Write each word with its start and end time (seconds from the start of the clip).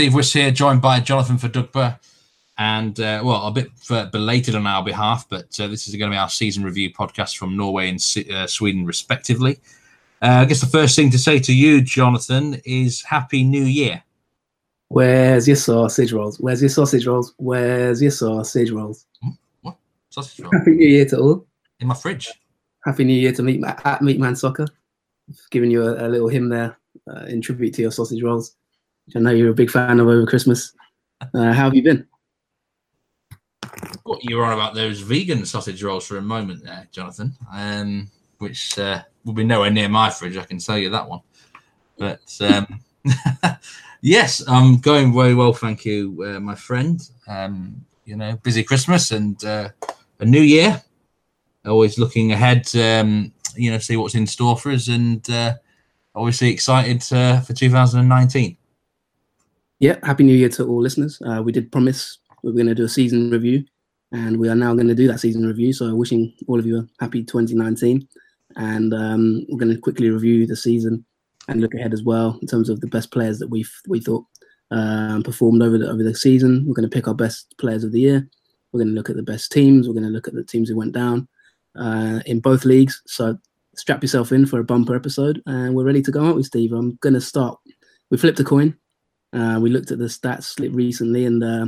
Hi 0.00 0.06
everyone, 0.06 0.20
it's 0.20 0.30
Steve 0.30 0.40
Wiss 0.40 0.44
here, 0.46 0.50
joined 0.50 0.80
by 0.80 0.98
Jonathan 1.00 1.36
Verdugba, 1.36 1.98
and 2.56 2.98
uh, 3.00 3.20
well, 3.22 3.46
a 3.46 3.50
bit 3.50 3.68
belated 4.10 4.54
on 4.54 4.66
our 4.66 4.82
behalf, 4.82 5.26
but 5.28 5.60
uh, 5.60 5.66
this 5.66 5.86
is 5.88 5.94
going 5.94 6.10
to 6.10 6.14
be 6.14 6.18
our 6.18 6.30
season 6.30 6.64
review 6.64 6.90
podcast 6.90 7.36
from 7.36 7.54
Norway 7.54 7.90
and 7.90 7.98
uh, 8.32 8.46
Sweden, 8.46 8.86
respectively. 8.86 9.58
Uh, 10.22 10.40
I 10.40 10.44
guess 10.46 10.62
the 10.62 10.66
first 10.66 10.96
thing 10.96 11.10
to 11.10 11.18
say 11.18 11.38
to 11.40 11.54
you, 11.54 11.82
Jonathan, 11.82 12.62
is 12.64 13.02
Happy 13.02 13.44
New 13.44 13.64
Year. 13.64 14.02
Where's 14.88 15.46
your 15.46 15.58
sausage 15.58 16.14
rolls? 16.14 16.40
Where's 16.40 16.62
your 16.62 16.70
sausage 16.70 17.06
rolls? 17.06 17.34
Where's 17.36 18.00
your 18.00 18.10
sausage 18.10 18.70
rolls? 18.70 19.04
Hmm? 19.22 19.32
What 19.60 19.76
sausage 20.08 20.40
rolls? 20.40 20.54
Happy 20.54 20.70
New 20.70 20.88
Year 20.88 21.04
to 21.04 21.18
all. 21.18 21.46
In 21.78 21.88
my 21.88 21.94
fridge. 21.94 22.32
Happy 22.86 23.04
New 23.04 23.20
Year 23.20 23.32
to 23.32 23.42
meet 23.42 23.62
at 23.62 24.00
Meatman 24.00 24.38
Soccer. 24.38 24.66
Giving 25.50 25.70
you 25.70 25.82
a, 25.82 26.06
a 26.06 26.08
little 26.08 26.28
hymn 26.28 26.48
there 26.48 26.78
uh, 27.06 27.26
in 27.26 27.42
tribute 27.42 27.74
to 27.74 27.82
your 27.82 27.92
sausage 27.92 28.22
rolls. 28.22 28.56
I 29.14 29.18
know 29.18 29.30
you're 29.30 29.50
a 29.50 29.54
big 29.54 29.70
fan 29.70 30.00
of 30.00 30.06
over 30.06 30.26
Christmas. 30.26 30.72
Uh, 31.20 31.52
how 31.52 31.64
have 31.64 31.74
you 31.74 31.82
been? 31.82 32.06
What 34.04 34.24
you 34.24 34.36
were 34.36 34.44
on 34.44 34.52
about 34.52 34.74
those 34.74 35.00
vegan 35.00 35.44
sausage 35.44 35.82
rolls 35.82 36.06
for 36.06 36.16
a 36.18 36.22
moment 36.22 36.64
there, 36.64 36.88
Jonathan, 36.90 37.34
um, 37.52 38.10
which 38.38 38.78
uh, 38.78 39.02
will 39.24 39.32
be 39.32 39.44
nowhere 39.44 39.70
near 39.70 39.88
my 39.88 40.10
fridge. 40.10 40.36
I 40.36 40.44
can 40.44 40.58
tell 40.58 40.78
you 40.78 40.90
that 40.90 41.08
one. 41.08 41.20
But 41.98 42.36
um, 42.40 42.80
yes, 44.00 44.42
I'm 44.48 44.78
going 44.78 45.14
very 45.14 45.34
well, 45.34 45.52
thank 45.52 45.84
you, 45.84 46.24
uh, 46.24 46.40
my 46.40 46.54
friend. 46.54 47.00
Um, 47.28 47.84
you 48.04 48.16
know, 48.16 48.36
busy 48.42 48.64
Christmas 48.64 49.12
and 49.12 49.42
uh, 49.44 49.68
a 50.18 50.24
new 50.24 50.40
year. 50.40 50.82
Always 51.64 51.98
looking 51.98 52.32
ahead, 52.32 52.66
um, 52.76 53.32
you 53.54 53.70
know, 53.70 53.78
see 53.78 53.96
what's 53.96 54.14
in 54.14 54.26
store 54.26 54.56
for 54.56 54.72
us, 54.72 54.88
and 54.88 55.28
uh, 55.30 55.54
obviously 56.14 56.50
excited 56.50 57.04
uh, 57.12 57.40
for 57.40 57.52
2019. 57.52 58.56
Yeah, 59.80 59.96
happy 60.02 60.24
New 60.24 60.34
Year 60.34 60.50
to 60.50 60.66
all 60.68 60.82
listeners. 60.82 61.20
Uh, 61.24 61.42
we 61.42 61.52
did 61.52 61.72
promise 61.72 62.18
we 62.42 62.50
were 62.50 62.56
going 62.56 62.66
to 62.66 62.74
do 62.74 62.84
a 62.84 62.88
season 62.88 63.30
review, 63.30 63.64
and 64.12 64.38
we 64.38 64.50
are 64.50 64.54
now 64.54 64.74
going 64.74 64.88
to 64.88 64.94
do 64.94 65.08
that 65.08 65.20
season 65.20 65.46
review. 65.46 65.72
So, 65.72 65.94
wishing 65.94 66.34
all 66.48 66.58
of 66.58 66.66
you 66.66 66.80
a 66.80 66.86
happy 67.00 67.24
2019, 67.24 68.06
and 68.56 68.92
um, 68.92 69.46
we're 69.48 69.58
going 69.58 69.74
to 69.74 69.80
quickly 69.80 70.10
review 70.10 70.46
the 70.46 70.54
season 70.54 71.02
and 71.48 71.62
look 71.62 71.72
ahead 71.72 71.94
as 71.94 72.02
well 72.02 72.38
in 72.42 72.46
terms 72.46 72.68
of 72.68 72.82
the 72.82 72.88
best 72.88 73.10
players 73.10 73.38
that 73.38 73.48
we 73.48 73.64
we 73.88 74.00
thought 74.00 74.26
um, 74.70 75.22
performed 75.22 75.62
over 75.62 75.78
the 75.78 75.88
over 75.88 76.02
the 76.02 76.14
season. 76.14 76.62
We're 76.66 76.74
going 76.74 76.88
to 76.88 76.94
pick 76.94 77.08
our 77.08 77.14
best 77.14 77.54
players 77.58 77.82
of 77.82 77.92
the 77.92 78.00
year. 78.00 78.28
We're 78.72 78.80
going 78.80 78.88
to 78.88 78.94
look 78.94 79.08
at 79.08 79.16
the 79.16 79.22
best 79.22 79.50
teams. 79.50 79.88
We're 79.88 79.94
going 79.94 80.04
to 80.04 80.10
look 80.10 80.28
at 80.28 80.34
the 80.34 80.44
teams 80.44 80.68
who 80.68 80.76
went 80.76 80.92
down 80.92 81.26
uh, 81.74 82.20
in 82.26 82.40
both 82.40 82.66
leagues. 82.66 83.00
So 83.06 83.38
strap 83.76 84.02
yourself 84.02 84.30
in 84.30 84.44
for 84.44 84.60
a 84.60 84.64
bumper 84.64 84.94
episode, 84.94 85.42
and 85.46 85.74
we're 85.74 85.86
ready 85.86 86.02
to 86.02 86.10
go, 86.10 86.22
aren't 86.22 86.36
we, 86.36 86.42
Steve? 86.42 86.74
I'm 86.74 86.96
going 86.96 87.14
to 87.14 87.20
start. 87.22 87.58
We 88.10 88.18
flipped 88.18 88.40
a 88.40 88.44
coin. 88.44 88.76
Uh, 89.32 89.58
we 89.60 89.70
looked 89.70 89.90
at 89.90 89.98
the 89.98 90.06
stats 90.06 90.58
recently, 90.74 91.24
and 91.24 91.42
uh, 91.42 91.66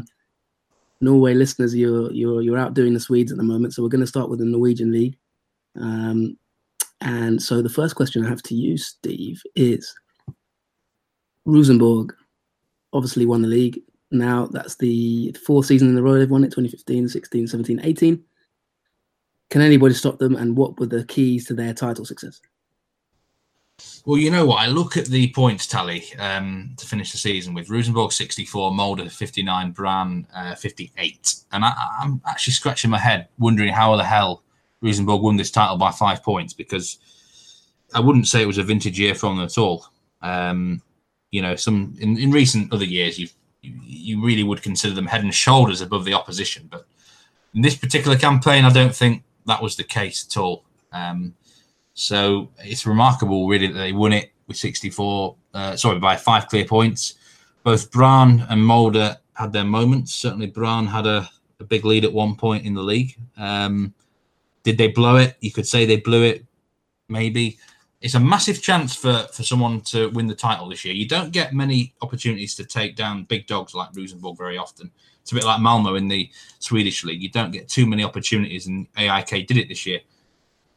Norway 1.00 1.34
listeners, 1.34 1.74
you're 1.74 2.10
you're 2.12 2.42
you're 2.42 2.58
outdoing 2.58 2.94
the 2.94 3.00
Swedes 3.00 3.32
at 3.32 3.38
the 3.38 3.44
moment. 3.44 3.74
So 3.74 3.82
we're 3.82 3.88
going 3.88 4.00
to 4.00 4.06
start 4.06 4.30
with 4.30 4.38
the 4.38 4.44
Norwegian 4.44 4.92
league. 4.92 5.16
Um, 5.76 6.36
and 7.00 7.42
so 7.42 7.62
the 7.62 7.68
first 7.68 7.96
question 7.96 8.24
I 8.24 8.28
have 8.28 8.42
to 8.44 8.54
you, 8.54 8.78
Steve, 8.78 9.42
is 9.56 9.92
Rosenborg 11.44 12.14
obviously 12.92 13.26
won 13.26 13.42
the 13.42 13.48
league. 13.48 13.80
Now 14.10 14.46
that's 14.46 14.76
the 14.76 15.34
fourth 15.44 15.66
season 15.66 15.88
in 15.88 15.98
a 15.98 16.02
row 16.02 16.18
they've 16.18 16.30
won 16.30 16.44
it 16.44 16.48
2015, 16.52 17.08
16, 17.08 17.46
17, 17.46 17.80
18. 17.82 18.24
Can 19.50 19.60
anybody 19.60 19.94
stop 19.94 20.18
them? 20.18 20.36
And 20.36 20.56
what 20.56 20.78
were 20.78 20.86
the 20.86 21.04
keys 21.04 21.46
to 21.46 21.54
their 21.54 21.74
title 21.74 22.04
success? 22.04 22.40
Well, 24.04 24.18
you 24.18 24.30
know 24.30 24.44
what? 24.44 24.60
I 24.60 24.66
look 24.66 24.96
at 24.96 25.06
the 25.06 25.30
points 25.32 25.66
tally 25.66 26.04
um, 26.18 26.74
to 26.76 26.86
finish 26.86 27.12
the 27.12 27.18
season 27.18 27.54
with 27.54 27.70
Rosenborg 27.70 28.12
64, 28.12 28.72
Molde 28.72 29.10
59, 29.10 29.70
Brann 29.70 30.26
uh, 30.34 30.56
58. 30.56 31.34
And 31.52 31.64
I, 31.64 31.72
am 32.00 32.20
actually 32.26 32.54
scratching 32.54 32.90
my 32.90 32.98
head 32.98 33.28
wondering 33.38 33.72
how 33.72 33.94
the 33.96 34.04
hell 34.04 34.42
Rosenborg 34.80 35.22
won 35.22 35.36
this 35.36 35.52
title 35.52 35.76
by 35.76 35.92
five 35.92 36.22
points 36.24 36.52
because 36.52 36.98
I 37.94 38.00
wouldn't 38.00 38.26
say 38.26 38.42
it 38.42 38.46
was 38.46 38.58
a 38.58 38.64
vintage 38.64 38.98
year 38.98 39.14
from 39.14 39.36
them 39.36 39.44
at 39.44 39.58
all. 39.58 39.86
Um, 40.20 40.82
you 41.30 41.40
know, 41.40 41.54
some 41.54 41.94
in, 42.00 42.18
in 42.18 42.30
recent 42.32 42.72
other 42.72 42.84
years, 42.84 43.18
you 43.18 43.28
you 43.62 44.20
really 44.24 44.42
would 44.42 44.62
consider 44.62 44.94
them 44.94 45.06
head 45.06 45.22
and 45.22 45.32
shoulders 45.32 45.80
above 45.80 46.04
the 46.04 46.14
opposition. 46.14 46.68
But 46.68 46.84
in 47.54 47.62
this 47.62 47.76
particular 47.76 48.16
campaign, 48.16 48.64
I 48.64 48.72
don't 48.72 48.94
think 48.94 49.22
that 49.46 49.62
was 49.62 49.76
the 49.76 49.84
case 49.84 50.26
at 50.26 50.36
all. 50.36 50.64
Um, 50.92 51.34
so 51.94 52.50
it's 52.58 52.86
remarkable, 52.86 53.46
really, 53.48 53.66
that 53.66 53.78
they 53.78 53.92
won 53.92 54.12
it 54.12 54.32
with 54.46 54.56
64, 54.56 55.36
uh, 55.54 55.76
sorry, 55.76 55.98
by 55.98 56.16
five 56.16 56.48
clear 56.48 56.64
points. 56.64 57.14
Both 57.64 57.90
Brann 57.90 58.46
and 58.48 58.64
Molde 58.64 59.16
had 59.34 59.52
their 59.52 59.64
moments. 59.64 60.14
Certainly, 60.14 60.48
Brann 60.48 60.86
had 60.86 61.06
a, 61.06 61.28
a 61.60 61.64
big 61.64 61.84
lead 61.84 62.04
at 62.04 62.12
one 62.12 62.34
point 62.34 62.64
in 62.64 62.74
the 62.74 62.82
league. 62.82 63.16
Um, 63.36 63.94
did 64.62 64.78
they 64.78 64.88
blow 64.88 65.16
it? 65.16 65.36
You 65.40 65.52
could 65.52 65.66
say 65.66 65.84
they 65.84 65.96
blew 65.96 66.22
it, 66.22 66.44
maybe. 67.08 67.58
It's 68.00 68.14
a 68.14 68.20
massive 68.20 68.60
chance 68.60 68.96
for, 68.96 69.28
for 69.32 69.44
someone 69.44 69.80
to 69.82 70.10
win 70.10 70.26
the 70.26 70.34
title 70.34 70.68
this 70.68 70.84
year. 70.84 70.94
You 70.94 71.06
don't 71.06 71.30
get 71.30 71.54
many 71.54 71.94
opportunities 72.02 72.56
to 72.56 72.64
take 72.64 72.96
down 72.96 73.24
big 73.24 73.46
dogs 73.46 73.74
like 73.74 73.90
Rosenborg 73.94 74.36
very 74.36 74.58
often. 74.58 74.90
It's 75.20 75.30
a 75.30 75.36
bit 75.36 75.44
like 75.44 75.60
Malmo 75.60 75.94
in 75.94 76.08
the 76.08 76.28
Swedish 76.58 77.04
league. 77.04 77.22
You 77.22 77.30
don't 77.30 77.52
get 77.52 77.68
too 77.68 77.86
many 77.86 78.02
opportunities, 78.02 78.66
and 78.66 78.88
AIK 78.98 79.46
did 79.46 79.56
it 79.56 79.68
this 79.68 79.86
year 79.86 80.00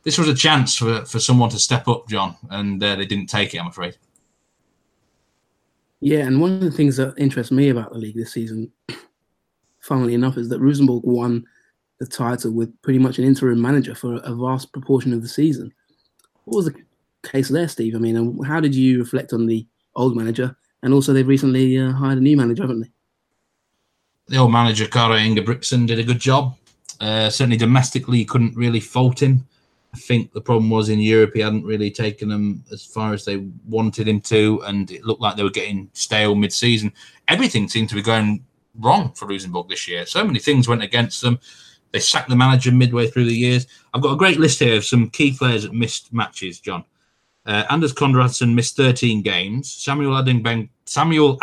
this 0.05 0.19
was 0.19 0.29
a 0.29 0.35
chance 0.35 0.77
for, 0.77 1.03
for 1.03 1.19
someone 1.19 1.49
to 1.49 1.59
step 1.59 1.87
up, 1.87 2.07
John, 2.07 2.37
and 2.51 2.81
uh, 2.81 2.95
they 2.95 3.05
didn't 3.05 3.25
take 3.25 3.53
it, 3.53 3.57
I'm 3.57 3.67
afraid. 3.67 3.97
Yeah, 5.99 6.19
and 6.19 6.39
one 6.39 6.53
of 6.53 6.61
the 6.61 6.71
things 6.71 6.95
that 6.97 7.15
interests 7.17 7.51
me 7.51 7.69
about 7.69 7.91
the 7.91 7.97
league 7.97 8.15
this 8.15 8.31
season, 8.31 8.71
funnily 9.81 10.13
enough, 10.13 10.37
is 10.37 10.47
that 10.49 10.59
Rosenborg 10.59 11.03
won 11.03 11.43
the 11.99 12.05
title 12.05 12.51
with 12.51 12.79
pretty 12.83 12.99
much 12.99 13.17
an 13.17 13.25
interim 13.25 13.59
manager 13.59 13.95
for 13.95 14.17
a 14.23 14.35
vast 14.35 14.71
proportion 14.71 15.11
of 15.11 15.23
the 15.23 15.27
season. 15.27 15.73
What 16.43 16.57
was 16.57 16.65
the 16.65 16.75
case 17.23 17.49
there, 17.49 17.67
Steve? 17.67 17.95
I 17.95 17.97
mean, 17.97 18.43
how 18.43 18.59
did 18.59 18.75
you 18.75 18.99
reflect 18.99 19.33
on 19.33 19.47
the 19.47 19.65
old 19.95 20.15
manager? 20.15 20.55
And 20.83 20.93
also, 20.93 21.13
they've 21.13 21.27
recently 21.27 21.79
uh, 21.79 21.93
hired 21.93 22.19
a 22.19 22.21
new 22.21 22.37
manager, 22.37 22.61
haven't 22.61 22.81
they? 22.81 22.91
The 24.27 24.37
old 24.37 24.51
manager, 24.51 24.85
Kåre 24.85 25.19
Ingebrigtsen, 25.19 25.87
did 25.87 25.97
a 25.97 26.03
good 26.03 26.19
job. 26.19 26.55
Uh, 26.99 27.31
certainly 27.31 27.57
domestically, 27.57 28.19
you 28.19 28.25
couldn't 28.25 28.55
really 28.55 28.79
fault 28.79 29.23
him. 29.23 29.47
I 29.95 29.97
think 29.97 30.33
the 30.33 30.41
problem 30.41 30.69
was 30.69 30.89
in 30.89 30.99
Europe 30.99 31.31
he 31.33 31.39
hadn't 31.39 31.63
really 31.63 31.89
taken 31.89 32.27
them 32.27 32.63
as 32.69 32.83
far 32.83 33.13
as 33.13 33.23
they 33.23 33.37
wanted 33.65 34.09
him 34.09 34.19
to, 34.21 34.61
and 34.65 34.91
it 34.91 35.05
looked 35.05 35.21
like 35.21 35.37
they 35.37 35.43
were 35.43 35.49
getting 35.49 35.89
stale 35.93 36.35
mid-season. 36.35 36.91
Everything 37.29 37.69
seemed 37.69 37.87
to 37.89 37.95
be 37.95 38.01
going 38.01 38.43
wrong 38.79 39.13
for 39.13 39.25
Rosenborg 39.25 39.69
this 39.69 39.87
year. 39.87 40.05
So 40.05 40.25
many 40.25 40.39
things 40.39 40.67
went 40.67 40.83
against 40.83 41.21
them. 41.21 41.39
They 41.91 41.99
sacked 41.99 42.27
the 42.27 42.35
manager 42.35 42.73
midway 42.73 43.07
through 43.07 43.23
the 43.23 43.33
years. 43.33 43.67
I've 43.93 44.01
got 44.01 44.11
a 44.11 44.17
great 44.17 44.37
list 44.37 44.59
here 44.59 44.75
of 44.75 44.83
some 44.83 45.09
key 45.09 45.31
players 45.31 45.63
that 45.63 45.73
missed 45.73 46.13
matches. 46.13 46.59
John 46.59 46.83
uh, 47.45 47.63
Anders 47.69 47.93
Konradsen 47.93 48.53
missed 48.53 48.75
13 48.75 49.21
games. 49.21 49.71
Samuel 49.71 50.21
Adegben- 50.21 50.69
Samuel 50.85 51.37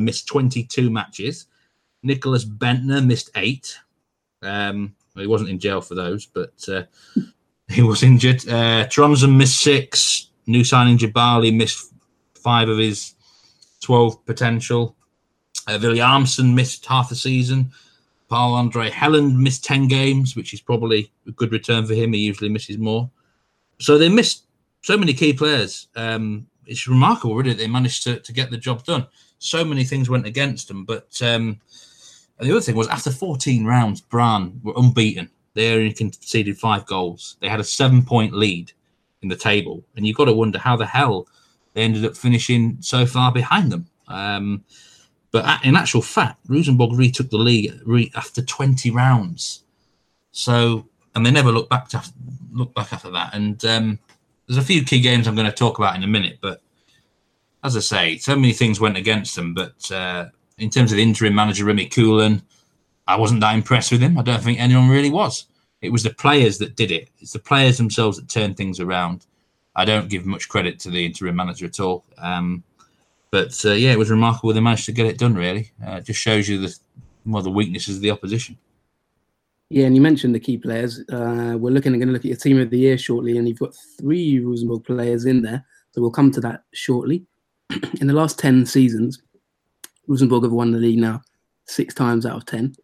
missed 0.00 0.26
22 0.26 0.90
matches. 0.90 1.46
Nicklas 2.04 2.44
Bendtner 2.44 3.06
missed 3.06 3.30
eight. 3.36 3.78
Um, 4.42 4.96
well, 5.14 5.22
he 5.22 5.28
wasn't 5.28 5.50
in 5.50 5.58
jail 5.58 5.80
for 5.80 5.94
those, 5.94 6.26
but 6.26 6.52
uh, 6.68 6.82
he 7.68 7.82
was 7.82 8.02
injured. 8.02 8.46
Uh, 8.48 8.86
missed 9.28 9.60
six. 9.60 10.30
New 10.46 10.64
signing 10.64 10.98
Jebali 10.98 11.54
missed 11.54 11.92
five 12.34 12.68
of 12.68 12.78
his 12.78 13.14
12 13.82 14.24
potential. 14.26 14.96
Uh, 15.66 15.78
Williamson 15.80 16.54
missed 16.54 16.84
half 16.86 17.08
the 17.08 17.16
season. 17.16 17.70
Pål 18.30 18.70
André 18.70 18.90
Helland 18.90 19.36
missed 19.36 19.64
10 19.64 19.88
games, 19.88 20.36
which 20.36 20.52
is 20.52 20.60
probably 20.60 21.10
a 21.26 21.30
good 21.32 21.52
return 21.52 21.86
for 21.86 21.94
him. 21.94 22.12
He 22.12 22.20
usually 22.20 22.50
misses 22.50 22.78
more. 22.78 23.10
So 23.78 23.98
they 23.98 24.08
missed 24.08 24.44
so 24.82 24.96
many 24.96 25.14
key 25.14 25.32
players. 25.32 25.88
Um, 25.96 26.46
it's 26.66 26.88
remarkable, 26.88 27.34
really, 27.34 27.54
they 27.54 27.66
managed 27.66 28.02
to, 28.04 28.20
to 28.20 28.32
get 28.32 28.50
the 28.50 28.56
job 28.56 28.84
done. 28.84 29.06
So 29.38 29.64
many 29.64 29.84
things 29.84 30.08
went 30.08 30.26
against 30.26 30.68
them. 30.68 30.84
But 30.84 31.20
um, 31.22 31.60
the 32.40 32.50
other 32.50 32.60
thing 32.60 32.76
was 32.76 32.88
after 32.88 33.10
14 33.10 33.64
rounds, 33.64 34.00
Brann 34.00 34.60
were 34.62 34.74
unbeaten. 34.76 35.30
They 35.54 35.72
only 35.72 35.92
conceded 35.92 36.58
five 36.58 36.84
goals. 36.86 37.36
They 37.40 37.48
had 37.48 37.60
a 37.60 37.64
seven 37.64 38.02
point 38.04 38.34
lead 38.34 38.72
in 39.22 39.28
the 39.28 39.36
table. 39.36 39.84
And 39.96 40.06
you've 40.06 40.16
got 40.16 40.26
to 40.26 40.32
wonder 40.32 40.58
how 40.58 40.76
the 40.76 40.86
hell 40.86 41.28
they 41.72 41.82
ended 41.82 42.04
up 42.04 42.16
finishing 42.16 42.78
so 42.80 43.06
far 43.06 43.32
behind 43.32 43.72
them. 43.72 43.86
Um, 44.08 44.64
but 45.30 45.64
in 45.64 45.74
actual 45.74 46.02
fact, 46.02 46.38
Rosenborg 46.46 46.92
retook 46.92 47.30
the 47.30 47.38
league 47.38 48.12
after 48.14 48.42
20 48.42 48.90
rounds. 48.90 49.64
So, 50.30 50.88
and 51.14 51.26
they 51.26 51.30
never 51.30 51.50
looked 51.50 51.70
back 51.70 51.88
to 51.88 52.02
look 52.52 52.72
back 52.74 52.92
after 52.92 53.10
that. 53.10 53.34
And 53.34 53.64
um, 53.64 53.98
there's 54.46 54.58
a 54.58 54.62
few 54.62 54.84
key 54.84 55.00
games 55.00 55.26
I'm 55.26 55.34
going 55.34 55.50
to 55.50 55.52
talk 55.52 55.78
about 55.78 55.96
in 55.96 56.04
a 56.04 56.08
minute. 56.08 56.38
But 56.40 56.60
as 57.64 57.76
I 57.76 57.80
say, 57.80 58.18
so 58.18 58.36
many 58.36 58.52
things 58.52 58.78
went 58.78 58.96
against 58.96 59.34
them. 59.34 59.54
But 59.54 59.90
uh, 59.90 60.26
in 60.58 60.70
terms 60.70 60.92
of 60.92 60.96
the 60.96 61.02
interim 61.02 61.34
manager, 61.34 61.64
Rini 61.64 61.90
Coolen, 61.90 62.42
I 63.06 63.16
wasn't 63.16 63.40
that 63.40 63.54
impressed 63.54 63.92
with 63.92 64.00
him. 64.00 64.18
I 64.18 64.22
don't 64.22 64.42
think 64.42 64.58
anyone 64.58 64.88
really 64.88 65.10
was. 65.10 65.46
It 65.82 65.90
was 65.90 66.02
the 66.02 66.14
players 66.14 66.58
that 66.58 66.76
did 66.76 66.90
it. 66.90 67.10
It's 67.20 67.32
the 67.32 67.38
players 67.38 67.76
themselves 67.76 68.16
that 68.16 68.28
turned 68.28 68.56
things 68.56 68.80
around. 68.80 69.26
I 69.76 69.84
don't 69.84 70.08
give 70.08 70.24
much 70.24 70.48
credit 70.48 70.78
to 70.80 70.90
the 70.90 71.04
interim 71.04 71.36
manager 71.36 71.66
at 71.66 71.80
all. 71.80 72.04
Um, 72.18 72.64
But 73.30 73.60
uh, 73.64 73.72
yeah, 73.72 73.90
it 73.90 73.98
was 73.98 74.10
remarkable 74.10 74.52
they 74.52 74.60
managed 74.60 74.86
to 74.86 74.92
get 74.92 75.06
it 75.06 75.18
done. 75.18 75.34
Really, 75.34 75.72
uh, 75.84 75.96
it 75.96 76.04
just 76.04 76.20
shows 76.20 76.48
you 76.48 76.58
the 76.58 76.72
well 77.26 77.42
the 77.42 77.50
weaknesses 77.50 77.96
of 77.96 78.02
the 78.02 78.12
opposition. 78.12 78.56
Yeah, 79.70 79.86
and 79.86 79.96
you 79.96 80.00
mentioned 80.00 80.36
the 80.36 80.40
key 80.40 80.56
players. 80.56 81.00
Uh, 81.10 81.56
we're 81.58 81.72
looking 81.72 81.92
going 81.94 82.06
to 82.06 82.12
look 82.12 82.24
at 82.24 82.26
your 82.26 82.36
team 82.36 82.60
of 82.60 82.70
the 82.70 82.78
year 82.78 82.96
shortly, 82.96 83.36
and 83.36 83.48
you've 83.48 83.58
got 83.58 83.74
three 83.98 84.38
Rosenborg 84.38 84.84
players 84.84 85.24
in 85.24 85.42
there. 85.42 85.64
So 85.90 86.00
we'll 86.00 86.12
come 86.12 86.30
to 86.30 86.40
that 86.42 86.62
shortly. 86.72 87.26
in 88.00 88.06
the 88.06 88.14
last 88.14 88.38
ten 88.38 88.64
seasons, 88.64 89.20
Rosenborg 90.06 90.44
have 90.44 90.52
won 90.52 90.70
the 90.70 90.78
league 90.78 91.00
now 91.00 91.20
six 91.66 91.92
times 91.92 92.24
out 92.26 92.36
of 92.36 92.46
ten, 92.46 92.76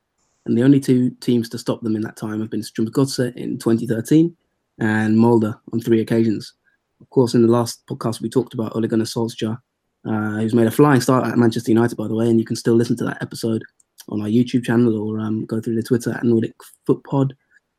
and 0.51 0.59
the 0.59 0.65
only 0.65 0.81
two 0.81 1.11
teams 1.21 1.49
to 1.49 1.59
stop 1.59 1.81
them 1.81 1.97
in 1.97 2.03
that 2.03 2.17
time 2.17 2.41
have 2.41 2.51
been 2.51 2.61
Strømsgodset 2.61 3.37
in 3.37 3.59
2013 3.59 4.37
and 4.81 5.17
Molde 5.17 5.55
on 5.73 5.81
three 5.81 6.01
occasions. 6.01 6.55
Of 7.01 7.09
course, 7.11 7.35
in 7.35 7.43
the 7.43 7.49
last 7.49 7.87
podcast 7.87 8.21
we 8.21 8.29
talked 8.29 8.53
about 8.53 8.75
Ole 8.75 8.89
Gunnar 8.89 9.05
Solskjaer 9.05 9.59
uh, 10.05 10.39
who's 10.39 10.55
made 10.55 10.67
a 10.67 10.71
flying 10.71 11.01
start 11.01 11.27
at 11.27 11.39
Manchester 11.39 11.71
United, 11.71 11.97
by 11.97 12.09
the 12.09 12.15
way. 12.15 12.29
And 12.29 12.39
you 12.39 12.45
can 12.45 12.57
still 12.57 12.75
listen 12.75 12.97
to 12.99 13.05
that 13.05 13.23
episode 13.23 13.63
on 14.09 14.21
our 14.21 14.29
YouTube 14.29 14.65
channel 14.65 14.97
or 14.97 15.21
um, 15.21 15.45
go 15.47 15.61
through 15.61 15.77
the 15.77 15.83
Twitter 15.83 16.13
at 16.13 16.25
Nordic 16.25 16.55
Foot 16.87 17.03
Pod. 17.05 17.35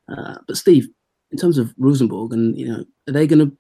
Uh, 0.08 0.36
but 0.48 0.58
Steve, 0.58 0.88
in 1.32 1.38
terms 1.38 1.58
of 1.58 1.74
Rosenborg, 1.78 2.34
and 2.34 2.58
you 2.58 2.68
know, 2.68 2.86
are 3.08 3.14
they 3.14 3.28
going 3.28 3.50
to 3.50 3.58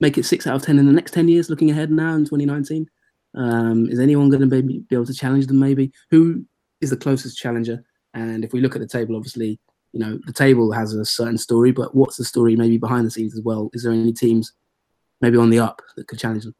make 0.00 0.16
it 0.18 0.24
six 0.24 0.46
out 0.46 0.56
of 0.56 0.62
ten 0.62 0.78
in 0.78 0.86
the 0.86 0.92
next 0.92 1.12
ten 1.12 1.28
years? 1.28 1.50
Looking 1.50 1.70
ahead 1.70 1.90
now 1.90 2.14
in 2.14 2.24
2019, 2.24 2.88
um, 3.34 3.88
is 3.90 3.98
anyone 3.98 4.30
going 4.30 4.48
to 4.48 4.62
be 4.62 4.84
able 4.92 5.06
to 5.06 5.14
challenge 5.14 5.46
them? 5.46 5.58
Maybe 5.58 5.92
who 6.10 6.44
is 6.80 6.90
the 6.90 6.96
closest 6.96 7.38
challenger? 7.38 7.84
And 8.16 8.44
if 8.44 8.52
we 8.52 8.60
look 8.60 8.74
at 8.74 8.80
the 8.80 8.88
table, 8.88 9.14
obviously, 9.14 9.60
you 9.92 10.00
know, 10.00 10.18
the 10.26 10.32
table 10.32 10.72
has 10.72 10.92
a 10.92 11.04
certain 11.04 11.38
story, 11.38 11.70
but 11.70 11.94
what's 11.94 12.16
the 12.16 12.24
story 12.24 12.56
maybe 12.56 12.78
behind 12.78 13.06
the 13.06 13.10
scenes 13.10 13.34
as 13.34 13.42
well? 13.42 13.70
Is 13.72 13.84
there 13.84 13.92
any 13.92 14.12
teams 14.12 14.52
maybe 15.20 15.36
on 15.36 15.50
the 15.50 15.60
up 15.60 15.80
that 15.96 16.08
could 16.08 16.18
challenge 16.18 16.44
them? 16.44 16.54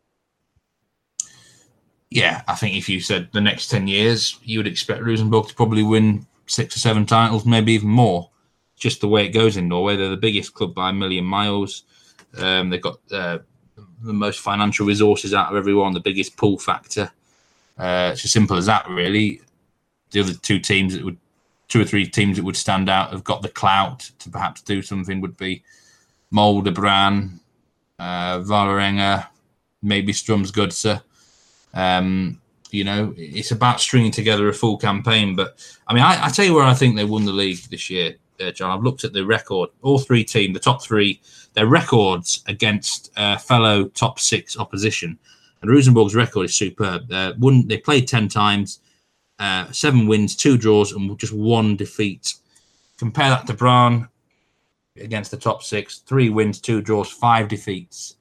yeah, 2.11 2.43
I 2.47 2.55
think 2.55 2.77
if 2.77 2.89
you 2.89 3.01
said 3.01 3.29
the 3.33 3.41
next 3.41 3.69
10 3.69 3.89
years, 3.89 4.39
you 4.43 4.59
would 4.59 4.67
expect 4.67 5.03
Rosenborg 5.03 5.49
to 5.49 5.55
probably 5.55 5.83
win 5.83 6.27
six 6.47 6.77
or 6.77 6.79
seven 6.79 7.05
titles, 7.05 7.45
maybe 7.45 7.73
even 7.73 7.89
more. 7.89 8.31
Just 8.77 9.01
the 9.01 9.09
way 9.09 9.27
it 9.27 9.31
goes 9.31 9.57
in 9.57 9.69
Norway. 9.69 9.97
They're 9.97 10.09
the 10.09 10.17
biggest 10.17 10.55
club 10.55 10.75
by 10.75 10.91
a 10.91 10.93
million 10.93 11.25
miles. 11.25 11.83
Um, 12.39 12.71
they've 12.71 12.81
got 12.81 12.99
uh, 13.11 13.39
the 14.03 14.13
most 14.13 14.41
financial 14.41 14.87
resources 14.87 15.35
out 15.35 15.51
of 15.51 15.57
everyone, 15.57 15.95
the 15.95 16.01
biggest 16.01 16.37
pull 16.37 16.59
factor. 16.59 17.11
Uh, 17.79 18.11
it's 18.13 18.25
as 18.25 18.33
simple 18.33 18.57
as 18.57 18.67
that, 18.67 18.89
really. 18.89 19.41
The 20.11 20.21
other 20.21 20.35
two 20.35 20.59
teams 20.59 20.95
that 20.95 21.05
would, 21.05 21.19
two 21.69 21.81
or 21.81 21.85
three 21.85 22.07
teams 22.07 22.37
that 22.37 22.45
would 22.45 22.57
stand 22.57 22.89
out, 22.89 23.11
have 23.11 23.25
got 23.25 23.43
the 23.43 23.49
clout 23.49 24.11
to 24.19 24.31
perhaps 24.31 24.63
do 24.63 24.83
something, 24.83 25.21
would 25.21 25.37
be 25.37 25.63
Molde, 26.31 26.75
Brann, 26.75 27.41
uh, 27.99 28.39
Vålerenga, 28.41 29.27
maybe 29.83 30.13
Strømsgodset. 30.13 31.03
Um, 31.75 32.41
you 32.71 32.85
know, 32.85 33.15
it's 33.17 33.53
about 33.53 33.81
stringing 33.81 34.11
together 34.11 34.49
a 34.49 34.53
full 34.53 34.77
campaign. 34.77 35.37
But 35.37 35.59
I 35.87 35.95
mean, 35.95 36.03
I, 36.03 36.27
I 36.27 36.29
tell 36.29 36.45
you 36.45 36.55
where 36.55 36.65
I 36.65 36.75
think 36.75 36.97
they 36.97 37.05
won 37.05 37.25
the 37.25 37.33
league 37.33 37.59
this 37.71 37.91
year, 37.91 38.17
uh, 38.41 38.51
John. 38.51 38.71
I've 38.71 38.85
looked 38.85 39.05
at 39.05 39.13
the 39.13 39.25
record. 39.25 39.71
All 39.83 39.99
three 39.99 40.25
teams, 40.25 40.55
the 40.55 40.61
top 40.61 40.83
three, 40.83 41.21
their 41.55 41.67
records 41.67 42.43
against 42.47 43.11
uh, 43.17 43.37
fellow 43.39 43.85
top 43.89 44.19
six 44.19 44.59
opposition. 44.59 45.19
And 45.63 45.71
Rosenborg's 45.71 46.15
record 46.15 46.47
is 46.47 46.55
superb. 46.55 47.11
Uh, 47.11 47.33
one, 47.39 47.67
they 47.67 47.79
played 47.79 48.09
ten 48.09 48.29
times, 48.29 48.81
uh, 49.39 49.71
seven 49.73 50.07
wins, 50.07 50.37
two 50.37 50.57
draws, 50.57 50.93
and 50.93 51.19
just 51.19 51.33
one 51.33 51.77
defeat. 51.77 52.35
Compare 52.99 53.31
that 53.31 53.47
to 53.47 53.55
Brann 53.55 54.09
against 55.01 55.31
the 55.31 55.37
top 55.37 55.63
six: 55.63 55.99
three 55.99 56.31
wins, 56.31 56.61
two 56.61 56.81
draws, 56.81 57.11
five 57.11 57.49
defeats 57.49 58.17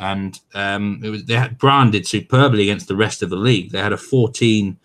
and 0.00 0.40
um, 0.54 1.00
it 1.04 1.10
was 1.10 1.24
they 1.24 1.34
had 1.34 1.58
branded 1.58 2.06
superbly 2.06 2.62
against 2.62 2.88
the 2.88 2.96
rest 2.96 3.22
of 3.22 3.30
the 3.30 3.36
league. 3.36 3.70
They 3.70 3.80
had 3.80 3.92
a 3.92 3.96
14-5-1 3.96 4.76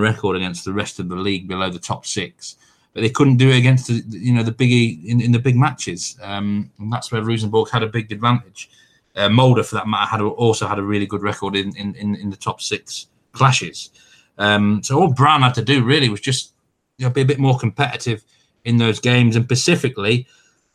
record 0.00 0.36
against 0.36 0.64
the 0.64 0.74
rest 0.74 1.00
of 1.00 1.08
the 1.08 1.16
league 1.16 1.48
below 1.48 1.70
the 1.70 1.78
top 1.78 2.04
six, 2.04 2.56
but 2.92 3.00
they 3.00 3.08
couldn't 3.08 3.38
do 3.38 3.48
it 3.48 3.56
against 3.56 3.88
the 3.88 4.02
you 4.06 4.34
know 4.34 4.42
the 4.42 4.52
biggie 4.52 5.04
in, 5.06 5.22
in 5.22 5.32
the 5.32 5.38
big 5.38 5.56
matches. 5.56 6.18
Um, 6.22 6.70
and 6.78 6.92
that's 6.92 7.10
where 7.10 7.22
Rosenborg 7.22 7.70
had 7.70 7.82
a 7.82 7.88
big 7.88 8.12
advantage. 8.12 8.70
Uh, 9.16 9.30
Molde, 9.30 9.64
for 9.66 9.74
that 9.74 9.88
matter, 9.88 10.06
had 10.06 10.20
also 10.20 10.68
had 10.68 10.78
a 10.78 10.82
really 10.82 11.06
good 11.06 11.22
record 11.22 11.56
in, 11.56 11.74
in, 11.76 11.96
in 11.96 12.30
the 12.30 12.36
top 12.36 12.60
six 12.60 13.08
clashes. 13.32 13.90
Um, 14.40 14.82
so 14.82 14.98
all 14.98 15.12
Brann 15.12 15.42
had 15.42 15.54
to 15.54 15.62
do 15.62 15.84
really 15.84 16.08
was 16.08 16.20
just 16.20 16.54
you 16.96 17.06
know, 17.06 17.10
be 17.10 17.20
a 17.20 17.26
bit 17.26 17.38
more 17.38 17.58
competitive 17.58 18.24
in 18.64 18.76
those 18.76 18.98
games, 18.98 19.36
and 19.36 19.44
specifically 19.44 20.26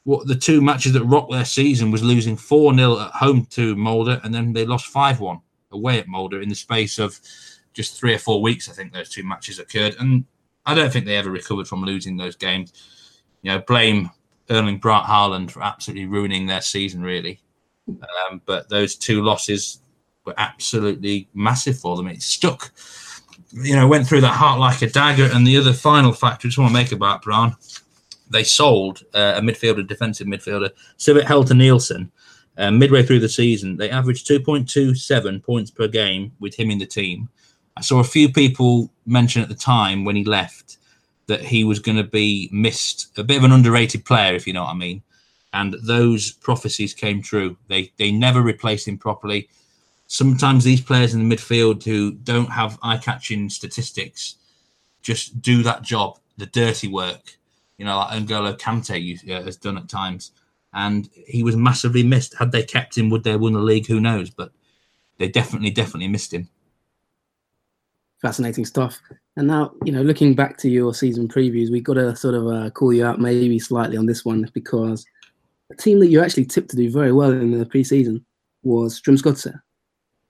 what 0.05 0.27
the 0.27 0.35
two 0.35 0.61
matches 0.61 0.93
that 0.93 1.03
rocked 1.03 1.31
their 1.31 1.45
season 1.45 1.91
was 1.91 2.03
losing 2.03 2.37
4 2.37 2.75
0 2.75 2.99
at 2.99 3.11
home 3.11 3.45
to 3.47 3.75
Molde, 3.75 4.21
and 4.23 4.33
then 4.33 4.53
they 4.53 4.65
lost 4.65 4.85
5 4.87 5.19
1 5.19 5.39
away 5.71 5.99
at 5.99 6.07
Molde 6.07 6.41
in 6.41 6.49
the 6.49 6.55
space 6.55 6.99
of 6.99 7.19
just 7.73 7.99
three 7.99 8.13
or 8.13 8.19
four 8.19 8.41
weeks. 8.41 8.69
I 8.69 8.73
think 8.73 8.93
those 8.93 9.09
two 9.09 9.23
matches 9.23 9.59
occurred. 9.59 9.95
And 9.99 10.25
I 10.65 10.73
don't 10.73 10.91
think 10.91 11.05
they 11.05 11.17
ever 11.17 11.29
recovered 11.31 11.67
from 11.67 11.83
losing 11.83 12.17
those 12.17 12.35
games. 12.35 12.71
You 13.41 13.51
know, 13.51 13.63
blame 13.67 14.09
Erling 14.49 14.79
Braut 14.79 15.05
Haaland 15.05 15.51
for 15.51 15.61
absolutely 15.61 16.05
ruining 16.05 16.45
their 16.45 16.61
season, 16.61 17.01
really. 17.01 17.41
Um, 17.87 18.41
but 18.45 18.69
those 18.69 18.95
two 18.95 19.21
losses 19.21 19.81
were 20.25 20.33
absolutely 20.37 21.29
massive 21.33 21.77
for 21.79 21.97
them. 21.97 22.07
It 22.07 22.21
stuck, 22.21 22.71
you 23.51 23.75
know, 23.75 23.87
went 23.87 24.07
through 24.07 24.21
that 24.21 24.33
heart 24.33 24.59
like 24.59 24.81
a 24.81 24.89
dagger. 24.89 25.29
And 25.33 25.45
the 25.45 25.57
other 25.57 25.73
final 25.73 26.11
factor 26.11 26.47
I 26.47 26.49
just 26.49 26.57
want 26.57 26.69
to 26.69 26.73
make 26.73 26.91
about 26.91 27.21
Brann 27.21 27.55
they 28.29 28.43
sold 28.43 29.03
uh, 29.13 29.33
a 29.37 29.41
midfielder, 29.41 29.87
defensive 29.87 30.27
midfielder, 30.27 30.71
Sivert 30.97 31.23
Heltne 31.23 31.57
Nilsen, 31.57 32.11
uh, 32.57 32.71
midway 32.71 33.03
through 33.03 33.19
the 33.19 33.29
season. 33.29 33.77
They 33.77 33.89
averaged 33.89 34.27
2.27 34.27 35.43
points 35.43 35.71
per 35.71 35.87
game 35.87 36.31
with 36.39 36.55
him 36.55 36.71
in 36.71 36.79
the 36.79 36.85
team. 36.85 37.29
I 37.77 37.81
saw 37.81 37.99
a 37.99 38.05
few 38.05 38.31
people 38.31 38.89
mention 39.05 39.41
at 39.41 39.49
the 39.49 39.55
time 39.55 40.05
when 40.05 40.15
he 40.15 40.23
left 40.23 40.77
that 41.27 41.41
he 41.41 41.63
was 41.63 41.79
going 41.79 41.97
to 41.97 42.03
be 42.03 42.49
missed, 42.51 43.17
a 43.17 43.23
bit 43.23 43.37
of 43.37 43.43
an 43.43 43.51
underrated 43.51 44.05
player, 44.05 44.33
if 44.33 44.47
you 44.47 44.53
know 44.53 44.63
what 44.63 44.71
I 44.71 44.75
mean. 44.75 45.01
And 45.53 45.75
those 45.83 46.31
prophecies 46.31 46.93
came 46.93 47.21
true. 47.21 47.57
They 47.67 47.91
they 47.97 48.11
never 48.11 48.41
replaced 48.41 48.87
him 48.87 48.97
properly. 48.97 49.49
Sometimes 50.07 50.63
these 50.63 50.81
players 50.81 51.13
in 51.13 51.27
the 51.27 51.35
midfield 51.35 51.83
who 51.83 52.11
don't 52.11 52.49
have 52.49 52.77
eye-catching 52.83 53.49
statistics 53.49 54.35
just 55.01 55.41
do 55.41 55.63
that 55.63 55.81
job, 55.81 56.19
the 56.37 56.45
dirty 56.47 56.87
work, 56.87 57.37
you 57.77 57.85
know, 57.85 57.97
like 57.97 58.23
N'Golo 58.23 58.57
Kante 58.57 59.29
uh, 59.29 59.43
has 59.43 59.57
done 59.57 59.77
at 59.77 59.89
times. 59.89 60.31
And 60.73 61.09
he 61.27 61.43
was 61.43 61.55
massively 61.55 62.03
missed. 62.03 62.35
Had 62.35 62.51
they 62.51 62.63
kept 62.63 62.97
him, 62.97 63.09
would 63.09 63.23
they 63.23 63.35
won 63.35 63.53
the 63.53 63.59
league? 63.59 63.87
Who 63.87 63.99
knows? 63.99 64.29
But 64.29 64.51
they 65.17 65.29
definitely, 65.29 65.71
definitely 65.71 66.09
missed 66.09 66.33
him. 66.33 66.49
Fascinating 68.21 68.65
stuff. 68.65 68.99
And 69.37 69.47
now, 69.47 69.73
you 69.85 69.91
know, 69.91 70.01
looking 70.01 70.33
back 70.33 70.57
to 70.59 70.69
your 70.69 70.93
season 70.93 71.27
previews, 71.27 71.71
we've 71.71 71.83
got 71.83 71.95
to 71.95 72.15
sort 72.15 72.35
of 72.35 72.47
uh, 72.47 72.69
call 72.71 72.93
you 72.93 73.05
out 73.05 73.19
maybe 73.19 73.59
slightly 73.59 73.97
on 73.97 74.05
this 74.05 74.25
one 74.25 74.49
because 74.53 75.05
a 75.71 75.75
team 75.75 75.99
that 75.99 76.07
you 76.07 76.21
actually 76.21 76.45
tipped 76.45 76.69
to 76.69 76.75
do 76.75 76.89
very 76.89 77.11
well 77.11 77.31
in 77.31 77.51
the 77.51 77.65
preseason 77.65 78.23
was 78.63 79.01
Strømsgodset. 79.01 79.61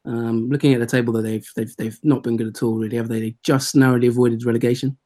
Um, 0.05 0.49
looking 0.49 0.73
at 0.73 0.79
the 0.79 0.85
table, 0.85 1.13
though, 1.13 1.21
they've, 1.21 1.47
they've 1.55 1.75
they've 1.77 1.99
not 2.03 2.23
been 2.23 2.37
good 2.37 2.47
at 2.47 2.61
all, 2.61 2.77
really, 2.77 2.97
have 2.97 3.07
they? 3.07 3.19
They 3.19 3.35
just 3.43 3.75
narrowly 3.75 4.07
avoided 4.07 4.45
relegation. 4.45 4.97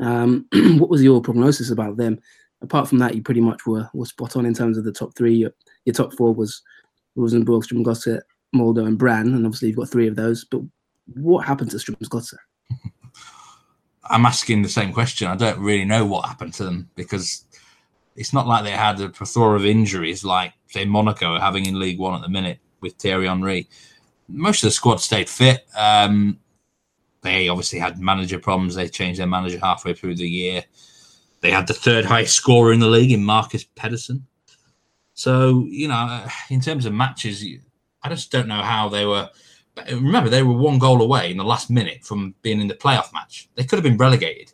Um, 0.00 0.46
what 0.78 0.90
was 0.90 1.02
your 1.02 1.20
prognosis 1.20 1.70
about 1.70 1.96
them? 1.96 2.18
Apart 2.62 2.88
from 2.88 2.98
that, 2.98 3.14
you 3.14 3.22
pretty 3.22 3.40
much 3.40 3.66
were, 3.66 3.88
were 3.92 4.06
spot 4.06 4.36
on 4.36 4.46
in 4.46 4.54
terms 4.54 4.78
of 4.78 4.84
the 4.84 4.92
top 4.92 5.14
three. 5.16 5.34
Your, 5.34 5.52
your 5.84 5.92
top 5.92 6.14
four 6.14 6.34
was 6.34 6.62
Rosenborg, 7.16 7.64
Strømsgodset, 7.64 8.20
Molde, 8.54 8.78
and 8.78 8.98
Brann, 8.98 9.34
and 9.34 9.44
obviously 9.44 9.68
you've 9.68 9.76
got 9.76 9.90
three 9.90 10.08
of 10.08 10.16
those. 10.16 10.44
But 10.44 10.62
what 11.14 11.46
happened 11.46 11.70
to 11.72 11.76
Strømsgodset? 11.76 12.38
I'm 14.08 14.26
asking 14.26 14.62
the 14.62 14.68
same 14.68 14.92
question. 14.92 15.28
I 15.28 15.36
don't 15.36 15.58
really 15.58 15.84
know 15.84 16.06
what 16.06 16.26
happened 16.26 16.54
to 16.54 16.64
them 16.64 16.88
because 16.94 17.44
it's 18.14 18.32
not 18.32 18.46
like 18.46 18.64
they 18.64 18.70
had 18.70 19.00
a 19.00 19.08
plethora 19.08 19.56
of 19.56 19.66
injuries 19.66 20.24
like, 20.24 20.52
say, 20.68 20.84
Monaco 20.84 21.34
are 21.34 21.40
having 21.40 21.66
in 21.66 21.78
League 21.78 21.98
One 21.98 22.14
at 22.14 22.22
the 22.22 22.28
minute 22.28 22.58
with 22.80 22.94
Thierry 22.94 23.26
Henry. 23.26 23.68
Most 24.28 24.62
of 24.62 24.68
the 24.68 24.72
squad 24.72 25.00
stayed 25.00 25.28
fit. 25.28 25.66
Um, 25.76 26.38
they 27.22 27.48
obviously 27.48 27.78
had 27.78 27.98
manager 27.98 28.38
problems. 28.38 28.74
They 28.74 28.88
changed 28.88 29.20
their 29.20 29.26
manager 29.26 29.58
halfway 29.58 29.94
through 29.94 30.16
the 30.16 30.28
year. 30.28 30.64
They 31.40 31.50
had 31.50 31.66
the 31.66 31.74
third 31.74 32.04
highest 32.04 32.34
scorer 32.34 32.72
in 32.72 32.80
the 32.80 32.88
league 32.88 33.12
in 33.12 33.24
Marcus 33.24 33.64
Pedersen. 33.64 34.26
So, 35.14 35.64
you 35.68 35.88
know, 35.88 36.26
in 36.50 36.60
terms 36.60 36.86
of 36.86 36.92
matches, 36.92 37.44
I 38.02 38.08
just 38.08 38.30
don't 38.30 38.48
know 38.48 38.62
how 38.62 38.88
they 38.88 39.06
were. 39.06 39.30
Remember, 39.90 40.30
they 40.30 40.42
were 40.42 40.52
one 40.52 40.78
goal 40.78 41.02
away 41.02 41.30
in 41.30 41.36
the 41.36 41.44
last 41.44 41.70
minute 41.70 42.04
from 42.04 42.34
being 42.42 42.60
in 42.60 42.68
the 42.68 42.74
playoff 42.74 43.12
match. 43.12 43.48
They 43.54 43.64
could 43.64 43.76
have 43.76 43.84
been 43.84 43.96
relegated. 43.96 44.52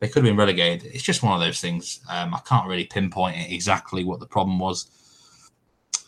They 0.00 0.08
could 0.08 0.24
have 0.24 0.24
been 0.24 0.36
relegated. 0.36 0.90
It's 0.92 1.02
just 1.02 1.22
one 1.22 1.34
of 1.34 1.40
those 1.40 1.60
things. 1.60 2.00
Um, 2.10 2.34
I 2.34 2.40
can't 2.40 2.68
really 2.68 2.84
pinpoint 2.84 3.36
exactly 3.50 4.04
what 4.04 4.20
the 4.20 4.26
problem 4.26 4.58
was. 4.58 4.90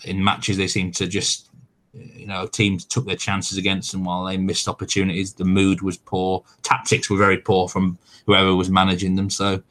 In 0.04 0.22
matches, 0.22 0.56
they 0.56 0.68
seem 0.68 0.92
to 0.92 1.06
just 1.06 1.49
you 1.92 2.26
know, 2.26 2.46
teams 2.46 2.84
took 2.84 3.06
their 3.06 3.16
chances 3.16 3.58
against 3.58 3.92
them 3.92 4.04
while 4.04 4.24
they 4.24 4.36
missed 4.36 4.68
opportunities. 4.68 5.32
The 5.32 5.44
mood 5.44 5.82
was 5.82 5.96
poor. 5.96 6.44
Tactics 6.62 7.10
were 7.10 7.16
very 7.16 7.38
poor 7.38 7.68
from 7.68 7.98
whoever 8.26 8.54
was 8.54 8.70
managing 8.70 9.16
them. 9.16 9.30
So, 9.30 9.62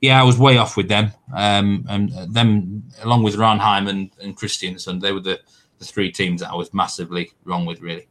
yeah, 0.00 0.20
I 0.20 0.24
was 0.24 0.38
way 0.38 0.58
off 0.58 0.76
with 0.76 0.88
them. 0.88 1.12
Um, 1.34 1.86
and 1.88 2.10
them, 2.34 2.84
along 3.02 3.22
with 3.22 3.36
Ranheim 3.36 3.88
and, 3.88 4.10
and 4.20 4.36
Kristiansund, 4.36 5.00
they 5.00 5.12
were 5.12 5.20
the, 5.20 5.40
the 5.78 5.84
three 5.84 6.10
teams 6.12 6.40
that 6.40 6.50
I 6.50 6.56
was 6.56 6.74
massively 6.74 7.32
wrong 7.44 7.64
with, 7.64 7.80
really. 7.80 8.06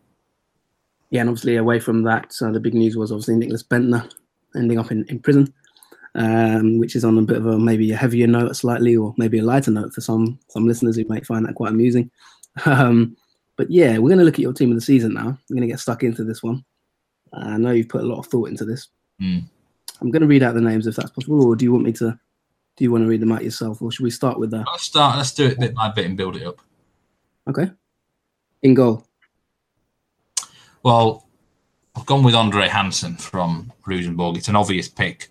yeah, 1.11 1.21
and 1.21 1.29
obviously 1.29 1.57
away 1.57 1.79
from 1.79 2.03
that, 2.03 2.33
uh, 2.41 2.51
the 2.51 2.59
big 2.59 2.73
news 2.73 2.97
was 2.97 3.11
obviously 3.11 3.35
Nicklas 3.35 3.67
Bendtner 3.67 4.11
ending 4.55 4.79
up 4.79 4.91
in, 4.91 5.05
in 5.05 5.19
prison, 5.19 5.53
um, 6.15 6.79
which 6.79 6.95
is 6.95 7.05
on 7.05 7.17
a 7.17 7.21
bit 7.21 7.37
of 7.37 7.45
a 7.45 7.59
maybe 7.59 7.91
a 7.91 7.95
heavier 7.95 8.27
note, 8.27 8.55
slightly, 8.55 8.95
or 8.95 9.13
maybe 9.17 9.39
a 9.39 9.43
lighter 9.43 9.71
note 9.71 9.93
for 9.93 10.01
some 10.01 10.39
some 10.49 10.67
listeners 10.67 10.95
who 10.95 11.05
might 11.05 11.25
find 11.25 11.45
that 11.45 11.55
quite 11.55 11.71
amusing. 11.71 12.09
Um, 12.65 13.15
but 13.57 13.69
yeah, 13.69 13.97
we're 13.97 14.09
going 14.09 14.19
to 14.19 14.25
look 14.25 14.35
at 14.35 14.39
your 14.39 14.53
team 14.53 14.69
of 14.71 14.75
the 14.75 14.81
season 14.81 15.13
now. 15.13 15.37
We're 15.49 15.55
going 15.55 15.61
to 15.61 15.67
get 15.67 15.79
stuck 15.79 16.03
into 16.03 16.23
this 16.23 16.41
one. 16.41 16.63
I 17.33 17.57
know 17.57 17.71
you've 17.71 17.89
put 17.89 18.01
a 18.01 18.07
lot 18.07 18.19
of 18.19 18.27
thought 18.27 18.49
into 18.49 18.65
this. 18.65 18.89
Mm. 19.21 19.43
I'm 20.01 20.11
going 20.11 20.21
to 20.21 20.27
read 20.27 20.43
out 20.43 20.55
the 20.55 20.61
names 20.61 20.87
if 20.87 20.95
that's 20.95 21.11
possible, 21.11 21.45
or 21.45 21.55
do 21.55 21.65
you 21.65 21.71
want 21.71 21.85
me 21.85 21.93
to? 21.93 22.17
Do 22.77 22.83
you 22.83 22.91
want 22.91 23.03
to 23.03 23.07
read 23.07 23.21
them 23.21 23.31
out 23.31 23.43
yourself, 23.43 23.81
or 23.81 23.91
should 23.91 24.03
we 24.03 24.11
start 24.11 24.39
with 24.39 24.51
that? 24.51 24.65
Let's 24.71 24.83
start. 24.83 25.17
Let's 25.17 25.33
do 25.33 25.45
it 25.45 25.59
bit 25.59 25.75
by 25.75 25.89
bit 25.89 26.05
and 26.05 26.17
build 26.17 26.37
it 26.37 26.45
up. 26.45 26.59
Okay. 27.47 27.69
In 28.63 28.73
goal. 28.73 29.05
Well, 30.83 31.27
I've 31.95 32.05
gone 32.05 32.23
with 32.23 32.33
Andre 32.33 32.67
Hansen 32.67 33.15
from 33.15 33.71
Rosenborg. 33.85 34.37
It's 34.37 34.47
an 34.47 34.55
obvious 34.55 34.87
pick, 34.87 35.29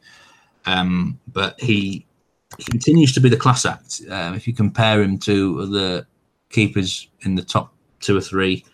um, 0.67 1.19
but 1.33 1.61
he 1.61 2.07
continues 2.69 3.13
to 3.15 3.21
be 3.21 3.29
the 3.29 3.37
class 3.37 3.65
act. 3.65 4.03
Um, 4.09 4.35
if 4.35 4.47
you 4.47 4.53
compare 4.53 5.03
him 5.03 5.19
to 5.21 5.67
the 5.67 6.07
keepers 6.51 7.09
in 7.23 7.35
the 7.35 7.43
top 7.43 7.73
two 8.01 8.17
or 8.17 8.21
three, 8.21 8.65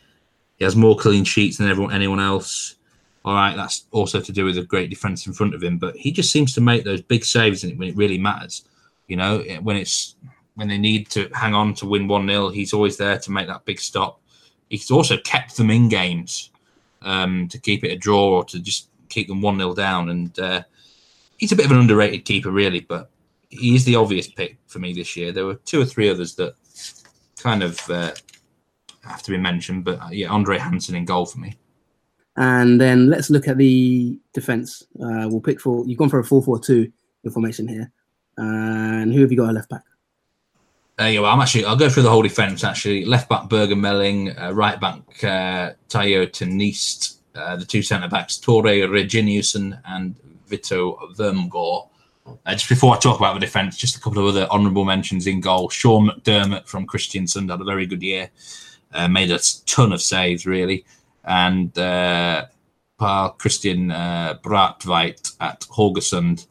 he 0.56 0.64
has 0.64 0.76
more 0.76 0.97
clean 0.97 1.25
sheets 1.25 1.59
than 1.59 1.68
everyone, 1.68 1.92
anyone 1.92 2.21
else. 2.21 2.76
All 3.25 3.35
right, 3.35 3.56
that's 3.56 3.87
also 3.90 4.21
to 4.21 4.33
do 4.33 4.45
with 4.45 4.56
a 4.56 4.62
great 4.62 4.88
defense 4.88 5.26
in 5.26 5.33
front 5.33 5.54
of 5.54 5.62
him, 5.62 5.78
but 5.78 5.97
he 5.97 6.12
just 6.12 6.30
seems 6.30 6.54
to 6.54 6.61
make 6.61 6.85
those 6.85 7.02
big 7.02 7.25
saves 7.25 7.64
when 7.64 7.83
it 7.83 7.97
really 7.97 8.18
matters. 8.18 8.64
You 9.09 9.16
know, 9.16 9.38
when 9.62 9.76
it's 9.76 10.14
when 10.54 10.68
they 10.68 10.78
need 10.78 11.09
to 11.11 11.28
hang 11.35 11.54
on 11.54 11.75
to 11.75 11.87
win 11.87 12.09
one 12.09 12.26
0 12.26 12.49
he's 12.49 12.73
always 12.73 12.97
there 12.97 13.18
to 13.18 13.30
make 13.30 13.47
that 13.47 13.64
big 13.64 13.78
stop. 13.78 14.21
He's 14.68 14.90
also 14.90 15.16
kept 15.18 15.56
them 15.56 15.71
in 15.71 15.88
games 15.88 16.50
um, 17.02 17.47
to 17.49 17.59
keep 17.59 17.85
it 17.85 17.92
a 17.92 17.97
draw 17.97 18.38
or 18.38 18.45
to 18.47 18.59
just 18.59 18.88
keep 19.09 19.28
them 19.28 19.40
1 19.40 19.59
0 19.59 19.75
down. 19.75 20.09
And 20.09 20.38
uh, 20.38 20.62
he's 21.37 21.52
a 21.52 21.56
bit 21.56 21.66
of 21.66 21.73
an 21.73 21.78
underrated 21.78 22.25
keeper, 22.25 22.50
really, 22.50 22.80
but 22.80 23.11
he 23.49 23.75
is 23.75 23.85
the 23.85 23.97
obvious 23.97 24.28
pick 24.28 24.56
for 24.66 24.78
me 24.78 24.92
this 24.92 25.16
year. 25.16 25.30
There 25.30 25.47
were 25.47 25.54
two 25.54 25.80
or 25.80 25.85
three 25.85 26.09
others 26.09 26.35
that 26.37 26.54
kind 27.38 27.62
of 27.62 27.78
uh, 27.90 28.12
have 29.07 29.23
to 29.25 29.31
be 29.31 29.39
mentioned, 29.39 29.85
but 29.85 30.01
uh, 30.01 30.09
yeah, 30.11 30.29
Andre 30.29 30.59
Hansen 30.59 30.95
in 30.95 31.05
goal 31.05 31.27
for 31.27 31.39
me. 31.39 31.55
And 32.37 32.81
then 32.81 33.09
let's 33.09 33.31
look 33.31 33.49
at 33.49 33.57
the 33.57 34.19
defense. 34.35 34.83
Uh, 35.03 35.27
we'll 35.29 35.41
pick 35.41 35.61
for 35.61 35.87
you've 35.87 35.99
gone 35.99 36.11
for 36.11 36.19
a 36.19 36.25
4 36.25 36.43
4 36.43 36.59
2 36.59 36.93
formation 37.33 37.67
here. 37.67 37.91
And 38.37 39.13
who 39.13 39.23
have 39.23 39.31
you 39.31 39.39
got 39.39 39.51
a 39.51 39.53
left 39.53 39.71
back? 39.71 39.83
Uh, 40.99 41.05
yeah, 41.05 41.21
well, 41.21 41.33
I'm 41.33 41.41
actually. 41.41 41.65
I'll 41.65 41.77
go 41.77 41.91
through 41.91 42.05
the 42.05 42.11
whole 42.11 42.23
defence. 42.23 42.65
Actually, 42.65 43.05
left 43.05 43.29
back 43.29 43.49
Birger 43.49 43.75
Meling, 43.75 44.35
uh, 44.41 44.55
right 44.55 44.81
back 44.81 45.01
uh, 45.23 45.73
Taijo 45.89 46.27
Teniste, 46.27 47.17
uh, 47.35 47.57
the 47.57 47.67
two 47.67 47.83
centre 47.83 48.09
backs 48.09 48.39
Tore 48.39 48.63
Reginiussen 48.63 49.79
and 49.85 50.17
Vito 50.47 50.99
Wormgoor. 51.19 51.89
Uh, 52.45 52.53
just 52.53 52.69
before 52.69 52.95
I 52.95 52.99
talk 52.99 53.19
about 53.19 53.35
the 53.35 53.41
defence, 53.41 53.77
just 53.77 53.97
a 53.97 54.01
couple 54.01 54.19
of 54.21 54.35
other 54.35 54.47
honourable 54.51 54.85
mentions 54.85 55.27
in 55.27 55.41
goal. 55.41 55.69
Sean 55.69 56.09
McDermott 56.09 56.67
from 56.67 56.87
Kristiansund 56.87 57.51
had 57.51 57.61
a 57.61 57.65
very 57.65 57.87
good 57.87 58.03
year, 58.03 58.31
uh, 58.97 59.09
made 59.09 59.31
a 59.31 59.38
ton 59.67 59.93
of 59.93 60.00
saves 60.03 60.47
really, 60.47 60.85
and 61.25 61.76
uh, 61.79 62.47
Paul 62.99 63.31
Christian 63.31 63.91
uh, 63.91 64.38
Bråtveit 64.43 65.37
at 65.41 65.61
Haugesund, 65.61 66.47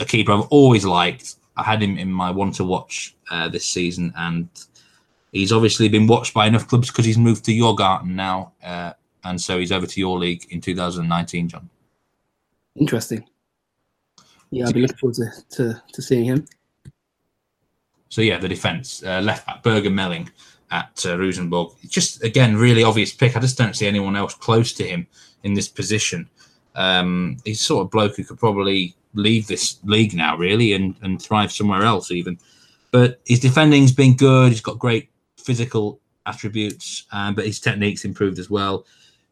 a 0.00 0.04
keeper 0.04 0.32
I've 0.32 0.48
always 0.50 0.84
liked. 0.84 1.36
I 1.56 1.62
had 1.62 1.82
him 1.82 1.98
in 1.98 2.12
my 2.12 2.30
one 2.30 2.52
to 2.52 2.64
watch 2.64 3.16
uh, 3.30 3.48
this 3.48 3.64
season, 3.64 4.12
and 4.16 4.48
he's 5.32 5.52
obviously 5.52 5.88
been 5.88 6.06
watched 6.06 6.34
by 6.34 6.46
enough 6.46 6.68
clubs 6.68 6.88
because 6.88 7.04
he's 7.04 7.18
moved 7.18 7.44
to 7.46 7.52
Djurgården 7.52 8.06
now, 8.06 8.52
uh, 8.62 8.92
and 9.24 9.40
so 9.40 9.58
he's 9.58 9.72
over 9.72 9.86
to 9.86 10.00
your 10.00 10.18
league 10.18 10.46
in 10.50 10.60
2019, 10.60 11.48
John. 11.48 11.68
Interesting. 12.76 13.24
Yeah, 14.50 14.66
I'll 14.66 14.72
be 14.72 14.82
looking 14.82 14.96
forward 14.96 15.16
to, 15.16 15.30
to, 15.56 15.82
to 15.92 16.02
seeing 16.02 16.24
him. 16.24 16.46
So 18.08 18.22
yeah, 18.22 18.38
the 18.38 18.48
defence 18.48 19.02
uh, 19.02 19.20
left 19.20 19.46
back 19.46 19.62
Birger 19.62 19.90
Meling 19.90 20.30
at 20.70 21.04
uh, 21.06 21.18
Rosenborg. 21.18 21.72
Just 21.88 22.22
again, 22.22 22.56
really 22.56 22.84
obvious 22.84 23.12
pick. 23.12 23.36
I 23.36 23.40
just 23.40 23.58
don't 23.58 23.76
see 23.76 23.86
anyone 23.86 24.16
else 24.16 24.34
close 24.34 24.72
to 24.74 24.84
him 24.84 25.06
in 25.42 25.54
this 25.54 25.68
position. 25.68 26.28
Um, 26.74 27.38
he's 27.44 27.60
sort 27.60 27.84
of 27.84 27.90
bloke 27.90 28.16
who 28.16 28.24
could 28.24 28.38
probably 28.38 28.94
leave 29.14 29.46
this 29.46 29.78
league 29.84 30.14
now, 30.14 30.36
really, 30.36 30.72
and, 30.72 30.94
and 31.02 31.20
thrive 31.20 31.52
somewhere 31.52 31.82
else, 31.82 32.10
even. 32.10 32.38
But 32.90 33.20
his 33.26 33.40
defending's 33.40 33.92
been 33.92 34.16
good. 34.16 34.52
He's 34.52 34.60
got 34.60 34.78
great 34.78 35.10
physical 35.36 36.00
attributes, 36.26 37.06
um, 37.12 37.34
but 37.34 37.46
his 37.46 37.60
technique's 37.60 38.04
improved 38.04 38.38
as 38.38 38.50
well. 38.50 38.86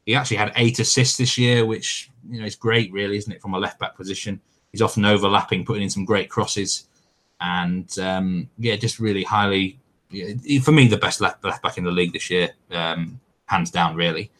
He 0.04 0.14
actually 0.14 0.38
had 0.38 0.52
eight 0.56 0.78
assists 0.78 1.16
this 1.16 1.36
year, 1.36 1.66
which 1.66 2.10
you 2.28 2.40
know 2.40 2.46
is 2.46 2.56
great, 2.56 2.92
really, 2.92 3.16
isn't 3.16 3.32
it? 3.32 3.42
From 3.42 3.54
a 3.54 3.58
left 3.58 3.78
back 3.78 3.96
position, 3.96 4.40
he's 4.72 4.82
often 4.82 5.04
overlapping, 5.04 5.64
putting 5.64 5.82
in 5.82 5.90
some 5.90 6.04
great 6.04 6.30
crosses, 6.30 6.88
and 7.40 7.98
um, 7.98 8.48
yeah, 8.58 8.76
just 8.76 8.98
really 8.98 9.24
highly. 9.24 9.78
For 10.62 10.72
me, 10.72 10.88
the 10.88 10.98
best 11.00 11.20
left, 11.20 11.44
left 11.44 11.62
back 11.62 11.78
in 11.78 11.84
the 11.84 11.90
league 11.90 12.12
this 12.12 12.30
year, 12.30 12.50
um, 12.70 13.20
hands 13.46 13.70
down, 13.70 13.96
really. 13.96 14.30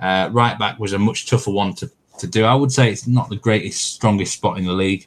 Uh, 0.00 0.28
right 0.32 0.58
back 0.58 0.78
was 0.78 0.92
a 0.92 0.98
much 0.98 1.26
tougher 1.28 1.50
one 1.50 1.74
to, 1.74 1.90
to 2.18 2.26
do. 2.26 2.44
I 2.44 2.54
would 2.54 2.72
say 2.72 2.90
it's 2.90 3.06
not 3.06 3.28
the 3.28 3.36
greatest, 3.36 3.94
strongest 3.94 4.34
spot 4.34 4.58
in 4.58 4.64
the 4.64 4.72
league 4.72 5.06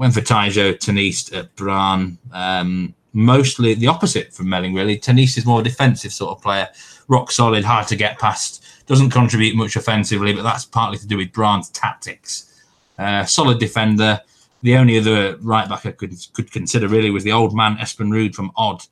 went 0.00 0.14
for 0.14 0.22
Taijo 0.22 0.72
Teniste 0.78 1.36
at 1.36 1.54
Brann. 1.56 2.16
Um, 2.32 2.94
mostly 3.12 3.74
the 3.74 3.86
opposite 3.86 4.32
from 4.32 4.46
Meling, 4.46 4.74
really. 4.74 4.98
Teniste 4.98 5.36
is 5.36 5.44
more 5.44 5.62
defensive 5.62 6.10
sort 6.10 6.30
of 6.30 6.42
player, 6.42 6.68
rock 7.08 7.30
solid, 7.30 7.64
hard 7.64 7.86
to 7.88 7.96
get 7.96 8.18
past, 8.18 8.64
doesn't 8.86 9.10
contribute 9.10 9.56
much 9.56 9.76
offensively, 9.76 10.32
but 10.32 10.42
that's 10.42 10.64
partly 10.64 10.96
to 10.96 11.06
do 11.06 11.18
with 11.18 11.32
Brann's 11.32 11.68
tactics. 11.68 12.62
Uh, 12.98 13.26
solid 13.26 13.58
defender. 13.58 14.18
The 14.62 14.76
only 14.76 14.98
other 14.98 15.36
right 15.42 15.68
back 15.68 15.84
I 15.84 15.92
could 15.92 16.14
could 16.32 16.50
consider 16.50 16.88
really 16.88 17.10
was 17.10 17.24
the 17.24 17.32
old 17.32 17.54
man 17.54 17.76
Espen 17.76 18.08
Ruud 18.08 18.34
from 18.34 18.52
Odd, 18.56 18.82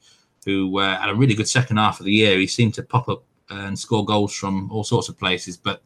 who 0.49 0.79
uh, 0.79 0.99
had 0.99 1.11
a 1.11 1.15
really 1.15 1.35
good 1.35 1.49
second 1.49 1.77
half 1.77 2.01
of 2.01 2.07
the 2.07 2.13
year. 2.13 2.39
He 2.39 2.47
seemed 2.47 2.73
to 2.75 2.83
pop 2.83 3.09
up 3.11 3.23
and 3.51 3.79
score 3.79 4.05
goals 4.05 4.35
from 4.35 4.71
all 4.71 4.83
sorts 4.83 5.11
of 5.11 5.19
places, 5.19 5.59
but 5.59 5.83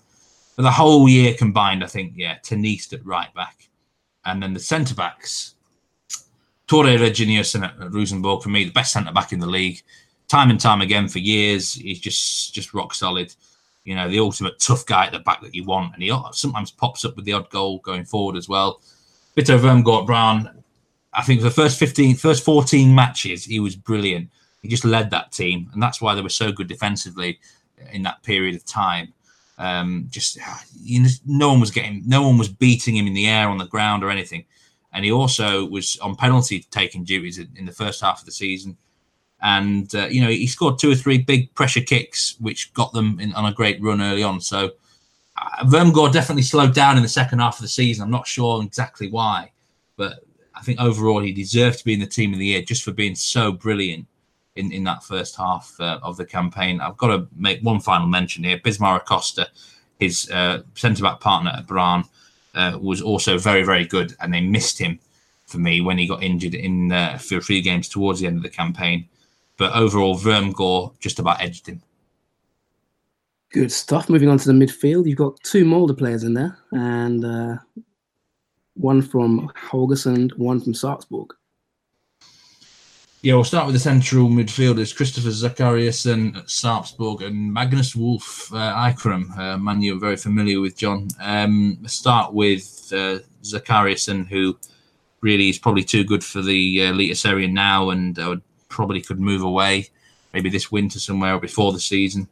for 0.54 0.62
the 0.62 0.71
whole 0.71 1.09
year 1.09 1.35
combined, 1.35 1.83
I 1.83 1.88
think 1.88 2.12
yeah, 2.14 2.38
Teniste 2.45 2.92
at 2.92 3.04
right 3.04 3.33
back 3.35 3.69
and 4.25 4.42
then 4.42 4.54
the 4.54 4.61
centre 4.61 4.95
backs, 4.95 5.54
Tore 6.66 6.85
Reginiussen 6.85 7.64
at 7.64 7.92
Rosenborg, 7.92 8.42
for 8.42 8.50
me, 8.50 8.64
the 8.64 8.71
best 8.71 8.92
centre 8.92 9.12
back 9.12 9.33
in 9.33 9.40
the 9.40 9.47
league. 9.47 9.83
Time 10.28 10.50
and 10.50 10.61
time 10.61 10.81
again 10.81 11.09
for 11.09 11.19
years, 11.19 11.75
he's 11.75 11.99
just 11.99 12.54
just 12.54 12.73
rock 12.73 12.95
solid. 12.95 13.35
You 13.85 13.97
know, 13.97 14.09
the 14.09 14.21
ultimate 14.21 14.61
tough 14.61 14.87
guy 14.87 15.07
at 15.07 15.12
the 15.12 15.19
back 15.19 15.42
that 15.42 15.57
you 15.57 15.64
want. 15.64 15.92
And 15.95 16.02
he 16.02 16.16
sometimes 16.33 16.71
pops 16.71 17.04
up 17.04 17.16
with 17.16 17.25
the 17.25 17.33
odd 17.33 17.50
goal 17.50 17.81
going 17.81 18.04
forward 18.04 18.37
as 18.37 18.49
well. 18.49 18.81
Vito 19.35 19.59
Wormgoor 19.59 20.07
Brown, 20.07 20.62
I 21.12 21.23
think 21.23 21.40
for 21.40 21.45
the 21.45 21.50
first 21.50 21.78
15, 21.78 22.14
first 22.14 22.45
14 22.45 22.95
matches, 22.95 23.45
he 23.45 23.59
was 23.59 23.75
brilliant. 23.75 24.31
He 24.62 24.69
just 24.69 24.85
led 24.85 25.11
that 25.11 25.33
team. 25.33 25.69
And 25.73 25.83
that's 25.83 26.00
why 26.00 26.14
they 26.14 26.23
were 26.23 26.28
so 26.28 26.52
good 26.52 26.69
defensively 26.69 27.40
in 27.92 28.02
that 28.04 28.23
period 28.23 28.54
of 28.54 28.64
time. 28.64 29.12
Um, 29.59 30.07
just 30.09 30.38
you 30.81 31.02
know, 31.02 31.09
no 31.26 31.49
one 31.50 31.61
was 31.61 31.71
getting, 31.71 32.02
no 32.07 32.23
one 32.23 32.38
was 32.38 32.49
beating 32.49 32.97
him 32.97 33.07
in 33.07 33.14
the 33.14 33.28
air 33.28 33.49
on 33.49 33.59
the 33.59 33.66
ground 33.66 34.02
or 34.02 34.11
anything. 34.11 34.45
And 34.92 35.04
he 35.04 35.12
also 35.12 35.64
was 35.66 35.99
on 35.99 36.16
penalty 36.16 36.66
taking 36.71 37.04
duties 37.04 37.38
in 37.38 37.66
the 37.66 37.73
first 37.73 38.00
half 38.00 38.21
of 38.21 38.26
the 38.26 38.33
season. 38.33 38.76
And 39.40 39.92
uh, 39.95 40.07
you 40.07 40.21
know 40.21 40.28
he 40.28 40.47
scored 40.47 40.78
two 40.78 40.92
or 40.92 40.95
three 40.95 41.19
big 41.19 41.52
pressure 41.54 41.81
kicks, 41.81 42.37
which 42.38 42.73
got 42.75 42.92
them 42.92 43.19
in, 43.19 43.33
on 43.35 43.47
a 43.47 43.52
great 43.52 43.83
run 43.83 44.00
early 44.00 44.23
on. 44.23 44.40
So 44.40 44.71
uh, 45.37 45.64
Wormgoor 45.64 46.12
definitely 46.12 46.42
slowed 46.42 46.75
down 46.75 46.97
in 46.97 47.02
the 47.02 47.09
second 47.09 47.40
half 47.40 47.57
of 47.57 47.62
the 47.62 47.69
season. 47.69 48.04
I'm 48.04 48.11
not 48.11 48.26
sure 48.26 48.62
exactly 48.62 49.11
why, 49.11 49.50
but 49.97 50.25
I 50.54 50.62
think 50.62 50.81
overall 50.81 51.21
he 51.21 51.33
deserved 51.33 51.81
to 51.81 51.85
be 51.85 51.95
in 51.95 52.00
the 52.00 52.07
team 52.07 52.33
of 52.33 52.38
the 52.38 52.47
year 52.47 52.62
just 52.62 52.85
for 52.85 52.92
being 52.92 53.16
so 53.16 53.50
brilliant 53.50 54.07
in, 54.56 54.73
in 54.73 54.85
that 54.85 55.02
first 55.02 55.37
half 55.37 55.75
uh, 55.80 55.99
of 56.02 56.16
the 56.16 56.25
campaign. 56.25 56.80
I've 56.80 56.97
got 56.97 57.09
to 57.09 57.26
make 57.37 57.61
one 57.62 57.80
final 57.80 58.06
mention 58.06 58.44
here. 58.44 58.59
Bismar 58.59 58.97
Acosta, 58.97 59.49
his 59.99 60.30
uh, 60.30 60.62
centre 60.75 61.02
back 61.02 61.21
partner 61.21 61.52
at 61.56 61.66
Brann, 61.66 62.04
uh, 62.54 62.78
was 62.80 63.00
also 63.00 63.38
very, 63.38 63.62
very 63.62 63.85
good, 63.85 64.14
and 64.21 64.32
they 64.32 64.40
missed 64.40 64.78
him 64.78 64.99
for 65.47 65.59
me 65.59 65.80
when 65.80 65.99
he 65.99 66.06
got 66.06 66.23
injured 66.23 66.54
in 66.54 66.92
uh, 66.92 67.18
for 67.18 67.40
few 67.40 67.62
games 67.62 67.88
towards 67.88 68.21
the 68.21 68.26
end 68.26 68.37
of 68.37 68.42
the 68.42 68.50
campaign. 68.50 69.09
But 69.56 69.75
overall, 69.75 70.18
Wormgoor 70.18 70.99
just 70.99 71.18
about 71.18 71.40
edged 71.40 71.68
him. 71.68 71.82
Good 73.50 73.71
stuff. 73.71 74.09
Moving 74.09 74.28
on 74.28 74.38
to 74.38 74.52
the 74.52 74.52
midfield, 74.52 75.06
you've 75.06 75.18
got 75.18 75.38
two 75.42 75.64
Molde 75.64 75.97
players 75.97 76.25
in 76.25 76.35
there, 76.35 76.59
and 76.73 77.25
uh, 77.25 77.56
one 78.75 79.02
from 79.02 79.50
Haugesund, 79.71 80.37
one 80.38 80.61
from 80.61 80.73
Sarpsborg. 80.73 81.30
Yeah, 83.25 83.35
we'll 83.35 83.45
start 83.45 83.67
with 83.67 83.76
the 83.76 83.81
central 83.81 84.29
midfielders 84.29 84.93
Kristoffer 84.93 85.31
Zachariassen 85.31 86.37
at 86.37 86.47
Sarpsborg 86.47 87.25
and 87.25 87.55
Magnus 87.55 87.95
Wolf 87.95 88.52
uh, 88.52 88.75
Eikrem, 88.75 89.38
uh, 89.38 89.57
man 89.59 89.81
you're 89.81 90.00
very 90.00 90.17
familiar 90.17 90.61
with, 90.61 90.76
John. 90.76 91.07
Um, 91.21 91.79
start 91.87 92.33
with 92.33 92.93
uh, 92.93 93.21
who 94.29 94.59
really 95.21 95.49
is 95.49 95.59
probably 95.61 95.85
too 95.85 96.02
good 96.02 96.25
for 96.25 96.43
the 96.43 96.83
uh, 96.83 96.93
Eliteserien 96.93 97.52
now 97.52 97.91
and 97.91 98.19
uh, 98.19 98.37
probably 98.69 99.00
could 99.00 99.21
move 99.21 99.43
away 99.43 99.88
maybe 100.35 100.50
this 100.50 100.73
winter 100.73 100.99
somewhere 100.99 101.35
or 101.37 101.41
before 101.41 101.73
the 101.73 101.79
season. 101.79 102.26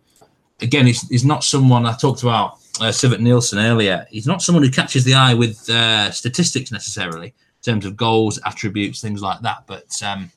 Again, 0.60 0.86
he's, 0.86 1.08
it's 1.08 1.22
not 1.22 1.44
someone 1.44 1.86
I 1.86 1.94
talked 1.94 2.24
about 2.24 2.54
uh, 2.80 2.90
Sivert 2.90 3.20
Nilsen 3.20 3.60
earlier, 3.60 4.08
he's 4.10 4.26
not 4.26 4.42
someone 4.42 4.64
who 4.64 4.70
catches 4.72 5.04
the 5.04 5.14
eye 5.14 5.34
with 5.34 5.70
uh, 5.70 6.10
statistics 6.10 6.72
necessarily 6.72 7.28
in 7.28 7.72
terms 7.72 7.86
of 7.86 7.96
goals, 7.96 8.40
attributes, 8.44 9.00
things 9.00 9.22
like 9.22 9.40
that. 9.42 9.64
But 9.68 10.02
um, 10.02 10.32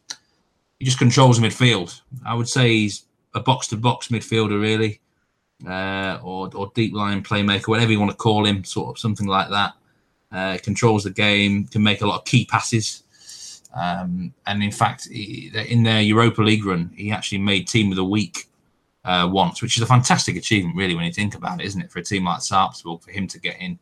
he 0.84 0.86
just 0.86 1.00
controls 1.00 1.40
the 1.40 1.48
midfield. 1.48 2.02
I 2.26 2.34
would 2.34 2.50
say 2.50 2.68
he's 2.68 3.06
a 3.34 3.40
box 3.40 3.68
to 3.68 3.78
box 3.78 4.10
midfielder, 4.10 4.60
really, 4.62 5.00
uh, 5.66 6.20
or, 6.22 6.50
or 6.54 6.74
deep 6.76 6.94
line 6.94 7.24
playmaker, 7.24 7.70
whatever 7.70 7.94
you 7.94 8.02
want 8.02 8.12
to 8.12 8.18
call 8.18 8.46
him, 8.46 8.66
sort 8.66 8.90
of 8.90 9.00
something 9.00 9.26
like 9.26 9.50
that. 9.50 9.76
Uh, 10.30 10.58
controls 10.62 11.06
the 11.06 11.10
game, 11.10 11.66
can 11.68 11.82
make 11.82 12.02
a 12.02 12.06
lot 12.06 12.20
of 12.20 12.26
key 12.26 12.46
passes. 12.46 13.04
Um, 13.74 14.34
and 14.46 14.62
in 14.62 14.74
fact, 14.74 15.08
he, 15.10 15.54
in 15.70 15.84
their 15.84 16.02
Europa 16.02 16.42
League 16.42 16.66
run, 16.66 16.92
he 16.98 17.14
actually 17.14 17.38
made 17.38 17.66
team 17.66 17.90
of 17.90 17.96
the 17.96 18.04
week 18.04 18.50
uh, 19.06 19.30
once, 19.32 19.62
which 19.62 19.78
is 19.78 19.84
a 19.84 19.88
fantastic 19.88 20.36
achievement, 20.36 20.76
really, 20.76 20.96
when 20.96 21.06
you 21.06 21.14
think 21.14 21.34
about 21.34 21.62
it, 21.62 21.66
isn't 21.66 21.80
it? 21.80 21.92
For 21.94 22.00
a 22.00 22.04
team 22.04 22.26
like 22.26 22.40
Sarpsborg, 22.40 23.02
for 23.02 23.12
him 23.12 23.26
to 23.28 23.40
get 23.40 23.56
in 23.62 23.80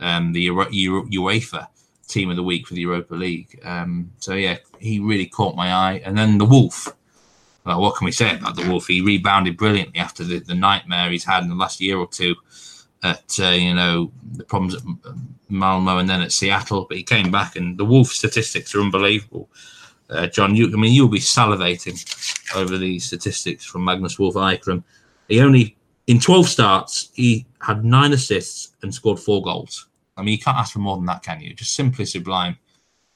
um, 0.00 0.32
the 0.32 0.40
Euro- 0.44 0.70
Euro- 0.70 1.04
UEFA 1.04 1.66
team 2.08 2.30
of 2.30 2.36
the 2.36 2.42
week 2.42 2.66
for 2.66 2.74
the 2.74 2.80
Europa 2.80 3.14
League. 3.14 3.60
Um, 3.64 4.10
so, 4.18 4.34
yeah, 4.34 4.58
he 4.78 4.98
really 4.98 5.26
caught 5.26 5.56
my 5.56 5.72
eye. 5.72 6.02
And 6.04 6.16
then 6.16 6.38
the 6.38 6.44
Wolf. 6.44 6.94
Well, 7.64 7.80
what 7.80 7.96
can 7.96 8.06
we 8.06 8.12
say 8.12 8.36
about 8.36 8.56
the 8.56 8.68
Wolf? 8.68 8.86
He 8.86 9.00
rebounded 9.00 9.56
brilliantly 9.56 10.00
after 10.00 10.24
the, 10.24 10.40
the 10.40 10.54
nightmare 10.54 11.10
he's 11.10 11.24
had 11.24 11.42
in 11.42 11.50
the 11.50 11.54
last 11.54 11.80
year 11.80 11.98
or 11.98 12.08
two 12.08 12.34
at, 13.02 13.38
uh, 13.40 13.48
you 13.48 13.74
know, 13.74 14.10
the 14.32 14.44
problems 14.44 14.74
at 14.74 14.82
Malmo 15.48 15.98
and 15.98 16.08
then 16.08 16.22
at 16.22 16.32
Seattle. 16.32 16.86
But 16.88 16.96
he 16.96 17.02
came 17.02 17.30
back, 17.30 17.56
and 17.56 17.78
the 17.78 17.84
Wolf 17.84 18.08
statistics 18.08 18.74
are 18.74 18.80
unbelievable. 18.80 19.48
Uh, 20.10 20.26
John, 20.26 20.56
you, 20.56 20.66
I 20.66 20.76
mean, 20.76 20.94
you'll 20.94 21.08
be 21.08 21.18
salivating 21.18 21.96
over 22.56 22.78
these 22.78 23.04
statistics 23.04 23.64
from 23.64 23.84
Magnus 23.84 24.18
Wolf 24.18 24.34
Eikrem. 24.34 24.82
He 25.28 25.40
only, 25.40 25.76
in 26.06 26.18
12 26.18 26.48
starts, 26.48 27.10
he 27.12 27.46
had 27.60 27.84
nine 27.84 28.12
assists 28.12 28.74
and 28.82 28.94
scored 28.94 29.20
four 29.20 29.42
goals. 29.42 29.87
I 30.18 30.22
mean, 30.22 30.32
you 30.32 30.38
can't 30.38 30.58
ask 30.58 30.72
for 30.72 30.80
more 30.80 30.96
than 30.96 31.06
that, 31.06 31.22
can 31.22 31.40
you? 31.40 31.54
Just 31.54 31.74
simply 31.74 32.04
sublime. 32.04 32.58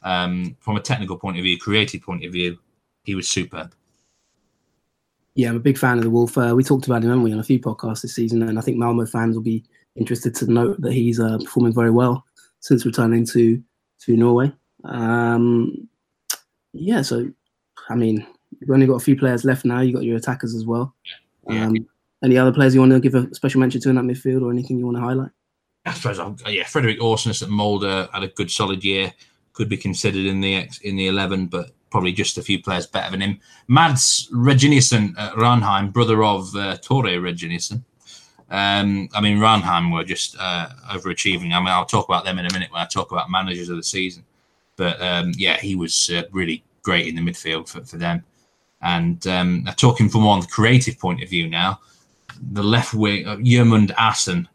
Um, 0.02 0.56
from 0.60 0.76
a 0.76 0.80
technical 0.80 1.18
point 1.18 1.36
of 1.36 1.42
view, 1.42 1.58
creative 1.58 2.02
point 2.02 2.24
of 2.24 2.32
view, 2.32 2.58
he 3.04 3.14
was 3.14 3.28
superb. 3.28 3.74
Yeah, 5.34 5.48
I'm 5.48 5.56
a 5.56 5.60
big 5.60 5.78
fan 5.78 5.98
of 5.98 6.04
the 6.04 6.10
Wolf. 6.10 6.36
Uh, 6.36 6.52
we 6.54 6.62
talked 6.62 6.86
about 6.86 7.02
him, 7.02 7.08
haven't 7.08 7.24
we, 7.24 7.32
on 7.32 7.38
a 7.38 7.44
few 7.44 7.58
podcasts 7.58 8.02
this 8.02 8.14
season, 8.14 8.42
and 8.42 8.58
I 8.58 8.62
think 8.62 8.76
Malmo 8.76 9.06
fans 9.06 9.34
will 9.34 9.42
be 9.42 9.64
interested 9.96 10.34
to 10.36 10.50
note 10.50 10.80
that 10.80 10.92
he's 10.92 11.20
uh, 11.20 11.38
performing 11.38 11.72
very 11.72 11.90
well 11.90 12.24
since 12.60 12.86
returning 12.86 13.26
to 13.26 13.62
to 14.00 14.16
Norway. 14.16 14.52
Um, 14.84 15.88
yeah, 16.72 17.02
so 17.02 17.30
I 17.88 17.94
mean, 17.94 18.26
you've 18.60 18.70
only 18.70 18.86
got 18.86 18.94
a 18.94 19.04
few 19.04 19.16
players 19.16 19.44
left 19.44 19.64
now. 19.64 19.80
You've 19.80 19.94
got 19.94 20.04
your 20.04 20.16
attackers 20.16 20.54
as 20.54 20.66
well. 20.66 20.94
Yeah. 21.48 21.66
Um, 21.66 21.76
any 22.22 22.36
other 22.38 22.52
players 22.52 22.74
you 22.74 22.80
want 22.80 22.92
to 22.92 23.00
give 23.00 23.14
a 23.14 23.34
special 23.34 23.60
mention 23.60 23.80
to 23.80 23.88
in 23.88 23.96
that 23.96 24.04
midfield, 24.04 24.42
or 24.42 24.50
anything 24.50 24.78
you 24.78 24.84
want 24.84 24.96
to 24.96 25.02
highlight? 25.02 25.30
I 25.84 25.92
suppose, 25.92 26.18
I'm, 26.18 26.36
yeah, 26.46 26.64
Fredrik 26.64 27.00
Aursnes 27.00 27.42
at 27.42 27.48
Molde 27.48 28.08
had 28.12 28.22
a 28.22 28.28
good 28.28 28.50
solid 28.50 28.84
year. 28.84 29.12
Could 29.52 29.68
be 29.68 29.76
considered 29.76 30.24
in 30.24 30.40
the 30.40 30.68
in 30.82 30.96
the 30.96 31.08
eleven, 31.08 31.46
but 31.46 31.72
probably 31.90 32.12
just 32.12 32.38
a 32.38 32.42
few 32.42 32.62
players 32.62 32.86
better 32.86 33.10
than 33.10 33.20
him. 33.20 33.38
Mads 33.68 34.30
Reginiussen 34.32 35.14
at 35.18 35.34
Ranheim, 35.34 35.92
brother 35.92 36.24
of 36.24 36.56
uh, 36.56 36.78
Tore 36.78 37.04
Reginiussen. 37.04 37.84
Um, 38.50 39.08
I 39.14 39.20
mean, 39.20 39.38
Ranheim 39.38 39.92
were 39.92 40.04
just 40.04 40.36
uh, 40.38 40.68
overachieving. 40.90 41.52
I 41.52 41.58
mean, 41.58 41.68
I'll 41.68 41.84
talk 41.84 42.08
about 42.08 42.24
them 42.24 42.38
in 42.38 42.46
a 42.46 42.52
minute 42.52 42.72
when 42.72 42.80
I 42.80 42.86
talk 42.86 43.12
about 43.12 43.30
managers 43.30 43.68
of 43.68 43.76
the 43.76 43.82
season. 43.82 44.24
But 44.76 45.00
um, 45.02 45.32
yeah, 45.36 45.58
he 45.58 45.74
was 45.74 46.10
uh, 46.10 46.22
really 46.32 46.64
great 46.82 47.06
in 47.06 47.14
the 47.14 47.20
midfield 47.20 47.68
for, 47.68 47.84
for 47.84 47.98
them. 47.98 48.24
And 48.80 49.26
um, 49.26 49.64
I'm 49.66 49.74
talking 49.74 50.08
from 50.08 50.24
one 50.24 50.42
creative 50.42 50.98
point 50.98 51.22
of 51.22 51.28
view 51.28 51.48
now, 51.48 51.80
the 52.52 52.62
left 52.62 52.94
wing, 52.94 53.26
uh, 53.26 53.36
Gjermund 53.36 53.94
Åsen 53.96 54.48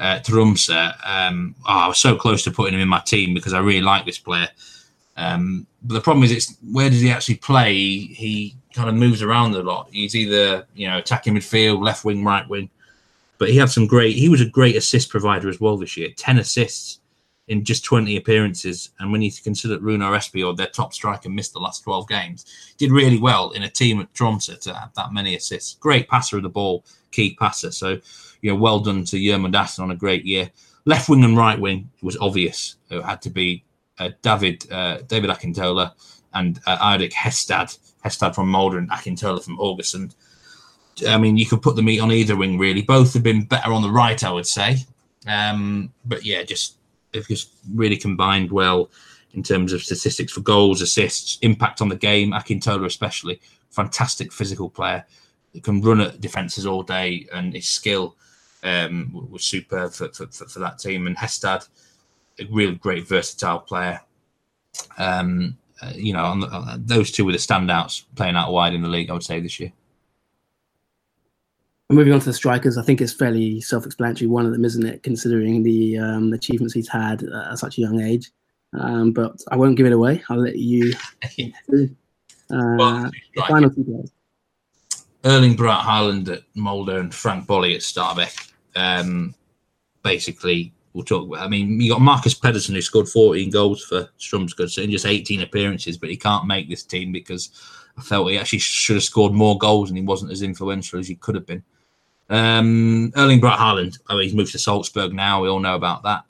at 0.00 0.24
Tromsø, 0.24 0.94
um, 1.06 1.54
oh, 1.68 1.78
I 1.78 1.88
was 1.88 1.98
so 1.98 2.16
close 2.16 2.42
to 2.44 2.50
putting 2.50 2.74
him 2.74 2.80
in 2.80 2.88
my 2.88 3.00
team 3.00 3.34
because 3.34 3.52
I 3.52 3.60
really 3.60 3.82
like 3.82 4.06
this 4.06 4.18
player. 4.18 4.48
Um, 5.16 5.66
but 5.82 5.94
the 5.94 6.00
problem 6.00 6.24
is, 6.24 6.32
it's 6.32 6.56
where 6.72 6.90
does 6.90 7.00
he 7.00 7.10
actually 7.10 7.36
play? 7.36 7.74
He, 7.74 8.56
kind 8.72 8.88
of 8.88 8.94
moves 8.94 9.20
around 9.20 9.52
a 9.56 9.62
lot. 9.62 9.88
He's 9.90 10.14
either 10.14 10.64
you 10.74 10.88
know 10.88 10.98
attacking 10.98 11.34
midfield, 11.34 11.84
left 11.84 12.04
wing, 12.04 12.24
right 12.24 12.48
wing. 12.48 12.70
But 13.38 13.50
he 13.50 13.56
had 13.56 13.70
some 13.70 13.86
great. 13.86 14.14
He 14.16 14.28
was 14.28 14.40
a 14.40 14.46
great 14.46 14.76
assist 14.76 15.08
provider 15.08 15.48
as 15.48 15.60
well 15.60 15.76
this 15.76 15.96
year. 15.96 16.10
Ten 16.16 16.38
assists 16.38 17.00
in 17.48 17.64
just 17.64 17.84
20 17.84 18.16
appearances. 18.16 18.90
And 19.00 19.10
when 19.10 19.22
you 19.22 19.32
consider 19.42 19.74
that 19.74 19.82
Runar 19.82 20.16
Espejord, 20.16 20.56
their 20.56 20.68
top 20.68 20.94
striker, 20.94 21.28
missed 21.28 21.52
the 21.52 21.58
last 21.58 21.82
12 21.82 22.08
games, 22.08 22.46
did 22.78 22.92
really 22.92 23.18
well 23.18 23.50
in 23.50 23.64
a 23.64 23.68
team 23.68 24.00
at 24.00 24.12
Tromsø 24.14 24.60
to 24.60 24.72
have 24.72 24.94
that 24.94 25.12
many 25.12 25.34
assists. 25.34 25.74
Great 25.74 26.08
passer 26.08 26.36
of 26.36 26.44
the 26.44 26.48
ball, 26.48 26.84
key 27.10 27.34
passer. 27.34 27.72
So, 27.72 27.98
you 28.42 28.50
know, 28.50 28.60
well 28.60 28.80
done 28.80 29.04
to 29.04 29.16
Gjermund 29.16 29.54
Åsen 29.54 29.80
on 29.80 29.90
a 29.90 29.96
great 29.96 30.24
year. 30.24 30.50
Left 30.84 31.08
wing 31.08 31.24
and 31.24 31.36
right 31.36 31.58
wing 31.58 31.90
was 32.02 32.16
obvious. 32.18 32.76
It 32.90 33.02
had 33.02 33.22
to 33.22 33.30
be 33.30 33.64
uh, 33.98 34.10
David 34.22 34.70
uh, 34.72 34.98
David 35.06 35.30
Akintola 35.30 35.92
and 36.34 36.60
uh, 36.66 36.78
Eirik 36.78 37.12
Hestad, 37.12 37.78
Hestad 38.04 38.34
from 38.34 38.50
Molde 38.50 38.76
and 38.76 38.90
Akintola 38.90 39.42
from 39.42 39.58
August. 39.60 39.96
I 41.06 41.18
mean, 41.18 41.36
you 41.36 41.46
could 41.46 41.62
put 41.62 41.76
the 41.76 41.82
meat 41.82 42.00
on 42.00 42.12
either 42.12 42.36
wing, 42.36 42.58
really. 42.58 42.82
Both 42.82 43.14
have 43.14 43.22
been 43.22 43.44
better 43.44 43.72
on 43.72 43.82
the 43.82 43.90
right, 43.90 44.22
I 44.22 44.30
would 44.30 44.46
say. 44.46 44.78
Um, 45.26 45.92
but 46.04 46.24
yeah, 46.24 46.42
just 46.42 46.76
they've 47.12 47.26
just 47.26 47.52
really 47.74 47.96
combined 47.96 48.50
well 48.50 48.90
in 49.32 49.42
terms 49.42 49.72
of 49.72 49.82
statistics 49.82 50.32
for 50.32 50.40
goals, 50.40 50.82
assists, 50.82 51.38
impact 51.42 51.80
on 51.80 51.88
the 51.88 51.96
game. 51.96 52.32
Akintola, 52.32 52.86
especially, 52.86 53.40
fantastic 53.70 54.32
physical 54.32 54.68
player. 54.68 55.04
He 55.52 55.60
can 55.60 55.80
run 55.82 56.00
at 56.00 56.20
defences 56.20 56.66
all 56.66 56.82
day, 56.82 57.26
and 57.32 57.54
his 57.54 57.68
skill 57.68 58.16
um, 58.62 59.28
was 59.30 59.44
superb 59.44 59.92
for, 59.92 60.08
for, 60.08 60.26
for, 60.26 60.58
that 60.58 60.78
team. 60.78 61.06
And 61.06 61.16
Hestad, 61.16 61.68
a 62.38 62.44
really 62.50 62.74
great 62.74 63.06
versatile 63.06 63.60
player. 63.60 64.00
Um, 64.98 65.56
uh, 65.82 65.92
you 65.94 66.12
know, 66.12 66.24
on 66.24 66.40
the, 66.40 66.48
on 66.48 66.84
those 66.84 67.10
two 67.10 67.24
were 67.24 67.32
the 67.32 67.38
standouts 67.38 68.04
playing 68.14 68.36
out 68.36 68.52
wide 68.52 68.74
in 68.74 68.82
the 68.82 68.88
league, 68.88 69.10
I 69.10 69.14
would 69.14 69.22
say, 69.22 69.40
this 69.40 69.58
year. 69.58 69.72
Moving 71.88 72.12
on 72.12 72.20
to 72.20 72.26
the 72.26 72.32
strikers, 72.32 72.78
I 72.78 72.82
think 72.82 73.00
it's 73.00 73.12
fairly 73.12 73.60
self-explanatory. 73.60 74.28
One 74.28 74.46
of 74.46 74.52
them, 74.52 74.64
isn't 74.64 74.86
it, 74.86 75.02
considering 75.02 75.64
the 75.64 75.98
um, 75.98 76.32
achievements 76.32 76.72
he's 76.72 76.88
had 76.88 77.24
at 77.24 77.58
such 77.58 77.78
a 77.78 77.80
young 77.80 78.00
age. 78.00 78.30
Um, 78.78 79.10
but 79.10 79.42
I 79.50 79.56
won't 79.56 79.76
give 79.76 79.86
it 79.86 79.92
away. 79.92 80.22
I'll 80.28 80.38
let 80.38 80.56
you. 80.56 80.92
Uh, 82.52 82.74
well, 82.76 83.10
final 83.46 83.70
two 83.70 83.84
players. 83.84 84.10
Erling 85.24 85.54
Braut 85.54 85.84
Haaland 85.84 86.28
at 86.28 86.42
Molde 86.56 86.98
and 86.98 87.14
Franck 87.14 87.46
Boli 87.46 87.76
at 87.76 87.80
Stabæk. 87.80 88.49
Um, 88.76 89.34
basically, 90.02 90.72
we'll 90.92 91.04
talk 91.04 91.26
about. 91.26 91.44
I 91.44 91.48
mean, 91.48 91.80
you 91.80 91.92
got 91.92 92.00
Marcus 92.00 92.34
Pedersen 92.34 92.74
who 92.74 92.82
scored 92.82 93.08
14 93.08 93.50
goals 93.50 93.84
for 93.84 94.08
Strømsgodset 94.18 94.84
in 94.84 94.90
just 94.90 95.06
18 95.06 95.42
appearances, 95.42 95.96
but 95.96 96.10
he 96.10 96.16
can't 96.16 96.46
make 96.46 96.68
this 96.68 96.82
team 96.82 97.12
because 97.12 97.50
I 97.96 98.02
felt 98.02 98.30
he 98.30 98.38
actually 98.38 98.60
should 98.60 98.96
have 98.96 99.04
scored 99.04 99.32
more 99.32 99.58
goals 99.58 99.90
and 99.90 99.98
he 99.98 100.04
wasn't 100.04 100.32
as 100.32 100.42
influential 100.42 100.98
as 100.98 101.08
he 101.08 101.16
could 101.16 101.34
have 101.34 101.46
been. 101.46 101.62
Um, 102.28 103.12
Erling 103.16 103.40
Braut 103.40 103.58
Haaland, 103.58 103.98
I 104.08 104.14
mean, 104.14 104.22
he's 104.22 104.34
moved 104.34 104.52
to 104.52 104.58
Salzburg 104.58 105.12
now. 105.12 105.42
We 105.42 105.48
all 105.48 105.58
know 105.58 105.74
about 105.74 106.02
that. 106.04 106.24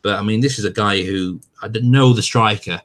But 0.00 0.18
I 0.18 0.22
mean, 0.22 0.40
this 0.40 0.58
is 0.58 0.64
a 0.64 0.70
guy 0.70 1.02
who 1.02 1.40
I 1.62 1.68
didn't 1.68 1.90
know 1.90 2.12
the 2.12 2.22
striker 2.22 2.80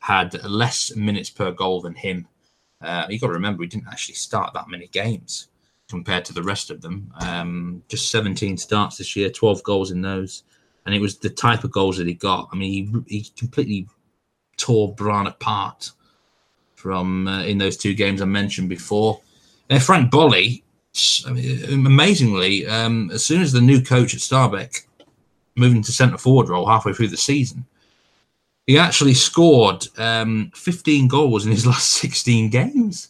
had 0.00 0.42
less 0.44 0.94
minutes 0.96 1.30
per 1.30 1.52
goal 1.52 1.80
than 1.80 1.94
him. 1.94 2.26
Uh, 2.80 3.06
you 3.08 3.18
got 3.18 3.28
to 3.28 3.32
remember, 3.32 3.62
he 3.62 3.68
didn't 3.68 3.88
actually 3.88 4.14
start 4.14 4.52
that 4.54 4.68
many 4.68 4.86
games 4.88 5.48
compared 5.88 6.24
to 6.26 6.34
the 6.34 6.42
rest 6.42 6.70
of 6.70 6.80
them. 6.80 7.12
Um, 7.20 7.82
just 7.88 8.10
17 8.10 8.56
starts 8.56 8.98
this 8.98 9.16
year, 9.16 9.30
12 9.30 9.62
goals 9.62 9.90
in 9.90 10.02
those. 10.02 10.44
And 10.86 10.94
it 10.94 11.00
was 11.00 11.18
the 11.18 11.30
type 11.30 11.64
of 11.64 11.70
goals 11.70 11.98
that 11.98 12.06
he 12.06 12.14
got. 12.14 12.48
I 12.52 12.56
mean, 12.56 13.04
he, 13.06 13.18
he 13.18 13.30
completely 13.36 13.86
tore 14.56 14.94
Brann 14.94 15.26
apart 15.26 15.90
from 16.74 17.26
uh, 17.26 17.42
in 17.42 17.58
those 17.58 17.76
two 17.76 17.94
games 17.94 18.22
I 18.22 18.26
mentioned 18.26 18.68
before. 18.68 19.20
Uh, 19.70 19.78
Franck 19.78 20.10
Boli, 20.10 20.62
I 21.26 21.32
mean, 21.32 21.86
amazingly, 21.86 22.66
um, 22.66 23.10
as 23.12 23.24
soon 23.24 23.42
as 23.42 23.52
the 23.52 23.60
new 23.60 23.82
coach 23.82 24.14
at 24.14 24.20
Stabæk 24.20 24.86
moved 25.56 25.76
into 25.76 25.92
centre 25.92 26.18
forward 26.18 26.48
role 26.48 26.66
halfway 26.66 26.92
through 26.92 27.08
the 27.08 27.16
season, 27.16 27.66
he 28.66 28.78
actually 28.78 29.14
scored 29.14 29.86
um, 29.98 30.50
15 30.54 31.08
goals 31.08 31.46
in 31.46 31.52
his 31.52 31.66
last 31.72 31.90
16 31.92 32.50
games. 32.50 33.08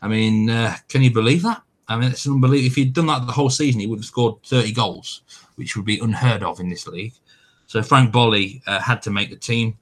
I 0.00 0.08
mean, 0.08 0.50
uh, 0.50 0.76
can 0.88 1.02
you 1.02 1.12
believe 1.12 1.42
that? 1.42 1.62
I 1.88 1.96
mean, 1.96 2.10
it's 2.10 2.26
unbelievable. 2.26 2.66
If 2.66 2.76
he'd 2.76 2.92
done 2.92 3.06
that 3.06 3.26
the 3.26 3.32
whole 3.32 3.50
season, 3.50 3.80
he 3.80 3.86
would 3.86 3.98
have 3.98 4.06
scored 4.06 4.42
30 4.44 4.72
goals, 4.72 5.22
which 5.56 5.76
would 5.76 5.84
be 5.84 5.98
unheard 5.98 6.42
of 6.42 6.60
in 6.60 6.68
this 6.68 6.86
league. 6.86 7.14
So 7.66 7.82
Franck 7.82 8.12
Boli 8.12 8.62
uh, 8.66 8.80
had 8.80 9.02
to 9.02 9.10
make 9.10 9.30
the 9.30 9.36
team. 9.36 9.76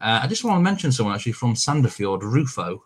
Uh, 0.00 0.20
I 0.22 0.26
just 0.26 0.44
want 0.44 0.56
to 0.56 0.62
mention 0.62 0.92
someone 0.92 1.14
actually 1.14 1.32
from 1.32 1.54
Sandefjord, 1.54 2.22
Rufo, 2.22 2.82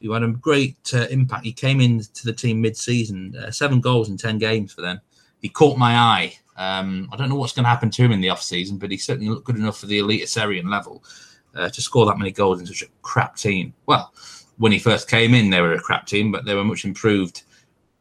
who 0.00 0.12
had 0.12 0.22
a 0.22 0.28
great 0.28 0.78
uh, 0.94 1.06
impact. 1.10 1.44
He 1.44 1.52
came 1.52 1.80
into 1.80 2.24
the 2.24 2.32
team 2.32 2.60
mid-season, 2.60 3.34
uh, 3.36 3.50
seven 3.50 3.80
goals 3.80 4.08
in 4.08 4.16
ten 4.16 4.38
games 4.38 4.72
for 4.72 4.82
them. 4.82 5.00
He 5.40 5.48
caught 5.48 5.78
my 5.78 5.94
eye. 5.94 6.38
Um, 6.56 7.08
I 7.12 7.16
don't 7.16 7.28
know 7.28 7.36
what's 7.36 7.52
going 7.52 7.64
to 7.64 7.70
happen 7.70 7.90
to 7.90 8.02
him 8.02 8.12
in 8.12 8.20
the 8.20 8.30
off-season, 8.30 8.78
but 8.78 8.90
he 8.90 8.96
certainly 8.96 9.30
looked 9.30 9.46
good 9.46 9.56
enough 9.56 9.78
for 9.78 9.86
the 9.86 10.00
Eliteserien 10.00 10.68
level 10.68 11.04
uh, 11.54 11.68
to 11.68 11.80
score 11.80 12.04
that 12.06 12.18
many 12.18 12.32
goals 12.32 12.60
in 12.60 12.66
such 12.66 12.82
a 12.82 12.88
crap 13.02 13.36
team. 13.36 13.72
Well, 13.86 14.12
when 14.58 14.72
he 14.72 14.78
first 14.78 15.08
came 15.08 15.34
in, 15.34 15.50
they 15.50 15.60
were 15.60 15.74
a 15.74 15.80
crap 15.80 16.06
team, 16.06 16.32
but 16.32 16.44
they 16.44 16.54
were 16.54 16.64
much 16.64 16.84
improved 16.84 17.42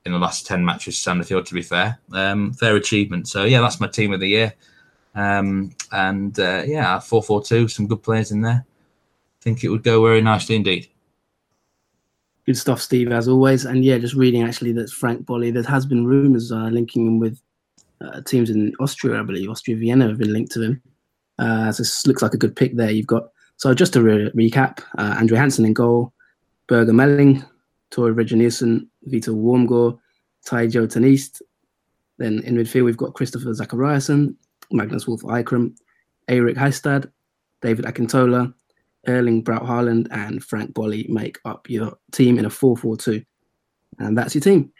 in 0.07 0.13
the 0.13 0.19
last 0.19 0.47
10 0.47 0.65
matches, 0.65 0.95
Sandefjord, 0.95 1.45
to 1.45 1.53
be 1.53 1.61
fair. 1.61 1.99
Um, 2.11 2.53
fair 2.53 2.75
achievement. 2.75 3.27
So, 3.27 3.43
yeah, 3.43 3.61
that's 3.61 3.79
my 3.79 3.87
team 3.87 4.13
of 4.13 4.19
the 4.19 4.29
year. 4.29 4.53
Um, 5.13 5.75
and 5.91 6.39
uh, 6.39 6.63
yeah, 6.65 6.99
4 6.99 7.21
4 7.21 7.43
2, 7.43 7.67
some 7.67 7.87
good 7.87 8.01
players 8.01 8.31
in 8.31 8.41
there. 8.41 8.65
I 8.65 9.41
think 9.41 9.63
it 9.63 9.69
would 9.69 9.83
go 9.83 10.03
very 10.03 10.21
nicely 10.21 10.55
indeed. 10.55 10.87
Good 12.45 12.57
stuff, 12.57 12.81
Steve, 12.81 13.11
as 13.11 13.27
always. 13.27 13.65
And 13.65 13.83
yeah, 13.83 13.97
just 13.97 14.13
reading 14.13 14.43
actually 14.43 14.71
that 14.73 14.89
Franck 14.89 15.25
Boli, 15.25 15.51
there 15.51 15.63
has 15.63 15.85
been 15.85 16.07
rumours 16.07 16.51
uh, 16.51 16.69
linking 16.71 17.05
him 17.05 17.19
with 17.19 17.41
uh, 17.99 18.21
teams 18.21 18.49
in 18.49 18.73
Austria, 18.79 19.19
I 19.19 19.23
believe. 19.23 19.49
Austria 19.49 19.75
Vienna 19.75 20.07
have 20.07 20.17
been 20.17 20.31
linked 20.31 20.53
to 20.53 20.61
him. 20.61 20.81
Uh, 21.39 21.71
so 21.71 21.83
this 21.83 22.07
looks 22.07 22.21
like 22.21 22.33
a 22.33 22.37
good 22.37 22.55
pick 22.55 22.75
there. 22.75 22.89
You've 22.89 23.07
got, 23.07 23.29
so 23.57 23.73
just 23.73 23.93
to 23.93 24.01
re- 24.01 24.31
recap, 24.31 24.79
uh, 24.97 25.15
Andre 25.19 25.37
Hansen 25.37 25.65
in 25.65 25.73
goal, 25.73 26.13
Birger 26.67 26.93
Melling, 26.93 27.35
Meling, 27.35 27.49
Tore 27.89 28.13
Reginiussen, 29.07 29.11
Vito 29.11 29.33
Wormgoor, 29.33 29.99
Taijo 30.45 30.87
Teniste. 30.87 31.41
Then 32.17 32.41
in 32.43 32.55
midfield, 32.55 32.85
we've 32.85 32.97
got 32.97 33.13
Kristoffer 33.13 33.53
Zachariassen, 33.53 34.35
Magnus 34.71 35.07
Wolf 35.07 35.21
Eikrem, 35.23 35.75
Eirik 36.27 36.55
Hestad, 36.55 37.11
David 37.61 37.85
Akintola, 37.85 38.53
Erling 39.07 39.43
Braut 39.43 39.63
Haaland, 39.63 40.07
and 40.11 40.43
Franck 40.43 40.73
Boli 40.73 41.05
make 41.09 41.39
up 41.45 41.69
your 41.69 41.97
team 42.11 42.39
in 42.39 42.45
a 42.45 42.49
4 42.49 42.75
4 42.75 42.97
2. 42.97 43.23
And 43.99 44.17
that's 44.17 44.35
your 44.35 44.41
team. 44.41 44.71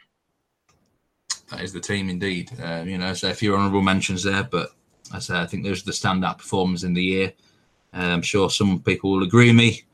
That 1.50 1.62
is 1.62 1.72
the 1.72 1.80
team 1.80 2.10
indeed. 2.10 2.50
Uh, 2.60 2.84
you 2.84 2.98
know, 2.98 3.14
so 3.14 3.30
a 3.30 3.34
few 3.34 3.54
honourable 3.54 3.80
mentions 3.80 4.22
there, 4.22 4.44
but 4.44 4.70
I 5.12 5.18
say 5.18 5.40
I 5.40 5.46
think 5.46 5.64
those 5.64 5.82
are 5.82 5.86
the 5.86 5.92
standout 5.92 6.38
performers 6.38 6.84
in 6.84 6.92
the 6.92 7.02
year. 7.02 7.32
Uh, 7.94 8.00
I'm 8.00 8.22
sure 8.22 8.50
some 8.50 8.80
people 8.80 9.12
will 9.12 9.22
agree 9.22 9.46
with 9.46 9.56
me, 9.56 9.84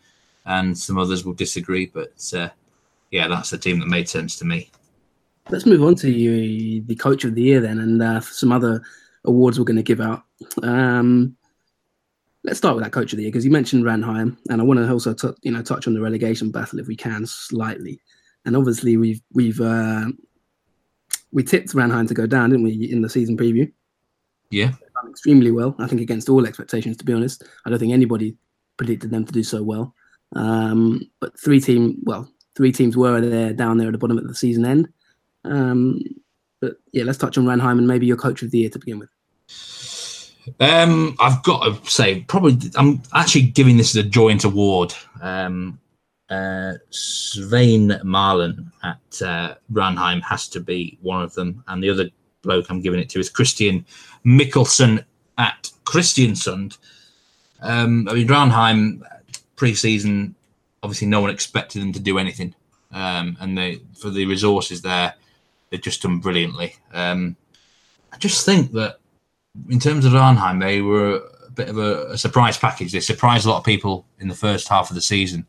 and 0.47 0.77
some 0.77 0.99
others 0.99 1.25
will 1.25 1.33
disagree. 1.33 1.87
But 1.87 2.33
uh, 2.37 2.49
yeah, 3.15 3.29
that's 3.29 3.51
the 3.51 3.59
team 3.59 3.79
that 3.79 3.87
made 3.87 4.09
sense 4.09 4.37
to 4.39 4.45
me. 4.45 4.69
Let's 5.49 5.67
move 5.67 5.85
on 5.85 5.95
to 5.97 6.11
you, 6.11 6.83
the 6.83 6.97
coach 6.97 7.25
of 7.25 7.37
the 7.37 7.43
year 7.43 7.61
then, 7.61 7.79
and 7.79 8.03
uh, 8.03 8.21
some 8.21 8.51
other 8.51 8.83
awards 9.25 9.57
we're 9.57 9.65
going 9.65 9.77
to 9.77 9.85
give 9.85 10.01
out. 10.01 10.25
Um, 10.65 11.37
let's 12.43 12.59
start 12.59 12.75
with 12.75 12.83
that 12.83 12.91
coach 12.91 13.13
of 13.13 13.19
the 13.19 13.23
year 13.23 13.31
because 13.31 13.45
you 13.45 13.53
mentioned 13.53 13.85
Ranheim, 13.85 14.37
and 14.51 14.61
I 14.61 14.65
want 14.65 14.81
to 14.81 14.91
also 14.91 15.15
t- 15.15 15.29
you 15.43 15.53
know 15.53 15.63
touch 15.63 15.87
on 15.87 15.95
the 15.95 16.01
relegation 16.01 16.51
battle 16.51 16.81
if 16.81 16.89
we 16.89 16.97
can 16.97 17.25
slightly. 17.25 18.01
And 18.47 18.57
obviously 18.57 18.97
we've 18.97 19.23
we've 19.33 19.61
uh, 19.61 20.07
we 21.31 21.45
tipped 21.45 21.69
Ranheim 21.69 22.09
to 22.09 22.15
go 22.15 22.27
down, 22.27 22.51
didn't 22.51 22.65
we, 22.65 22.91
in 22.91 23.01
the 23.01 23.09
season 23.09 23.37
preview? 23.37 23.71
Yeah, 24.51 24.73
done 25.01 25.09
extremely 25.09 25.53
well. 25.53 25.77
I 25.79 25.87
think 25.87 26.01
against 26.01 26.29
all 26.29 26.49
expectations, 26.49 26.97
to 26.97 27.05
be 27.05 27.13
honest. 27.13 27.45
I 27.65 27.71
don't 27.71 27.79
think 27.79 27.93
anybody 27.93 28.37
predicted 28.77 29.13
them 29.13 29.25
to 29.25 29.33
do 29.33 29.45
so 29.45 29.63
well. 29.63 29.95
Um, 30.35 31.01
but 31.21 31.39
three 31.39 31.61
team, 31.61 31.99
well, 32.03 32.29
three 32.57 32.73
teams 32.73 32.97
were 32.97 33.21
there 33.21 33.53
down 33.53 33.79
there 33.79 33.89
at 33.89 33.93
the 33.93 33.99
bottom 33.99 34.19
at 34.19 34.27
the 34.27 34.35
season 34.35 34.65
end. 34.65 34.89
Um, 35.45 36.01
but 36.61 36.77
yeah, 36.93 37.05
let's 37.05 37.19
touch 37.19 37.37
on 37.37 37.45
Ranheim 37.45 37.79
and 37.79 37.87
maybe 37.87 38.07
your 38.07 38.17
coach 38.17 38.43
of 38.43 38.51
the 38.51 38.59
year 38.59 38.71
to 38.71 38.79
begin 38.79 38.99
with. 38.99 39.11
Um, 40.61 41.17
I've 41.21 41.43
got 41.43 41.85
to 41.85 41.91
say, 41.91 42.21
probably, 42.21 42.71
I'm 42.77 43.03
actually 43.15 43.43
giving 43.43 43.77
this 43.77 43.97
as 43.97 44.05
a 44.05 44.09
joint 44.09 44.45
award. 44.45 44.95
Um, 45.21 45.79
uh, 46.31 46.75
Svein 46.91 47.91
Maalen 48.03 48.71
at 48.83 49.23
uh, 49.23 49.55
Ranheim 49.73 50.23
has 50.23 50.49
to 50.49 50.61
be 50.61 50.99
one 51.03 51.23
of 51.23 51.35
them, 51.35 51.63
and 51.69 51.83
the 51.83 51.91
other 51.91 52.11
bloke 52.43 52.71
I'm 52.71 52.81
giving 52.81 53.01
it 53.01 53.09
to 53.11 53.21
is 53.21 53.31
Christian 53.31 53.85
Michelsen 54.25 55.05
at 55.39 55.71
Kristiansund. 55.85 56.79
Um, 57.61 58.09
I 58.09 58.15
mean, 58.15 58.29
Ranheim 58.29 59.03
pre-season, 59.57 60.35
obviously, 60.85 61.09
no 61.09 61.21
one 61.21 61.31
expected 61.31 61.81
them 61.81 61.93
to 61.95 61.99
do 61.99 62.19
anything, 62.19 62.55
um, 62.93 63.37
and 63.41 63.57
they 63.57 63.81
for 63.99 64.11
the 64.11 64.27
resources 64.27 64.83
there, 64.83 65.15
they've 65.71 65.81
just 65.81 66.03
done 66.03 66.19
brilliantly. 66.19 66.77
Um, 66.93 67.37
I 68.13 68.19
just 68.19 68.45
think 68.45 68.73
that 68.73 69.01
in 69.71 69.81
terms 69.81 70.05
of 70.05 70.13
Ranheim, 70.13 70.61
they 70.61 70.83
were 70.83 71.23
a 71.47 71.51
bit 71.51 71.69
of 71.69 71.79
a, 71.79 72.13
a, 72.13 72.19
surprise 72.19 72.59
package. 72.59 72.93
They 72.93 73.01
surprised 73.01 73.47
a 73.47 73.49
lot 73.49 73.59
of 73.59 73.65
people 73.65 74.07
in 74.21 74.29
the 74.29 74.35
first 74.35 74.69
half 74.69 74.91
of 74.91 74.95
the 74.95 75.03
season, 75.03 75.47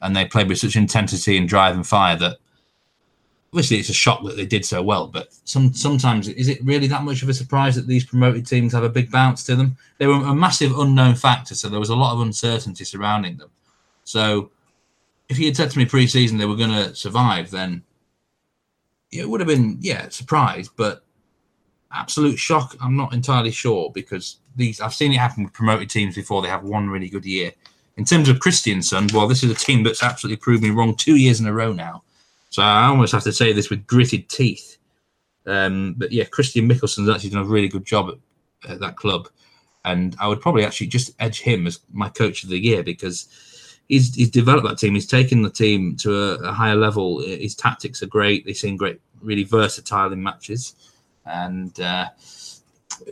and 0.00 0.14
they 0.14 0.24
played 0.24 0.48
with 0.48 0.58
such 0.58 0.76
intensity 0.76 1.36
and 1.36 1.48
drive 1.48 1.74
and 1.74 1.86
fire 1.86 2.16
that 2.16 2.38
obviously 3.52 3.78
it's 3.78 3.88
a 3.88 3.94
shock 3.94 4.22
that 4.24 4.36
they 4.36 4.46
did 4.46 4.64
so 4.64 4.80
well. 4.80 5.08
But 5.08 5.34
some 5.44 5.74
sometimes 5.74 6.28
is 6.28 6.48
it 6.48 6.64
really 6.64 6.86
that 6.86 7.02
much 7.02 7.22
of 7.22 7.28
a 7.28 7.34
surprise 7.34 7.74
that 7.74 7.88
these 7.88 8.06
promoted 8.06 8.46
teams 8.46 8.72
have 8.72 8.84
a 8.84 8.88
big 8.88 9.10
bounce 9.10 9.42
to 9.44 9.56
them? 9.56 9.76
They 9.98 10.06
were 10.06 10.14
a 10.14 10.34
massive 10.34 10.78
unknown 10.78 11.16
factor, 11.16 11.56
so 11.56 11.68
there 11.68 11.80
was 11.80 11.90
a 11.90 11.96
lot 11.96 12.14
of 12.14 12.20
uncertainty 12.20 12.84
surrounding 12.84 13.38
them. 13.38 13.50
So 14.04 14.50
if 15.28 15.38
you 15.38 15.46
had 15.46 15.56
said 15.56 15.70
to 15.70 15.78
me 15.78 15.84
pre-season 15.84 16.38
they 16.38 16.46
were 16.46 16.56
going 16.56 16.70
to 16.70 16.94
survive, 16.94 17.50
then 17.50 17.82
it 19.10 19.28
would 19.28 19.40
have 19.40 19.48
been 19.48 19.78
yeah 19.80 20.08
surprise, 20.08 20.68
but 20.68 21.04
absolute 21.92 22.38
shock. 22.38 22.76
I'm 22.80 22.96
not 22.96 23.14
entirely 23.14 23.50
sure 23.50 23.90
because 23.94 24.38
these 24.56 24.80
I've 24.80 24.94
seen 24.94 25.12
it 25.12 25.18
happen 25.18 25.44
with 25.44 25.52
promoted 25.52 25.90
teams 25.90 26.14
before. 26.14 26.42
They 26.42 26.48
have 26.48 26.64
one 26.64 26.90
really 26.90 27.08
good 27.08 27.24
year. 27.24 27.52
In 27.96 28.04
terms 28.04 28.28
of 28.28 28.38
Kristiansund, 28.38 29.12
well, 29.12 29.26
this 29.26 29.42
is 29.42 29.50
a 29.50 29.54
team 29.54 29.82
that's 29.82 30.02
absolutely 30.02 30.36
proved 30.36 30.62
me 30.62 30.70
wrong 30.70 30.94
two 30.94 31.16
years 31.16 31.40
in 31.40 31.46
a 31.46 31.52
row 31.52 31.72
now. 31.72 32.04
So 32.50 32.62
I 32.62 32.86
almost 32.86 33.12
have 33.12 33.24
to 33.24 33.32
say 33.32 33.52
this 33.52 33.70
with 33.70 33.86
gritted 33.86 34.28
teeth. 34.28 34.78
Um, 35.46 35.94
but 35.98 36.12
yeah, 36.12 36.24
Christian 36.24 36.68
Michelsen's 36.68 37.08
actually 37.08 37.30
done 37.30 37.42
a 37.42 37.48
really 37.48 37.68
good 37.68 37.84
job 37.84 38.10
at, 38.10 38.70
at, 38.70 38.80
that 38.80 38.96
club, 38.96 39.28
and 39.84 40.14
I 40.20 40.28
would 40.28 40.40
probably 40.40 40.64
actually 40.64 40.88
just 40.88 41.12
edge 41.18 41.40
him 41.40 41.66
as 41.66 41.80
my 41.92 42.08
coach 42.08 42.44
of 42.44 42.50
the 42.50 42.58
year 42.58 42.82
because 42.82 43.28
he's 43.88 44.14
he's 44.14 44.30
developed 44.30 44.66
that 44.66 44.78
team. 44.78 44.94
He's 44.94 45.06
taken 45.06 45.42
the 45.42 45.50
team 45.50 45.96
to 45.96 46.14
a, 46.14 46.34
a 46.48 46.52
higher 46.52 46.76
level. 46.76 47.20
His 47.20 47.54
tactics 47.54 48.02
are 48.02 48.06
great. 48.06 48.44
They 48.44 48.52
seem 48.52 48.76
great, 48.76 49.00
really 49.20 49.44
versatile 49.44 50.12
in 50.12 50.22
matches 50.22 50.74
and 51.28 51.78
uh, 51.80 52.08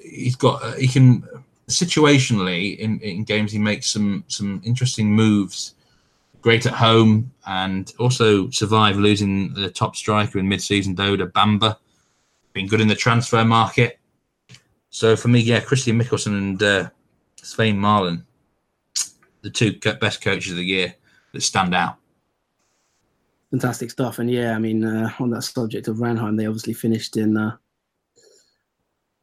he's 0.02 0.36
got 0.36 0.62
uh, 0.62 0.72
he 0.72 0.88
can 0.88 1.22
situationally 1.68 2.78
in, 2.78 2.98
in 3.00 3.24
games 3.24 3.52
he 3.52 3.58
makes 3.58 3.90
some 3.90 4.24
some 4.28 4.60
interesting 4.64 5.12
moves 5.12 5.74
great 6.40 6.66
at 6.66 6.72
home 6.72 7.30
and 7.46 7.92
also 7.98 8.48
survive 8.50 8.96
losing 8.96 9.52
the 9.54 9.68
top 9.68 9.96
striker 9.96 10.38
in 10.38 10.48
mid-season 10.48 10.94
Daouda 10.94 11.30
Bamba 11.32 11.76
been 12.52 12.68
good 12.68 12.80
in 12.80 12.88
the 12.88 12.94
transfer 12.94 13.44
market 13.44 13.98
so 14.90 15.16
for 15.16 15.28
me 15.28 15.40
yeah 15.40 15.60
Christian 15.60 16.00
Michelsen 16.00 16.38
and 16.38 16.62
uh, 16.62 16.88
Svein 17.42 17.76
Maalen 17.76 18.22
the 19.46 19.50
two 19.50 19.78
best 20.00 20.20
coaches 20.22 20.52
of 20.52 20.58
the 20.58 20.64
year 20.64 20.94
that 21.32 21.40
stand 21.40 21.74
out 21.74 21.96
fantastic 23.50 23.90
stuff 23.90 24.18
and 24.18 24.30
yeah 24.30 24.54
I 24.54 24.58
mean 24.58 24.84
uh, 24.84 25.10
on 25.20 25.30
that 25.30 25.42
subject 25.42 25.88
of 25.88 25.98
Ranheim 25.98 26.36
they 26.36 26.46
obviously 26.46 26.74
finished 26.74 27.16
in 27.16 27.36
uh, 27.36 27.56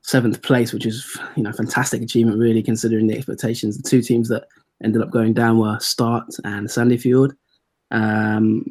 seventh 0.04 0.42
place, 0.42 0.72
which 0.72 0.86
is 0.86 1.18
you 1.36 1.44
know 1.44 1.52
fantastic 1.52 2.02
achievement 2.02 2.38
really 2.38 2.62
considering 2.62 3.08
the 3.08 3.18
expectations. 3.18 3.78
The 3.78 3.90
two 3.90 4.02
teams 4.02 4.30
that 4.30 4.48
ended 4.84 5.02
up 5.02 5.10
going 5.10 5.34
down 5.34 5.58
were 5.58 5.80
Start 5.80 6.26
and 6.44 6.68
Sandefjord. 6.68 7.36
Um, 7.90 8.66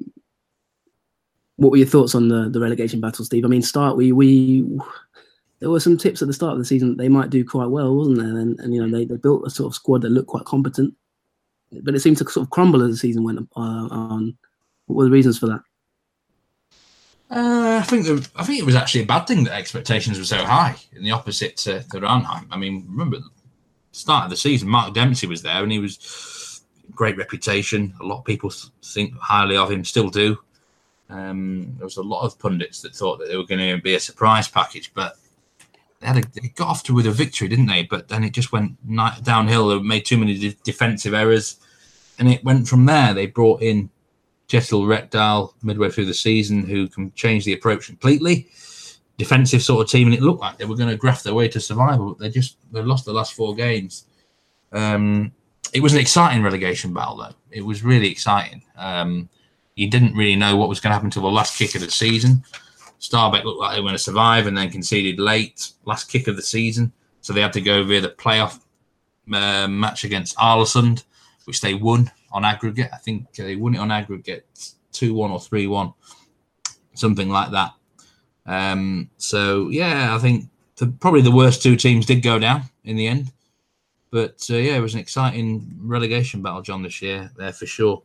what 1.57 1.71
were 1.71 1.79
your 1.79 1.87
thoughts 1.87 2.15
on 2.15 2.29
the 2.29 2.49
the 2.49 2.61
relegation 2.61 3.01
battle, 3.01 3.25
Steve? 3.25 3.45
I 3.45 3.49
mean, 3.49 3.63
Start 3.63 3.97
we 3.97 4.13
we 4.13 4.65
there 5.61 5.71
were 5.71 5.81
some 5.81 5.97
tips 5.97 6.23
at 6.23 6.29
the 6.29 6.35
start 6.35 6.53
of 6.55 6.59
the 6.59 6.65
season 6.65 6.91
that 6.91 6.99
they 6.99 7.09
might 7.09 7.31
do 7.31 7.45
quite 7.45 7.71
well, 7.71 7.97
wasn't 7.97 8.19
there? 8.19 8.39
And, 8.39 8.59
and 8.61 8.75
you 8.75 8.85
know 8.85 8.97
they, 8.97 9.05
they 9.05 9.17
built 9.17 9.47
a 9.47 9.51
sort 9.51 9.71
of 9.71 9.75
squad 9.75 10.03
that 10.03 10.11
looked 10.11 10.29
quite 10.29 10.45
competent, 10.45 10.95
but 11.83 11.95
it 11.95 12.01
seemed 12.01 12.19
to 12.19 12.29
sort 12.29 12.45
of 12.45 12.51
crumble 12.51 12.83
as 12.83 12.91
the 12.91 12.97
season 12.97 13.25
went 13.25 13.39
uh, 13.57 13.61
on. 13.61 14.37
What 14.87 14.97
were 14.97 15.05
the 15.05 15.11
reasons 15.11 15.39
for 15.39 15.47
that? 15.47 15.63
Uh, 17.31 17.79
I 17.81 17.83
think 17.83 18.05
the, 18.05 18.29
I 18.37 18.45
think 18.45 18.59
it 18.59 18.67
was 18.67 18.75
actually 18.75 19.05
a 19.05 19.07
bad 19.07 19.27
thing 19.27 19.45
that 19.45 19.55
expectations 19.55 20.19
were 20.19 20.25
so 20.25 20.45
high, 20.45 20.77
in 20.95 21.03
the 21.03 21.13
opposite 21.13 21.57
to, 21.59 21.83
to 21.85 22.01
Ranheim. 22.01 22.47
I 22.51 22.59
mean, 22.59 22.87
remember 22.89 23.19
the 23.19 23.31
start 23.93 24.25
of 24.25 24.31
the 24.31 24.37
season, 24.37 24.69
Mark 24.69 24.93
Dempsey 24.93 25.27
was 25.27 25.41
there, 25.41 25.63
and 25.63 25.73
he 25.73 25.79
was 25.79 26.63
great 26.95 27.17
reputation. 27.17 27.95
A 28.03 28.05
lot 28.05 28.19
of 28.19 28.25
people 28.27 28.53
think 28.85 29.15
highly 29.19 29.57
of 29.57 29.71
him, 29.71 29.83
still 29.83 30.11
do. 30.11 30.39
Um, 31.09 31.75
there 31.79 31.87
was 31.87 31.97
a 31.97 32.03
lot 32.03 32.25
of 32.25 32.39
pundits 32.39 32.83
that 32.83 32.95
thought 32.95 33.19
that 33.19 33.29
they 33.29 33.37
were 33.37 33.47
going 33.47 33.77
to 33.77 33.83
be 33.83 33.95
a 33.95 34.01
surprise 34.01 34.49
package, 34.49 34.93
but 34.93 35.17
they 36.03 36.09
had 36.09 36.25
a, 36.25 36.29
they 36.41 36.49
got 36.49 36.69
off 36.69 36.83
to 36.85 36.95
with 36.95 37.07
a 37.07 37.11
victory, 37.13 37.49
didn't 37.49 37.67
they? 37.67 37.85
But 37.85 38.09
then 38.09 38.25
it 38.25 38.33
just 38.33 38.53
went 38.53 38.77
downhill. 39.23 39.69
They 39.69 39.79
made 39.81 40.05
too 40.05 40.19
many 40.19 40.37
de- 40.37 40.57
defensive 40.65 41.15
errors, 41.15 41.57
and 42.19 42.29
it 42.29 42.45
went 42.45 42.69
from 42.69 42.87
there. 42.87 43.15
They 43.15 43.27
brought 43.27 43.63
in 43.63 43.91
Kjetil 44.49 44.87
Rekdal 44.87 45.55
midway 45.63 45.91
through 45.91 46.07
the 46.07 46.15
season 46.15 46.67
who 46.67 46.89
can 46.89 47.13
change 47.13 47.45
the 47.45 47.55
approach 47.55 47.87
completely. 47.87 48.49
Defensive 49.17 49.63
sort 49.63 49.85
of 49.85 49.91
team, 49.91 50.09
and 50.09 50.15
it 50.15 50.23
looked 50.23 50.41
like 50.41 50.59
they 50.59 50.65
were 50.65 50.77
going 50.77 50.91
to 50.91 50.97
graft 50.97 51.25
their 51.25 51.35
way 51.35 51.49
to 51.49 51.61
survival, 51.61 52.09
but 52.09 52.19
they 52.19 52.31
just 52.31 52.57
they 52.73 52.83
lost 52.83 53.05
the 53.05 53.13
last 53.13 53.35
four 53.35 53.55
games. 53.55 54.05
Um, 54.73 55.33
it 55.73 55.81
was 55.81 55.95
an 55.95 56.01
exciting 56.01 56.43
relegation 56.43 56.93
battle, 56.93 57.17
though. 57.17 57.35
It 57.51 57.63
was 57.63 57.83
really 57.83 58.11
exciting. 58.11 58.63
Um, 58.77 59.29
you 59.75 59.89
didn't 59.89 60.15
really 60.15 60.37
know 60.37 60.57
what 60.57 60.69
was 60.69 60.81
going 60.81 60.91
to 60.91 60.95
happen 60.95 61.07
until 61.07 61.23
the 61.23 61.29
last 61.29 61.57
kick 61.57 61.75
of 61.75 61.81
the 61.81 61.91
season. 61.91 62.45
Stabæk 63.03 63.43
looked 63.43 63.59
like 63.59 63.75
they 63.75 63.81
were 63.81 63.89
going 63.89 63.95
to 63.95 63.99
survive 63.99 64.47
and 64.47 64.57
then 64.57 64.71
conceded 64.71 65.19
late, 65.19 65.73
last 65.85 66.05
kick 66.05 66.29
of 66.29 66.37
the 66.37 66.43
season. 66.43 66.93
So 67.21 67.33
they 67.33 67.41
had 67.41 67.53
to 67.55 67.61
go 67.61 67.83
via 67.83 68.01
the 68.01 68.11
playoff 68.11 68.61
uh, 69.33 69.67
match 69.67 70.05
against 70.05 70.37
Ålesund, 70.37 71.03
which 71.45 71.61
they 71.61 71.75
won 71.75 72.11
on 72.33 72.45
aggregate. 72.45 72.91
I 72.93 72.99
think 72.99 73.35
they 73.35 73.57
won 73.57 73.75
it 73.75 73.79
on 73.79 73.91
aggregate 73.91 74.47
2 74.93 75.15
1 75.15 75.31
or 75.33 75.41
3 75.41 75.67
1, 75.67 75.93
something 76.95 77.29
like 77.29 77.51
that. 77.51 77.73
Um, 78.47 79.11
so 79.17 79.69
yeah, 79.69 80.15
I 80.15 80.19
think 80.19 80.49
the, 80.77 80.87
probably 80.87 81.23
the 81.23 81.31
worst 81.31 81.63
two 81.63 81.77
teams 81.77 82.07
did 82.07 82.23
go 82.23 82.39
down 82.39 82.63
in 82.85 82.97
the 82.97 83.09
end. 83.09 83.33
But 84.13 84.47
uh, 84.49 84.57
yeah, 84.57 84.77
it 84.77 84.81
was 84.81 84.95
an 84.95 85.01
exciting 85.01 85.75
relegation 85.81 86.41
battle, 86.41 86.63
John, 86.63 86.83
this 86.83 87.03
year 87.03 87.31
there 87.37 87.53
for 87.53 87.67
sure. 87.67 88.03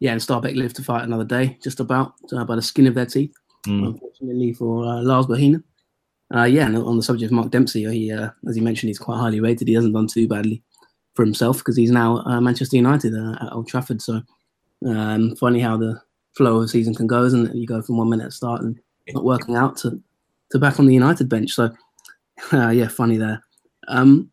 Yeah, 0.00 0.12
and 0.12 0.20
Stabæk 0.20 0.56
lived 0.56 0.76
to 0.76 0.82
fight 0.82 1.04
another 1.04 1.24
day, 1.24 1.58
just 1.62 1.78
about 1.78 2.14
uh, 2.32 2.44
by 2.44 2.56
the 2.56 2.62
skin 2.62 2.86
of 2.86 2.94
their 2.94 3.06
teeth. 3.06 3.34
Mm. 3.66 3.88
Unfortunately 3.88 4.52
for 4.52 4.84
uh, 4.84 5.02
Lars 5.02 5.26
Bohinen. 5.26 5.62
Uh, 6.34 6.44
yeah, 6.44 6.66
and 6.66 6.76
on 6.76 6.96
the 6.96 7.02
subject 7.02 7.30
of 7.30 7.34
Mark 7.34 7.50
Dempsey, 7.50 7.90
he, 7.90 8.12
uh, 8.12 8.30
as 8.48 8.56
you 8.56 8.62
mentioned, 8.62 8.88
he's 8.88 8.98
quite 8.98 9.18
highly 9.18 9.40
rated. 9.40 9.66
He 9.66 9.74
hasn't 9.74 9.94
done 9.94 10.06
too 10.06 10.28
badly 10.28 10.62
for 11.14 11.24
himself 11.24 11.58
because 11.58 11.76
he's 11.76 11.90
now 11.90 12.18
uh, 12.18 12.40
Manchester 12.40 12.76
United 12.76 13.14
uh, 13.14 13.36
at 13.40 13.52
Old 13.52 13.66
Trafford. 13.66 14.00
So 14.00 14.22
um, 14.86 15.34
funny 15.36 15.58
how 15.58 15.76
the 15.76 16.00
flow 16.36 16.58
of 16.58 16.64
a 16.64 16.68
season 16.68 16.94
can 16.94 17.08
go, 17.08 17.24
isn't 17.24 17.48
it? 17.48 17.56
You 17.56 17.66
go 17.66 17.82
from 17.82 17.96
one 17.96 18.08
minute 18.08 18.32
start 18.32 18.62
and 18.62 18.78
not 19.08 19.24
working 19.24 19.56
out 19.56 19.76
to, 19.78 20.00
to 20.52 20.58
back 20.60 20.78
on 20.78 20.86
the 20.86 20.94
United 20.94 21.28
bench. 21.28 21.50
So 21.50 21.70
uh, 22.52 22.68
yeah, 22.68 22.86
funny 22.86 23.16
there. 23.16 23.42
Um, 23.88 24.30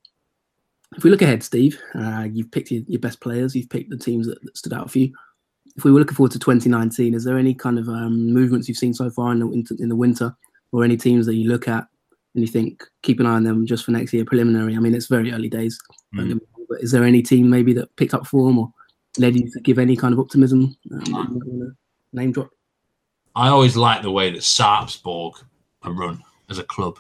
if 0.95 1.03
we 1.03 1.09
look 1.09 1.23
ahead, 1.23 1.41
Steve, 1.41 1.81
you've 2.31 2.51
picked 2.51 2.69
your, 2.69 2.83
your, 2.87 2.99
best 2.99 3.19
players. 3.21 3.55
You've 3.55 3.69
picked 3.69 3.89
the 3.89 3.97
teams 3.97 4.27
that, 4.27 4.41
that, 4.43 4.55
stood 4.55 4.73
out 4.73 4.89
for 4.89 4.99
you. 4.99 5.13
If 5.77 5.83
we 5.83 5.91
were 5.91 5.99
looking 5.99 6.15
forward 6.15 6.31
to 6.31 6.39
2019, 6.39 7.13
is 7.13 7.23
there 7.23 7.37
any 7.37 7.53
kind 7.53 7.77
of 7.77 7.87
um, 7.87 8.33
movements 8.33 8.67
you've 8.67 8.77
seen 8.77 8.93
so 8.93 9.09
far 9.11 9.31
in 9.31 9.39
the, 9.39 9.77
in 9.79 9.89
the 9.89 9.95
winter, 9.95 10.35
or 10.71 10.83
any 10.83 10.97
teams 10.97 11.25
that 11.27 11.35
you 11.35 11.49
look 11.49 11.67
at 11.67 11.87
and 12.33 12.41
you 12.43 12.47
think 12.47 12.83
keep 13.03 13.19
an 13.19 13.25
eye 13.25 13.35
on 13.35 13.43
them 13.43 13.65
just 13.65 13.85
for 13.85 13.91
next 13.91 14.11
year 14.11 14.25
preliminary? 14.25 14.75
I 14.75 14.79
mean, 14.79 14.95
it's 14.95 15.07
very 15.07 15.31
early 15.31 15.49
days, 15.49 15.79
mm. 16.15 16.39
but 16.67 16.81
is 16.81 16.91
there 16.91 17.03
any 17.03 17.21
team 17.21 17.49
maybe 17.49 17.73
that 17.73 17.95
picked 17.95 18.15
up 18.15 18.25
form 18.25 18.57
or 18.57 18.73
led 19.19 19.35
you 19.35 19.49
to 19.51 19.59
give 19.61 19.77
any 19.77 19.95
kind 19.95 20.13
of 20.13 20.19
optimism? 20.19 20.75
Um, 21.13 21.75
name 22.11 22.31
drop. 22.31 22.49
I 23.35 23.49
always 23.49 23.77
like 23.77 24.01
the 24.01 24.11
way 24.11 24.31
that 24.31 24.41
Sarpsborg 24.41 25.33
are 25.83 25.93
run 25.93 26.23
as 26.49 26.57
a 26.57 26.63
club. 26.63 26.97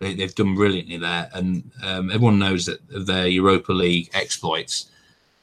They, 0.00 0.14
have 0.16 0.34
done 0.34 0.54
brilliantly 0.54 0.96
there, 0.96 1.28
and 1.34 1.70
um, 1.84 2.10
everyone 2.10 2.38
knows 2.38 2.66
that 2.66 2.80
their 3.06 3.26
Europa 3.26 3.72
League 3.72 4.10
exploits 4.14 4.90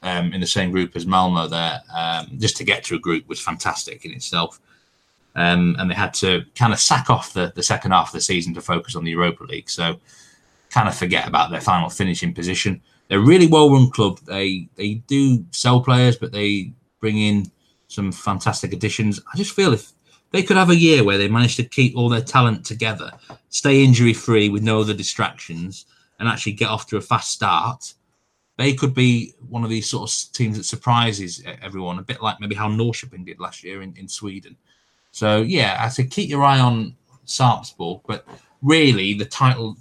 um, 0.02 0.32
in 0.32 0.40
the 0.40 0.46
same 0.46 0.70
group 0.70 0.94
as 0.94 1.06
Malmo 1.06 1.46
there, 1.48 1.80
um, 1.94 2.28
just 2.38 2.56
to 2.58 2.64
get 2.64 2.84
to 2.84 2.96
a 2.96 2.98
group 2.98 3.28
was 3.28 3.40
fantastic 3.40 4.04
in 4.04 4.12
itself. 4.12 4.60
Um, 5.34 5.76
and 5.78 5.90
they 5.90 5.94
had 5.94 6.14
to 6.14 6.44
kind 6.54 6.72
of 6.72 6.80
sack 6.80 7.10
off 7.10 7.34
the, 7.34 7.52
the 7.54 7.62
second 7.62 7.90
half 7.90 8.08
of 8.08 8.12
the 8.12 8.20
season 8.20 8.54
to 8.54 8.60
focus 8.62 8.96
on 8.96 9.04
the 9.04 9.10
Europa 9.10 9.44
League. 9.44 9.68
So 9.68 10.00
kind 10.70 10.88
of 10.88 10.96
forget 10.96 11.28
about 11.28 11.50
their 11.50 11.60
final 11.60 11.90
finishing 11.90 12.32
position. 12.32 12.80
They're 13.08 13.18
a 13.18 13.22
really 13.22 13.46
well 13.46 13.70
run 13.70 13.90
club. 13.90 14.18
They 14.20 14.68
they 14.76 14.94
do 15.06 15.44
sell 15.50 15.80
players, 15.82 16.16
but 16.16 16.32
they 16.32 16.72
bring 17.00 17.18
in 17.18 17.50
some 17.88 18.12
fantastic 18.12 18.72
additions. 18.72 19.20
I 19.32 19.36
just 19.36 19.54
feel 19.54 19.72
if 19.72 19.92
they 20.32 20.42
could 20.42 20.56
have 20.56 20.70
a 20.70 20.76
year 20.76 21.04
where 21.04 21.18
they 21.18 21.28
manage 21.28 21.56
to 21.56 21.64
keep 21.64 21.96
all 21.96 22.08
their 22.08 22.20
talent 22.20 22.64
together, 22.64 23.12
stay 23.50 23.84
injury 23.84 24.12
free 24.12 24.48
with 24.48 24.62
no 24.62 24.80
other 24.80 24.94
distractions, 24.94 25.86
and 26.18 26.28
actually 26.28 26.52
get 26.52 26.68
off 26.68 26.86
to 26.88 26.96
a 26.96 27.00
fast 27.00 27.30
start, 27.30 27.94
they 28.56 28.72
could 28.72 28.94
be 28.94 29.34
one 29.48 29.64
of 29.64 29.70
these 29.70 29.88
sort 29.88 30.10
of 30.10 30.32
teams 30.32 30.56
that 30.56 30.64
surprises 30.64 31.42
everyone, 31.62 31.98
a 31.98 32.02
bit 32.02 32.22
like 32.22 32.40
maybe 32.40 32.54
how 32.54 32.68
Norrköping 32.68 33.26
did 33.26 33.38
last 33.38 33.62
year 33.62 33.82
in, 33.82 33.94
in 33.96 34.08
Sweden. 34.08 34.56
So 35.10 35.42
yeah, 35.42 35.76
I 35.80 35.88
said 35.88 36.10
keep 36.10 36.28
your 36.30 36.42
eye 36.42 36.60
on 36.60 36.96
Sarpsborg, 37.26 38.02
but 38.06 38.26
really 38.62 39.14
the 39.14 39.24
title 39.24 39.76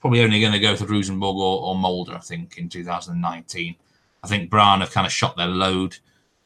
probably 0.00 0.22
only 0.22 0.40
going 0.40 0.52
to 0.52 0.58
go 0.58 0.76
to 0.76 0.86
Rosenborg 0.86 1.36
or, 1.36 1.62
or 1.62 1.74
Molde, 1.74 2.10
I 2.10 2.18
think, 2.18 2.58
in 2.58 2.68
2019. 2.68 3.74
I 4.22 4.26
think 4.26 4.50
Brann 4.50 4.80
have 4.80 4.92
kind 4.92 5.06
of 5.06 5.12
shot 5.12 5.36
their 5.36 5.46
load 5.46 5.96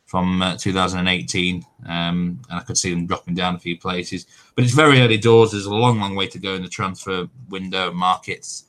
from 0.07 0.43
uh, 0.43 0.57
2018, 0.57 1.65
um, 1.87 2.41
and 2.51 2.61
I 2.61 2.61
could 2.61 2.77
see 2.77 2.91
them 2.91 3.07
dropping 3.07 3.35
down 3.35 3.55
a 3.55 3.59
few 3.59 3.79
places. 3.79 4.27
But 4.55 4.65
it's 4.65 4.75
very 4.75 5.01
early 5.01 5.17
doors. 5.17 5.53
There's 5.53 5.67
a 5.67 5.75
long, 5.75 6.01
long 6.01 6.15
way 6.15 6.27
to 6.29 6.39
go 6.39 6.55
in 6.55 6.63
the 6.63 6.69
transfer 6.69 7.29
window 7.49 7.93
markets. 7.93 8.65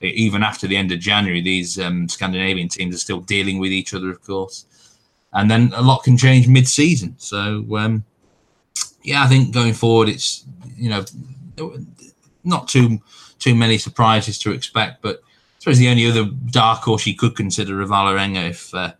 Even 0.00 0.42
after 0.42 0.66
the 0.66 0.76
end 0.76 0.92
of 0.92 1.00
January, 1.00 1.40
these 1.40 1.78
um, 1.78 2.08
Scandinavian 2.08 2.68
teams 2.68 2.94
are 2.94 2.98
still 2.98 3.20
dealing 3.20 3.58
with 3.58 3.72
each 3.72 3.94
other, 3.94 4.10
of 4.10 4.22
course. 4.22 4.66
And 5.32 5.50
then 5.50 5.72
a 5.74 5.82
lot 5.82 6.04
can 6.04 6.16
change 6.16 6.48
mid-season. 6.48 7.14
So, 7.18 7.64
um, 7.76 8.04
yeah, 9.02 9.22
I 9.22 9.26
think 9.26 9.54
going 9.54 9.72
forward, 9.72 10.08
it's 10.08 10.44
you 10.76 10.90
know 10.90 11.04
not 12.44 12.68
too 12.68 13.00
too 13.38 13.54
many 13.54 13.78
surprises 13.78 14.38
to 14.40 14.52
expect. 14.52 15.00
But 15.00 15.16
I 15.16 15.58
suppose 15.60 15.78
the 15.78 15.88
only 15.88 16.08
other 16.10 16.24
dark 16.50 16.80
horse 16.80 17.06
you 17.06 17.16
could 17.16 17.36
consider 17.36 17.80
a 17.80 17.86
Vålerenga 17.86 18.50
if 18.50 18.74
uh, 18.74 18.92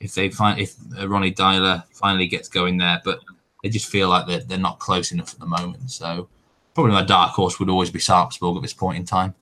if 0.00 0.14
they 0.14 0.28
find 0.28 0.60
if 0.60 0.74
Ronnie 0.92 1.06
Ronny 1.06 1.32
Deila 1.32 1.84
finally 1.92 2.26
gets 2.26 2.48
going 2.48 2.76
there, 2.76 3.00
but 3.04 3.20
they 3.62 3.70
just 3.70 3.86
feel 3.86 4.10
like 4.10 4.26
they're, 4.26 4.40
they're 4.40 4.58
not 4.58 4.78
close 4.78 5.10
enough 5.10 5.32
at 5.32 5.40
the 5.40 5.46
moment. 5.46 5.90
So 5.90 6.28
probably 6.74 6.92
my 6.92 7.02
dark 7.02 7.32
horse 7.32 7.58
would 7.58 7.70
always 7.70 7.90
be 7.90 7.98
Sarpsborg 7.98 8.56
at 8.56 8.62
this 8.62 8.74
point 8.74 8.98
in 8.98 9.06
time. 9.06 9.34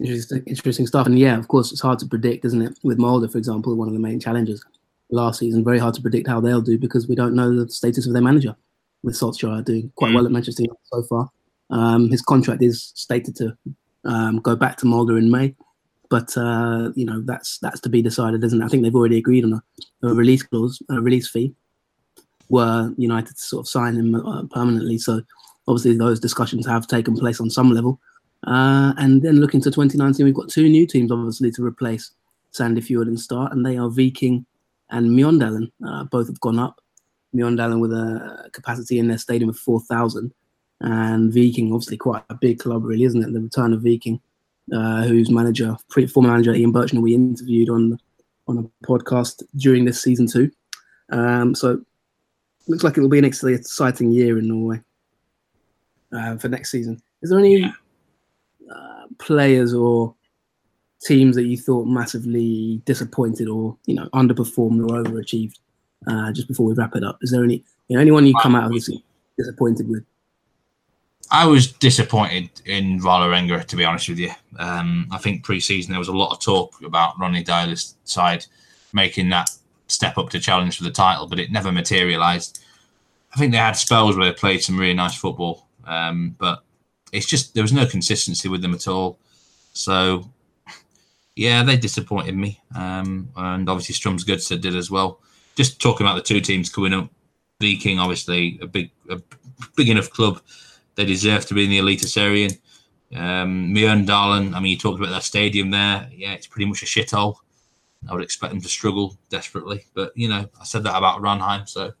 Interesting, 0.00 0.42
interesting 0.46 0.86
stuff. 0.86 1.06
And 1.06 1.18
yeah, 1.18 1.38
of 1.38 1.48
course, 1.48 1.72
it's 1.72 1.80
hard 1.80 1.98
to 1.98 2.06
predict, 2.06 2.44
isn't 2.46 2.62
it? 2.62 2.78
With 2.82 2.98
Molde, 2.98 3.30
for 3.30 3.38
example, 3.38 3.74
one 3.76 3.88
of 3.88 3.94
the 3.94 4.00
main 4.00 4.18
challenges 4.18 4.64
last 5.10 5.40
season, 5.40 5.62
very 5.62 5.78
hard 5.78 5.94
to 5.94 6.02
predict 6.02 6.26
how 6.26 6.40
they'll 6.40 6.62
do 6.62 6.78
because 6.78 7.06
we 7.06 7.14
don't 7.14 7.34
know 7.34 7.54
the 7.54 7.70
status 7.70 8.06
of 8.06 8.14
their 8.14 8.22
manager. 8.22 8.56
With 9.02 9.14
Solskjaer 9.14 9.64
doing 9.64 9.92
quite 9.96 10.12
mm. 10.12 10.16
well 10.16 10.26
at 10.26 10.32
Manchester 10.32 10.62
United 10.62 10.78
so 10.84 11.02
far, 11.04 11.30
um, 11.70 12.10
his 12.10 12.22
contract 12.22 12.62
is 12.62 12.92
stated 12.94 13.34
to 13.36 13.56
um, 14.04 14.40
go 14.40 14.56
back 14.56 14.76
to 14.78 14.86
Molde 14.86 15.10
in 15.10 15.30
May. 15.30 15.54
But 16.10 16.36
uh, 16.36 16.90
you 16.96 17.04
know 17.04 17.22
that's 17.24 17.58
that's 17.58 17.80
to 17.80 17.88
be 17.88 18.02
decided, 18.02 18.42
isn't 18.42 18.60
it? 18.60 18.64
I 18.64 18.68
think 18.68 18.82
they've 18.82 18.94
already 18.94 19.18
agreed 19.18 19.44
on 19.44 19.52
a, 19.52 19.62
a 20.08 20.14
release 20.14 20.42
clause, 20.42 20.82
a 20.90 21.00
release 21.00 21.30
fee, 21.30 21.54
were 22.48 22.92
United 22.98 23.36
to 23.36 23.42
sort 23.42 23.64
of 23.64 23.68
sign 23.68 23.94
him 23.94 24.14
uh, 24.14 24.42
permanently. 24.50 24.98
So 24.98 25.22
obviously 25.68 25.96
those 25.96 26.20
discussions 26.20 26.66
have 26.66 26.86
taken 26.86 27.16
place 27.16 27.40
on 27.40 27.48
some 27.48 27.70
level. 27.70 28.00
Uh, 28.46 28.92
and 28.96 29.22
then 29.22 29.40
looking 29.40 29.60
to 29.60 29.70
2019, 29.70 30.24
we've 30.24 30.34
got 30.34 30.48
two 30.48 30.68
new 30.68 30.86
teams 30.86 31.12
obviously 31.12 31.50
to 31.52 31.64
replace 31.64 32.12
Sandefjord 32.52 33.06
and 33.06 33.20
Start, 33.20 33.52
and 33.52 33.64
they 33.64 33.76
are 33.76 33.88
Viking 33.88 34.46
and 34.90 35.10
Mjøndalen. 35.10 35.70
Uh, 35.86 36.04
both 36.04 36.26
have 36.26 36.40
gone 36.40 36.58
up. 36.58 36.80
Mjøndalen 37.34 37.80
with 37.80 37.92
a 37.92 38.50
capacity 38.52 38.98
in 38.98 39.08
their 39.08 39.18
stadium 39.18 39.50
of 39.50 39.58
4,000, 39.58 40.32
and 40.80 41.32
Viking 41.32 41.72
obviously 41.72 41.96
quite 41.96 42.24
a 42.28 42.34
big 42.34 42.58
club, 42.58 42.84
really, 42.84 43.04
isn't 43.04 43.22
it? 43.22 43.32
The 43.32 43.40
return 43.40 43.72
of 43.72 43.82
Viking 43.82 44.20
uh, 44.72 45.02
whose 45.02 45.30
manager, 45.30 45.76
former 46.12 46.30
manager 46.30 46.54
Ian 46.54 46.72
Burchnall, 46.72 47.02
we 47.02 47.14
interviewed 47.14 47.70
on 47.70 47.98
on 48.48 48.58
a 48.58 48.86
podcast 48.86 49.42
during 49.56 49.84
this 49.84 50.02
season 50.02 50.26
too. 50.26 50.50
Um, 51.10 51.54
so 51.54 51.80
looks 52.66 52.84
like 52.84 52.96
it 52.96 53.00
will 53.00 53.08
be 53.08 53.18
an 53.18 53.24
exciting 53.24 54.10
year 54.10 54.38
in 54.38 54.48
Norway 54.48 54.80
uh, 56.12 56.36
for 56.36 56.48
next 56.48 56.70
season. 56.70 57.00
Is 57.22 57.30
there 57.30 57.38
any 57.38 57.64
uh, 57.64 57.70
players 59.20 59.72
or 59.72 60.14
teams 61.02 61.36
that 61.36 61.44
you 61.44 61.56
thought 61.56 61.86
massively 61.86 62.82
disappointed 62.84 63.48
or 63.48 63.76
you 63.86 63.94
know 63.94 64.08
underperformed 64.12 64.88
or 64.88 65.02
overachieved? 65.02 65.58
Uh, 66.06 66.32
just 66.32 66.48
before 66.48 66.66
we 66.66 66.72
wrap 66.72 66.96
it 66.96 67.04
up, 67.04 67.18
is 67.22 67.30
there 67.30 67.44
any 67.44 67.62
you 67.88 67.96
know 67.96 68.00
anyone 68.00 68.26
you 68.26 68.34
come 68.42 68.54
out 68.54 68.64
of 68.64 68.72
this 68.72 68.90
disappointed 69.36 69.88
with? 69.88 70.04
I 71.30 71.46
was 71.46 71.72
disappointed 71.72 72.50
in 72.64 73.00
Vålerenga, 73.00 73.64
to 73.64 73.76
be 73.76 73.84
honest 73.84 74.08
with 74.08 74.18
you. 74.18 74.30
Um, 74.58 75.06
I 75.12 75.18
think 75.18 75.44
pre-season 75.44 75.92
there 75.92 76.00
was 76.00 76.08
a 76.08 76.12
lot 76.12 76.32
of 76.32 76.40
talk 76.40 76.82
about 76.82 77.18
Ronny 77.20 77.44
Deila's 77.44 77.94
side 78.04 78.46
making 78.92 79.28
that 79.28 79.50
step 79.86 80.18
up 80.18 80.30
to 80.30 80.40
challenge 80.40 80.76
for 80.78 80.84
the 80.84 80.90
title, 80.90 81.28
but 81.28 81.38
it 81.38 81.52
never 81.52 81.70
materialised. 81.70 82.64
I 83.32 83.38
think 83.38 83.52
they 83.52 83.58
had 83.58 83.76
spells 83.76 84.16
where 84.16 84.26
they 84.26 84.32
played 84.32 84.62
some 84.62 84.78
really 84.78 84.94
nice 84.94 85.14
football, 85.14 85.66
um, 85.86 86.34
but 86.38 86.64
it's 87.12 87.26
just 87.26 87.54
there 87.54 87.62
was 87.64 87.72
no 87.72 87.86
consistency 87.86 88.48
with 88.48 88.62
them 88.62 88.74
at 88.74 88.88
all. 88.88 89.18
So, 89.72 90.30
yeah, 91.36 91.62
they 91.62 91.76
disappointed 91.76 92.36
me, 92.36 92.60
um, 92.74 93.28
and 93.36 93.68
obviously 93.68 93.94
Strømsgodset 93.94 94.60
did 94.60 94.76
as 94.76 94.90
well. 94.90 95.20
Just 95.56 95.80
talking 95.80 96.06
about 96.06 96.16
the 96.16 96.22
two 96.22 96.40
teams 96.40 96.68
coming 96.68 96.92
up, 96.92 97.08
Viking 97.60 97.98
obviously 97.98 98.58
a 98.62 98.66
big, 98.66 98.90
a 99.08 99.20
big 99.76 99.88
enough 99.88 100.10
club 100.10 100.40
they 100.94 101.04
deserve 101.04 101.46
to 101.46 101.54
be 101.54 101.64
in 101.64 101.70
the 101.70 101.78
Eliteserien. 101.78 102.58
Um, 103.14 103.74
Mjøndalen, 103.74 104.54
I 104.54 104.60
mean, 104.60 104.70
you 104.70 104.78
talked 104.78 105.00
about 105.00 105.10
that 105.10 105.24
stadium 105.24 105.70
there. 105.70 106.08
Yeah, 106.12 106.32
it's 106.32 106.46
pretty 106.46 106.66
much 106.66 106.82
a 106.82 106.86
shithole. 106.86 107.36
I 108.08 108.14
would 108.14 108.22
expect 108.22 108.52
them 108.52 108.62
to 108.62 108.68
struggle 108.68 109.16
desperately. 109.28 109.84
But, 109.94 110.12
you 110.16 110.28
know, 110.28 110.48
I 110.60 110.64
said 110.64 110.84
that 110.84 110.96
about 110.96 111.20
Ranheim. 111.20 111.68
So, 111.68 111.92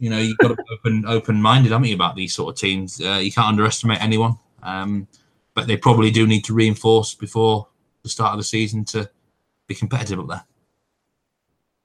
you 0.00 0.08
know, 0.08 0.18
you've 0.18 0.38
got 0.38 0.48
to 0.48 0.56
be 0.56 0.62
open, 0.72 1.04
open-minded, 1.06 1.70
haven't 1.70 1.86
you, 1.86 1.94
about 1.94 2.16
these 2.16 2.34
sort 2.34 2.54
of 2.54 2.58
teams. 2.58 3.00
Uh, 3.00 3.20
you 3.22 3.30
can't 3.30 3.48
underestimate 3.48 4.02
anyone. 4.02 4.36
Um, 4.62 5.06
but 5.54 5.66
they 5.66 5.76
probably 5.76 6.10
do 6.10 6.26
need 6.26 6.44
to 6.46 6.54
reinforce 6.54 7.14
before 7.14 7.68
the 8.02 8.08
start 8.08 8.32
of 8.32 8.38
the 8.38 8.44
season 8.44 8.84
to 8.86 9.08
be 9.66 9.74
competitive 9.74 10.18
up 10.18 10.28
there. 10.28 10.44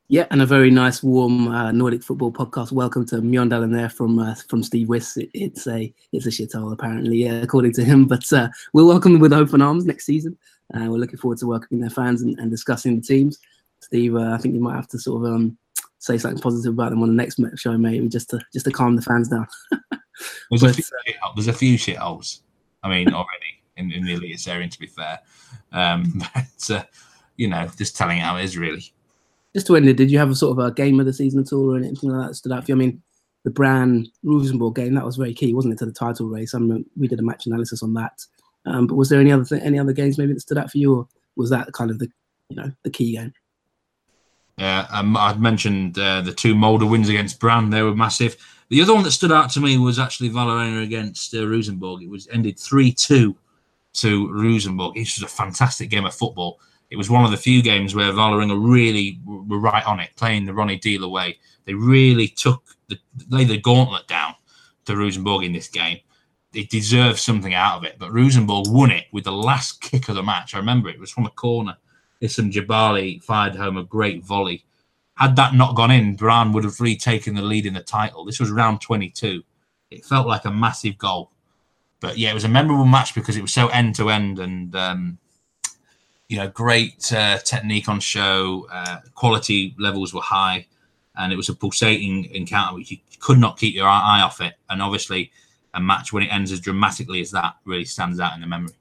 Yeah, 0.07 0.27
and 0.29 0.41
a 0.41 0.45
very 0.45 0.69
nice, 0.69 1.03
warm 1.03 1.49
uh, 1.49 1.71
Nordic 1.71 2.03
football 2.03 2.31
podcast. 2.31 2.71
Welcome 2.71 3.05
to 3.07 3.15
Mjøndalen 3.17 3.73
there 3.73 3.89
from 3.89 4.19
uh, 4.19 4.35
from 4.47 4.61
Steve 4.61 4.87
Wiss. 4.87 5.17
It, 5.17 5.29
it's 5.33 5.67
a 5.67 5.91
it's 6.11 6.27
a 6.27 6.29
shithole 6.29 6.71
apparently, 6.71 7.17
yeah, 7.17 7.41
according 7.41 7.73
to 7.73 7.83
him. 7.83 8.05
But 8.05 8.31
uh, 8.31 8.49
we'll 8.71 8.87
welcome 8.87 9.13
them 9.13 9.21
with 9.21 9.33
open 9.33 9.63
arms 9.63 9.83
next 9.83 10.05
season. 10.05 10.37
Uh, 10.73 10.85
we're 10.91 10.99
looking 10.99 11.17
forward 11.17 11.39
to 11.39 11.47
welcoming 11.47 11.81
their 11.81 11.89
fans 11.89 12.21
and, 12.21 12.37
and 12.39 12.51
discussing 12.51 12.95
the 12.95 13.01
teams. 13.01 13.39
Steve, 13.79 14.15
uh, 14.15 14.31
I 14.31 14.37
think 14.37 14.53
you 14.53 14.61
might 14.61 14.75
have 14.75 14.87
to 14.89 14.99
sort 14.99 15.25
of 15.25 15.33
um, 15.33 15.57
say 16.05 16.17
something 16.17 16.41
positive 16.41 16.73
about 16.73 16.91
them 16.91 17.01
on 17.01 17.15
the 17.15 17.15
next 17.15 17.39
show, 17.59 17.77
maybe 17.77 18.07
just 18.07 18.29
to 18.29 18.39
just 18.53 18.65
to 18.65 18.71
calm 18.71 18.95
the 18.95 19.01
fans 19.01 19.29
down. 19.29 19.47
there's, 20.49 20.61
but, 20.61 20.71
a 20.71 20.73
few 20.73 20.83
shit, 20.83 21.15
there's 21.35 21.47
a 21.47 21.53
few 21.53 21.77
shit 21.77 21.97
holes. 21.97 22.41
I 22.83 22.89
mean, 22.89 23.11
already 23.11 23.61
in, 23.77 23.91
in 23.91 24.05
the 24.05 24.13
elite 24.13 24.47
area, 24.47 24.67
to 24.67 24.79
be 24.79 24.87
fair. 24.87 25.19
Um, 25.71 26.21
but 26.33 26.69
uh, 26.69 26.83
you 27.37 27.47
know, 27.47 27.67
just 27.77 27.97
telling 27.97 28.19
it 28.19 28.21
how 28.21 28.37
it 28.37 28.43
is 28.43 28.57
really. 28.57 28.93
Just 29.53 29.67
to 29.67 29.75
end 29.75 29.87
it, 29.87 29.97
did 29.97 30.11
you 30.11 30.19
have 30.19 30.29
a 30.29 30.35
sort 30.35 30.57
of 30.57 30.65
a 30.65 30.71
game 30.71 30.99
of 30.99 31.05
the 31.05 31.13
season 31.13 31.39
at 31.39 31.53
all 31.53 31.73
or 31.73 31.77
anything 31.77 32.09
like 32.09 32.27
that 32.27 32.35
stood 32.35 32.51
out 32.51 32.65
for 32.65 32.71
you? 32.71 32.75
I 32.75 32.77
mean, 32.77 33.01
the 33.45 33.51
Brann 33.51 34.05
Rosenborg 34.23 34.75
game 34.75 34.95
that 34.95 35.05
was 35.05 35.15
very 35.15 35.33
key, 35.33 35.53
wasn't 35.53 35.73
it, 35.73 35.77
to 35.79 35.85
the 35.85 35.91
title 35.91 36.27
race? 36.27 36.53
I 36.53 36.59
mean, 36.59 36.85
we 36.97 37.07
did 37.07 37.19
a 37.19 37.23
match 37.23 37.45
analysis 37.45 37.81
on 37.81 37.93
that. 37.93 38.21
Um, 38.65 38.87
but 38.87 38.95
was 38.95 39.09
there 39.09 39.21
any 39.21 39.31
other 39.31 39.45
th- 39.45 39.61
any 39.63 39.79
other 39.79 39.93
games 39.93 40.17
maybe 40.17 40.33
that 40.33 40.41
stood 40.41 40.57
out 40.57 40.71
for 40.71 40.77
you, 40.77 40.95
or 40.95 41.07
was 41.35 41.49
that 41.51 41.71
kind 41.73 41.89
of 41.89 41.99
the 41.99 42.09
you 42.49 42.57
know 42.57 42.71
the 42.83 42.89
key 42.89 43.15
game? 43.15 43.33
Um, 44.57 45.17
I'd 45.17 45.39
mentioned 45.39 45.99
uh, 45.99 46.21
the 46.21 46.31
two 46.31 46.55
Molde 46.55 46.89
wins 46.89 47.09
against 47.09 47.39
Brann; 47.39 47.69
they 47.69 47.81
were 47.81 47.95
massive. 47.95 48.37
The 48.69 48.81
other 48.81 48.93
one 48.93 49.03
that 49.03 49.11
stood 49.11 49.31
out 49.31 49.49
to 49.51 49.59
me 49.59 49.77
was 49.77 49.99
actually 49.99 50.29
Vålerenga 50.29 50.83
against 50.83 51.35
uh, 51.35 51.45
Rosenborg. 51.45 52.01
It 52.01 52.09
was 52.09 52.27
ended 52.31 52.57
three 52.57 52.91
two 52.91 53.35
to 53.93 54.31
Rosenborg. 54.31 54.97
It 54.97 55.01
was 55.01 55.21
a 55.21 55.27
fantastic 55.27 55.89
game 55.89 56.05
of 56.05 56.15
football. 56.15 56.59
It 56.89 56.95
was 56.95 57.09
one 57.09 57.25
of 57.25 57.31
the 57.31 57.37
few 57.37 57.61
games 57.61 57.95
where 57.95 58.11
Vålerenga 58.11 58.57
really 58.57 59.19
were 59.25 59.59
right 59.59 59.85
on 59.85 59.99
it, 59.99 60.11
playing 60.15 60.45
the 60.45 60.53
Ronny 60.53 60.79
Deila 60.79 61.11
way. 61.11 61.37
They 61.65 61.73
really 61.73 62.27
took 62.27 62.63
the 62.87 62.97
laid 63.29 63.49
the 63.49 63.57
gauntlet 63.57 64.07
down 64.07 64.35
to 64.85 64.95
Rosenborg 64.95 65.43
in 65.43 65.51
this 65.51 65.67
game. 65.67 65.99
They 66.51 66.63
deserved 66.63 67.19
something 67.19 67.53
out 67.53 67.77
of 67.77 67.83
it, 67.83 67.97
but 67.99 68.13
Rosenborg 68.13 68.67
won 68.69 68.91
it 68.91 69.05
with 69.11 69.25
the 69.25 69.31
last 69.31 69.81
kick 69.81 70.07
of 70.09 70.15
the 70.15 70.23
match. 70.23 70.55
I 70.55 70.59
remember 70.59 70.89
it 70.89 70.99
was 70.99 71.11
from 71.11 71.25
a 71.25 71.31
corner. 71.31 71.75
Issam 72.25 72.51
Jebali 72.51 73.23
fired 73.23 73.55
home 73.55 73.77
a 73.77 73.83
great 73.83 74.23
volley. 74.23 74.65
Had 75.15 75.35
that 75.37 75.53
not 75.53 75.75
gone 75.75 75.91
in, 75.91 76.15
Brann 76.15 76.51
would 76.51 76.65
have 76.65 76.81
retaken 76.81 77.35
the 77.35 77.41
lead 77.41 77.65
in 77.65 77.73
the 77.73 77.81
title. 77.81 78.25
This 78.25 78.39
was 78.39 78.51
round 78.51 78.81
22. 78.81 79.43
It 79.91 80.05
felt 80.05 80.27
like 80.27 80.45
a 80.45 80.51
massive 80.51 80.97
goal. 80.97 81.31
But 82.01 82.17
yeah, 82.17 82.31
it 82.31 82.33
was 82.33 82.43
a 82.43 82.49
memorable 82.49 82.85
match 82.85 83.15
because 83.15 83.37
it 83.37 83.41
was 83.41 83.53
so 83.53 83.67
end 83.69 83.95
to 83.95 84.09
end 84.09 84.39
and 84.39 84.75
um, 84.75 85.17
you 86.27 86.37
know, 86.37 86.47
great 86.47 87.11
uh, 87.13 87.37
technique 87.39 87.87
on 87.87 87.99
show. 87.99 88.67
Uh, 88.71 88.97
quality 89.13 89.75
levels 89.79 90.13
were 90.13 90.21
high, 90.21 90.65
and 91.15 91.31
it 91.31 91.35
was 91.35 91.49
a 91.49 91.53
pulsating 91.53 92.25
encounter 92.25 92.75
which 92.75 92.91
you 92.91 92.97
could 93.19 93.37
not 93.37 93.57
keep 93.57 93.75
your 93.75 93.87
eye 93.87 94.21
off 94.21 94.41
it. 94.41 94.55
And 94.69 94.81
obviously, 94.81 95.31
a 95.73 95.79
match 95.79 96.11
when 96.11 96.23
it 96.23 96.27
ends 96.27 96.51
as 96.51 96.59
dramatically 96.59 97.21
as 97.21 97.31
that 97.31 97.55
really 97.65 97.85
stands 97.85 98.19
out 98.19 98.33
in 98.33 98.41
the 98.41 98.47
memory. 98.47 98.73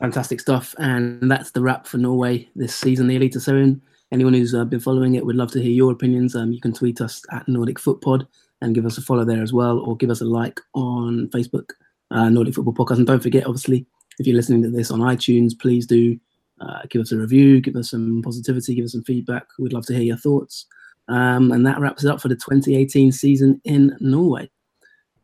Fantastic 0.00 0.40
stuff, 0.40 0.76
and 0.78 1.28
that's 1.28 1.50
the 1.50 1.60
wrap 1.60 1.84
for 1.86 1.98
Norway 1.98 2.48
this 2.54 2.74
season, 2.74 3.08
the 3.08 3.18
Eliteserien. 3.18 3.80
Anyone 4.12 4.32
who's 4.32 4.54
uh, 4.54 4.64
been 4.64 4.78
following 4.78 5.16
it 5.16 5.26
would 5.26 5.34
love 5.34 5.50
to 5.52 5.60
hear 5.60 5.72
your 5.72 5.90
opinions. 5.90 6.36
Um, 6.36 6.52
you 6.52 6.60
can 6.60 6.72
tweet 6.72 7.00
us 7.00 7.20
at 7.32 7.48
Nordic 7.48 7.78
Footpod 7.80 8.26
and 8.62 8.76
give 8.76 8.86
us 8.86 8.96
a 8.96 9.02
follow 9.02 9.24
there 9.24 9.42
as 9.42 9.52
well, 9.52 9.80
or 9.80 9.96
give 9.96 10.10
us 10.10 10.20
a 10.20 10.24
like 10.24 10.60
on 10.74 11.28
Facebook, 11.34 11.70
uh, 12.12 12.28
Nordic 12.28 12.54
Football 12.54 12.74
Podcast. 12.74 12.98
And 12.98 13.08
don't 13.08 13.22
forget, 13.22 13.46
obviously, 13.46 13.86
if 14.20 14.26
you're 14.26 14.36
listening 14.36 14.62
to 14.62 14.70
this 14.70 14.92
on 14.92 15.00
iTunes, 15.00 15.58
please 15.58 15.84
do 15.84 16.16
uh, 16.60 16.82
give 16.88 17.02
us 17.02 17.10
a 17.10 17.16
review, 17.16 17.60
give 17.60 17.74
us 17.74 17.90
some 17.90 18.22
positivity, 18.22 18.76
give 18.76 18.84
us 18.84 18.92
some 18.92 19.02
feedback. 19.02 19.46
We'd 19.58 19.72
love 19.72 19.86
to 19.86 19.94
hear 19.94 20.02
your 20.02 20.16
thoughts. 20.16 20.66
Um, 21.08 21.50
and 21.50 21.66
that 21.66 21.80
wraps 21.80 22.04
it 22.04 22.10
up 22.10 22.20
for 22.20 22.28
the 22.28 22.36
2018 22.36 23.10
season 23.10 23.60
in 23.64 23.96
Norway. 23.98 24.48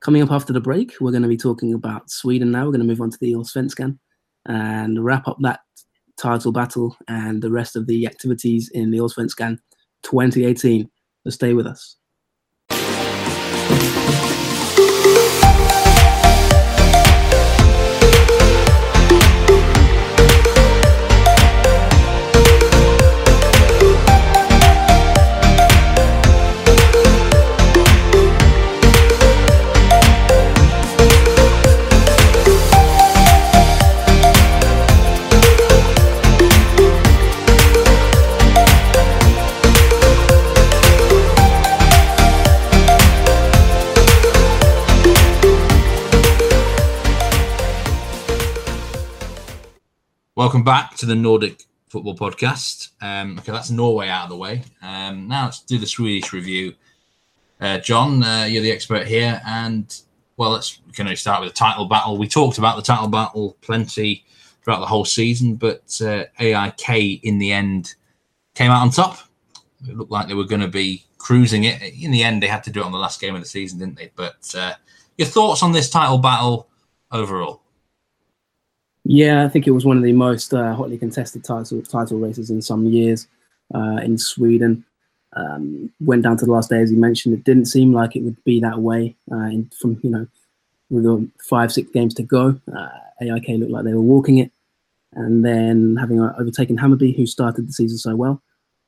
Coming 0.00 0.22
up 0.22 0.32
after 0.32 0.52
the 0.52 0.60
break, 0.60 0.94
we're 1.00 1.12
going 1.12 1.22
to 1.22 1.28
be 1.28 1.37
talking 1.37 1.74
about 1.74 2.10
Sweden 2.10 2.50
now. 2.50 2.64
We're 2.64 2.72
going 2.72 2.80
to 2.80 2.87
move 2.87 3.00
on 3.00 3.10
to 3.10 3.18
the 3.20 3.34
Allsvenskan 3.34 3.98
and 4.46 5.04
wrap 5.04 5.26
up 5.28 5.38
that 5.40 5.61
title 6.16 6.52
battle 6.52 6.96
and 7.09 7.42
the 7.42 7.50
rest 7.50 7.76
of 7.76 7.87
the 7.87 8.07
activities 8.07 8.70
in 8.72 8.90
the 8.90 8.98
Allsvenskan 8.98 9.59
2018. 10.02 10.88
So 11.24 11.30
stay 11.30 11.54
with 11.54 11.66
us. 11.66 11.96
Welcome 50.54 50.64
back 50.66 50.94
to 50.98 51.06
the 51.06 51.16
Nordic 51.16 51.64
Football 51.88 52.16
Podcast. 52.16 52.90
Um, 53.02 53.40
okay, 53.40 53.50
that's 53.50 53.72
Norway 53.72 54.06
out 54.06 54.26
of 54.26 54.30
the 54.30 54.36
way. 54.36 54.62
Um, 54.82 55.26
now 55.26 55.46
let's 55.46 55.58
do 55.58 55.78
the 55.78 55.86
Swedish 55.86 56.32
review. 56.32 56.74
Uh, 57.60 57.78
John, 57.78 58.22
uh, 58.22 58.44
you're 58.48 58.62
the 58.62 58.70
expert 58.70 59.08
here, 59.08 59.42
and 59.44 59.92
well, 60.36 60.50
let's 60.50 60.78
can 60.92 61.08
we 61.08 61.16
start 61.16 61.40
with 61.40 61.50
the 61.50 61.56
title 61.56 61.86
battle. 61.86 62.18
We 62.18 62.28
talked 62.28 62.58
about 62.58 62.76
the 62.76 62.82
title 62.82 63.08
battle 63.08 63.56
plenty 63.62 64.24
throughout 64.62 64.78
the 64.78 64.86
whole 64.86 65.04
season, 65.04 65.56
but 65.56 66.00
uh, 66.00 66.26
AIK 66.38 67.24
in 67.24 67.38
the 67.38 67.50
end 67.50 67.96
came 68.54 68.70
out 68.70 68.82
on 68.82 68.90
top. 68.90 69.18
It 69.88 69.96
looked 69.96 70.12
like 70.12 70.28
they 70.28 70.34
were 70.34 70.44
going 70.44 70.60
to 70.60 70.68
be 70.68 71.04
cruising 71.18 71.64
it. 71.64 71.82
In 72.00 72.12
the 72.12 72.22
end, 72.22 72.40
they 72.40 72.46
had 72.46 72.62
to 72.62 72.70
do 72.70 72.78
it 72.78 72.86
on 72.86 72.92
the 72.92 72.98
last 72.98 73.20
game 73.20 73.34
of 73.34 73.42
the 73.42 73.48
season, 73.48 73.80
didn't 73.80 73.96
they? 73.96 74.12
But 74.14 74.54
uh, 74.56 74.74
your 75.18 75.26
thoughts 75.26 75.64
on 75.64 75.72
this 75.72 75.90
title 75.90 76.18
battle 76.18 76.68
overall? 77.10 77.63
Yeah, 79.04 79.44
I 79.44 79.48
think 79.48 79.66
it 79.66 79.72
was 79.72 79.84
one 79.84 79.98
of 79.98 80.02
the 80.02 80.12
most 80.12 80.54
uh, 80.54 80.74
hotly 80.74 80.96
contested 80.96 81.44
title 81.44 81.82
title 81.82 82.18
races 82.18 82.50
in 82.50 82.62
some 82.62 82.86
years 82.86 83.26
uh, 83.74 83.98
in 84.02 84.16
Sweden. 84.16 84.84
Um, 85.36 85.90
went 86.00 86.22
down 86.22 86.36
to 86.38 86.46
the 86.46 86.52
last 86.52 86.70
day, 86.70 86.80
as 86.80 86.90
you 86.90 86.96
mentioned. 86.96 87.34
It 87.34 87.44
didn't 87.44 87.66
seem 87.66 87.92
like 87.92 88.16
it 88.16 88.22
would 88.22 88.42
be 88.44 88.60
that 88.60 88.78
way. 88.78 89.14
Uh, 89.30 89.46
in, 89.46 89.70
from 89.78 90.00
you 90.02 90.10
know, 90.10 90.26
with 90.88 91.30
five 91.42 91.70
six 91.72 91.90
games 91.90 92.14
to 92.14 92.22
go, 92.22 92.58
uh, 92.74 92.88
AIK 93.20 93.48
looked 93.58 93.72
like 93.72 93.84
they 93.84 93.92
were 93.92 94.00
walking 94.00 94.38
it, 94.38 94.50
and 95.12 95.44
then 95.44 95.96
having 95.96 96.20
uh, 96.20 96.34
overtaken 96.38 96.78
Hammarby, 96.78 97.14
who 97.14 97.26
started 97.26 97.68
the 97.68 97.72
season 97.72 97.98
so 97.98 98.16
well. 98.16 98.40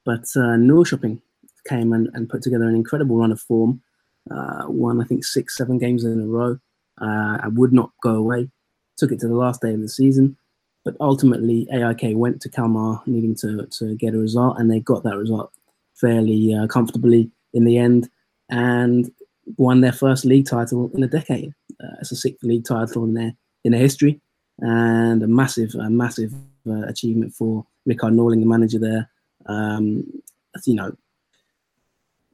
But 0.04 0.22
uh, 0.36 0.56
Norrköping 0.56 1.20
came 1.68 1.92
and, 1.92 2.08
and 2.14 2.28
put 2.28 2.42
together 2.42 2.68
an 2.68 2.76
incredible 2.76 3.16
run 3.16 3.32
of 3.32 3.40
form. 3.40 3.82
Uh, 4.30 4.64
won 4.68 5.00
I 5.00 5.04
think 5.04 5.24
six 5.24 5.56
seven 5.56 5.78
games 5.78 6.04
in 6.04 6.20
a 6.20 6.26
row. 6.26 6.58
I 6.98 7.48
would 7.48 7.74
not 7.74 7.90
go 8.02 8.14
away 8.14 8.48
took 8.96 9.12
it 9.12 9.20
to 9.20 9.28
the 9.28 9.34
last 9.34 9.60
day 9.60 9.74
of 9.74 9.80
the 9.80 9.88
season. 9.88 10.36
But 10.84 10.96
ultimately, 11.00 11.66
AIK 11.72 12.16
went 12.16 12.40
to 12.42 12.48
Kalmar 12.48 13.02
needing 13.06 13.34
to, 13.36 13.66
to 13.66 13.96
get 13.96 14.14
a 14.14 14.18
result, 14.18 14.58
and 14.58 14.70
they 14.70 14.80
got 14.80 15.02
that 15.02 15.16
result 15.16 15.52
fairly 15.94 16.54
uh, 16.54 16.66
comfortably 16.68 17.30
in 17.52 17.64
the 17.64 17.78
end 17.78 18.08
and 18.50 19.10
won 19.56 19.80
their 19.80 19.92
first 19.92 20.24
league 20.24 20.46
title 20.46 20.90
in 20.94 21.02
a 21.02 21.08
decade. 21.08 21.52
Uh, 21.82 21.96
it's 22.00 22.12
a 22.12 22.16
sixth 22.16 22.44
league 22.44 22.64
title 22.64 23.04
in 23.04 23.14
their 23.14 23.34
in 23.64 23.72
their 23.72 23.80
history, 23.80 24.20
and 24.60 25.22
a 25.22 25.26
massive, 25.26 25.74
a 25.74 25.90
massive 25.90 26.32
uh, 26.68 26.86
achievement 26.86 27.34
for 27.34 27.66
Rickard 27.84 28.12
Norling, 28.12 28.40
the 28.40 28.46
manager 28.46 28.78
there. 28.78 29.10
Um, 29.46 30.22
you 30.64 30.74
know, 30.74 30.96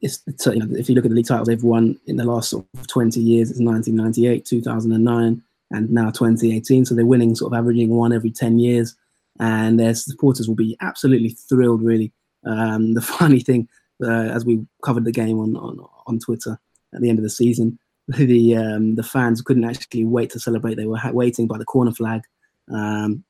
it's, 0.01 0.21
it's, 0.27 0.45
you 0.45 0.59
know, 0.59 0.75
if 0.77 0.89
you 0.89 0.95
look 0.95 1.05
at 1.05 1.09
the 1.09 1.15
league 1.15 1.27
titles 1.27 1.47
they've 1.47 1.63
won 1.63 1.99
in 2.07 2.17
the 2.17 2.23
last 2.23 2.49
sort 2.49 2.65
of 2.77 2.87
20 2.87 3.19
years, 3.19 3.49
it's 3.49 3.59
1998, 3.59 4.45
2009, 4.45 5.41
and 5.73 5.89
now 5.89 6.11
2018. 6.11 6.85
So 6.85 6.95
they're 6.95 7.05
winning, 7.05 7.35
sort 7.35 7.51
of 7.51 7.57
averaging 7.57 7.89
one 7.89 8.13
every 8.13 8.31
10 8.31 8.59
years. 8.59 8.95
And 9.39 9.79
their 9.79 9.95
supporters 9.95 10.47
will 10.47 10.55
be 10.55 10.77
absolutely 10.79 11.29
thrilled, 11.29 11.81
really. 11.81 12.13
Um, 12.45 12.93
the 12.93 13.01
funny 13.19 13.39
thing, 13.39 13.67
uh, 14.01 14.29
as 14.29 14.45
we 14.45 14.65
covered 14.83 15.05
the 15.05 15.11
game 15.11 15.39
on, 15.39 15.57
on, 15.57 15.85
on 16.07 16.19
Twitter 16.19 16.59
at 16.93 17.01
the 17.01 17.09
end 17.09 17.17
of 17.19 17.23
the 17.23 17.29
season, 17.29 17.79
the 18.07 18.55
um, 18.57 18.95
the 18.95 19.03
fans 19.03 19.41
couldn't 19.41 19.63
actually 19.63 20.03
wait 20.03 20.29
to 20.31 20.39
celebrate. 20.39 20.75
They 20.75 20.85
were 20.85 20.97
ha- 20.97 21.11
waiting 21.11 21.47
by 21.47 21.57
the 21.57 21.65
corner 21.65 21.91
flag. 21.91 22.21
Um, 22.69 23.23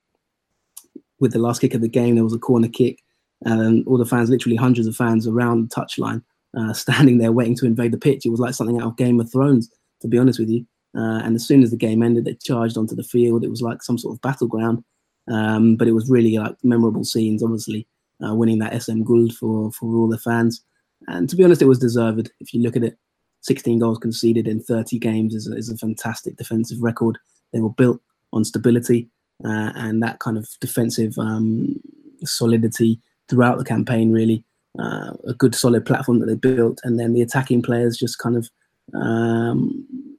with 1.20 1.32
the 1.32 1.39
last 1.39 1.62
kick 1.62 1.76
of 1.76 1.82
the 1.82 1.88
game, 1.88 2.16
there 2.16 2.24
was 2.24 2.34
a 2.34 2.39
corner 2.39 2.68
kick, 2.68 3.04
and 3.46 3.88
all 3.88 4.00
the 4.00 4.06
fans, 4.06 4.32
literally 4.32 4.56
hundreds 4.56 4.88
of 4.88 4.96
fans 4.96 5.28
around 5.28 5.70
the 5.70 5.76
touchline, 5.76 6.24
uh, 6.58 6.74
standing 6.74 7.20
there 7.20 7.32
waiting 7.32 7.56
to 7.58 7.68
invade 7.68 7.91
the 7.91 8.00
pitch. 8.00 8.26
It 8.26 8.32
was 8.32 8.39
like 8.39 8.56
something 8.56 8.82
out 8.82 8.88
of 8.88 8.98
Game 8.98 9.20
of 9.20 9.32
Thrones, 9.32 9.70
to 10.02 10.08
be 10.08 10.18
honest 10.18 10.39
with 10.39 10.50
you. 10.50 10.66
Uh, 10.96 11.22
and 11.24 11.36
as 11.36 11.46
soon 11.46 11.64
as 11.64 11.72
the 11.72 11.78
game 11.78 12.04
ended, 12.04 12.26
they 12.26 12.36
charged 12.36 12.78
onto 12.78 12.96
the 12.96 13.04
field. 13.04 13.44
It 13.44 13.50
was 13.50 13.62
like 13.62 13.82
some 13.82 13.98
sort 13.98 14.16
of 14.16 14.22
battleground, 14.22 14.84
um, 15.28 15.76
but 15.76 15.88
it 15.88 15.94
was 15.94 16.10
really 16.10 16.38
like 16.38 16.56
memorable 16.64 17.04
scenes. 17.04 17.44
Obviously, 17.44 17.88
uh, 18.26 18.36
winning 18.36 18.60
that 18.60 18.82
SM 18.82 19.02
Gold 19.04 19.34
for 19.34 19.72
for 19.72 19.96
all 19.96 20.08
the 20.08 20.20
fans, 20.20 20.64
and 21.08 21.30
to 21.30 21.36
be 21.36 21.44
honest, 21.44 21.62
it 21.62 21.68
was 21.68 21.80
deserved. 21.80 22.32
If 22.39 22.54
you 22.54 22.62
look 22.62 22.76
at 22.76 22.84
it, 22.84 22.98
16 23.41 23.80
goals 23.80 23.98
conceded 23.98 24.48
in 24.48 24.62
30 24.62 25.00
games 25.00 25.36
is, 25.36 25.48
is 25.48 25.70
a 25.70 25.78
fantastic 25.78 26.38
defensive 26.38 26.82
record. 26.82 27.18
They 27.52 27.60
were 27.60 27.70
built 27.70 28.00
on 28.32 28.46
stability 28.46 29.10
uh, 29.44 29.72
and 29.76 30.02
that 30.02 30.20
kind 30.20 30.38
of 30.38 30.48
defensive 30.60 31.18
um, 31.18 31.80
solidity 32.24 33.00
throughout 33.30 33.58
the 33.58 33.66
campaign. 33.66 34.12
Really, 34.12 34.46
uh, 34.80 35.14
a 35.28 35.34
good 35.34 35.56
solid 35.56 35.86
platform 35.86 36.20
that 36.20 36.28
they 36.28 36.36
built, 36.36 36.80
and 36.84 37.00
then 37.00 37.14
the 37.14 37.22
attacking 37.22 37.62
players 37.62 37.98
just 37.98 38.20
kind 38.20 38.38
of 38.38 38.50
um, 38.94 40.12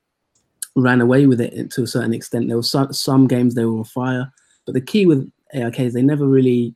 ran 0.77 1.01
away 1.01 1.27
with 1.27 1.41
it 1.41 1.71
to 1.73 1.83
a 1.83 1.87
certain 1.87 2.15
extent. 2.15 2.49
There 2.49 2.57
were 2.57 2.63
some, 2.63 2.93
some 2.93 3.27
games 3.27 3.55
they 3.55 3.65
were 3.65 3.79
on 3.79 3.85
fire, 3.85 4.33
but 4.67 4.75
the 4.75 4.81
key 4.81 5.07
with 5.07 5.31
AIK 5.55 5.81
is 5.81 5.95
they 5.95 6.03
never 6.03 6.27
really 6.27 6.75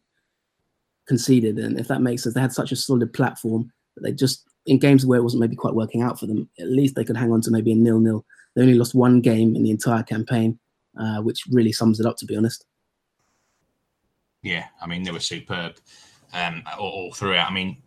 conceded, 1.07 1.59
and 1.59 1.78
if 1.78 1.88
that 1.88 2.03
makes 2.03 2.22
sense, 2.22 2.34
they 2.34 2.40
had 2.40 2.53
such 2.53 2.72
a 2.72 2.76
solid 2.76 3.12
platform 3.12 3.72
that 3.94 4.03
they 4.03 4.12
just 4.12 4.49
in 4.66 4.78
games 4.78 5.07
where 5.07 5.18
it 5.18 5.22
wasn't 5.22 5.40
maybe 5.40 5.57
quite 5.57 5.74
working 5.74 6.03
out 6.03 6.20
for 6.20 6.26
them, 6.26 6.49
at 6.61 6.68
least 6.68 6.94
they 6.94 7.05
could 7.05 7.16
hang 7.16 7.32
on 7.32 7.40
to 7.40 7.51
maybe 7.51 7.72
a 7.72 7.74
nil-nil. 7.74 8.24
They 8.55 8.62
only 8.62 8.74
lost 8.74 8.94
one 8.94 9.20
game 9.20 9.57
in 9.57 9.62
the 9.62 9.70
entire 9.70 10.03
campaign, 10.03 10.59
uh, 10.99 11.22
which 11.22 11.44
really 11.51 11.72
sums 11.72 12.01
it 12.01 12.07
up, 12.07 12.18
to 12.18 12.26
be 12.26 12.36
honest. 12.36 12.66
Yeah, 14.42 14.66
I 14.80 14.86
mean 14.86 15.03
they 15.03 15.11
were 15.11 15.20
superb 15.20 15.76
um, 16.32 16.62
all, 16.78 16.90
all 16.90 17.12
throughout. 17.12 17.51
I 17.51 17.55
mean, 17.55 17.82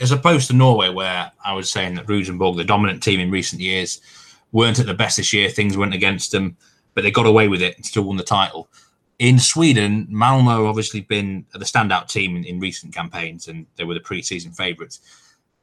as 0.00 0.12
opposed 0.12 0.48
to 0.48 0.56
Norway, 0.56 0.90
where 0.90 1.30
I 1.44 1.52
was 1.54 1.70
saying 1.70 1.94
that 1.94 2.08
Rosenborg, 2.08 2.56
the 2.56 2.64
dominant 2.64 3.02
team 3.02 3.20
in 3.20 3.30
recent 3.30 3.60
years, 3.60 4.00
weren't 4.52 4.78
at 4.78 4.86
the 4.86 4.94
best 4.94 5.16
this 5.16 5.32
year. 5.32 5.48
Things 5.48 5.76
went 5.76 5.94
against 5.94 6.32
them, 6.32 6.56
but 6.94 7.02
they 7.02 7.10
got 7.10 7.26
away 7.26 7.48
with 7.48 7.62
it 7.62 7.76
and 7.76 7.84
still 7.84 8.04
won 8.04 8.16
the 8.16 8.22
title. 8.22 8.68
In 9.18 9.38
Sweden, 9.38 10.06
Malmo 10.08 10.66
obviously 10.66 11.00
been 11.00 11.44
the 11.52 11.64
standout 11.64 12.08
team 12.08 12.36
in, 12.36 12.44
in 12.44 12.60
recent 12.60 12.94
campaigns, 12.94 13.48
and 13.48 13.66
they 13.76 13.84
were 13.84 13.94
the 13.94 14.00
pre-season 14.00 14.52
favourites. 14.52 15.00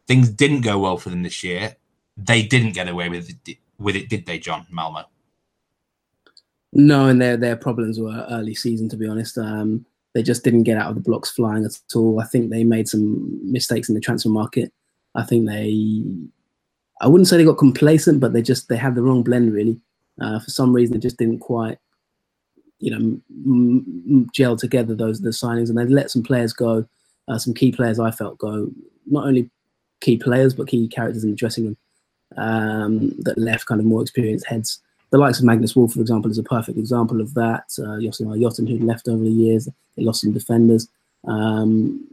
Things 0.08 0.30
didn't 0.30 0.62
go 0.62 0.78
well 0.78 0.98
for 0.98 1.10
them 1.10 1.24
this 1.24 1.44
year. 1.44 1.76
They 2.18 2.44
didn't 2.44 2.74
get 2.74 2.88
away 2.90 3.10
with 3.10 3.30
it, 3.30 3.58
with 3.80 3.96
it, 3.96 4.10
did 4.10 4.26
they, 4.26 4.40
John 4.40 4.68
Malmo? 4.70 5.06
No, 6.74 7.08
and 7.08 7.22
their 7.22 7.38
their 7.38 7.56
problems 7.56 8.00
were 8.00 8.28
early 8.30 8.54
season. 8.54 8.90
To 8.90 8.98
be 8.98 9.08
honest, 9.08 9.38
um, 9.38 9.86
they 10.14 10.22
just 10.22 10.44
didn't 10.44 10.64
get 10.64 10.78
out 10.78 10.90
of 10.90 10.96
the 10.96 11.02
blocks 11.02 11.32
flying 11.32 11.64
at 11.66 11.78
all. 11.96 12.20
I 12.20 12.26
think 12.26 12.50
they 12.50 12.66
made 12.66 12.90
some 12.90 13.40
mistakes 13.50 13.88
in 13.88 13.96
the 13.96 14.02
transfer 14.02 14.30
market. 14.30 14.74
I 15.16 15.24
think 15.24 15.48
they, 15.48 16.04
I 17.02 17.08
wouldn't 17.08 17.28
say 17.28 17.38
they 17.38 17.46
got 17.46 17.58
complacent, 17.60 18.20
but 18.22 18.34
they 18.34 18.42
just 18.42 18.70
they 18.70 18.78
had 18.78 18.96
the 18.96 19.04
wrong 19.04 19.24
blend 19.24 19.54
really. 19.54 19.80
Uh, 20.22 20.40
for 20.40 20.50
some 20.52 20.74
reason, 20.74 20.94
they 20.96 21.00
just 21.02 21.18
didn't 21.18 21.40
quite 21.40 21.80
you 22.80 22.92
know 22.92 22.98
m- 22.98 23.24
m- 24.10 24.30
gel 24.34 24.58
together 24.58 24.96
those 24.96 25.22
the 25.22 25.30
signings, 25.32 25.70
and 25.70 25.78
they 25.78 25.86
let 25.86 26.12
some 26.12 26.24
players 26.24 26.54
go, 26.54 26.86
uh, 27.30 27.40
some 27.40 27.54
key 27.54 27.72
players 27.72 28.00
I 28.00 28.12
felt 28.12 28.38
go. 28.40 28.72
Not 29.08 29.28
only 29.28 29.50
key 30.02 30.18
players, 30.18 30.54
but 30.56 30.68
key 30.68 30.88
characters 30.88 31.24
in 31.24 31.32
the 31.32 31.36
dressing 31.38 31.66
room 31.66 31.78
um, 32.38 33.12
that 33.20 33.38
left 33.38 33.68
kind 33.68 33.82
of 33.82 33.88
more 33.88 34.02
experienced 34.04 34.48
heads. 34.48 34.80
The 35.12 35.20
likes 35.20 35.40
of 35.40 35.46
Magnus 35.46 35.76
Wolff, 35.76 35.94
for 35.94 36.02
example, 36.02 36.32
is 36.32 36.40
a 36.40 36.44
perfect 36.44 36.78
example 36.78 37.22
of 37.22 37.34
that. 37.36 37.66
Uh, 37.80 38.00
Yotun, 38.00 38.70
who 38.70 38.86
left 38.86 39.08
over 39.10 39.24
the 39.24 39.32
years, 39.32 39.70
they 39.98 40.04
lost 40.04 40.22
some 40.22 40.34
defenders. 40.34 40.90
Um, 41.28 42.08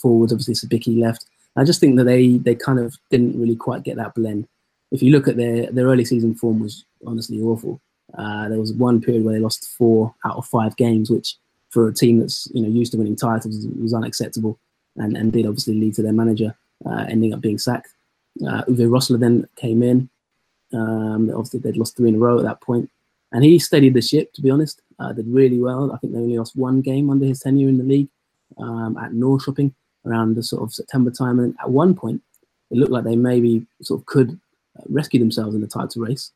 forwards, 0.00 0.32
obviously, 0.32 0.54
Cibicki 0.54 0.98
left. 1.00 1.26
I 1.56 1.64
just 1.64 1.80
think 1.80 1.96
that 1.96 2.04
they 2.04 2.38
they 2.38 2.54
kind 2.54 2.78
of 2.78 2.96
didn't 3.10 3.38
really 3.38 3.56
quite 3.56 3.82
get 3.82 3.96
that 3.96 4.14
blend. 4.14 4.46
If 4.90 5.02
you 5.02 5.12
look 5.12 5.28
at 5.28 5.36
their 5.36 5.70
their 5.70 5.86
early 5.86 6.04
season 6.04 6.34
form 6.34 6.60
was 6.60 6.84
honestly 7.06 7.40
awful. 7.40 7.80
Uh, 8.16 8.48
there 8.48 8.58
was 8.58 8.72
one 8.72 9.00
period 9.00 9.24
where 9.24 9.34
they 9.34 9.40
lost 9.40 9.68
four 9.78 10.14
out 10.24 10.36
of 10.36 10.46
five 10.46 10.76
games, 10.76 11.10
which 11.10 11.36
for 11.70 11.88
a 11.88 11.94
team 11.94 12.18
that's 12.20 12.48
you 12.52 12.62
know 12.62 12.68
used 12.68 12.92
to 12.92 12.98
winning 12.98 13.16
titles 13.16 13.66
was 13.80 13.94
unacceptable, 13.94 14.58
and 14.96 15.16
and 15.16 15.32
did 15.32 15.46
obviously 15.46 15.74
lead 15.74 15.94
to 15.94 16.02
their 16.02 16.12
manager 16.12 16.56
uh, 16.86 17.06
ending 17.08 17.34
up 17.34 17.40
being 17.40 17.58
sacked. 17.58 17.94
Uh, 18.46 18.62
Uwe 18.64 18.88
Rosler 18.88 19.18
then 19.18 19.48
came 19.56 19.82
in. 19.82 20.08
Um, 20.72 21.30
obviously, 21.30 21.60
they'd 21.60 21.76
lost 21.76 21.96
three 21.96 22.08
in 22.08 22.14
a 22.14 22.18
row 22.18 22.38
at 22.38 22.44
that 22.44 22.60
point, 22.60 22.88
and 23.32 23.44
he 23.44 23.58
steadied 23.58 23.94
the 23.94 24.02
ship. 24.02 24.32
To 24.34 24.42
be 24.42 24.50
honest, 24.50 24.82
uh, 24.98 25.12
did 25.12 25.26
really 25.26 25.58
well. 25.58 25.92
I 25.92 25.98
think 25.98 26.12
they 26.12 26.20
only 26.20 26.38
lost 26.38 26.56
one 26.56 26.80
game 26.80 27.10
under 27.10 27.26
his 27.26 27.40
tenure 27.40 27.68
in 27.68 27.78
the 27.78 27.84
league 27.84 28.08
um, 28.58 28.96
at 28.98 29.12
Norrköping 29.12 29.72
around 30.06 30.34
the 30.34 30.42
sort 30.42 30.62
of 30.62 30.72
September 30.72 31.10
time, 31.10 31.38
and 31.38 31.54
at 31.60 31.70
one 31.70 31.94
point, 31.94 32.22
it 32.70 32.78
looked 32.78 32.92
like 32.92 33.04
they 33.04 33.16
maybe 33.16 33.66
sort 33.82 34.00
of 34.00 34.06
could 34.06 34.38
rescue 34.88 35.20
themselves 35.20 35.54
in 35.54 35.60
the 35.60 35.66
title 35.66 36.02
race. 36.02 36.32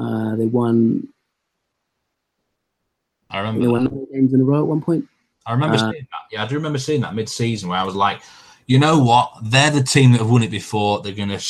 Uh, 0.00 0.36
they 0.36 0.46
won. 0.46 1.08
I 3.30 3.38
remember. 3.38 3.60
They 3.60 3.68
won 3.68 4.06
games 4.12 4.32
in 4.34 4.40
a 4.40 4.44
row 4.44 4.60
at 4.60 4.66
one 4.66 4.80
point. 4.80 5.06
I 5.46 5.52
remember 5.52 5.76
uh, 5.76 5.90
seeing 5.90 6.06
that. 6.10 6.20
Yeah, 6.30 6.44
I 6.44 6.46
do 6.46 6.54
remember 6.54 6.78
seeing 6.78 7.00
that 7.02 7.14
mid-season 7.14 7.68
where 7.68 7.78
I 7.78 7.84
was 7.84 7.96
like, 7.96 8.22
you 8.66 8.78
know 8.78 8.98
what? 8.98 9.32
They're 9.42 9.70
the 9.70 9.82
team 9.82 10.12
that 10.12 10.18
have 10.18 10.30
won 10.30 10.42
it 10.42 10.50
before. 10.50 11.02
They're 11.02 11.12
gonna. 11.12 11.40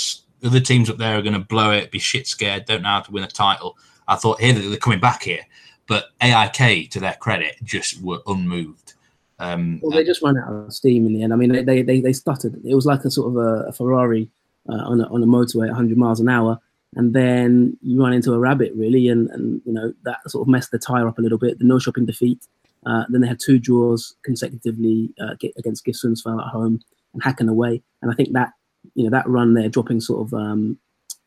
Other 0.45 0.61
teams 0.61 0.91
up 0.91 0.97
there 0.97 1.17
are 1.17 1.23
gonna 1.23 1.39
blow 1.39 1.71
it, 1.71 1.93
be 1.93 2.01
shit 2.01 2.27
scared, 2.27 2.65
don't 2.65 2.83
know 2.83 2.89
how 2.89 3.01
to 3.01 3.13
win 3.13 3.23
a 3.23 3.29
title. 3.29 3.79
I 4.09 4.17
thought 4.17 4.41
here 4.41 4.53
they're 4.55 4.77
coming 4.77 4.99
back 4.99 5.23
here, 5.23 5.47
but 5.87 6.07
AIK, 6.21 6.91
to 6.91 7.01
their 7.01 7.15
credit, 7.15 7.57
just 7.63 8.03
were 8.03 8.19
unmoved. 8.27 8.95
Um, 9.43 9.81
well, 9.83 9.97
they 9.97 10.05
just 10.05 10.23
ran 10.23 10.39
out 10.39 10.53
of 10.53 10.73
steam 10.73 11.07
in 11.07 11.13
the 11.13 11.23
end. 11.23 11.33
I 11.33 11.37
mean, 11.37 11.65
they 11.65 11.83
they, 11.83 12.01
they 12.01 12.13
stuttered. 12.13 12.61
It 12.65 12.75
was 12.75 12.87
like 12.87 13.05
a 13.05 13.11
sort 13.11 13.29
of 13.29 13.37
a, 13.37 13.69
a 13.69 13.73
Ferrari 13.73 14.31
uh, 14.69 14.75
on 14.75 15.01
a, 15.01 15.05
on 15.13 15.23
a 15.23 15.27
motorway 15.27 15.65
at 15.65 15.77
100 15.77 15.97
miles 15.99 16.21
an 16.21 16.29
hour 16.29 16.61
and 16.95 17.15
then 17.15 17.77
you 17.83 18.01
run 18.01 18.13
into 18.13 18.33
a 18.35 18.39
rabbit 18.39 18.73
really, 18.75 19.09
and 19.09 19.31
and 19.31 19.63
you 19.65 19.73
know 19.73 19.93
that 20.05 20.19
sort 20.29 20.43
of 20.43 20.49
messed 20.49 20.71
the 20.71 20.79
tire 20.79 21.09
up 21.09 21.19
a 21.19 21.23
little 21.23 21.39
bit. 21.39 21.59
The 21.59 21.65
Norrköping 21.65 22.07
defeat. 22.07 22.47
Uh, 22.85 23.05
then 23.09 23.21
they 23.21 23.29
had 23.29 23.39
two 23.39 23.61
draws 23.61 24.17
consecutively 24.25 25.15
uh, 25.21 25.35
against 25.57 25.85
GIF 25.85 25.95
Sundsvall 25.95 26.45
at 26.45 26.51
home 26.51 26.81
and 27.15 27.23
Häcken 27.23 27.49
away, 27.49 27.81
and 28.03 28.11
I 28.11 28.15
think 28.15 28.33
that 28.33 28.53
you 28.95 29.05
know 29.05 29.11
that 29.11 29.29
run 29.29 29.55
there, 29.55 29.69
dropping 29.69 30.01
sort 30.01 30.27
of 30.27 30.35
um, 30.35 30.79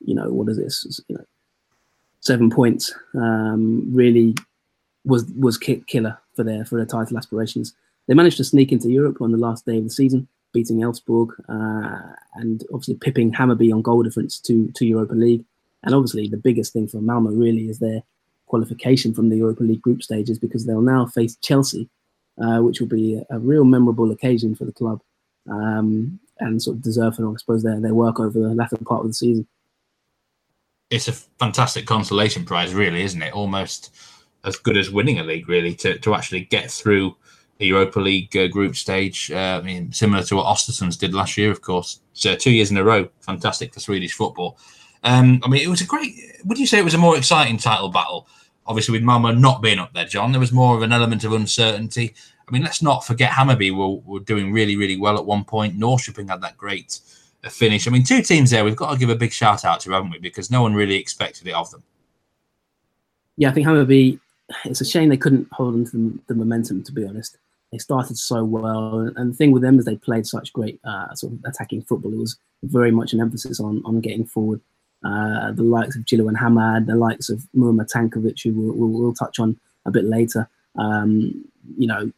you 0.03 0.13
know 0.13 0.29
what 0.31 0.49
is 0.49 0.57
this, 0.57 1.01
you 1.07 1.15
know, 1.15 1.25
seven 2.19 2.49
points, 2.49 2.93
um, 3.15 3.89
really 3.91 4.35
was 5.03 5.25
was 5.39 5.57
killer 5.57 6.17
for 6.35 6.43
their 6.43 6.65
for 6.65 6.75
their 6.75 6.85
title 6.85 7.17
aspirations. 7.17 7.73
They 8.07 8.13
managed 8.13 8.37
to 8.37 8.43
sneak 8.43 8.71
into 8.71 8.89
Europe 8.89 9.21
on 9.21 9.31
the 9.31 9.37
last 9.37 9.65
day 9.65 9.77
of 9.77 9.83
the 9.83 9.89
season, 9.89 10.27
beating 10.53 10.77
Elfsborg 10.77 11.31
uh, 11.49 12.13
and 12.35 12.63
obviously 12.73 12.95
pipping 12.95 13.31
Hammarby 13.31 13.73
on 13.73 13.81
goal 13.81 14.03
difference 14.03 14.39
to 14.41 14.71
to 14.75 14.85
Europa 14.85 15.13
League. 15.13 15.43
And 15.83 15.93
obviously, 15.93 16.27
the 16.27 16.37
biggest 16.37 16.73
thing 16.73 16.87
for 16.87 17.01
Malmo 17.01 17.31
really 17.31 17.69
is 17.69 17.79
their 17.79 18.01
qualification 18.47 19.13
from 19.13 19.29
the 19.29 19.37
Europa 19.37 19.63
League 19.63 19.81
group 19.81 20.03
stages 20.03 20.39
because 20.39 20.65
they'll 20.65 20.81
now 20.81 21.05
face 21.05 21.35
Chelsea, 21.37 21.89
uh, 22.41 22.59
which 22.59 22.79
will 22.79 22.87
be 22.87 23.21
a, 23.29 23.39
real 23.39 23.65
memorable 23.65 24.11
occasion 24.11 24.55
for 24.55 24.65
the 24.65 24.71
club 24.71 25.01
um, 25.49 26.19
and 26.39 26.61
sort 26.61 26.77
of 26.77 26.83
deserve, 26.83 27.15
for, 27.15 27.31
I 27.31 27.35
suppose, 27.37 27.63
their, 27.63 27.79
their 27.79 27.93
work 27.93 28.19
over 28.19 28.39
the 28.39 28.55
latter 28.55 28.77
part 28.77 29.01
of 29.01 29.07
the 29.07 29.13
season. 29.13 29.47
It's 30.89 31.07
a 31.07 31.13
fantastic 31.13 31.85
consolation 31.85 32.45
prize, 32.45 32.73
really, 32.73 33.01
isn't 33.01 33.21
it? 33.21 33.33
Almost 33.33 33.93
as 34.43 34.57
good 34.57 34.77
as 34.77 34.91
winning 34.91 35.19
a 35.19 35.23
league, 35.23 35.49
really, 35.49 35.73
to, 35.75 35.97
to 35.99 36.13
actually 36.13 36.41
get 36.41 36.69
through 36.69 37.15
Europa 37.59 37.99
League 37.99 38.35
uh, 38.35 38.47
group 38.47 38.75
stage. 38.75 39.31
Uh, 39.31 39.59
I 39.59 39.61
mean, 39.61 39.91
similar 39.91 40.23
to 40.23 40.35
what 40.35 40.45
Ostersunds 40.45 40.99
did 40.99 41.13
last 41.13 41.37
year, 41.37 41.51
of 41.51 41.61
course. 41.61 42.01
So 42.13 42.35
two 42.35 42.51
years 42.51 42.71
in 42.71 42.77
a 42.77 42.83
row, 42.83 43.07
fantastic 43.21 43.73
for 43.73 43.79
Swedish 43.79 44.13
football. 44.13 44.57
Um, 45.03 45.39
I 45.43 45.47
mean, 45.47 45.61
it 45.61 45.69
was 45.69 45.81
a 45.81 45.85
great. 45.85 46.15
Would 46.45 46.57
you 46.57 46.67
say 46.67 46.79
it 46.79 46.83
was 46.83 46.95
a 46.95 46.99
more 46.99 47.17
exciting 47.17 47.57
title 47.57 47.89
battle? 47.89 48.27
Obviously, 48.67 48.93
with 48.93 49.03
Malmo 49.03 49.31
not 49.31 49.61
being 49.61 49.79
up 49.79 49.93
there, 49.93 50.05
John, 50.05 50.31
there 50.31 50.39
was 50.39 50.51
more 50.51 50.75
of 50.75 50.81
an 50.81 50.91
element 50.91 51.23
of 51.23 51.33
uncertainty. 51.33 52.13
I 52.47 52.51
mean, 52.51 52.63
let's 52.63 52.81
not 52.81 53.05
forget 53.05 53.31
Hammarby 53.31 53.75
were, 53.75 54.01
were 54.05 54.19
doing 54.19 54.51
really, 54.51 54.75
really 54.75 54.97
well 54.97 55.17
at 55.17 55.25
one 55.25 55.43
point. 55.43 55.79
Norrköping 55.79 56.29
had 56.29 56.41
that 56.41 56.57
great 56.57 56.99
uh, 57.43 57.49
finish. 57.49 57.87
I 57.87 57.91
mean, 57.91 58.03
two 58.03 58.21
teams 58.21 58.49
there 58.49 58.65
we've 58.65 58.75
got 58.75 58.91
to 58.91 58.99
give 58.99 59.09
a 59.09 59.15
big 59.15 59.31
shout 59.31 59.63
out 59.63 59.79
to, 59.81 59.91
haven't 59.91 60.11
we? 60.11 60.19
Because 60.19 60.51
no 60.51 60.61
one 60.61 60.73
really 60.73 60.95
expected 60.95 61.47
it 61.47 61.53
of 61.53 61.69
them. 61.71 61.83
Yeah, 63.37 63.49
I 63.49 63.53
think 63.53 63.67
Hammarby. 63.67 64.19
It's 64.63 64.81
a 64.81 64.85
shame 64.85 65.09
they 65.09 65.17
couldn't 65.17 65.47
hold 65.51 65.73
on 65.73 65.85
to 65.85 65.91
the, 65.91 66.19
the 66.27 66.35
momentum. 66.35 66.83
To 66.83 66.91
be 66.91 67.05
honest, 67.05 67.37
they 67.75 67.79
started 67.79 68.17
so 68.17 68.45
well, 68.45 69.11
and 69.15 69.33
the 69.33 69.35
thing 69.35 69.51
with 69.51 69.61
them 69.61 69.77
is 69.77 69.83
they 69.83 69.97
played 69.97 70.25
such 70.25 70.53
great 70.53 70.79
uh, 70.85 71.13
sort 71.13 71.33
of 71.33 71.39
attacking 71.45 71.81
football. 71.81 72.13
It 72.13 72.19
was 72.19 72.37
very 72.63 72.91
much 72.91 73.11
an 73.11 73.19
emphasis 73.19 73.59
on 73.59 73.81
on 73.85 73.99
getting 73.99 74.25
forward 74.25 74.61
uh, 75.05 75.51
the 75.51 75.63
likes 75.63 75.95
of 75.95 76.03
and 76.11 76.37
Hamad, 76.37 76.87
the 76.87 76.95
likes 76.95 77.29
of 77.29 77.47
Muamer 77.55 77.87
Tankovic, 77.87 78.41
who 78.43 78.53
we'll, 78.53 78.73
we'll, 78.73 79.01
we'll, 79.01 79.13
touch 79.13 79.39
on 79.39 79.55
a 79.85 79.91
bit 79.91 80.05
later. 80.05 80.49
Um, 80.77 81.45
you 81.77 81.85
know, 81.85 82.11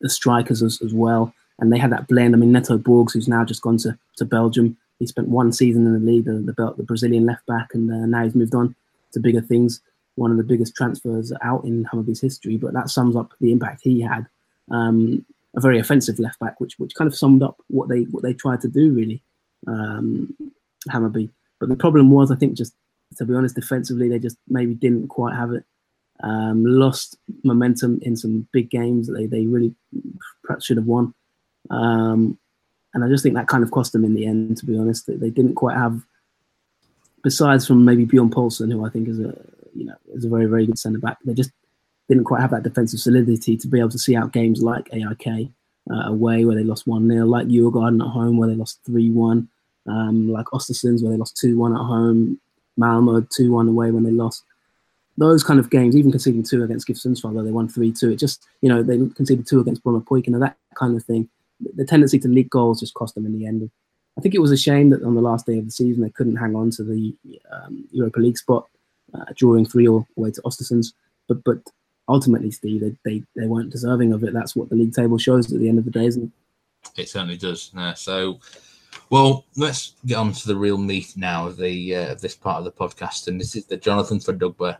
the 0.00 0.08
strikers 0.08 0.60
as, 0.60 0.82
as, 0.82 0.92
well. 0.92 1.32
And 1.60 1.72
they 1.72 1.78
had 1.78 1.92
that 1.92 2.08
blend. 2.08 2.34
I 2.34 2.38
mean, 2.38 2.50
Neto 2.50 2.76
Borges, 2.76 3.14
who's 3.14 3.28
now 3.28 3.44
just 3.44 3.62
gone 3.62 3.76
to, 3.78 3.96
to 4.16 4.24
Belgium, 4.24 4.76
he 4.98 5.06
spent 5.06 5.28
one 5.28 5.52
season 5.52 5.86
in 5.86 5.92
the 5.92 6.00
league, 6.00 6.24
the, 6.24 6.32
the, 6.32 6.74
the 6.76 6.82
Brazilian 6.82 7.24
left 7.24 7.46
back, 7.46 7.68
and 7.72 7.90
uh, 7.90 8.06
now 8.06 8.24
he's 8.24 8.34
moved 8.34 8.54
on 8.54 8.74
to 9.12 9.20
bigger 9.20 9.40
things. 9.40 9.80
One 10.16 10.32
of 10.32 10.36
the 10.36 10.42
biggest 10.42 10.74
transfers 10.74 11.32
out 11.40 11.64
in 11.64 11.84
Hammarby's 11.84 12.20
history, 12.20 12.56
but 12.56 12.72
that 12.72 12.90
sums 12.90 13.14
up 13.14 13.32
the 13.40 13.52
impact 13.52 13.82
he 13.82 14.00
had. 14.00 14.26
Um, 14.70 15.24
a 15.56 15.60
very 15.60 15.78
offensive 15.78 16.18
left 16.18 16.38
back, 16.40 16.60
which 16.60 16.78
which 16.78 16.94
kind 16.94 17.06
of 17.06 17.16
summed 17.16 17.42
up 17.42 17.56
what 17.68 17.88
they 17.88 18.02
what 18.04 18.22
they 18.22 18.32
tried 18.32 18.60
to 18.62 18.68
do 18.68 18.92
really. 18.92 19.22
Um, 19.66 20.34
Hammarby. 20.90 21.30
But 21.60 21.68
the 21.68 21.76
problem 21.76 22.10
was, 22.10 22.30
I 22.30 22.36
think, 22.36 22.54
just 22.54 22.74
to 23.16 23.24
be 23.24 23.34
honest, 23.34 23.54
defensively, 23.54 24.08
they 24.08 24.18
just 24.18 24.36
maybe 24.48 24.74
didn't 24.74 25.08
quite 25.08 25.34
have 25.34 25.52
it. 25.52 25.64
Um, 26.22 26.64
lost 26.64 27.18
momentum 27.42 27.98
in 28.02 28.16
some 28.16 28.46
big 28.52 28.70
games 28.70 29.06
that 29.06 29.14
they, 29.14 29.26
they 29.26 29.46
really 29.46 29.74
perhaps 30.44 30.64
should 30.64 30.76
have 30.76 30.86
won. 30.86 31.14
Um, 31.70 32.38
and 32.92 33.04
I 33.04 33.08
just 33.08 33.22
think 33.22 33.34
that 33.34 33.48
kind 33.48 33.64
of 33.64 33.72
cost 33.72 33.92
them 33.92 34.04
in 34.04 34.14
the 34.14 34.26
end, 34.26 34.56
to 34.58 34.66
be 34.66 34.78
honest. 34.78 35.06
They, 35.06 35.16
they 35.16 35.30
didn't 35.30 35.54
quite 35.54 35.76
have, 35.76 36.02
besides 37.22 37.66
from 37.66 37.84
maybe 37.84 38.04
Bjorn 38.04 38.30
Paulsen, 38.30 38.70
who 38.70 38.84
I 38.84 38.90
think 38.90 39.08
is 39.08 39.18
a 39.18 39.34
you 39.74 39.84
know 39.84 39.96
is 40.12 40.24
a 40.24 40.28
very 40.28 40.46
very 40.46 40.66
good 40.66 40.78
centre 40.78 40.98
back. 40.98 41.18
They 41.24 41.34
just 41.34 41.50
didn't 42.08 42.24
quite 42.24 42.40
have 42.40 42.50
that 42.50 42.62
defensive 42.62 43.00
solidity 43.00 43.56
to 43.56 43.68
be 43.68 43.78
able 43.78 43.90
to 43.90 43.98
see 43.98 44.16
out 44.16 44.32
games 44.32 44.62
like 44.62 44.88
AIK 44.92 45.48
uh, 45.90 46.08
away 46.08 46.44
where 46.44 46.56
they 46.56 46.64
lost 46.64 46.86
1 46.86 47.08
0, 47.08 47.26
like 47.26 47.46
Djurgården 47.46 48.04
at 48.04 48.10
home 48.10 48.36
where 48.36 48.48
they 48.48 48.54
lost 48.54 48.80
3 48.86 49.10
1, 49.10 49.48
um, 49.86 50.28
like 50.30 50.46
Ostersunds 50.46 51.02
where 51.02 51.12
they 51.12 51.18
lost 51.18 51.36
2 51.38 51.58
1 51.58 51.72
at 51.72 51.78
home, 51.78 52.40
Malmo 52.76 53.20
2 53.20 53.52
1 53.52 53.68
away 53.68 53.90
when 53.90 54.04
they 54.04 54.10
lost. 54.10 54.44
Those 55.16 55.44
kind 55.44 55.60
of 55.60 55.70
games, 55.70 55.96
even 55.96 56.10
conceding 56.10 56.42
two 56.42 56.64
against 56.64 56.88
Sundsvall, 56.88 57.34
though 57.34 57.44
they 57.44 57.52
won 57.52 57.68
3 57.68 57.92
2, 57.92 58.10
it 58.10 58.16
just, 58.16 58.44
you 58.62 58.68
know, 58.68 58.82
they 58.82 58.96
conceded 59.14 59.46
two 59.46 59.60
against 59.60 59.84
Bromma 59.84 60.04
Poik, 60.04 60.26
and 60.26 60.42
that 60.42 60.56
kind 60.74 60.96
of 60.96 61.04
thing. 61.04 61.28
The 61.76 61.84
tendency 61.84 62.18
to 62.18 62.28
leak 62.28 62.50
goals 62.50 62.80
just 62.80 62.94
cost 62.94 63.14
them 63.14 63.24
in 63.24 63.38
the 63.38 63.46
end. 63.46 63.70
I 64.18 64.20
think 64.20 64.34
it 64.34 64.40
was 64.40 64.50
a 64.50 64.56
shame 64.56 64.90
that 64.90 65.04
on 65.04 65.14
the 65.14 65.20
last 65.20 65.46
day 65.46 65.58
of 65.58 65.66
the 65.66 65.70
season 65.70 66.02
they 66.02 66.10
couldn't 66.10 66.36
hang 66.36 66.56
on 66.56 66.70
to 66.72 66.82
the 66.82 67.14
um, 67.50 67.86
Europa 67.92 68.18
League 68.18 68.38
spot, 68.38 68.66
uh, 69.14 69.24
drawing 69.36 69.66
3 69.66 69.86
all 69.86 70.06
away 70.16 70.32
to 70.32 70.42
Ostersunds. 70.42 70.94
But 71.28 71.44
but 71.44 71.58
ultimately, 72.08 72.50
Steve, 72.50 72.80
they, 72.80 72.96
they, 73.04 73.22
they 73.36 73.46
weren't 73.46 73.70
deserving 73.70 74.12
of 74.12 74.24
it. 74.24 74.32
That's 74.32 74.54
what 74.54 74.68
the 74.68 74.76
league 74.76 74.94
table 74.94 75.18
shows 75.18 75.52
at 75.52 75.60
the 75.60 75.68
end 75.68 75.78
of 75.78 75.84
the 75.84 75.90
day, 75.90 76.06
isn't 76.06 76.24
it? 76.24 77.00
It 77.00 77.08
certainly 77.08 77.36
does. 77.36 77.70
Yeah, 77.74 77.94
so, 77.94 78.38
well, 79.10 79.46
let's 79.56 79.94
get 80.04 80.16
on 80.16 80.32
to 80.32 80.46
the 80.46 80.56
real 80.56 80.78
meat 80.78 81.14
now 81.16 81.46
of 81.46 81.56
the 81.56 81.96
uh, 81.96 82.14
this 82.14 82.34
part 82.34 82.58
of 82.58 82.64
the 82.64 82.72
podcast, 82.72 83.28
and 83.28 83.40
this 83.40 83.56
is 83.56 83.64
the 83.66 83.76
Jonathan 83.76 84.18
Verdugber 84.18 84.76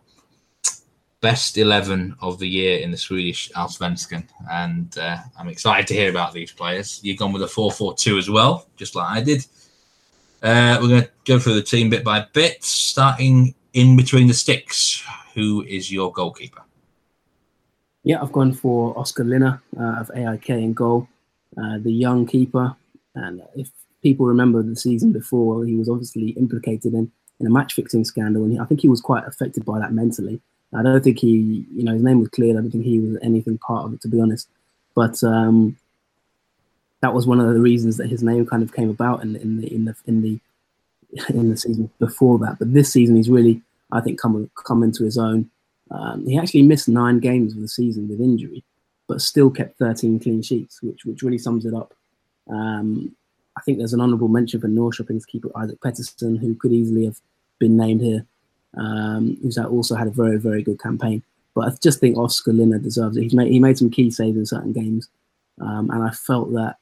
best 1.21 1.57
eleven 1.57 2.15
of 2.21 2.39
the 2.39 2.47
year 2.47 2.81
in 2.81 2.91
the 2.91 2.97
Swedish 2.99 3.51
Allsvenskan, 3.53 4.29
and 4.51 4.99
uh, 4.99 5.17
I'm 5.39 5.49
excited 5.49 5.87
to 5.87 5.95
hear 5.95 6.11
about 6.11 6.35
these 6.35 6.53
players. 6.53 7.01
You've 7.03 7.19
gone 7.19 7.33
with 7.33 7.43
a 7.43 7.49
four-four-two 7.49 8.19
as 8.19 8.29
well, 8.29 8.69
just 8.77 8.95
like 8.95 9.09
I 9.09 9.23
did. 9.23 9.47
Uh, 10.43 10.77
we're 10.83 10.89
going 10.89 11.03
to 11.03 11.11
go 11.25 11.39
through 11.39 11.55
the 11.55 11.63
team 11.63 11.89
bit 11.89 12.05
by 12.05 12.27
bit, 12.35 12.63
starting 12.63 13.55
in 13.73 13.97
between 13.97 14.27
the 14.27 14.35
sticks. 14.35 15.03
Who 15.35 15.63
is 15.63 15.91
your 15.91 16.13
goalkeeper? 16.13 16.64
Yeah, 18.05 18.21
I've 18.23 18.33
gone 18.33 18.53
for 18.53 18.97
Oscar 18.99 19.25
Linnér 19.25 19.61
uh, 19.79 20.01
of 20.01 20.11
AIK 20.15 20.51
in 20.51 20.75
goal, 20.75 21.09
uh, 21.57 21.79
the 21.79 21.93
young 21.93 22.27
keeper. 22.27 22.77
And 23.15 23.43
if 23.57 23.71
people 24.03 24.27
remember 24.27 24.63
the 24.63 24.77
season 24.77 25.11
before, 25.11 25.65
he 25.65 25.75
was 25.75 25.89
obviously 25.89 26.31
implicated 26.31 26.93
in, 26.93 27.11
in 27.41 27.47
a 27.47 27.51
match 27.51 27.73
fixing 27.73 28.05
scandal. 28.05 28.45
And 28.45 28.61
I 28.61 28.67
think 28.67 28.81
he 28.81 28.89
was 28.89 29.01
quite 29.01 29.27
affected 29.27 29.65
by 29.65 29.79
that 29.79 29.93
mentally. 29.93 30.41
I 30.75 30.83
don't 30.83 31.03
think 31.03 31.19
he, 31.19 31.67
you 31.73 31.85
know, 31.85 31.95
his 31.95 32.03
name 32.03 32.21
was 32.21 32.29
cleared. 32.29 32.57
I 32.57 32.61
don't 32.61 32.71
think 32.71 32.85
he 32.85 32.99
was 32.99 33.19
anything 33.23 33.59
part 33.59 33.87
of 33.87 33.95
it, 33.95 34.01
to 34.03 34.09
be 34.09 34.21
honest. 34.21 34.49
But 34.95 35.23
um, 35.25 35.77
that 37.01 37.15
was 37.15 37.27
one 37.27 37.41
of 37.41 37.53
the 37.55 37.61
reasons 37.61 37.97
that 37.97 38.11
his 38.11 38.23
name 38.23 38.45
kind 38.45 38.63
of 38.63 38.75
came 38.75 38.91
about 38.91 39.23
in, 39.23 39.37
in 39.37 39.61
the 39.61 39.73
in 39.73 39.85
the 39.85 39.95
in 40.07 40.23
the 40.23 40.41
in 41.29 41.51
the 41.51 41.57
season 41.57 41.91
before 41.99 42.39
that. 42.41 42.59
But 42.59 42.75
this 42.75 42.93
season, 42.93 43.17
he's 43.17 43.31
really, 43.31 43.63
I 43.93 44.01
think, 44.01 44.21
come 44.21 44.51
come 44.55 44.83
into 44.83 45.05
his 45.05 45.17
own. 45.17 45.49
Um, 45.95 46.27
he 46.27 46.39
actually 46.39 46.63
missed 46.63 46.89
nine 46.89 47.21
games 47.21 47.55
of 47.55 47.61
the 47.61 47.69
season 47.69 48.09
with 48.09 48.21
injury, 48.21 48.65
but 49.07 49.21
still 49.21 49.51
kept 49.51 49.79
13 49.79 50.19
clean 50.19 50.43
sheets, 50.43 50.83
which 50.83 51.05
which 51.05 51.23
really 51.23 51.39
sums 51.39 51.65
it 51.67 51.75
up. 51.75 51.95
Um, 52.51 53.15
I 53.57 53.61
think 53.61 53.79
there's 53.79 53.93
an 53.93 54.01
honourable 54.01 54.29
mention 54.29 54.61
for 54.61 54.69
Norrköping's 54.69 55.27
keeper 55.27 55.51
Isak 55.63 55.81
Pettersson, 55.81 56.39
who 56.39 56.55
could 56.57 56.73
easily 56.73 57.05
have 57.05 57.21
been 57.61 57.77
named 57.77 58.01
here, 58.01 58.27
um, 58.77 59.39
who's 59.41 59.59
also 59.59 59.95
had 59.95 60.09
a 60.09 60.11
very 60.11 60.39
very 60.39 60.63
good 60.63 60.81
campaign. 60.81 61.23
But 61.55 61.69
I 61.69 61.77
just 61.81 62.01
think 62.01 62.19
Oscar 62.19 62.53
Linnér 62.53 62.83
deserves 62.83 63.17
it. 63.17 63.23
He's 63.23 63.35
made 63.35 63.53
he 63.53 63.61
made 63.61 63.79
some 63.79 63.91
key 63.91 64.11
saves 64.11 64.37
in 64.37 64.47
certain 64.47 64.73
games, 64.73 65.09
um, 65.61 65.91
and 65.91 66.03
I 66.03 66.11
felt 66.11 66.53
that 66.55 66.77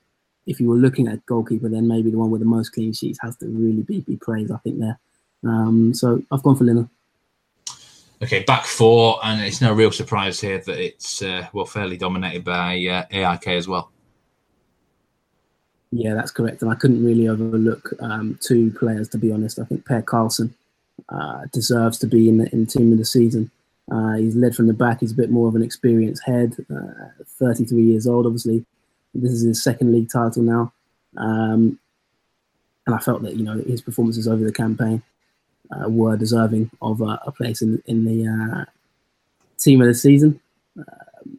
if 0.47 0.59
you 0.59 0.69
were 0.69 0.77
looking 0.77 1.07
at 1.07 1.25
goalkeeper, 1.27 1.69
then 1.69 1.87
maybe 1.87 2.11
the 2.11 2.19
one 2.19 2.31
with 2.31 2.41
the 2.41 2.47
most 2.47 2.71
clean 2.71 2.93
sheets 2.93 3.19
has 3.23 3.37
to 3.37 3.47
really 3.47 3.83
be, 3.83 4.01
be 4.01 4.17
praised. 4.17 4.51
I 4.51 4.57
think 4.59 4.79
there. 4.79 4.99
Um, 5.45 5.93
so 5.93 6.23
I've 6.31 6.43
gone 6.43 6.57
for 6.57 6.65
Linnér. 6.65 6.89
Okay, 8.23 8.45
back 8.45 8.67
four, 8.67 9.19
and 9.25 9.43
it's 9.43 9.61
no 9.61 9.73
real 9.73 9.91
surprise 9.91 10.41
here 10.41 10.59
that 10.59 10.79
it's 10.79 11.23
uh, 11.23 11.49
well 11.53 11.65
fairly 11.65 11.97
dominated 11.97 12.45
by 12.45 12.75
uh, 12.87 13.05
AIK 13.11 13.49
as 13.49 13.67
well. 13.67 13.91
Yeah, 15.91 16.15
that's 16.15 16.31
correct, 16.31 16.63
and 16.63 16.71
I 16.71 16.77
couldn't 16.77 17.05
really 17.05 17.27
overlook 17.27 17.93
um, 17.99 18.39
two 18.41 18.71
players 18.79 19.09
to 19.09 19.19
be 19.19 19.33
honest. 19.33 19.59
I 19.59 19.65
think 19.65 19.85
Per 19.85 20.03
Karlsson 20.03 20.51
uh, 21.09 21.47
deserves 21.53 21.99
to 21.99 22.07
be 22.07 22.29
in 22.29 22.39
the, 22.39 22.49
in 22.53 22.65
team 22.65 22.93
of 22.93 22.99
the 22.99 23.05
season. 23.05 23.51
Uh, 23.91 24.15
he's 24.15 24.37
led 24.37 24.55
from 24.55 24.69
the 24.69 24.73
back. 24.73 25.01
He's 25.01 25.11
a 25.11 25.17
bit 25.17 25.31
more 25.31 25.49
of 25.49 25.57
an 25.57 25.63
experienced 25.65 26.23
head. 26.25 26.55
Uh, 26.73 27.25
33 27.41 27.83
years 27.83 28.07
old, 28.07 28.25
obviously. 28.25 28.65
This 29.15 29.33
is 29.33 29.43
his 29.43 29.65
second 29.65 29.93
league 29.93 30.11
title 30.11 30.45
now, 30.45 30.73
um, 31.17 31.77
and 32.87 32.95
I 32.95 32.99
felt 32.99 33.23
that 33.23 33.35
you 33.35 33.43
know 33.43 33.59
his 33.67 33.83
performances 33.83 34.29
over 34.29 34.45
the 34.45 34.53
campaign 34.53 35.03
uh, 35.73 35.89
were 35.89 36.17
deserving 36.17 36.71
of 36.81 37.01
a, 37.01 37.21
a 37.27 37.33
place 37.33 37.63
in 37.63 37.83
in 37.87 38.05
the 38.05 38.29
uh, 38.29 38.65
team 39.59 39.81
of 39.81 39.89
the 39.89 39.95
season. 39.95 40.41
Um, 40.77 41.39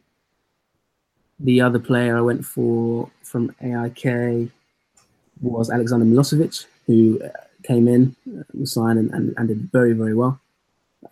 the 1.38 1.60
other 1.60 1.78
player 1.78 2.16
I 2.16 2.20
went 2.20 2.44
for 2.44 3.10
from 3.22 3.54
AIK 3.60 4.50
was 5.40 5.70
Alexander 5.70 6.06
Milosevic, 6.06 6.66
who 6.86 7.20
uh, 7.22 7.28
came 7.62 7.88
in, 7.88 8.14
uh, 8.28 8.42
was 8.54 8.72
signed, 8.72 8.98
and, 8.98 9.10
and, 9.10 9.34
and, 9.36 9.48
did 9.48 9.70
very, 9.72 9.92
very 9.92 10.14
well. 10.14 10.40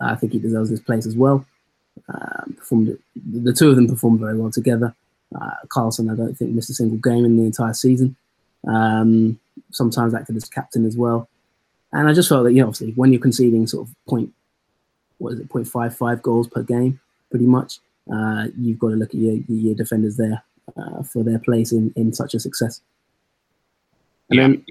I 0.01 0.15
think 0.15 0.33
he 0.33 0.39
deserves 0.39 0.71
this 0.71 0.81
place 0.81 1.07
as 1.07 1.17
well. 1.17 1.45
Um, 2.09 2.55
performed 2.57 2.99
the 3.17 3.53
two 3.53 3.71
of 3.71 3.77
them 3.77 3.89
performed 3.89 4.21
very 4.21 4.39
well 4.39 4.51
together. 4.51 4.95
Uh, 5.35 5.51
Karlsson, 5.69 6.11
I 6.11 6.17
don't 6.17 6.35
think 6.35 6.53
missed 6.53 6.71
a 6.71 6.75
single 6.75 6.99
game 6.99 7.25
in 7.25 7.37
the 7.37 7.45
entire 7.45 7.75
season. 7.75 8.17
Um, 8.67 9.39
sometimes 9.71 10.15
acted 10.15 10.37
as 10.37 10.49
captain 10.49 10.87
as 10.87 10.97
well. 10.97 11.29
And 11.93 12.09
I 12.09 12.13
just 12.13 12.29
felt 12.29 12.45
that, 12.45 12.53
you 12.53 12.61
know, 12.61 12.69
obviously, 12.69 12.93
when 12.93 13.13
you're 13.13 13.21
conceding 13.21 13.67
sort 13.67 13.87
of 13.87 13.95
point, 14.09 14.33
what 15.19 15.35
is 15.35 15.41
it, 15.41 15.49
0.55 15.49 16.23
goals 16.23 16.49
per 16.49 16.63
game, 16.63 17.01
pretty 17.31 17.47
much, 17.47 17.79
uh, 18.13 18.47
you've 18.59 18.79
got 18.79 18.89
to 18.89 18.97
look 18.97 19.11
at 19.11 19.21
your, 19.21 19.35
your 19.49 19.75
defenders 19.75 20.17
there 20.17 20.43
uh, 20.77 21.03
for 21.03 21.23
their 21.23 21.39
place 21.39 21.73
in, 21.73 21.93
in 21.97 22.13
such 22.13 22.35
a 22.35 22.41
success. 22.41 22.81
And 24.31 24.37
yeah. 24.37 24.43
then, 24.43 24.67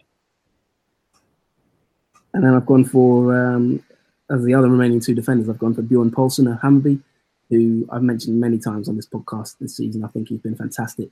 and 2.34 2.43
then 2.43 2.53
I've 2.53 2.65
gone 2.65 2.86
for 2.86 3.36
um, 3.36 3.84
as 4.32 4.43
the 4.43 4.53
other 4.53 4.69
remaining 4.69 4.99
two 4.99 5.13
defenders. 5.13 5.49
I've 5.49 5.59
gone 5.59 5.74
for 5.74 5.82
Bjorn 5.82 6.11
Paulsen 6.11 6.51
at 6.51 6.61
Hammarby, 6.61 7.01
who 7.49 7.88
I've 7.91 8.03
mentioned 8.03 8.39
many 8.39 8.57
times 8.57 8.88
on 8.88 8.95
this 8.95 9.07
podcast 9.07 9.57
this 9.59 9.78
season. 9.78 10.03
I 10.03 10.07
think 10.07 10.30
he's 10.30 10.39
been 10.39 10.55
fantastic, 10.55 11.09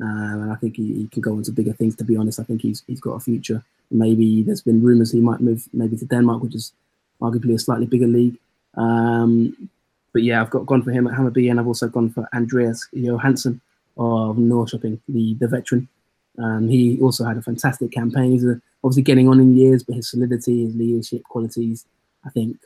um, 0.00 0.42
and 0.42 0.52
I 0.52 0.56
think 0.56 0.76
he, 0.76 0.94
he, 0.94 1.08
can 1.08 1.22
go 1.22 1.32
on 1.32 1.42
to 1.42 1.52
bigger 1.52 1.72
things. 1.72 1.96
To 1.96 2.04
be 2.04 2.16
honest, 2.16 2.40
I 2.40 2.44
think 2.44 2.62
he's 2.62 2.84
he's 2.86 3.00
got 3.00 3.12
a 3.12 3.20
future 3.20 3.64
Maybe 3.90 4.42
there's 4.42 4.60
been 4.60 4.82
rumours 4.82 5.12
he 5.12 5.20
might 5.20 5.40
move 5.40 5.66
maybe 5.72 5.96
to 5.96 6.04
Denmark, 6.04 6.42
which 6.42 6.54
is 6.54 6.72
arguably 7.20 7.54
a 7.54 7.58
slightly 7.58 7.86
bigger 7.86 8.06
league. 8.06 8.36
Um, 8.74 9.70
but 10.12 10.22
yeah, 10.22 10.40
I've 10.40 10.50
got 10.50 10.66
gone 10.66 10.82
for 10.82 10.90
him 10.90 11.06
at 11.06 11.14
Hammarby, 11.14 11.50
and 11.50 11.58
I've 11.58 11.66
also 11.66 11.88
gone 11.88 12.10
for 12.10 12.28
Andreas 12.34 12.86
Johansson 12.92 13.60
of 13.96 14.36
Norrköping, 14.36 15.00
the 15.08 15.34
the 15.34 15.48
veteran. 15.48 15.88
Um, 16.38 16.68
he 16.68 17.00
also 17.00 17.24
had 17.24 17.36
a 17.36 17.42
fantastic 17.42 17.90
campaign. 17.90 18.32
He's 18.32 18.44
a, 18.44 18.60
obviously 18.84 19.02
getting 19.02 19.28
on 19.28 19.40
in 19.40 19.56
years, 19.56 19.82
but 19.82 19.96
his 19.96 20.10
solidity, 20.10 20.64
his 20.64 20.76
leadership 20.76 21.24
qualities, 21.24 21.84
I 22.24 22.30
think 22.30 22.58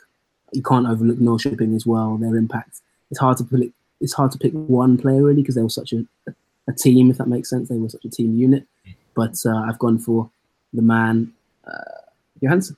you 0.52 0.62
can't 0.62 0.86
overlook 0.86 1.18
Norrköping 1.18 1.74
as 1.74 1.86
well. 1.86 2.16
Their 2.16 2.36
impact. 2.36 2.80
It's 3.10 3.20
hard 3.20 3.38
to 3.38 3.44
pick. 3.44 3.70
It's 4.00 4.12
hard 4.12 4.32
to 4.32 4.38
pick 4.38 4.52
one 4.52 4.98
player 4.98 5.22
really 5.22 5.42
because 5.42 5.54
they 5.54 5.62
were 5.62 5.68
such 5.68 5.92
a, 5.92 6.04
a 6.26 6.34
team, 6.70 7.10
if 7.10 7.18
that 7.18 7.28
makes 7.28 7.50
sense. 7.50 7.68
They 7.68 7.76
were 7.76 7.88
such 7.88 8.04
a 8.04 8.10
team 8.10 8.36
unit. 8.36 8.66
But 9.14 9.34
uh, 9.44 9.56
I've 9.56 9.78
gone 9.78 9.98
for 9.98 10.30
the 10.72 10.82
man 10.82 11.32
uh, 11.66 12.02
Johansson. 12.40 12.76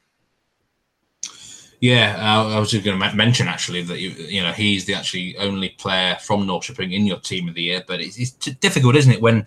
Yeah, 1.81 2.17
I 2.19 2.59
was 2.59 2.71
just 2.71 2.83
going 2.83 2.99
to 2.99 3.15
mention 3.15 3.47
actually 3.47 3.83
that 3.83 4.01
you, 4.01 4.11
you 4.11 4.41
know 4.41 4.53
he's 4.53 4.87
the 4.87 4.95
actually 4.95 5.37
only 5.37 5.71
player 5.71 6.17
from 6.19 6.47
Norrköping 6.47 6.95
in 6.95 7.07
your 7.07 7.19
team 7.19 7.47
of 7.47 7.55
the 7.55 7.63
year, 7.63 7.85
but 7.87 8.01
it's, 8.01 8.19
it's 8.19 8.33
difficult, 8.33 8.97
isn't 8.97 9.13
it, 9.13 9.21
when 9.21 9.47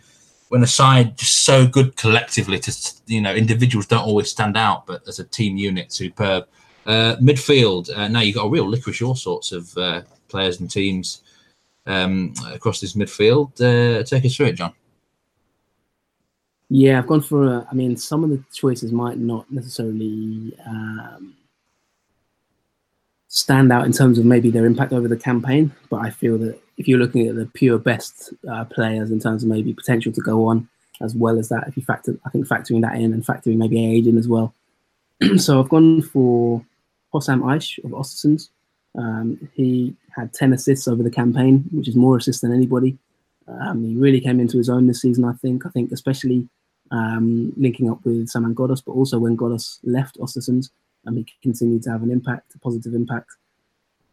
when 0.50 0.62
a 0.62 0.68
side 0.68 1.18
just 1.18 1.46
so 1.46 1.68
good 1.68 1.96
collectively 1.98 2.60
to 2.60 2.94
you 3.08 3.22
know 3.22 3.34
individuals 3.34 3.88
don't 3.88 4.06
always 4.06 4.30
stand 4.30 4.56
out, 4.56 4.86
but 4.86 5.02
as 5.08 5.20
a 5.20 5.24
team 5.24 5.58
unit, 5.58 5.92
superb. 5.92 6.48
Uh, 6.86 7.18
midfield, 7.18 7.90
uh, 7.98 8.08
now 8.08 8.22
you've 8.22 8.36
got 8.36 8.46
a 8.46 8.50
real 8.50 8.66
licorice 8.66 9.02
all 9.02 9.16
sorts 9.16 9.52
of 9.52 9.78
uh, 9.78 10.02
players 10.30 10.62
and 10.62 10.72
teams 10.72 11.22
um, 11.88 12.34
across 12.52 12.80
this 12.80 12.94
midfield. 12.94 13.60
Uh, 13.60 14.04
take 14.04 14.26
us 14.26 14.36
through 14.36 14.48
it, 14.48 14.54
John. 14.54 14.74
Yeah, 16.70 17.00
I've 17.00 17.08
gone 17.08 17.22
for. 17.22 17.48
A, 17.48 17.68
I 17.72 17.74
mean, 17.74 17.96
some 17.98 18.24
of 18.24 18.30
the 18.30 18.44
choices 18.54 18.92
might 18.92 19.18
not 19.18 19.50
necessarily 19.52 20.54
um, 20.66 21.36
stand 23.28 23.72
out 23.72 23.86
in 23.86 23.94
terms 23.94 24.20
of 24.20 24.26
maybe 24.26 24.52
their 24.52 24.66
impact 24.66 24.92
over 24.92 25.08
the 25.08 25.18
campaign, 25.18 25.74
but 25.90 25.98
I 25.98 26.10
feel 26.10 26.38
that 26.40 26.60
if 26.78 26.88
you're 26.88 27.00
looking 27.00 27.28
at 27.28 27.36
the 27.36 27.46
pure 27.46 27.80
best 27.80 28.34
uh, 28.50 28.66
players 28.66 29.12
in 29.12 29.20
terms 29.20 29.44
of 29.44 29.50
maybe 29.50 29.74
potential 29.74 30.12
to 30.12 30.22
go 30.22 30.46
on, 30.46 30.68
as 31.02 31.16
well 31.16 31.40
as 31.40 31.50
that, 31.50 31.68
if 31.68 31.78
you 31.78 31.84
factor, 31.84 32.18
I 32.26 32.30
think 32.30 32.48
factoring 32.48 32.82
that 32.82 32.96
in 32.96 33.14
and 33.14 33.26
factoring 33.26 33.58
maybe 33.58 33.86
age 33.86 34.08
in 34.08 34.18
as 34.18 34.28
well. 34.28 34.54
so 35.38 35.60
I've 35.60 35.70
gone 35.70 36.02
for 36.02 36.64
Hosam 37.14 37.42
Aiesh 37.42 37.84
of 37.84 37.92
Ostersunds. 37.92 38.50
Um, 38.98 39.50
he 39.54 39.96
had 40.18 40.34
10 40.34 40.54
assists 40.54 40.88
over 40.88 41.04
the 41.04 41.12
campaign, 41.12 41.64
which 41.72 41.88
is 41.88 41.96
more 41.96 42.18
assists 42.18 42.42
than 42.42 42.54
anybody. 42.54 42.98
Um, 43.48 43.84
he 43.84 43.96
really 43.96 44.20
came 44.20 44.40
into 44.40 44.58
his 44.58 44.70
own 44.70 44.88
this 44.88 45.02
season, 45.02 45.24
I 45.24 45.34
think. 45.34 45.66
I 45.66 45.70
think 45.70 45.92
especially 45.92 46.50
um, 46.92 47.54
linking 47.56 47.90
up 47.90 48.04
with 48.04 48.28
Saman 48.28 48.56
Ghoddos, 48.56 48.84
but 48.86 48.94
also 48.94 49.20
when 49.20 49.38
Ghoddos 49.38 49.80
left 49.84 50.18
Ostersund, 50.20 50.70
um, 51.06 51.16
he 51.16 51.26
continued 51.42 51.84
to 51.84 51.92
have 51.92 52.04
an 52.04 52.12
impact, 52.12 52.56
a 52.56 52.60
positive 52.60 52.94
impact. 52.94 53.30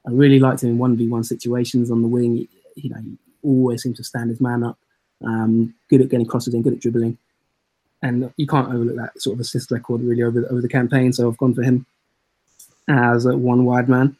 I 0.07 0.11
really 0.11 0.39
liked 0.39 0.63
him 0.63 0.71
in 0.71 0.79
1v1 0.79 1.25
situations 1.25 1.91
on 1.91 2.03
the 2.03 2.09
wing. 2.09 2.47
You 2.77 2.91
know, 2.91 3.01
he 3.03 3.19
always 3.43 3.83
seemed 3.83 3.97
to 3.97 4.05
stand 4.05 4.31
his 4.31 4.41
man 4.41 4.63
up. 4.63 4.79
Um, 5.25 5.75
good 5.89 6.03
at 6.03 6.11
getting 6.11 6.27
crosses 6.27 6.53
in, 6.53 6.63
good 6.63 6.75
at 6.75 6.81
dribbling, 6.81 7.17
and 8.03 8.31
you 8.37 8.47
can't 8.47 8.69
overlook 8.69 8.97
that 8.97 9.23
sort 9.23 9.35
of 9.35 9.41
assist 9.41 9.71
record 9.71 10.03
really 10.03 10.23
over 10.23 10.45
over 10.51 10.61
the 10.61 10.69
campaign. 10.69 11.13
So 11.13 11.31
I've 11.31 11.39
gone 11.39 11.55
for 11.55 11.63
him 11.63 11.87
as 12.89 13.25
a 13.25 13.35
one 13.35 13.65
wide 13.65 13.89
man. 13.89 14.17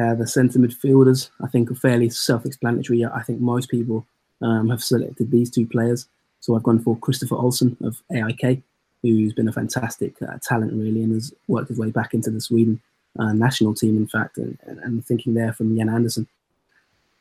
Uh, 0.00 0.14
the 0.14 0.26
centre 0.26 0.58
midfielders, 0.58 1.30
I 1.42 1.46
think, 1.46 1.70
are 1.70 1.76
fairly 1.76 2.10
self-explanatory. 2.10 3.04
I 3.04 3.22
think 3.22 3.40
most 3.40 3.70
people 3.70 4.04
um, 4.42 4.68
have 4.70 4.82
selected 4.82 5.30
these 5.30 5.50
two 5.50 5.66
players. 5.66 6.08
So 6.40 6.56
I've 6.56 6.64
gone 6.64 6.80
for 6.80 6.96
Kristoffer 6.96 7.40
Olsson 7.40 7.76
of 7.80 8.02
AIK, 8.12 8.62
who's 9.02 9.32
been 9.32 9.48
a 9.48 9.52
fantastic 9.52 10.20
uh, 10.20 10.38
talent 10.42 10.72
really, 10.72 11.02
and 11.02 11.14
has 11.14 11.32
worked 11.46 11.68
his 11.68 11.78
way 11.78 11.90
back 11.90 12.12
into 12.12 12.30
the 12.30 12.40
Sweden 12.40 12.80
uh, 13.18 13.32
national 13.32 13.74
team, 13.74 13.96
in 13.96 14.08
fact, 14.08 14.38
and, 14.38 14.58
and 14.66 15.04
thinking 15.06 15.34
there 15.34 15.52
from 15.52 15.76
Jan 15.76 15.88
Andersson. 15.88 16.26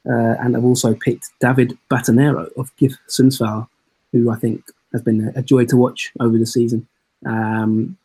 Uh, 0.09 0.35
and 0.41 0.57
I've 0.57 0.65
also 0.65 0.93
picked 0.93 1.29
David 1.39 1.77
Batanero 1.89 2.51
of 2.57 2.75
GIF 2.75 2.97
Sundsvall, 3.07 3.67
who 4.11 4.31
I 4.31 4.35
think 4.35 4.63
has 4.91 5.01
been 5.01 5.31
a, 5.35 5.39
a 5.39 5.43
joy 5.43 5.65
to 5.65 5.77
watch 5.77 6.11
over 6.19 6.37
the 6.37 6.45
season. 6.45 6.87
Um, 7.25 7.97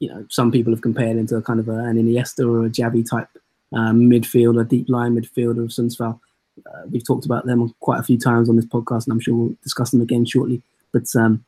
you 0.00 0.08
know, 0.08 0.26
some 0.28 0.50
people 0.50 0.72
have 0.72 0.82
compared 0.82 1.16
him 1.16 1.26
to 1.28 1.36
a 1.36 1.42
kind 1.42 1.60
of 1.60 1.68
a, 1.68 1.78
an 1.78 1.96
Iniesta 1.96 2.46
or 2.46 2.66
a 2.66 2.70
Xavi 2.70 3.08
type 3.08 3.28
um, 3.72 4.02
midfielder, 4.02 4.68
deep 4.68 4.88
line 4.88 5.14
midfielder 5.14 5.64
of 5.64 5.70
Sundsvall. 5.70 6.18
Uh, 6.66 6.82
we've 6.90 7.06
talked 7.06 7.24
about 7.24 7.46
them 7.46 7.74
quite 7.80 8.00
a 8.00 8.02
few 8.02 8.18
times 8.18 8.48
on 8.48 8.56
this 8.56 8.66
podcast, 8.66 9.06
and 9.06 9.12
I'm 9.12 9.20
sure 9.20 9.34
we'll 9.34 9.56
discuss 9.62 9.90
them 9.90 10.00
again 10.00 10.24
shortly. 10.24 10.62
But 10.92 11.06
um, 11.16 11.44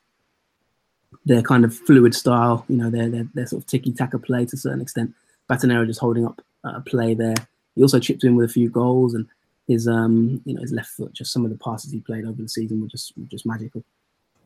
their 1.25 1.41
kind 1.41 1.65
of 1.65 1.75
fluid 1.75 2.15
style, 2.15 2.65
you 2.67 2.77
know, 2.77 2.89
their 2.89 3.09
their, 3.09 3.27
their 3.33 3.47
sort 3.47 3.63
of 3.63 3.67
tiki 3.67 3.91
taka 3.91 4.19
play 4.19 4.45
to 4.45 4.55
a 4.55 4.59
certain 4.59 4.81
extent. 4.81 5.13
Batanero 5.49 5.85
just 5.85 5.99
holding 5.99 6.25
up 6.25 6.41
uh, 6.63 6.79
play 6.81 7.13
there. 7.13 7.35
He 7.75 7.81
also 7.81 7.99
chipped 7.99 8.23
in 8.23 8.35
with 8.35 8.49
a 8.49 8.53
few 8.53 8.69
goals, 8.69 9.13
and 9.13 9.27
his 9.67 9.87
um, 9.87 10.41
you 10.45 10.53
know, 10.53 10.61
his 10.61 10.71
left 10.71 10.89
foot, 10.89 11.13
just 11.13 11.31
some 11.31 11.45
of 11.45 11.51
the 11.51 11.57
passes 11.57 11.91
he 11.91 11.99
played 11.99 12.25
over 12.25 12.41
the 12.41 12.49
season 12.49 12.81
were 12.81 12.87
just 12.87 13.13
were 13.17 13.25
just 13.25 13.45
magical. 13.45 13.83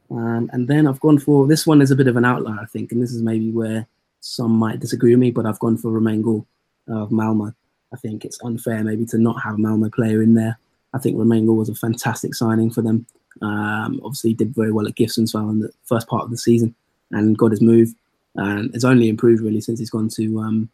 Um, 0.10 0.50
and 0.54 0.68
then 0.68 0.88
I've 0.88 1.02
gone 1.02 1.20
for 1.20 1.48
this 1.48 1.68
one 1.68 1.82
is 1.82 1.92
a 1.92 1.96
bit 1.96 2.08
of 2.08 2.16
an 2.16 2.26
outlier, 2.26 2.60
I 2.62 2.66
think, 2.66 2.92
and 2.92 3.02
this 3.02 3.12
is 3.12 3.22
maybe 3.22 3.52
where 3.52 3.88
some 4.22 4.52
might 4.52 4.80
disagree 4.80 5.12
with 5.12 5.20
me, 5.20 5.32
but 5.32 5.46
I've 5.46 5.60
gone 5.60 5.78
for 5.78 5.92
Romain 5.92 6.22
Gall 6.22 6.46
of 6.88 7.12
Malmo. 7.12 7.54
I 7.94 7.98
think 7.98 8.26
it's 8.26 8.40
unfair 8.44 8.84
maybe 8.84 9.06
to 9.08 9.18
not 9.18 9.42
have 9.42 9.56
a 9.56 9.58
Malmo 9.58 9.90
player 9.90 10.22
in 10.22 10.34
there. 10.34 10.58
I 10.94 11.00
think 11.00 11.18
Romain 11.18 11.46
Gall 11.46 11.56
was 11.56 11.70
a 11.70 11.76
fantastic 11.76 12.36
signing 12.36 12.72
for 12.72 12.82
them. 12.82 13.06
Um, 13.42 14.02
obviously, 14.04 14.34
did 14.34 14.56
very 14.56 14.72
well 14.72 14.88
at 14.88 14.96
well 14.98 15.50
in 15.50 15.60
the 15.60 15.72
first 15.84 16.08
part 16.08 16.24
of 16.24 16.32
the 16.32 16.38
season 16.38 16.74
and 17.12 17.38
got 17.38 17.52
his 17.52 17.62
move. 17.62 17.94
And 18.36 18.74
it's 18.76 18.84
only 18.84 19.10
improved 19.10 19.42
really 19.42 19.62
since 19.62 19.80
he's 19.80 19.90
gone 19.90 20.10
to 20.10 20.40
um, 20.40 20.70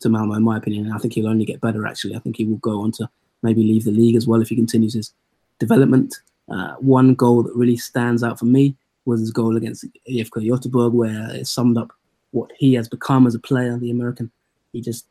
to 0.00 0.08
Malmo, 0.08 0.34
in 0.34 0.42
my 0.42 0.56
opinion. 0.56 0.86
And 0.86 0.94
I 0.94 0.98
think 0.98 1.14
he'll 1.14 1.28
only 1.28 1.44
get 1.44 1.60
better. 1.60 1.86
Actually, 1.86 2.16
I 2.16 2.18
think 2.18 2.36
he 2.36 2.44
will 2.44 2.56
go 2.58 2.80
on 2.80 2.92
to 2.92 3.08
maybe 3.42 3.62
leave 3.62 3.84
the 3.84 3.90
league 3.90 4.16
as 4.16 4.26
well 4.26 4.42
if 4.42 4.48
he 4.48 4.56
continues 4.56 4.94
his 4.94 5.12
development. 5.58 6.14
Uh, 6.48 6.74
one 6.74 7.14
goal 7.14 7.42
that 7.42 7.54
really 7.54 7.76
stands 7.76 8.22
out 8.22 8.38
for 8.38 8.44
me 8.44 8.76
was 9.04 9.20
his 9.20 9.30
goal 9.30 9.56
against 9.56 9.84
IFK 10.08 10.48
Göteborg, 10.48 10.92
where 10.92 11.30
it 11.34 11.46
summed 11.46 11.78
up 11.78 11.92
what 12.32 12.50
he 12.58 12.74
has 12.74 12.88
become 12.88 13.26
as 13.26 13.34
a 13.34 13.38
player. 13.38 13.78
The 13.78 13.90
American, 13.90 14.30
he 14.72 14.80
just 14.80 15.06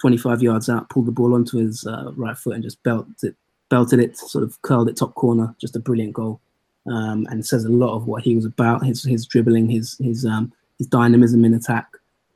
25 0.00 0.42
yards 0.42 0.68
out, 0.68 0.88
pulled 0.90 1.06
the 1.06 1.12
ball 1.12 1.34
onto 1.34 1.58
his 1.58 1.86
uh, 1.86 2.12
right 2.16 2.36
foot 2.36 2.54
and 2.54 2.62
just 2.62 2.82
belted 2.82 3.14
it, 3.22 3.36
belted 3.70 3.98
it, 3.98 4.16
sort 4.16 4.44
of 4.44 4.60
curled 4.62 4.88
it 4.88 4.96
top 4.96 5.14
corner. 5.14 5.54
Just 5.60 5.76
a 5.76 5.80
brilliant 5.80 6.12
goal, 6.12 6.40
um, 6.86 7.26
and 7.30 7.46
says 7.46 7.64
a 7.64 7.70
lot 7.70 7.94
of 7.94 8.06
what 8.06 8.22
he 8.22 8.34
was 8.34 8.44
about. 8.44 8.84
His 8.84 9.02
his 9.02 9.26
dribbling, 9.26 9.68
his 9.68 9.96
his 9.98 10.24
um, 10.24 10.52
his 10.78 10.86
dynamism 10.86 11.44
in 11.44 11.54
attack, 11.54 11.88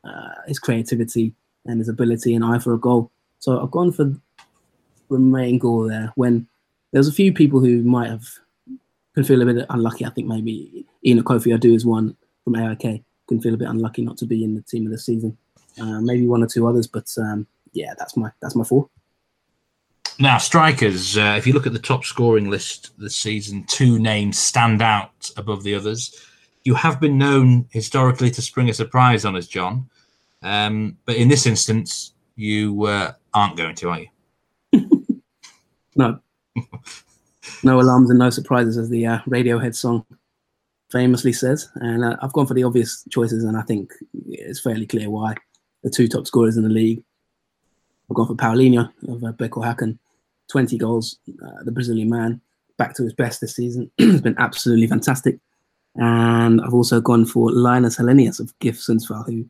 uh, 0.04 0.34
his 0.46 0.58
creativity, 0.58 1.34
and 1.66 1.78
his 1.78 1.88
ability 1.88 2.34
and 2.34 2.44
eye 2.44 2.58
for 2.58 2.74
a 2.74 2.78
Gall. 2.78 3.10
So 3.38 3.62
I've 3.62 3.70
gone 3.70 3.92
for 3.92 4.14
Romain 5.08 5.58
goal 5.58 5.88
there. 5.88 6.12
When 6.14 6.46
there's 6.92 7.08
a 7.08 7.12
few 7.12 7.32
people 7.32 7.60
who 7.60 7.82
might 7.82 8.08
have 8.08 8.26
can 9.14 9.24
feel 9.24 9.42
a 9.42 9.44
bit 9.44 9.66
unlucky. 9.70 10.06
I 10.06 10.10
think 10.10 10.28
maybe 10.28 10.86
Enoch 11.04 11.26
Kofi 11.26 11.56
Adu 11.56 11.74
is 11.74 11.84
one 11.84 12.16
from 12.44 12.56
AIK. 12.56 13.02
Can 13.28 13.40
feel 13.40 13.54
a 13.54 13.58
bit 13.58 13.68
unlucky 13.68 14.02
not 14.02 14.16
to 14.18 14.26
be 14.26 14.42
in 14.42 14.54
the 14.54 14.62
team 14.62 14.86
of 14.86 14.92
the 14.92 14.98
season. 14.98 15.36
Uh, 15.78 16.00
maybe 16.00 16.26
one 16.26 16.42
or 16.42 16.46
two 16.46 16.66
others, 16.66 16.86
but 16.86 17.06
um, 17.18 17.46
yeah, 17.72 17.94
that's 17.98 18.16
my 18.16 18.30
that's 18.40 18.56
my 18.56 18.64
four. 18.64 18.88
Now, 20.18 20.36
strikers. 20.36 21.16
Uh, 21.16 21.34
if 21.38 21.46
you 21.46 21.54
look 21.54 21.66
at 21.66 21.72
the 21.72 21.78
top 21.78 22.04
scoring 22.04 22.50
list 22.50 22.90
this 22.98 23.16
season, 23.16 23.64
two 23.64 23.98
names 23.98 24.38
stand 24.38 24.82
out 24.82 25.30
above 25.36 25.62
the 25.62 25.74
others. 25.74 26.14
You 26.64 26.74
have 26.74 27.00
been 27.00 27.16
known 27.16 27.66
historically 27.70 28.30
to 28.32 28.42
spring 28.42 28.68
a 28.68 28.74
surprise 28.74 29.24
on 29.24 29.34
us, 29.34 29.46
John, 29.46 29.88
um, 30.42 30.98
but 31.06 31.16
in 31.16 31.28
this 31.28 31.46
instance, 31.46 32.12
you 32.36 32.84
uh, 32.84 33.12
aren't 33.32 33.56
going 33.56 33.74
to, 33.76 33.88
are 33.88 34.00
you? 34.00 34.08
no. 35.96 36.20
no 37.62 37.80
alarms 37.80 38.10
and 38.10 38.18
no 38.18 38.28
surprises, 38.28 38.76
as 38.76 38.90
the 38.90 39.06
uh, 39.06 39.18
Radiohead 39.20 39.74
song 39.74 40.04
famously 40.90 41.32
says. 41.32 41.70
And 41.76 42.04
uh, 42.04 42.16
I've 42.20 42.34
gone 42.34 42.46
for 42.46 42.54
the 42.54 42.64
obvious 42.64 43.04
choices, 43.08 43.44
and 43.44 43.56
I 43.56 43.62
think 43.62 43.92
it's 44.28 44.60
fairly 44.60 44.86
clear 44.86 45.08
why 45.08 45.36
the 45.82 45.90
two 45.90 46.08
top 46.08 46.26
scorers 46.26 46.56
in 46.56 46.62
the 46.62 46.68
league. 46.68 47.02
I've 48.10 48.16
gone 48.16 48.26
for 48.26 48.34
Paulinho 48.34 48.90
of 49.08 49.24
uh, 49.24 49.32
BK 49.32 49.64
Hacken, 49.64 49.98
20 50.48 50.78
goals. 50.78 51.18
Uh, 51.28 51.62
the 51.64 51.72
Brazilian 51.72 52.10
man 52.10 52.40
back 52.76 52.94
to 52.96 53.04
his 53.04 53.12
best 53.12 53.40
this 53.40 53.54
season. 53.54 53.90
has 53.98 54.20
been 54.20 54.36
absolutely 54.38 54.86
fantastic. 54.86 55.38
And 55.96 56.60
I've 56.60 56.74
also 56.74 57.00
gone 57.00 57.26
for 57.26 57.52
Linus 57.52 57.98
Hallenius 57.98 58.40
of 58.40 58.58
GIF 58.58 58.78
Sundsvall, 58.78 59.26
who 59.26 59.46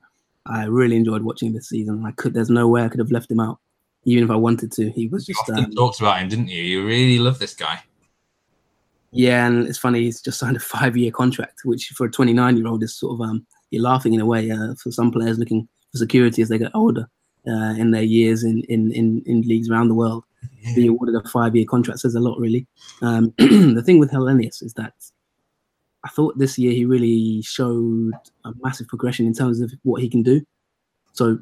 I 0.47 0.64
really 0.64 0.97
enjoyed 0.97 1.22
watching 1.22 1.53
this 1.53 1.68
season. 1.68 2.05
I 2.05 2.12
could, 2.12 2.35
there's 2.35 2.51
no 2.51 2.66
way 2.68 2.83
I 2.83 2.89
could 2.89 2.99
have 2.99 3.12
left 3.12 3.31
him 3.31 3.41
out, 3.41 3.59
even 4.05 4.24
if 4.24 4.31
I 4.31 4.37
wanted 4.37 4.72
to. 4.72 4.91
He 4.91 5.07
was 5.09 5.26
just. 5.26 5.47
You 5.49 5.55
often 5.55 5.64
um, 5.66 5.70
talked 5.72 6.01
about 6.01 6.18
him, 6.20 6.28
didn't 6.28 6.49
you? 6.49 6.62
You 6.62 6.87
really 6.87 7.18
love 7.18 7.39
this 7.39 7.55
guy. 7.55 7.81
Yeah, 9.12 9.47
and 9.47 9.66
it's 9.66 9.78
funny. 9.78 10.03
He's 10.03 10.20
just 10.20 10.39
signed 10.39 10.57
a 10.57 10.61
five-year 10.61 11.11
contract, 11.11 11.61
which 11.64 11.89
for 11.89 12.07
a 12.07 12.11
29-year-old 12.11 12.83
is 12.83 12.95
sort 12.95 13.14
of 13.14 13.28
um, 13.28 13.47
you're 13.70 13.83
laughing 13.83 14.14
in 14.14 14.20
a 14.20 14.26
way. 14.26 14.51
Uh, 14.51 14.74
for 14.74 14.91
some 14.91 15.11
players 15.11 15.39
looking 15.39 15.68
for 15.93 15.99
security 15.99 16.43
as 16.43 16.49
they 16.49 16.59
get 16.59 16.74
older 16.74 17.09
uh, 17.47 17.74
in 17.78 17.91
their 17.91 18.03
years 18.03 18.45
in, 18.45 18.62
in, 18.64 18.93
in, 18.93 19.22
in 19.26 19.43
leagues 19.43 19.70
around 19.70 19.88
the 19.88 19.95
world. 19.95 20.24
Yeah. 20.61 20.74
Being 20.74 20.88
awarded 20.91 21.14
a 21.14 21.28
five 21.28 21.55
year 21.55 21.66
contract 21.68 22.01
says 22.01 22.14
a 22.14 22.20
lot, 22.20 22.38
really. 22.38 22.66
Um, 23.03 23.34
the 23.38 23.82
thing 23.84 23.99
with 23.99 24.11
Hallenius 24.11 24.62
is 24.62 24.74
that 24.74 24.95
I 26.05 26.09
thought 26.09 26.38
this 26.38 26.59
year 26.59 26.72
he 26.72 26.84
really 26.84 27.43
showed 27.43 28.12
a 28.45 28.53
massive 28.62 28.88
progression 28.88 29.26
in 29.26 29.34
terms 29.34 29.61
of 29.61 29.72
what 29.82 30.01
he 30.01 30.09
can 30.09 30.22
do. 30.22 30.41
So 31.12 31.38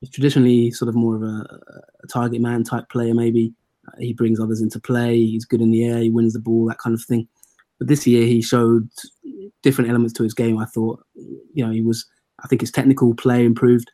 he's 0.00 0.10
traditionally 0.10 0.70
sort 0.70 0.88
of 0.88 0.94
more 0.94 1.16
of 1.16 1.22
a, 1.22 1.60
a 2.02 2.06
target 2.08 2.40
man 2.40 2.64
type 2.64 2.88
player, 2.90 3.14
maybe. 3.14 3.54
Uh, 3.88 3.96
he 3.98 4.12
brings 4.12 4.38
others 4.38 4.60
into 4.60 4.78
play. 4.78 5.16
He's 5.16 5.44
good 5.44 5.62
in 5.62 5.70
the 5.70 5.84
air. 5.84 5.98
He 5.98 6.10
wins 6.10 6.34
the 6.34 6.40
ball, 6.40 6.66
that 6.66 6.78
kind 6.78 6.94
of 6.94 7.02
thing. 7.02 7.26
But 7.78 7.88
this 7.88 8.06
year 8.06 8.26
he 8.26 8.42
showed 8.42 8.88
different 9.62 9.90
elements 9.90 10.12
to 10.14 10.22
his 10.22 10.34
game. 10.34 10.58
I 10.58 10.66
thought, 10.66 11.04
you 11.14 11.64
know, 11.64 11.72
he 11.72 11.80
was 11.80 12.06
I 12.42 12.48
think 12.48 12.60
his 12.60 12.70
technical 12.70 13.14
play 13.14 13.44
improved. 13.44 13.90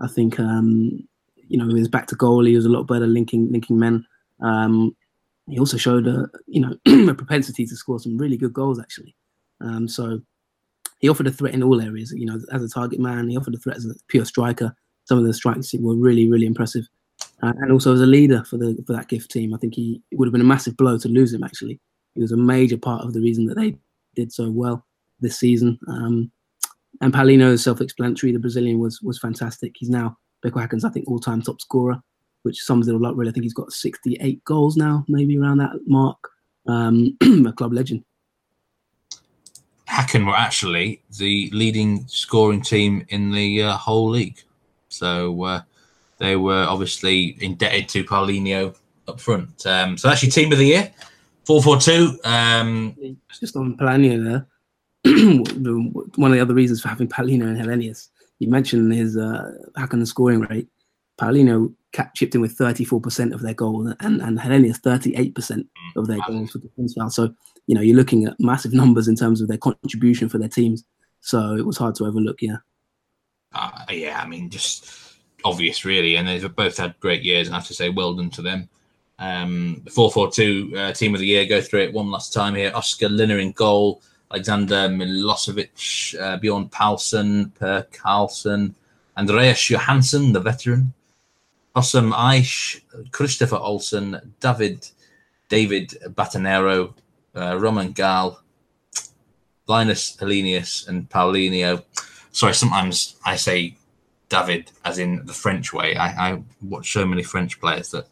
I 0.00 0.08
think 0.08 0.38
um, 0.40 1.06
you 1.48 1.58
know 1.58 1.66
was 1.66 1.88
back 1.88 2.06
to 2.08 2.16
goal. 2.16 2.44
He 2.44 2.56
was 2.56 2.66
a 2.66 2.70
lot 2.70 2.84
better 2.84 3.06
linking 3.06 3.50
linking 3.52 3.78
men. 3.78 4.04
Um, 4.40 4.96
he 5.48 5.58
also 5.58 5.76
showed 5.76 6.06
a 6.06 6.28
you 6.46 6.60
know 6.60 6.76
a 7.10 7.14
propensity 7.14 7.66
to 7.66 7.76
score 7.76 7.98
some 7.98 8.18
really 8.18 8.36
good 8.36 8.52
goals 8.52 8.80
actually. 8.80 9.14
Um, 9.60 9.86
so 9.86 10.20
he 10.98 11.08
offered 11.08 11.26
a 11.26 11.32
threat 11.32 11.54
in 11.54 11.62
all 11.62 11.80
areas. 11.80 12.12
You 12.12 12.26
know, 12.26 12.40
as 12.52 12.62
a 12.62 12.68
target 12.68 13.00
man, 13.00 13.28
he 13.28 13.36
offered 13.36 13.54
a 13.54 13.58
threat 13.58 13.76
as 13.76 13.86
a 13.86 13.94
pure 14.08 14.24
striker. 14.24 14.74
Some 15.04 15.18
of 15.18 15.24
the 15.24 15.34
strikes 15.34 15.72
were 15.74 15.96
really 15.96 16.28
really 16.28 16.46
impressive, 16.46 16.86
uh, 17.42 17.52
and 17.58 17.72
also 17.72 17.92
as 17.92 18.00
a 18.00 18.06
leader 18.06 18.44
for 18.44 18.56
the 18.56 18.82
for 18.86 18.92
that 18.94 19.08
GIF 19.08 19.28
team. 19.28 19.54
I 19.54 19.58
think 19.58 19.74
he 19.74 20.02
would 20.12 20.26
have 20.26 20.32
been 20.32 20.40
a 20.40 20.44
massive 20.44 20.76
blow 20.76 20.98
to 20.98 21.08
lose 21.08 21.32
him. 21.32 21.44
Actually, 21.44 21.80
he 22.14 22.20
was 22.20 22.32
a 22.32 22.36
major 22.36 22.78
part 22.78 23.04
of 23.04 23.12
the 23.12 23.20
reason 23.20 23.46
that 23.46 23.56
they 23.56 23.76
did 24.14 24.32
so 24.32 24.50
well 24.50 24.86
this 25.20 25.38
season. 25.38 25.78
Um, 25.88 26.30
and 27.00 27.12
Paulinho 27.12 27.52
is 27.52 27.64
self-explanatory. 27.64 28.32
The 28.32 28.38
Brazilian 28.38 28.78
was 28.78 29.00
was 29.02 29.18
fantastic. 29.18 29.74
He's 29.78 29.90
now 29.90 30.16
BK 30.44 30.60
Hacken's, 30.60 30.84
I 30.84 30.90
think, 30.90 31.08
all-time 31.08 31.42
top 31.42 31.60
scorer, 31.60 32.02
which 32.42 32.62
sums 32.62 32.88
it 32.88 32.92
all 32.92 33.06
up. 33.06 33.16
Really, 33.16 33.30
I 33.30 33.32
think 33.32 33.44
he's 33.44 33.54
got 33.54 33.72
68 33.72 34.44
goals 34.44 34.76
now, 34.76 35.04
maybe 35.08 35.38
around 35.38 35.58
that 35.58 35.70
mark. 35.86 36.18
Um, 36.66 37.16
a 37.46 37.52
club 37.52 37.72
legend. 37.72 38.04
Hacken 39.88 40.26
were 40.26 40.36
actually 40.36 41.02
the 41.18 41.50
leading 41.52 42.06
scoring 42.06 42.62
team 42.62 43.04
in 43.08 43.30
the 43.30 43.62
uh, 43.64 43.76
whole 43.76 44.08
league, 44.08 44.40
so 44.88 45.42
uh, 45.42 45.62
they 46.18 46.36
were 46.36 46.64
obviously 46.64 47.36
indebted 47.40 47.88
to 47.90 48.04
Paulinho 48.04 48.74
up 49.08 49.20
front. 49.20 49.66
Um, 49.66 49.98
so 49.98 50.08
actually, 50.08 50.30
team 50.30 50.52
of 50.52 50.58
the 50.58 50.66
year, 50.66 50.92
four 51.44 51.62
four 51.62 51.78
two. 51.78 52.18
Um, 52.24 52.96
just 53.38 53.56
on 53.56 53.76
Paulinho 53.76 54.24
there. 54.24 54.46
one 55.04 56.30
of 56.30 56.36
the 56.36 56.40
other 56.40 56.54
reasons 56.54 56.80
for 56.80 56.88
having 56.88 57.08
Paulinho 57.08 57.46
and 57.46 57.58
Hallenius. 57.58 58.08
You 58.38 58.48
mentioned 58.48 58.92
his 58.92 59.16
uh, 59.16 59.52
Hacken 59.76 60.06
scoring 60.06 60.40
rate. 60.40 60.68
Paulinho 61.20 61.74
chipped 62.14 62.34
in 62.34 62.40
with 62.40 62.56
34% 62.56 63.32
of 63.32 63.42
their 63.42 63.54
goals 63.54 63.94
and, 64.00 64.20
and 64.22 64.38
Hallenius 64.38 64.80
38% 64.80 65.66
of 65.96 66.06
their 66.06 66.18
goals 66.26 66.50
for 66.50 66.58
defense. 66.58 66.96
So, 67.10 67.34
you 67.66 67.74
know, 67.74 67.80
you're 67.80 67.96
looking 67.96 68.24
at 68.26 68.38
massive 68.40 68.72
numbers 68.72 69.08
in 69.08 69.16
terms 69.16 69.40
of 69.40 69.48
their 69.48 69.58
contribution 69.58 70.28
for 70.28 70.38
their 70.38 70.48
teams. 70.48 70.84
So 71.20 71.54
it 71.54 71.64
was 71.66 71.76
hard 71.76 71.94
to 71.96 72.06
overlook, 72.06 72.40
yeah. 72.40 72.56
Uh, 73.54 73.84
yeah, 73.90 74.20
I 74.20 74.26
mean, 74.26 74.50
just 74.50 74.90
obvious, 75.44 75.84
really. 75.84 76.16
And 76.16 76.26
they've 76.26 76.56
both 76.56 76.76
had 76.78 76.98
great 77.00 77.22
years, 77.22 77.46
and 77.46 77.54
I 77.54 77.58
have 77.58 77.68
to 77.68 77.74
say, 77.74 77.90
well 77.90 78.14
done 78.14 78.30
to 78.30 78.42
them. 78.42 78.68
Um, 79.18 79.82
442 79.90 80.76
uh, 80.76 80.92
team 80.92 81.14
of 81.14 81.20
the 81.20 81.26
year, 81.26 81.46
go 81.46 81.60
through 81.60 81.82
it 81.82 81.92
one 81.92 82.10
last 82.10 82.32
time 82.32 82.54
here. 82.54 82.72
Oscar 82.74 83.08
Linner 83.08 83.40
in 83.40 83.52
goal, 83.52 84.02
Alexander 84.32 84.88
Milosevic, 84.88 86.18
uh, 86.18 86.38
Bjorn 86.38 86.68
Paulsen, 86.70 87.54
Per 87.54 87.86
Karlsson, 87.92 88.74
Andreas 89.16 89.68
Johansson, 89.68 90.32
the 90.32 90.40
veteran, 90.40 90.94
Hosam 91.76 92.12
Aiesh, 92.12 92.80
Kristoffer 93.10 93.60
Olsson, 93.60 94.20
David, 94.40 94.88
David 95.50 95.90
Batanero, 96.08 96.94
uh, 97.34 97.58
Romain 97.58 97.92
Gall, 97.92 98.40
Linus 99.66 100.16
Hallenius, 100.16 100.88
and 100.88 101.08
Paulinho. 101.10 101.84
Sorry, 102.32 102.54
sometimes 102.54 103.16
I 103.26 103.36
say 103.36 103.76
David 104.30 104.70
as 104.84 104.98
in 104.98 105.26
the 105.26 105.34
French 105.34 105.74
way. 105.74 105.96
I, 105.96 106.30
I 106.30 106.42
watch 106.62 106.90
so 106.90 107.04
many 107.04 107.22
French 107.22 107.60
players 107.60 107.90
that 107.90 108.06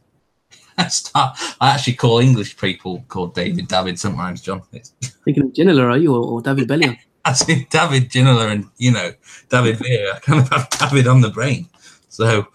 I 0.78 0.88
start. 0.88 1.38
I 1.60 1.70
actually 1.74 1.94
call 1.94 2.18
English 2.18 2.56
people 2.56 3.04
called 3.08 3.34
David 3.34 3.68
David 3.68 3.98
sometimes. 3.98 4.42
John, 4.42 4.62
it's, 4.72 4.90
Thinking 5.24 5.44
of 5.44 5.52
Ginola, 5.52 5.90
are 5.90 5.98
you, 5.98 6.14
or, 6.14 6.24
or 6.24 6.42
David 6.42 6.68
Bellion? 6.68 6.96
I 7.24 7.34
see 7.34 7.66
David 7.68 8.10
Ginola 8.10 8.50
and 8.50 8.66
you 8.78 8.92
know 8.92 9.12
David 9.48 9.78
Villa. 9.78 10.14
I 10.14 10.18
kind 10.20 10.40
of 10.40 10.48
have 10.50 10.70
David 10.70 11.06
on 11.06 11.20
the 11.20 11.28
brain. 11.28 11.68
So, 12.08 12.48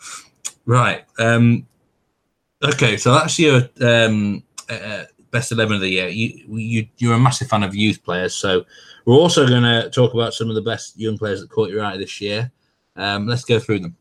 right. 0.65 1.05
Um, 1.19 1.67
okay, 2.63 2.97
so 2.97 3.13
that's 3.13 3.37
your 3.37 3.69
um, 3.81 4.43
uh, 4.67 5.03
best 5.29 5.51
eleven 5.51 5.75
of 5.75 5.81
the 5.81 5.89
year. 5.89 6.07
You, 6.07 6.57
you 6.57 6.87
you're 6.97 7.13
a 7.13 7.19
massive 7.19 7.47
fan 7.47 7.63
of 7.63 7.75
youth 7.75 8.03
players, 8.03 8.33
so 8.33 8.65
we're 9.05 9.15
also 9.15 9.47
going 9.47 9.63
to 9.63 9.89
talk 9.91 10.13
about 10.13 10.33
some 10.33 10.49
of 10.49 10.55
the 10.55 10.61
best 10.61 10.99
young 10.99 11.17
players 11.17 11.41
that 11.41 11.49
caught 11.51 11.69
your 11.69 11.83
eye 11.83 11.97
this 11.97 12.19
year. 12.19 12.51
Um, 12.95 13.27
let's 13.27 13.43
go 13.43 13.59
through 13.59 13.79
them. 13.79 13.95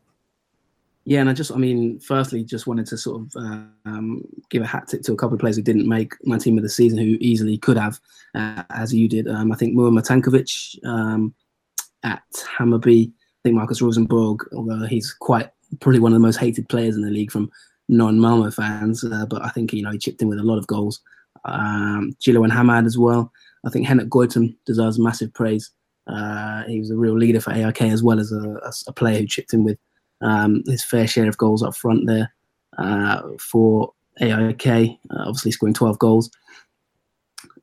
Yeah, 1.07 1.19
and 1.21 1.29
I 1.29 1.33
just, 1.33 1.51
I 1.51 1.57
mean, 1.57 1.99
firstly, 1.99 2.43
just 2.43 2.65
wanted 2.65 2.87
to 2.87 2.97
sort 2.97 3.21
of 3.21 3.31
um, 3.85 4.23
give 4.49 4.63
a 4.63 4.65
hat 4.65 4.87
tip 4.87 5.03
to 5.03 5.13
a 5.13 5.15
couple 5.15 5.35
of 5.35 5.39
players 5.39 5.55
who 5.55 5.61
didn't 5.61 5.87
make 5.87 6.13
my 6.25 6.39
team 6.39 6.57
of 6.57 6.63
the 6.63 6.69
season, 6.69 6.97
who 6.97 7.17
easily 7.19 7.59
could 7.59 7.77
have, 7.77 7.99
uh, 8.33 8.63
as 8.71 8.91
you 8.91 9.07
did. 9.07 9.27
Um, 9.27 9.51
I 9.51 9.55
think 9.55 9.75
Muamer 9.75 10.05
Tankovic 10.05 10.83
um, 10.83 11.35
at 12.03 12.23
Hammarby. 12.57 13.09
I 13.09 13.39
think 13.43 13.55
Markus 13.55 13.83
Rosenberg, 13.83 14.47
although 14.53 14.87
he's 14.87 15.13
quite 15.13 15.51
probably 15.79 15.99
one 15.99 16.11
of 16.11 16.15
the 16.15 16.25
most 16.25 16.37
hated 16.37 16.67
players 16.69 16.95
in 16.95 17.03
the 17.03 17.11
league 17.11 17.31
from 17.31 17.51
non-Malmo 17.87 18.49
fans, 18.49 19.03
uh, 19.03 19.27
but 19.27 19.45
I 19.45 19.49
think 19.49 19.73
you 19.73 19.83
know 19.83 19.91
he 19.91 19.99
chipped 19.99 20.23
in 20.23 20.27
with 20.27 20.39
a 20.39 20.43
lot 20.43 20.57
of 20.57 20.65
goals. 20.65 21.01
Um, 21.45 22.15
and 22.25 22.51
Hamad 22.51 22.87
as 22.87 22.97
well. 22.97 23.31
I 23.63 23.69
think 23.69 23.87
Henok 23.87 24.09
Goitom 24.09 24.55
deserves 24.65 24.97
massive 24.97 25.31
praise. 25.35 25.69
Uh, 26.07 26.63
he 26.63 26.79
was 26.79 26.89
a 26.89 26.95
real 26.95 27.17
leader 27.17 27.39
for 27.39 27.51
AIK 27.51 27.83
as 27.83 28.01
well 28.01 28.19
as 28.19 28.31
a, 28.31 28.59
a 28.87 28.93
player 28.93 29.19
who 29.19 29.27
chipped 29.27 29.53
in 29.53 29.63
with 29.63 29.77
um, 30.21 30.63
his 30.65 30.83
fair 30.83 31.07
share 31.07 31.27
of 31.27 31.37
goals 31.37 31.63
up 31.63 31.75
front 31.75 32.07
there 32.07 32.33
uh, 32.77 33.21
for 33.39 33.93
AIK, 34.21 34.67
uh, 34.67 35.23
obviously 35.25 35.51
scoring 35.51 35.73
12 35.73 35.99
goals. 35.99 36.31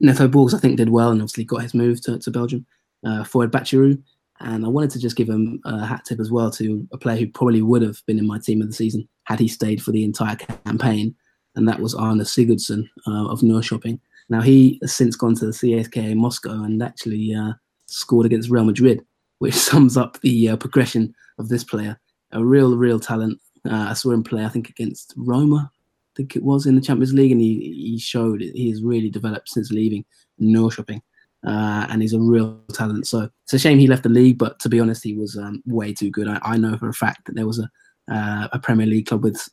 Neto 0.01 0.29
Borges, 0.29 0.55
I 0.55 0.59
think, 0.59 0.77
did 0.77 0.91
well 0.91 1.11
and 1.11 1.21
obviously 1.21 1.45
got 1.45 1.63
his 1.63 1.75
move 1.75 2.01
to, 2.03 2.19
to 2.19 2.31
Belgium. 2.31 2.67
Uh, 3.05 3.25
Fouad 3.25 3.51
Bachirou, 3.51 4.01
and 4.41 4.65
I 4.65 4.69
wanted 4.69 4.91
to 4.91 5.01
just 5.01 5.17
give 5.17 5.29
him 5.29 5.61
a 5.65 5.85
hat 5.85 6.05
tip 6.05 6.21
as 6.21 6.31
well 6.31 6.51
to 6.53 6.87
a 6.93 6.99
player 6.99 7.17
who 7.17 7.27
probably 7.27 7.63
would 7.63 7.83
have 7.83 8.01
been 8.07 8.19
in 8.19 8.27
my 8.27 8.39
team 8.39 8.61
of 8.61 8.69
the 8.69 8.75
season 8.75 9.09
had 9.25 9.41
he 9.41 9.49
stayed 9.49 9.83
for 9.83 9.91
the 9.91 10.05
entire 10.05 10.37
campaign, 10.37 11.15
and 11.57 11.69
that 11.69 11.81
was 11.81 11.95
Arnor 11.95 12.23
Sigurdsson 12.23 12.89
uh, 13.07 13.29
of 13.29 13.41
Norrköping. 13.41 13.99
Now 14.29 14.41
he 14.41 14.79
has 14.83 14.95
since 14.95 15.17
gone 15.17 15.35
to 15.37 15.47
the 15.47 15.53
CSKA 15.53 16.15
Moscow 16.15 16.63
and 16.63 16.83
actually 16.83 17.35
uh, 17.35 17.53
scored 17.87 18.27
against 18.27 18.51
Real 18.51 18.65
Madrid, 18.65 19.05
which 19.39 19.55
sums 19.71 19.97
up 19.97 20.21
the 20.21 20.51
uh, 20.51 20.57
progression 20.57 21.15
of 21.39 21.49
this 21.49 21.65
player. 21.65 21.99
A 22.33 22.45
real, 22.45 22.77
real 22.77 22.99
talent. 22.99 23.41
Uh, 23.69 23.89
I 23.91 23.93
saw 23.93 24.11
him 24.11 24.25
play, 24.25 24.45
I 24.45 24.49
think, 24.49 24.69
against 24.69 25.15
Roma, 25.17 25.71
I 26.13 26.15
think 26.17 26.37
it 26.37 26.43
was 26.43 26.67
in 26.67 26.75
the 26.75 26.81
Champions 26.83 27.15
League, 27.15 27.33
and 27.33 27.41
he, 27.41 27.91
he 27.93 27.99
showed 27.99 28.43
it. 28.43 28.55
he 28.55 28.69
has 28.69 28.83
really 28.83 29.09
developed 29.09 29.49
since 29.49 29.71
leaving 29.71 30.05
Norrköping. 30.41 31.01
Uh, 31.45 31.87
and 31.89 32.03
he's 32.03 32.13
a 32.13 32.21
real 32.21 32.61
talent. 32.73 33.07
So 33.07 33.31
it's 33.45 33.55
a 33.55 33.59
shame 33.59 33.79
he 33.79 33.87
left 33.87 34.03
the 34.03 34.09
league, 34.09 34.39
but 34.39 34.61
to 34.61 34.69
be 34.69 34.79
honest, 34.79 35.03
he 35.03 35.15
was 35.15 35.37
um, 35.37 35.63
way 35.67 35.93
too 35.93 36.11
good. 36.11 36.29
I, 36.29 36.39
I, 36.43 36.57
know 36.57 36.77
for 36.77 36.89
a 36.89 36.95
fact 36.95 37.25
that 37.27 37.35
there 37.35 37.47
was 37.47 37.59
a 37.59 37.69
uh, 38.13 38.49
a 38.53 38.59
Premier 38.59 38.87
League 38.87 39.07
club 39.07 39.25
with 39.25 39.49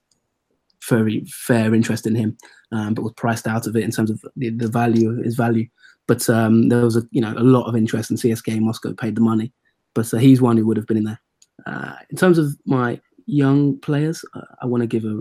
very 0.88 1.23
fair 1.27 1.73
interest 1.73 2.05
in 2.05 2.13
him, 2.13 2.38
um, 2.71 2.93
but 2.93 3.03
was 3.03 3.13
priced 3.13 3.47
out 3.47 3.65
of 3.65 3.75
it 3.75 3.84
in 3.84 3.91
terms 3.91 4.11
of 4.11 4.23
the, 4.36 4.49
the 4.51 4.67
value, 4.67 5.21
his 5.23 5.36
value. 5.36 5.67
But 6.07 6.30
um, 6.30 6.69
there 6.69 6.84
was 6.84 6.95
a 6.95 7.03
you 7.09 7.21
know 7.21 7.34
a 7.36 7.41
lot 7.41 7.67
of 7.67 7.75
interest 7.75 8.11
in 8.11 8.17
CSKA 8.17 8.59
Moscow 8.59 8.93
paid 8.93 9.15
the 9.15 9.21
money, 9.21 9.51
but 9.95 10.13
uh, 10.13 10.17
he's 10.17 10.41
one 10.41 10.57
who 10.57 10.67
would 10.67 10.77
have 10.77 10.88
been 10.88 10.97
in 10.97 11.05
there. 11.05 11.21
Uh, 11.66 11.95
in 12.10 12.18
terms 12.18 12.38
of 12.38 12.55
my 12.66 12.99
young 13.26 13.80
players, 13.80 14.24
uh, 14.34 14.41
I 14.62 14.66
want 14.66 14.82
to 14.82 14.88
give 14.88 15.05
a, 15.05 15.20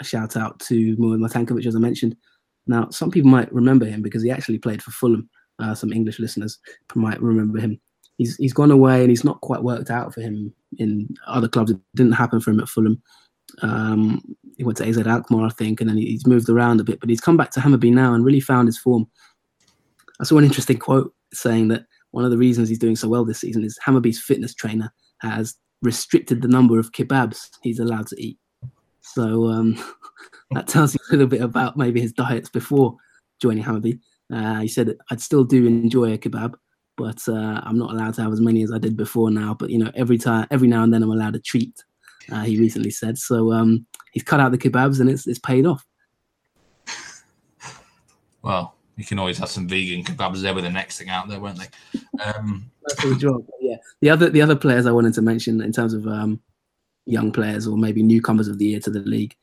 a, 0.00 0.04
shout 0.04 0.36
out 0.36 0.58
to 0.60 0.96
Muamer 0.96 1.30
Tankovic, 1.30 1.66
as 1.66 1.76
I 1.76 1.78
mentioned. 1.78 2.16
Now, 2.66 2.88
some 2.90 3.10
people 3.10 3.30
might 3.30 3.52
remember 3.52 3.86
him 3.86 4.02
because 4.02 4.22
he 4.22 4.30
actually 4.30 4.58
played 4.58 4.82
for 4.82 4.90
Fulham. 4.90 5.28
Uh, 5.58 5.74
some 5.74 5.92
English 5.92 6.18
listeners 6.18 6.58
might 6.94 7.20
remember 7.20 7.58
him. 7.58 7.80
He's 8.16 8.36
he's 8.36 8.52
gone 8.52 8.70
away 8.70 9.00
and 9.00 9.10
he's 9.10 9.24
not 9.24 9.40
quite 9.40 9.62
worked 9.62 9.90
out 9.90 10.12
for 10.12 10.20
him 10.20 10.52
in 10.76 11.08
other 11.26 11.48
clubs. 11.48 11.70
It 11.70 11.78
didn't 11.94 12.12
happen 12.12 12.40
for 12.40 12.50
him 12.50 12.60
at 12.60 12.68
Fulham. 12.68 13.00
Um, 13.62 14.20
he 14.56 14.64
went 14.64 14.76
to 14.78 14.86
AZ 14.86 14.98
Alkmaar, 14.98 15.46
I 15.46 15.50
think, 15.50 15.80
and 15.80 15.88
then 15.88 15.96
he's 15.96 16.26
moved 16.26 16.48
around 16.48 16.80
a 16.80 16.84
bit. 16.84 17.00
But 17.00 17.08
he's 17.08 17.20
come 17.20 17.36
back 17.36 17.50
to 17.52 17.60
Hammarby 17.60 17.92
now 17.92 18.14
and 18.14 18.24
really 18.24 18.40
found 18.40 18.68
his 18.68 18.78
form. 18.78 19.06
I 20.20 20.24
saw 20.24 20.36
an 20.36 20.44
interesting 20.44 20.78
quote 20.78 21.14
saying 21.32 21.68
that 21.68 21.86
one 22.10 22.24
of 22.24 22.30
the 22.30 22.38
reasons 22.38 22.68
he's 22.68 22.78
doing 22.78 22.96
so 22.96 23.08
well 23.08 23.24
this 23.24 23.40
season 23.40 23.64
is 23.64 23.78
Hammarby's 23.84 24.20
fitness 24.20 24.54
trainer 24.54 24.92
has 25.20 25.54
restricted 25.82 26.42
the 26.42 26.48
number 26.48 26.78
of 26.78 26.92
kebabs 26.92 27.50
he's 27.62 27.78
allowed 27.78 28.06
to 28.08 28.22
eat. 28.22 28.38
So 29.00 29.46
um, 29.46 29.82
that 30.50 30.68
tells 30.68 30.94
you 30.94 31.00
a 31.08 31.12
little 31.12 31.26
bit 31.26 31.40
about 31.40 31.76
maybe 31.76 32.00
his 32.00 32.12
diets 32.12 32.48
before 32.48 32.96
joining 33.40 33.64
Hammarby. 33.64 33.98
Uh, 34.32 34.60
he 34.60 34.68
said 34.68 34.96
I'd 35.10 35.20
still 35.20 35.44
do 35.44 35.66
enjoy 35.66 36.12
a 36.12 36.18
kebab, 36.18 36.54
but 36.96 37.26
uh, 37.28 37.60
I'm 37.62 37.78
not 37.78 37.92
allowed 37.92 38.14
to 38.14 38.22
have 38.22 38.32
as 38.32 38.40
many 38.40 38.62
as 38.62 38.72
I 38.72 38.78
did 38.78 38.96
before 38.96 39.30
now. 39.30 39.54
But 39.54 39.70
you 39.70 39.78
know, 39.78 39.90
every 39.94 40.18
time, 40.18 40.46
every 40.50 40.68
now 40.68 40.82
and 40.82 40.92
then, 40.92 41.02
I'm 41.02 41.10
allowed 41.10 41.36
a 41.36 41.40
treat. 41.40 41.82
Uh, 42.30 42.42
he 42.42 42.58
recently 42.58 42.90
said 42.90 43.16
so. 43.16 43.52
Um, 43.52 43.86
he's 44.12 44.22
cut 44.22 44.40
out 44.40 44.52
the 44.52 44.58
kebabs 44.58 45.00
and 45.00 45.08
it's 45.08 45.26
it's 45.26 45.38
paid 45.38 45.64
off. 45.64 45.84
Well, 48.42 48.77
you 48.98 49.04
can 49.04 49.20
always 49.20 49.38
have 49.38 49.48
some 49.48 49.68
vegan 49.68 50.02
kebabs 50.02 50.42
there 50.42 50.52
with 50.52 50.64
the 50.64 50.70
next 50.70 50.98
thing 50.98 51.08
out 51.08 51.28
there, 51.28 51.38
won't 51.38 51.56
they? 51.56 52.00
Um. 52.22 52.68
Yeah. 53.60 53.76
The 54.00 54.10
other 54.10 54.28
the 54.28 54.42
other 54.42 54.56
players 54.56 54.86
I 54.86 54.90
wanted 54.90 55.14
to 55.14 55.22
mention 55.22 55.62
in 55.62 55.70
terms 55.70 55.94
of 55.94 56.04
um, 56.08 56.40
young 57.06 57.30
players 57.30 57.68
or 57.68 57.78
maybe 57.78 58.02
newcomers 58.02 58.48
of 58.48 58.58
the 58.58 58.64
year 58.64 58.80
to 58.80 58.90
the 58.90 58.98
league, 58.98 59.36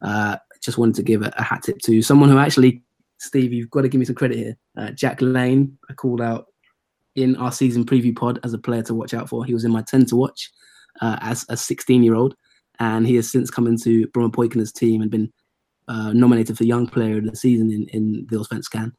uh, 0.00 0.38
just 0.62 0.78
wanted 0.78 0.94
to 0.94 1.02
give 1.02 1.20
a, 1.20 1.30
a, 1.36 1.42
hat 1.42 1.62
tip 1.62 1.78
to 1.80 2.00
someone 2.00 2.30
who 2.30 2.38
actually, 2.38 2.82
Steve, 3.18 3.52
you've 3.52 3.70
got 3.70 3.82
to 3.82 3.88
give 3.90 3.98
me 3.98 4.06
some 4.06 4.14
credit 4.14 4.38
here. 4.38 4.56
Uh, 4.78 4.90
Jack 4.92 5.18
Lahne, 5.18 5.72
I 5.90 5.92
called 5.92 6.22
out 6.22 6.46
in 7.14 7.36
our 7.36 7.52
season 7.52 7.84
preview 7.84 8.16
pod 8.16 8.40
as 8.44 8.54
a 8.54 8.58
player 8.58 8.82
to 8.84 8.94
watch 8.94 9.12
out 9.12 9.28
for. 9.28 9.44
He 9.44 9.52
was 9.52 9.66
in 9.66 9.72
my 9.72 9.82
10 9.82 10.06
to 10.06 10.16
watch 10.16 10.50
uh, 11.02 11.18
as 11.20 11.44
a 11.50 11.56
16 11.56 12.02
year 12.02 12.14
old, 12.14 12.34
and 12.78 13.06
he 13.06 13.16
has 13.16 13.30
since 13.30 13.50
come 13.50 13.66
into 13.66 14.06
Brommapojkarnas 14.08 14.72
team 14.72 15.02
and 15.02 15.10
been 15.10 15.30
uh, 15.88 16.12
nominated 16.14 16.56
for 16.56 16.64
Young 16.64 16.86
Player 16.86 17.18
of 17.18 17.26
the 17.26 17.36
Season 17.36 17.70
in, 17.70 17.86
in 17.88 18.26
the 18.30 18.36
Allsvenskan. 18.36 18.88
Uh, 18.88 18.90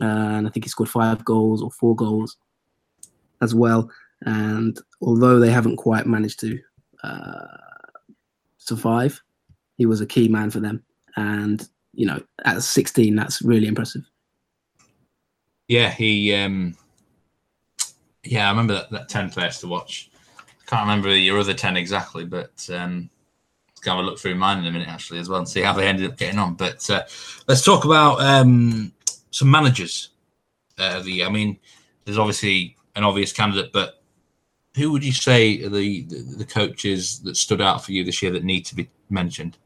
and 0.00 0.46
I 0.46 0.50
think 0.50 0.64
he 0.64 0.68
scored 0.68 0.88
five 0.88 1.24
goals 1.24 1.62
or 1.62 1.70
four 1.70 1.94
goals 1.96 2.36
as 3.42 3.54
well. 3.54 3.90
And 4.22 4.78
although 5.00 5.38
they 5.38 5.50
haven't 5.50 5.76
quite 5.76 6.06
managed 6.06 6.40
to 6.40 6.58
uh, 7.02 7.46
survive, 8.58 9.20
he 9.76 9.86
was 9.86 10.00
a 10.00 10.06
key 10.06 10.28
man 10.28 10.50
for 10.50 10.60
them. 10.60 10.82
And, 11.16 11.66
you 11.92 12.06
know, 12.06 12.22
at 12.44 12.62
16, 12.62 13.14
that's 13.14 13.42
really 13.42 13.68
impressive. 13.68 14.02
Yeah, 15.68 15.90
he, 15.90 16.34
um, 16.34 16.76
yeah, 18.22 18.46
I 18.46 18.50
remember 18.50 18.74
that, 18.74 18.90
that 18.90 19.08
10 19.08 19.30
players 19.30 19.58
to 19.60 19.66
watch. 19.66 20.10
I 20.38 20.70
can't 20.70 20.82
remember 20.82 21.14
your 21.14 21.38
other 21.38 21.54
10 21.54 21.76
exactly, 21.76 22.24
but 22.24 22.68
um, 22.72 23.10
have 23.90 23.98
a 23.98 24.02
look 24.02 24.18
through 24.18 24.34
mine 24.34 24.58
in 24.58 24.66
a 24.66 24.70
minute 24.70 24.88
actually 24.88 25.18
as 25.18 25.28
well 25.28 25.38
and 25.38 25.48
see 25.48 25.62
how 25.62 25.72
they 25.72 25.86
ended 25.86 26.10
up 26.10 26.16
getting 26.16 26.38
on. 26.38 26.54
But 26.54 26.88
uh, 26.90 27.04
let's 27.48 27.64
talk 27.64 27.84
about 27.84 28.20
um, 28.20 28.92
some 29.36 29.50
managers. 29.50 30.10
Uh, 30.78 31.02
the 31.02 31.22
I 31.22 31.28
mean, 31.28 31.58
there's 32.04 32.18
obviously 32.18 32.76
an 32.94 33.04
obvious 33.04 33.32
candidate, 33.32 33.70
but 33.70 34.02
who 34.76 34.90
would 34.92 35.04
you 35.04 35.12
say 35.12 35.58
the, 35.68 36.04
the, 36.04 36.34
the 36.38 36.44
coaches 36.44 37.20
that 37.20 37.36
stood 37.36 37.60
out 37.60 37.84
for 37.84 37.92
you 37.92 38.02
this 38.02 38.22
year 38.22 38.32
that 38.32 38.44
need 38.44 38.64
to 38.66 38.74
be 38.74 38.88
mentioned? 39.10 39.58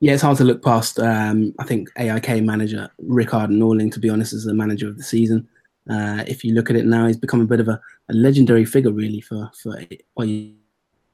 Yeah, 0.00 0.14
it's 0.14 0.22
hard 0.22 0.36
to 0.38 0.44
look 0.44 0.64
past. 0.64 0.98
Um, 0.98 1.54
I 1.60 1.64
think 1.64 1.90
AIK 1.96 2.42
manager 2.42 2.90
Rickard 2.98 3.50
Norling, 3.50 3.92
to 3.92 4.00
be 4.00 4.10
honest, 4.10 4.32
is 4.32 4.44
the 4.44 4.52
manager 4.52 4.88
of 4.88 4.96
the 4.96 5.04
season. 5.04 5.48
Uh, 5.88 6.24
if 6.26 6.44
you 6.44 6.54
look 6.54 6.70
at 6.70 6.76
it 6.76 6.86
now, 6.86 7.06
he's 7.06 7.16
become 7.16 7.40
a 7.40 7.46
bit 7.46 7.60
of 7.60 7.68
a, 7.68 7.80
a 8.08 8.14
legendary 8.14 8.64
figure, 8.64 8.92
really, 8.92 9.20
for 9.20 9.48
for 9.62 9.78
well, 10.16 10.28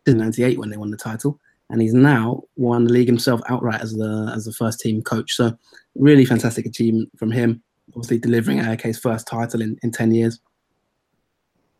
98 0.07 0.59
when 0.59 0.71
they 0.71 0.79
won 0.79 0.91
the 0.91 0.97
title 0.97 1.39
and 1.71 1.81
he's 1.81 1.95
now 1.95 2.43
won 2.57 2.85
the 2.85 2.93
league 2.93 3.07
himself 3.07 3.41
outright 3.49 3.81
as 3.81 3.93
the 3.93 4.33
as 4.35 4.45
the 4.45 4.53
first 4.53 4.81
team 4.81 5.03
coach. 5.03 5.35
So 5.35 5.57
really 5.95 6.25
fantastic 6.25 6.67
achievement 6.67 7.11
from 7.19 7.31
him. 7.31 7.63
Obviously 7.91 8.19
delivering 8.19 8.61
AIK's 8.61 8.99
first 8.99 9.27
title 9.27 9.61
in, 9.61 9.79
in 9.83 9.91
10 9.91 10.15
years. 10.15 10.41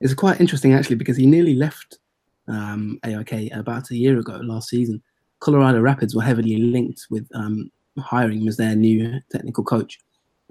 It's 0.01 0.15
quite 0.15 0.41
interesting 0.41 0.73
actually 0.73 0.97
because 0.97 1.17
he 1.17 1.27
nearly 1.27 1.55
left 1.55 1.99
um, 2.49 2.99
AIK 3.05 3.53
about 3.53 3.91
a 3.91 3.97
year 3.97 4.19
ago 4.19 4.41
last 4.43 4.69
season. 4.69 5.03
Colorado 5.41 5.81
Rapids 5.81 6.15
were 6.15 6.23
heavily 6.23 6.57
linked 6.57 7.07
with 7.11 7.27
um, 7.35 7.71
hiring 7.99 8.43
him 8.43 8.49
as 8.49 8.57
their 8.57 8.75
new 8.75 9.21
technical 9.31 9.65
coach. 9.65 9.99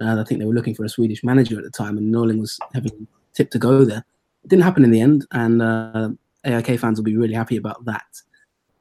Uh, 0.00 0.20
I 0.20 0.24
think 0.24 0.40
they 0.40 0.46
were 0.46 0.54
looking 0.54 0.74
for 0.74 0.84
a 0.84 0.88
Swedish 0.88 1.22
manager 1.22 1.58
at 1.58 1.64
the 1.64 1.70
time, 1.70 1.98
and 1.98 2.12
Norling 2.12 2.40
was 2.40 2.58
having 2.74 3.06
tipped 3.34 3.52
to 3.52 3.58
go 3.58 3.84
there. 3.84 4.04
It 4.44 4.48
didn't 4.48 4.64
happen 4.64 4.82
in 4.82 4.90
the 4.90 5.00
end, 5.00 5.26
and 5.32 5.60
uh, 5.60 6.08
AIK 6.44 6.80
fans 6.80 6.98
will 6.98 7.04
be 7.04 7.16
really 7.16 7.34
happy 7.34 7.56
about 7.56 7.84
that. 7.84 8.06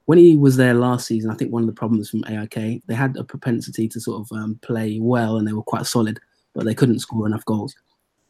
When 0.10 0.18
he 0.18 0.36
was 0.36 0.57
there 0.57 0.74
last 0.74 1.05
season, 1.05 1.30
I 1.30 1.36
think 1.36 1.53
one 1.53 1.62
of 1.62 1.68
the 1.68 1.74
problems 1.74 2.10
from 2.10 2.24
AIK, 2.28 2.82
they 2.88 2.95
had 2.95 3.16
a 3.16 3.24
propensity 3.24 3.88
to 3.89 4.01
sort 4.01 4.22
of 4.22 4.36
um, 4.36 4.60
play 4.64 4.97
well 4.99 5.38
and 5.38 5.47
they 5.47 5.53
were 5.53 5.62
quite 5.62 5.86
solid, 5.86 6.20
but 6.55 6.66
they 6.66 6.74
couldn't 6.74 6.97
score 6.97 7.28
enough 7.28 7.45
goals. 7.45 7.76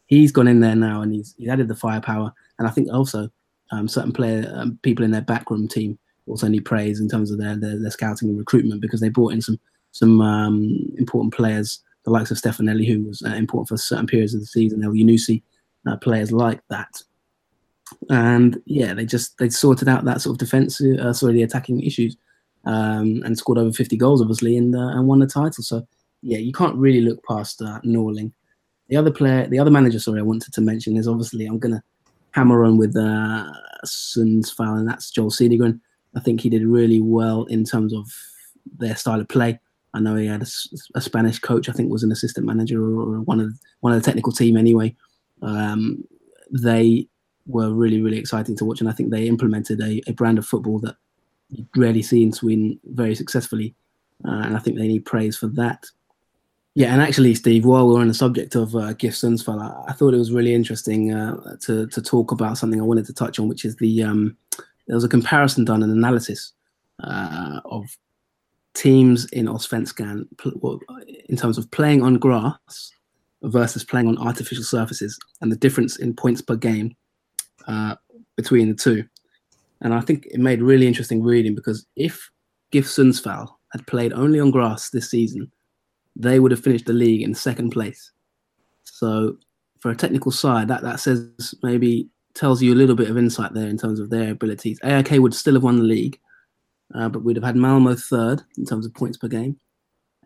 He's 0.07 0.33
gone 0.33 0.49
in 0.49 0.59
there 0.59 0.75
now 0.75 1.01
and 1.01 1.13
he's, 1.13 1.35
he's 1.37 1.47
added 1.47 1.69
the 1.69 1.75
firepower. 1.75 2.33
And 2.57 2.67
I 2.67 2.71
think 2.71 2.91
also 2.91 3.29
um, 3.71 3.87
certain 3.87 4.11
player 4.11 4.51
um, 4.57 4.77
people 4.81 5.05
in 5.05 5.11
their 5.11 5.21
backroom 5.21 5.69
team 5.69 5.97
also 6.27 6.49
need 6.49 6.65
praise 6.65 6.99
in 6.99 7.07
terms 7.07 7.31
of 7.31 7.37
their, 7.37 7.55
their, 7.55 7.79
their 7.79 7.91
scouting 7.91 8.27
and 8.27 8.37
recruitment 8.37 8.81
because 8.81 8.99
they 8.99 9.07
brought 9.07 9.31
in 9.31 9.41
some 9.41 9.57
some 9.93 10.19
um, 10.19 10.85
important 10.97 11.33
players, 11.33 11.81
the 12.03 12.11
likes 12.11 12.29
of 12.29 12.35
Stefanelli, 12.37 12.85
who 12.85 13.05
was 13.05 13.21
uh, 13.21 13.35
important 13.35 13.69
for 13.69 13.77
certain 13.77 14.05
periods 14.05 14.33
of 14.33 14.41
the 14.41 14.47
season, 14.47 14.81
Elyounoussi, 14.81 15.41
uh, 15.87 15.95
players 15.95 16.33
like 16.33 16.59
that 16.69 17.01
and 18.09 18.61
yeah, 18.65 18.93
they 18.93 19.05
just 19.05 19.37
they 19.37 19.49
sorted 19.49 19.89
out 19.89 20.05
that 20.05 20.21
sort 20.21 20.35
of 20.35 20.37
defensive, 20.39 20.99
uh, 20.99 21.13
sorry, 21.13 21.33
the 21.33 21.43
attacking 21.43 21.81
issues, 21.81 22.15
um, 22.65 23.21
and 23.25 23.37
scored 23.37 23.57
over 23.57 23.71
50 23.71 23.97
goals, 23.97 24.21
obviously, 24.21 24.55
and 24.57 24.75
uh, 24.75 24.89
and 24.89 25.07
won 25.07 25.19
the 25.19 25.27
title. 25.27 25.63
So 25.63 25.85
yeah, 26.21 26.37
you 26.37 26.53
can't 26.53 26.75
really 26.75 27.01
look 27.01 27.23
past 27.25 27.61
uh, 27.61 27.79
Norling. 27.81 28.31
The 28.87 28.97
other 28.97 29.11
player, 29.11 29.47
the 29.47 29.59
other 29.59 29.71
manager, 29.71 29.99
sorry, 29.99 30.19
I 30.19 30.23
wanted 30.23 30.53
to 30.53 30.61
mention 30.61 30.97
is 30.97 31.07
obviously 31.07 31.45
I'm 31.45 31.59
gonna 31.59 31.83
hammer 32.31 32.63
on 32.63 32.77
with 32.77 32.95
uh, 32.95 33.51
Sundsvall, 33.85 34.79
and 34.79 34.87
that's 34.87 35.11
Joel 35.11 35.31
Cedergren. 35.31 35.79
I 36.15 36.19
think 36.21 36.41
he 36.41 36.49
did 36.49 36.63
really 36.63 37.01
well 37.01 37.43
in 37.45 37.63
terms 37.65 37.93
of 37.93 38.11
their 38.77 38.95
style 38.95 39.19
of 39.19 39.27
play. 39.27 39.59
I 39.93 39.99
know 39.99 40.15
he 40.15 40.27
had 40.27 40.41
a, 40.41 40.47
a 40.95 41.01
Spanish 41.01 41.39
coach. 41.39 41.69
I 41.69 41.73
think 41.73 41.91
was 41.91 42.03
an 42.03 42.11
assistant 42.11 42.45
manager 42.45 42.81
or, 42.83 43.15
or 43.15 43.21
one 43.21 43.39
of 43.39 43.53
one 43.81 43.93
of 43.93 44.01
the 44.01 44.05
technical 44.05 44.31
team 44.31 44.57
anyway. 44.57 44.95
Um, 45.41 46.03
they 46.51 47.07
were 47.49 47.73
really, 47.73 48.01
really 48.01 48.19
exciting 48.19 48.55
to 48.57 48.65
watch. 48.65 48.79
And 48.79 48.89
I 48.89 48.93
think 48.93 49.09
they 49.09 49.27
implemented 49.27 49.81
a, 49.81 50.01
a 50.07 50.13
brand 50.13 50.37
of 50.37 50.45
football 50.45 50.79
that 50.79 50.95
you 51.49 51.65
rarely 51.75 52.03
see 52.03 52.23
in 52.23 52.31
Sweden 52.31 52.79
very 52.85 53.15
successfully. 53.15 53.75
Uh, 54.25 54.41
and 54.45 54.55
I 54.55 54.59
think 54.59 54.77
they 54.77 54.87
need 54.87 55.05
praise 55.05 55.35
for 55.35 55.47
that. 55.47 55.85
Yeah, 56.75 56.93
and 56.93 57.01
actually, 57.01 57.33
Steve, 57.35 57.65
while 57.65 57.87
we're 57.87 57.99
on 57.99 58.07
the 58.07 58.13
subject 58.13 58.55
of 58.55 58.75
uh, 58.75 58.93
GIF 58.93 59.13
Sundsvall, 59.13 59.59
I, 59.59 59.91
I, 59.91 59.93
thought 59.93 60.13
it 60.13 60.17
was 60.17 60.31
really 60.31 60.53
interesting 60.53 61.13
uh, 61.13 61.57
to 61.61 61.87
to 61.87 62.01
talk 62.01 62.31
about 62.31 62.57
something 62.57 62.79
I 62.79 62.85
wanted 62.85 63.05
to 63.07 63.13
touch 63.13 63.39
on, 63.39 63.49
which 63.49 63.65
is 63.65 63.75
the 63.77 64.03
um, 64.03 64.37
there 64.87 64.95
was 64.95 65.03
a 65.03 65.09
comparison 65.09 65.65
done, 65.65 65.81
an 65.83 65.89
analysis 65.89 66.53
uh, 67.03 67.59
of 67.65 67.85
teams 68.75 69.25
in 69.31 69.47
Allsvenskan 69.47 70.27
in 71.27 71.35
terms 71.35 71.57
of 71.57 71.69
playing 71.71 72.03
on 72.03 72.15
grass 72.15 72.91
versus 73.41 73.83
playing 73.83 74.07
on 74.07 74.17
artificial 74.19 74.63
surfaces, 74.63 75.17
and 75.41 75.51
the 75.51 75.57
difference 75.57 75.97
in 75.97 76.13
points 76.13 76.41
per 76.41 76.55
game 76.55 76.95
uh, 77.67 77.95
between 78.35 78.69
the 78.69 78.75
two. 78.75 79.03
And 79.81 79.93
I 79.93 80.01
think 80.01 80.27
it 80.27 80.39
made 80.39 80.61
really 80.61 80.87
interesting 80.87 81.23
reading 81.23 81.55
because 81.55 81.85
if 81.95 82.29
GIF 82.71 82.85
Sundsvall 82.85 83.47
had 83.71 83.87
played 83.87 84.13
only 84.13 84.39
on 84.39 84.51
grass 84.51 84.89
this 84.89 85.09
season, 85.09 85.51
they 86.15 86.39
would 86.39 86.51
have 86.51 86.63
finished 86.63 86.85
the 86.85 86.93
league 86.93 87.21
in 87.21 87.33
second 87.33 87.71
place. 87.71 88.11
So 88.83 89.37
for 89.79 89.91
a 89.91 89.95
technical 89.95 90.31
side, 90.31 90.67
that, 90.67 90.81
that 90.81 90.99
says 90.99 91.55
maybe 91.63 92.09
tells 92.33 92.61
you 92.61 92.73
a 92.73 92.75
little 92.75 92.95
bit 92.95 93.09
of 93.09 93.17
insight 93.17 93.53
there 93.53 93.67
in 93.67 93.77
terms 93.77 93.99
of 93.99 94.09
their 94.09 94.31
abilities. 94.31 94.79
AIK 94.83 95.11
would 95.13 95.33
still 95.33 95.53
have 95.53 95.63
won 95.63 95.77
the 95.77 95.83
league, 95.83 96.19
uh, 96.93 97.09
but 97.09 97.23
we'd 97.23 97.37
have 97.37 97.43
had 97.43 97.55
Malmo 97.55 97.95
third 97.95 98.41
in 98.57 98.65
terms 98.65 98.85
of 98.85 98.93
points 98.93 99.17
per 99.17 99.27
game. 99.27 99.57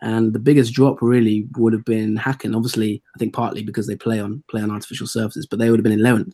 And 0.01 0.33
the 0.33 0.39
biggest 0.39 0.73
drop 0.73 1.01
really 1.01 1.47
would 1.57 1.71
have 1.71 1.85
been 1.85 2.17
Häcken. 2.17 2.55
Obviously, 2.55 3.01
I 3.15 3.19
think 3.19 3.33
partly 3.33 3.63
because 3.63 3.87
they 3.87 3.95
play 3.95 4.19
on 4.19 4.43
play 4.49 4.61
on 4.61 4.69
artificial 4.69 5.07
surfaces, 5.07 5.45
but 5.45 5.59
they 5.59 5.69
would 5.69 5.79
have 5.79 5.83
been 5.83 5.97
11th. 5.97 6.33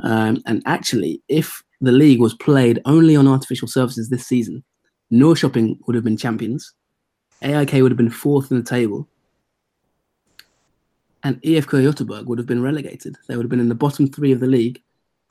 Um, 0.00 0.42
and 0.46 0.62
actually, 0.66 1.22
if 1.28 1.62
the 1.80 1.92
league 1.92 2.20
was 2.20 2.34
played 2.34 2.80
only 2.84 3.16
on 3.16 3.28
artificial 3.28 3.68
surfaces 3.68 4.08
this 4.08 4.26
season, 4.26 4.64
Norrköping 5.12 5.78
would 5.86 5.94
have 5.94 6.04
been 6.04 6.16
champions, 6.16 6.72
AIK 7.42 7.74
would 7.74 7.90
have 7.90 7.96
been 7.96 8.10
fourth 8.10 8.50
in 8.50 8.58
the 8.58 8.64
table, 8.64 9.08
and 11.22 11.40
IFK 11.42 11.82
Göteborg 11.84 12.26
would 12.26 12.38
have 12.38 12.46
been 12.46 12.62
relegated. 12.62 13.16
They 13.26 13.36
would 13.36 13.44
have 13.44 13.50
been 13.50 13.60
in 13.60 13.68
the 13.68 13.74
bottom 13.74 14.06
three 14.06 14.32
of 14.32 14.40
the 14.40 14.46
league 14.46 14.82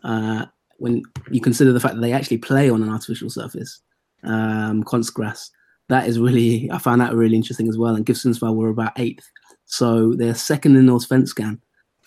uh, 0.04 0.46
when 0.78 1.04
you 1.32 1.42
consider 1.42 1.72
the 1.72 1.80
fact 1.80 1.96
that 1.96 2.02
they 2.02 2.14
actually 2.14 2.38
play 2.38 2.70
on 2.70 2.84
an 2.84 2.90
artificial 2.90 3.30
surface, 3.30 3.82
um, 4.24 4.84
Konstgräs. 4.84 5.50
That 5.90 6.08
is 6.08 6.20
really, 6.20 6.70
I 6.72 6.78
found 6.80 7.02
that 7.02 7.14
really 7.14 7.36
interesting 7.36 7.70
as 7.70 7.78
well. 7.78 7.96
And 7.96 8.06
GIF 8.06 8.18
Sundsvall 8.18 8.56
were 8.56 8.70
about 8.70 9.00
eighth. 9.00 9.30
So 9.66 10.14
they're 10.14 10.36
second 10.36 10.76
in 10.76 10.86
north 10.86 11.08
Allsvenskan 11.08 11.60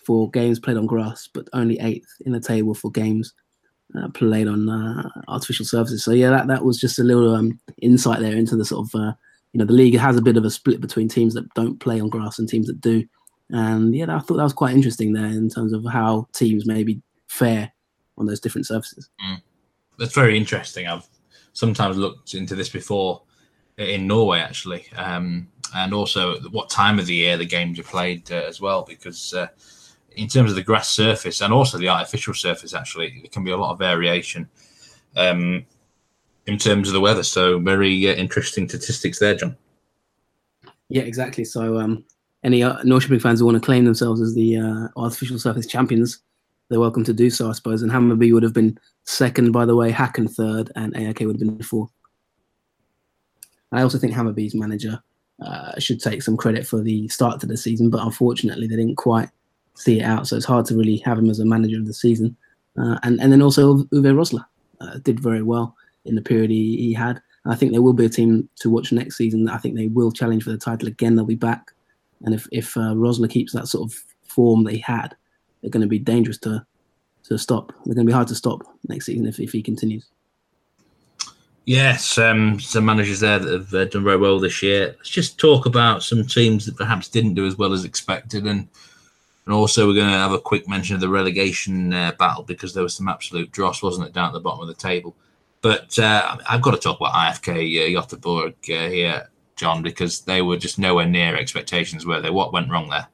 for 0.05 0.29
games 0.31 0.59
played 0.59 0.77
on 0.77 0.85
grass, 0.85 1.29
but 1.33 1.47
only 1.53 1.79
eighth 1.79 2.09
in 2.25 2.31
the 2.31 2.39
table 2.39 2.73
for 2.73 2.91
games 2.91 3.33
uh, 3.97 4.09
played 4.09 4.47
on 4.47 4.69
uh, 4.69 5.09
artificial 5.27 5.65
surfaces. 5.65 6.03
So 6.03 6.11
yeah, 6.11 6.29
that, 6.29 6.47
that 6.47 6.63
was 6.63 6.79
just 6.79 6.99
a 6.99 7.03
little 7.03 7.35
um, 7.35 7.59
insight 7.81 8.19
there 8.19 8.35
into 8.35 8.55
the 8.55 8.65
sort 8.65 8.87
of 8.87 8.99
uh, 8.99 9.13
you 9.53 9.59
know 9.59 9.65
the 9.65 9.73
league 9.73 9.97
has 9.97 10.17
a 10.17 10.21
bit 10.21 10.37
of 10.37 10.45
a 10.45 10.51
split 10.51 10.81
between 10.81 11.09
teams 11.09 11.33
that 11.33 11.53
don't 11.53 11.79
play 11.79 11.99
on 11.99 12.09
grass 12.09 12.39
and 12.39 12.47
teams 12.47 12.67
that 12.67 12.81
do. 12.81 13.03
And 13.49 13.93
yeah, 13.93 14.15
I 14.15 14.19
thought 14.19 14.37
that 14.37 14.43
was 14.43 14.53
quite 14.53 14.73
interesting 14.73 15.13
there 15.13 15.25
in 15.25 15.49
terms 15.49 15.73
of 15.73 15.85
how 15.85 16.27
teams 16.33 16.65
maybe 16.65 17.01
fare 17.27 17.71
on 18.17 18.25
those 18.25 18.39
different 18.39 18.67
surfaces. 18.67 19.09
Mm. 19.23 19.41
That's 19.99 20.13
very 20.13 20.37
interesting. 20.37 20.87
I've 20.87 21.07
sometimes 21.53 21.97
looked 21.97 22.33
into 22.33 22.55
this 22.55 22.69
before 22.69 23.23
in 23.77 24.07
Norway 24.07 24.39
actually, 24.39 24.85
um, 24.95 25.47
and 25.75 25.93
also 25.93 26.39
what 26.49 26.69
time 26.69 26.97
of 26.97 27.05
the 27.05 27.15
year 27.15 27.37
the 27.37 27.45
games 27.45 27.77
are 27.77 27.83
played 27.83 28.31
uh, 28.31 28.35
as 28.35 28.61
well, 28.61 28.83
because 28.83 29.33
uh, 29.33 29.47
in 30.15 30.27
terms 30.27 30.49
of 30.51 30.55
the 30.55 30.63
grass 30.63 30.89
surface 30.89 31.41
and 31.41 31.53
also 31.53 31.77
the 31.77 31.89
artificial 31.89 32.33
surface, 32.33 32.73
actually, 32.73 33.19
there 33.21 33.29
can 33.29 33.43
be 33.43 33.51
a 33.51 33.57
lot 33.57 33.71
of 33.71 33.79
variation 33.79 34.49
um, 35.15 35.65
in 36.47 36.57
terms 36.57 36.87
of 36.87 36.93
the 36.93 36.99
weather. 36.99 37.23
So, 37.23 37.59
very 37.59 38.09
uh, 38.09 38.13
interesting 38.13 38.67
statistics 38.67 39.19
there, 39.19 39.35
John. 39.35 39.57
Yeah, 40.89 41.03
exactly. 41.03 41.45
So, 41.45 41.79
um, 41.79 42.03
any 42.43 42.63
uh, 42.63 42.77
Norrköping 42.83 43.21
fans 43.21 43.39
who 43.39 43.45
want 43.45 43.55
to 43.55 43.65
claim 43.65 43.85
themselves 43.85 44.21
as 44.21 44.33
the 44.33 44.57
uh, 44.57 44.87
artificial 44.97 45.39
surface 45.39 45.67
champions, 45.67 46.19
they're 46.69 46.79
welcome 46.79 47.03
to 47.03 47.13
do 47.13 47.29
so, 47.29 47.49
I 47.49 47.53
suppose. 47.53 47.81
And 47.81 47.91
Hammarby 47.91 48.33
would 48.33 48.43
have 48.43 48.53
been 48.53 48.77
second, 49.05 49.51
by 49.51 49.65
the 49.65 49.75
way, 49.75 49.91
Häcken 49.91 50.33
third, 50.33 50.71
and 50.75 50.95
AIK 50.95 51.21
would 51.21 51.39
have 51.39 51.39
been 51.39 51.63
fourth. 51.63 51.91
I 53.71 53.81
also 53.81 53.97
think 53.97 54.13
Hammarby's 54.13 54.55
manager 54.55 55.01
uh, 55.41 55.79
should 55.79 56.01
take 56.01 56.21
some 56.21 56.35
credit 56.35 56.67
for 56.67 56.81
the 56.81 57.07
start 57.07 57.39
to 57.41 57.45
the 57.45 57.57
season, 57.57 57.89
but 57.89 58.03
unfortunately, 58.03 58.67
they 58.67 58.75
didn't 58.75 58.97
quite 58.97 59.29
see 59.75 59.99
it 59.99 60.03
out. 60.03 60.27
So 60.27 60.35
it's 60.35 60.45
hard 60.45 60.65
to 60.67 60.75
really 60.75 60.97
have 60.97 61.17
him 61.17 61.29
as 61.29 61.39
a 61.39 61.45
manager 61.45 61.77
of 61.77 61.87
the 61.87 61.93
season. 61.93 62.35
Uh, 62.77 62.97
and 63.03 63.19
and 63.21 63.31
then 63.31 63.41
also 63.41 63.77
Uwe 63.77 64.13
Rosler 64.13 64.45
uh, 64.79 64.97
did 64.99 65.19
very 65.19 65.41
well 65.41 65.75
in 66.05 66.15
the 66.15 66.21
period 66.21 66.49
he, 66.49 66.77
he 66.77 66.93
had. 66.93 67.21
I 67.45 67.55
think 67.55 67.71
there 67.71 67.81
will 67.81 67.93
be 67.93 68.05
a 68.05 68.09
team 68.09 68.47
to 68.57 68.69
watch 68.69 68.91
next 68.91 69.17
season. 69.17 69.49
I 69.49 69.57
think 69.57 69.75
they 69.75 69.87
will 69.87 70.11
challenge 70.11 70.43
for 70.43 70.51
the 70.51 70.57
title 70.57 70.87
again. 70.87 71.15
They'll 71.15 71.25
be 71.25 71.35
back, 71.35 71.71
and 72.21 72.33
if 72.33 72.47
if 72.51 72.77
uh, 72.77 72.93
Rosler 72.93 73.29
keeps 73.29 73.53
that 73.53 73.67
sort 73.67 73.91
of 73.91 73.97
form 74.23 74.63
they 74.63 74.77
had, 74.77 75.15
they're 75.61 75.71
going 75.71 75.81
to 75.81 75.87
be 75.87 75.99
dangerous 75.99 76.37
to 76.39 76.65
to 77.23 77.37
stop. 77.37 77.73
They're 77.85 77.95
going 77.95 78.05
to 78.07 78.11
be 78.11 78.15
hard 78.15 78.27
to 78.29 78.35
stop 78.35 78.61
next 78.87 79.05
season 79.05 79.27
if, 79.27 79.39
if 79.39 79.51
he 79.51 79.61
continues. 79.61 80.07
Yes, 81.65 82.17
um, 82.17 82.59
some 82.59 82.85
managers 82.85 83.19
there 83.19 83.37
that 83.37 83.51
have 83.51 83.73
uh, 83.73 83.85
done 83.85 84.03
very 84.03 84.17
well 84.17 84.39
this 84.39 84.63
year. 84.63 84.95
Let's 84.97 85.09
just 85.09 85.39
talk 85.39 85.67
about 85.67 86.01
some 86.01 86.25
teams 86.25 86.65
that 86.65 86.75
perhaps 86.75 87.07
didn't 87.07 87.35
do 87.35 87.45
as 87.45 87.57
well 87.57 87.73
as 87.73 87.85
expected, 87.85 88.45
and 88.45 88.67
and 89.45 89.55
also, 89.55 89.87
we're 89.87 89.95
going 89.95 90.11
to 90.11 90.17
have 90.17 90.33
a 90.33 90.39
quick 90.39 90.67
mention 90.67 90.95
of 90.95 91.01
the 91.01 91.09
relegation 91.09 91.91
uh, 91.93 92.11
battle 92.19 92.43
because 92.43 92.73
there 92.73 92.83
was 92.83 92.93
some 92.93 93.07
absolute 93.07 93.51
dross, 93.51 93.81
wasn't 93.81 94.07
it, 94.07 94.13
down 94.13 94.27
at 94.27 94.33
the 94.33 94.39
bottom 94.39 94.61
of 94.61 94.67
the 94.67 94.75
table. 94.75 95.15
But 95.61 95.97
uh, 95.97 96.37
I've 96.47 96.61
got 96.61 96.71
to 96.71 96.77
talk 96.77 96.99
about 96.99 97.13
IFK 97.13 97.49
uh, 97.49 98.01
Göteborg 98.01 98.53
uh, 98.69 98.89
here, 98.89 99.29
John, 99.55 99.81
because 99.81 100.21
they 100.21 100.43
were 100.43 100.57
just 100.57 100.77
nowhere 100.77 101.07
near 101.07 101.35
expectations, 101.35 102.05
were 102.05 102.21
they? 102.21 102.29
What 102.29 102.53
went 102.53 102.69
wrong 102.69 102.89
there? 102.89 103.07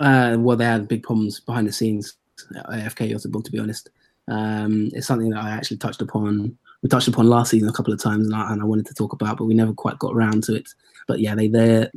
Uh, 0.00 0.36
well, 0.38 0.56
they 0.56 0.64
had 0.64 0.88
big 0.88 1.02
problems 1.02 1.40
behind 1.40 1.68
the 1.68 1.72
scenes 1.72 2.16
IFK 2.52 3.10
Göteborg, 3.12 3.44
to 3.44 3.52
be 3.52 3.58
honest. 3.58 3.90
Um, 4.26 4.90
it's 4.92 5.06
something 5.06 5.30
that 5.30 5.42
I 5.42 5.50
actually 5.50 5.78
touched 5.78 6.02
upon. 6.02 6.56
We 6.82 6.88
touched 6.88 7.08
upon 7.08 7.28
last 7.28 7.50
season 7.50 7.68
a 7.68 7.72
couple 7.72 7.92
of 7.92 8.00
times, 8.00 8.26
and 8.26 8.34
I, 8.34 8.52
and 8.52 8.62
I 8.62 8.64
wanted 8.64 8.86
to 8.86 8.94
talk 8.94 9.12
about, 9.12 9.36
but 9.36 9.46
we 9.46 9.54
never 9.54 9.72
quite 9.72 9.98
got 9.98 10.14
around 10.14 10.44
to 10.44 10.54
it. 10.54 10.68
But 11.08 11.20
yeah, 11.20 11.34
they 11.34 11.48
their 11.48 11.90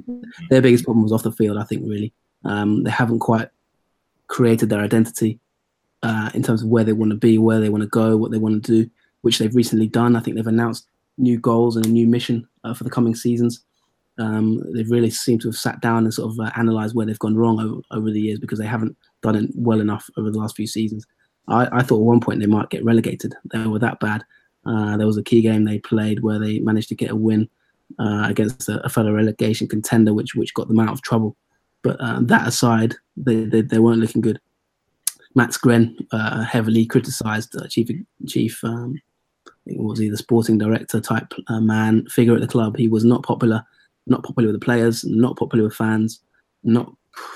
their 0.49 0.61
biggest 0.61 0.85
problem 0.85 1.03
was 1.03 1.11
off 1.11 1.23
the 1.23 1.31
field. 1.31 1.57
I 1.57 1.63
think 1.63 1.83
really 1.85 2.13
um, 2.45 2.83
they 2.83 2.91
haven't 2.91 3.19
quite 3.19 3.49
created 4.27 4.69
their 4.69 4.79
identity 4.79 5.39
uh, 6.03 6.31
in 6.33 6.41
terms 6.41 6.63
of 6.63 6.69
where 6.69 6.83
they 6.83 6.93
want 6.93 7.11
to 7.11 7.17
be, 7.17 7.37
where 7.37 7.59
they 7.59 7.69
want 7.69 7.83
to 7.83 7.89
go, 7.89 8.17
what 8.17 8.31
they 8.31 8.37
want 8.37 8.63
to 8.65 8.83
do, 8.83 8.89
which 9.21 9.37
they've 9.37 9.55
recently 9.55 9.87
done. 9.87 10.15
I 10.15 10.19
think 10.19 10.35
they've 10.35 10.47
announced 10.47 10.87
new 11.17 11.39
goals 11.39 11.75
and 11.75 11.85
a 11.85 11.89
new 11.89 12.07
mission 12.07 12.47
uh, 12.63 12.73
for 12.73 12.83
the 12.83 12.89
coming 12.89 13.15
seasons. 13.15 13.63
Um, 14.17 14.61
they've 14.73 14.89
really 14.89 15.09
seemed 15.09 15.41
to 15.41 15.47
have 15.47 15.55
sat 15.55 15.81
down 15.81 16.03
and 16.03 16.13
sort 16.13 16.31
of 16.31 16.39
uh, 16.39 16.51
analysed 16.55 16.95
where 16.95 17.05
they've 17.05 17.19
gone 17.19 17.35
wrong 17.35 17.59
over, 17.59 17.81
over, 17.91 18.11
the 18.11 18.19
years 18.19 18.39
because 18.39 18.59
they 18.59 18.65
haven't 18.65 18.95
done 19.21 19.35
it 19.35 19.49
well 19.55 19.79
enough 19.79 20.09
over 20.17 20.29
the 20.29 20.37
last 20.37 20.55
few 20.55 20.67
seasons. 20.67 21.05
I, 21.47 21.67
I 21.71 21.81
thought 21.81 21.99
at 21.99 22.05
one 22.05 22.19
point 22.19 22.39
they 22.39 22.45
might 22.45 22.69
get 22.69 22.83
relegated. 22.83 23.33
They 23.51 23.65
were 23.65 23.79
that 23.79 23.99
bad. 23.99 24.23
Uh, 24.65 24.97
there 24.97 25.07
was 25.07 25.17
a 25.17 25.23
key 25.23 25.41
game 25.41 25.65
they 25.65 25.79
played 25.79 26.21
where 26.21 26.39
they 26.39 26.59
managed 26.59 26.89
to 26.89 26.95
get 26.95 27.11
a 27.11 27.15
win 27.15 27.49
uh, 27.99 28.25
against 28.27 28.69
a, 28.69 28.79
a, 28.85 28.89
fellow 28.89 29.11
relegation 29.11 29.67
contender, 29.67 30.13
which 30.13 30.35
which 30.35 30.53
got 30.53 30.67
them 30.67 30.79
out 30.79 30.93
of 30.93 31.01
trouble. 31.01 31.35
But 31.81 31.99
uh, 31.99 32.19
that 32.21 32.47
aside, 32.47 32.95
they, 33.17 33.43
they, 33.43 33.61
they 33.61 33.79
weren't 33.79 33.99
looking 33.99 34.21
good. 34.21 34.39
Mats 35.33 35.57
Gren, 35.57 35.97
uh, 36.11 36.43
heavily 36.43 36.85
criticised, 36.85 37.55
uh, 37.55 37.67
chief 37.67 37.89
chief 38.27 38.63
um, 38.63 39.01
was 39.65 39.99
he 39.99 40.09
the 40.09 40.17
sporting 40.17 40.57
director 40.57 40.99
type 40.99 41.33
man 41.49 42.05
figure 42.07 42.35
at 42.35 42.41
the 42.41 42.47
club. 42.47 42.77
He 42.77 42.87
was 42.87 43.03
not 43.03 43.23
popular, 43.23 43.63
not 44.05 44.23
popular 44.23 44.51
with 44.51 44.59
the 44.59 44.65
players, 44.65 45.03
not 45.05 45.37
popular 45.37 45.63
with 45.63 45.73
fans, 45.73 46.21
not 46.63 46.93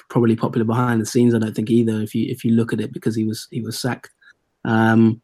probably 0.10 0.36
popular 0.36 0.66
behind 0.66 1.02
the 1.02 1.06
scenes. 1.06 1.34
I 1.34 1.40
don't 1.40 1.56
think 1.56 1.70
either. 1.70 2.02
If 2.02 2.14
you 2.14 2.30
if 2.30 2.44
you 2.44 2.52
look 2.52 2.74
at 2.74 2.82
it, 2.82 2.94
because 2.94 3.16
he 3.16 3.24
was 3.24 3.48
he 3.52 3.62
was 3.62 3.80
sacked, 3.80 4.12
um, 4.64 5.22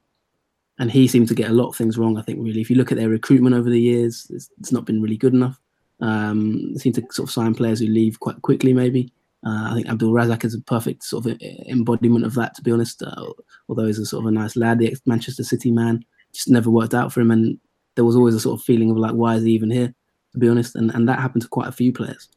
and 0.82 0.89
he 0.89 1.07
seemed 1.07 1.27
to 1.27 1.36
get 1.36 1.51
a 1.51 1.53
lot 1.53 1.69
of 1.69 1.75
things 1.75 1.95
wrong. 1.95 2.17
I 2.17 2.23
think 2.23 2.39
really, 2.41 2.59
if 2.59 2.71
you 2.71 2.75
look 2.75 2.91
at 2.91 2.97
their 2.97 3.07
recruitment 3.07 3.53
over 3.53 3.69
the 3.69 3.79
years, 3.79 4.25
it's, 4.32 4.49
it's 4.59 4.71
not 4.71 4.84
been 4.84 4.99
really 4.99 5.15
good 5.15 5.36
enough. 5.36 5.59
Um, 5.99 6.75
seem 6.75 6.91
to 6.93 7.05
sort 7.11 7.29
of 7.29 7.34
sign 7.34 7.53
players 7.53 7.79
who 7.79 7.86
leave 7.86 8.19
quite 8.19 8.41
quickly, 8.41 8.73
maybe. 8.73 9.13
Uh, 9.45 9.69
I 9.69 9.75
think 9.75 9.88
Abdul 9.88 10.11
Razak 10.11 10.43
is 10.43 10.55
a 10.55 10.61
perfect 10.61 11.03
sort 11.03 11.27
of 11.27 11.39
embodiment 11.67 12.25
of 12.25 12.34
that, 12.34 12.55
to 12.55 12.63
be 12.63 12.71
honest. 12.71 13.03
Uh, 13.03 13.27
although 13.69 13.86
he's 13.86 13.99
a 13.99 14.07
sort 14.07 14.23
of 14.23 14.29
a 14.29 14.32
nice 14.32 14.55
lad, 14.55 14.79
the 14.79 14.88
ex-Manchester 14.88 15.43
City 15.43 15.69
man, 15.69 16.03
just 16.34 16.49
never 16.49 16.71
worked 16.71 16.95
out 16.95 17.13
for 17.13 17.21
him, 17.21 17.29
and 17.29 17.59
there 17.93 18.05
was 18.05 18.15
always 18.15 18.34
a 18.34 18.39
sort 18.39 18.59
of 18.59 18.65
feeling 18.65 18.89
of 18.89 18.97
like, 18.97 19.13
why 19.13 19.36
is 19.36 19.43
he 19.43 19.51
even 19.51 19.69
here? 19.69 19.93
To 20.34 20.39
be 20.39 20.49
honest, 20.49 20.75
and 20.75 20.89
and 20.95 21.07
that 21.07 21.19
happened 21.19 21.43
to 21.43 21.47
quite 21.47 21.67
a 21.67 21.73
few 21.73 21.93
players. 21.93 22.27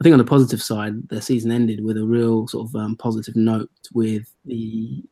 I 0.00 0.04
think 0.04 0.12
on 0.12 0.18
the 0.18 0.24
positive 0.24 0.62
side, 0.62 1.08
their 1.08 1.20
season 1.20 1.50
ended 1.50 1.84
with 1.84 1.96
a 1.96 2.04
real 2.04 2.46
sort 2.46 2.68
of 2.68 2.76
um, 2.76 2.94
positive 2.94 3.34
note 3.34 3.70
with 3.92 4.32
the 4.44 5.02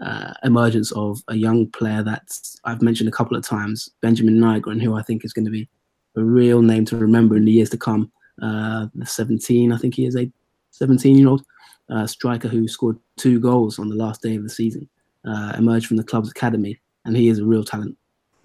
uh, 0.00 0.32
emergence 0.44 0.92
of 0.92 1.20
a 1.28 1.34
young 1.34 1.66
player 1.70 2.02
that 2.02 2.28
I've 2.64 2.82
mentioned 2.82 3.08
a 3.08 3.12
couple 3.12 3.36
of 3.36 3.44
times, 3.44 3.88
Benjamin 4.00 4.38
Nygren, 4.38 4.82
who 4.82 4.94
I 4.94 5.02
think 5.02 5.24
is 5.24 5.32
going 5.32 5.44
to 5.44 5.50
be 5.50 5.68
a 6.16 6.22
real 6.22 6.62
name 6.62 6.84
to 6.86 6.96
remember 6.96 7.36
in 7.36 7.44
the 7.44 7.52
years 7.52 7.70
to 7.70 7.78
come. 7.78 8.10
Uh, 8.40 8.86
the 8.94 9.06
17, 9.06 9.72
I 9.72 9.76
think 9.76 9.94
he 9.94 10.06
is 10.06 10.16
a 10.16 10.30
17 10.70 11.18
year 11.18 11.28
old 11.28 11.44
uh, 11.90 12.06
striker 12.06 12.48
who 12.48 12.68
scored 12.68 12.98
two 13.16 13.40
goals 13.40 13.78
on 13.78 13.88
the 13.88 13.96
last 13.96 14.22
day 14.22 14.36
of 14.36 14.42
the 14.42 14.48
season, 14.48 14.88
uh, 15.26 15.54
emerged 15.56 15.86
from 15.86 15.96
the 15.96 16.04
club's 16.04 16.30
academy, 16.30 16.78
and 17.04 17.16
he 17.16 17.28
is 17.28 17.38
a 17.38 17.44
real 17.44 17.64
talent. 17.64 17.96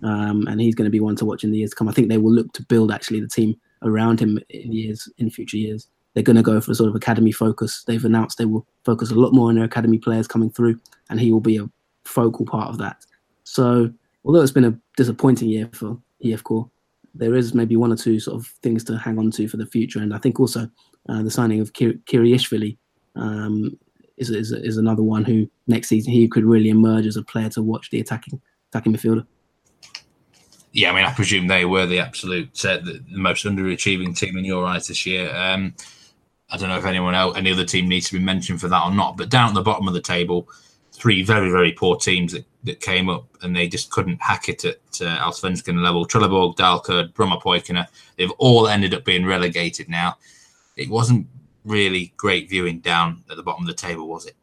Um, 0.01 0.47
and 0.47 0.59
he's 0.59 0.75
going 0.75 0.85
to 0.85 0.91
be 0.91 0.99
one 0.99 1.15
to 1.17 1.25
watch 1.25 1.43
in 1.43 1.51
the 1.51 1.59
years 1.59 1.69
to 1.69 1.75
come. 1.75 1.87
I 1.87 1.93
think 1.93 2.09
they 2.09 2.17
will 2.17 2.33
look 2.33 2.51
to 2.53 2.63
build 2.63 2.91
actually 2.91 3.21
the 3.21 3.27
team 3.27 3.55
around 3.83 4.19
him 4.19 4.39
in 4.49 4.71
years 4.71 5.07
in 5.17 5.29
future 5.29 5.57
years. 5.57 5.87
They're 6.13 6.23
going 6.23 6.35
to 6.35 6.43
go 6.43 6.61
for 6.61 6.71
a 6.71 6.75
sort 6.75 6.89
of 6.89 6.95
academy 6.95 7.31
focus. 7.31 7.83
They've 7.85 8.03
announced 8.05 8.37
they 8.37 8.45
will 8.45 8.67
focus 8.85 9.09
a 9.09 9.15
lot 9.15 9.33
more 9.33 9.49
on 9.49 9.55
their 9.55 9.63
academy 9.63 9.97
players 9.97 10.27
coming 10.27 10.51
through, 10.51 10.79
and 11.09 11.19
he 11.19 11.31
will 11.31 11.39
be 11.39 11.57
a 11.57 11.69
focal 12.05 12.45
part 12.45 12.69
of 12.69 12.77
that. 12.77 13.03
So, 13.43 13.91
although 14.23 14.41
it's 14.41 14.51
been 14.51 14.65
a 14.65 14.77
disappointing 14.95 15.49
year 15.49 15.69
for 15.73 15.97
EF 16.23 16.43
Core, 16.43 16.69
there 17.15 17.35
is 17.35 17.53
maybe 17.53 17.75
one 17.75 17.91
or 17.91 17.95
two 17.95 18.19
sort 18.19 18.39
of 18.39 18.47
things 18.61 18.83
to 18.85 18.97
hang 18.97 19.19
on 19.19 19.31
to 19.31 19.47
for 19.47 19.57
the 19.57 19.65
future. 19.65 19.99
And 19.99 20.13
I 20.13 20.17
think 20.17 20.39
also 20.39 20.69
uh, 21.09 21.21
the 21.23 21.31
signing 21.31 21.59
of 21.59 21.73
Kir- 21.73 21.99
Kharaishvili 22.05 22.77
um, 23.15 23.77
is, 24.17 24.29
is, 24.29 24.51
is 24.51 24.77
another 24.77 25.03
one 25.03 25.23
who 25.23 25.49
next 25.67 25.89
season 25.89 26.13
he 26.13 26.27
could 26.27 26.45
really 26.45 26.69
emerge 26.69 27.05
as 27.05 27.17
a 27.17 27.23
player 27.23 27.49
to 27.49 27.61
watch 27.61 27.89
the 27.89 27.99
attacking 27.99 28.41
attacking 28.69 28.93
midfielder. 28.93 29.25
Yeah, 30.71 30.91
I 30.91 30.95
mean, 30.95 31.05
I 31.05 31.13
presume 31.13 31.47
they 31.47 31.65
were 31.65 31.85
the 31.85 31.99
absolute 31.99 32.65
uh, 32.65 32.77
the, 32.77 33.03
the, 33.07 33.17
most 33.17 33.45
underachieving 33.45 34.17
team 34.17 34.37
in 34.37 34.45
your 34.45 34.65
eyes 34.65 34.87
this 34.87 35.05
year. 35.05 35.33
Um, 35.35 35.75
I 36.49 36.57
don't 36.57 36.69
know 36.69 36.77
if 36.77 36.85
anyone 36.85 37.15
else, 37.15 37.37
any 37.37 37.51
other 37.51 37.65
team 37.65 37.87
needs 37.87 38.09
to 38.09 38.17
be 38.17 38.23
mentioned 38.23 38.61
for 38.61 38.67
that 38.67 38.83
or 38.83 38.93
not. 38.93 39.17
But 39.17 39.29
down 39.29 39.49
at 39.49 39.55
the 39.55 39.61
bottom 39.61 39.87
of 39.87 39.93
the 39.93 40.01
table, 40.01 40.47
three 40.91 41.23
very, 41.23 41.49
very 41.49 41.71
poor 41.71 41.97
teams 41.97 42.33
that, 42.33 42.45
that 42.63 42.79
came 42.79 43.09
up 43.09 43.25
and 43.41 43.55
they 43.55 43.67
just 43.67 43.89
couldn't 43.89 44.21
hack 44.21 44.49
it 44.49 44.63
at 44.63 44.77
uh, 45.01 45.17
Allsvenskan 45.19 45.83
level. 45.83 46.05
Trelleborg, 46.05 46.55
Dalkurd, 46.55 47.13
Brommapojkarna, 47.13 47.87
they've 48.17 48.31
all 48.37 48.67
ended 48.67 48.93
up 48.93 49.03
being 49.03 49.25
relegated 49.25 49.89
now. 49.89 50.17
It 50.77 50.89
wasn't 50.89 51.27
really 51.65 52.13
great 52.17 52.49
viewing 52.49 52.79
down 52.79 53.23
at 53.29 53.37
the 53.37 53.43
bottom 53.43 53.63
of 53.63 53.67
the 53.67 53.73
table, 53.73 54.07
was 54.07 54.25
it? 54.25 54.35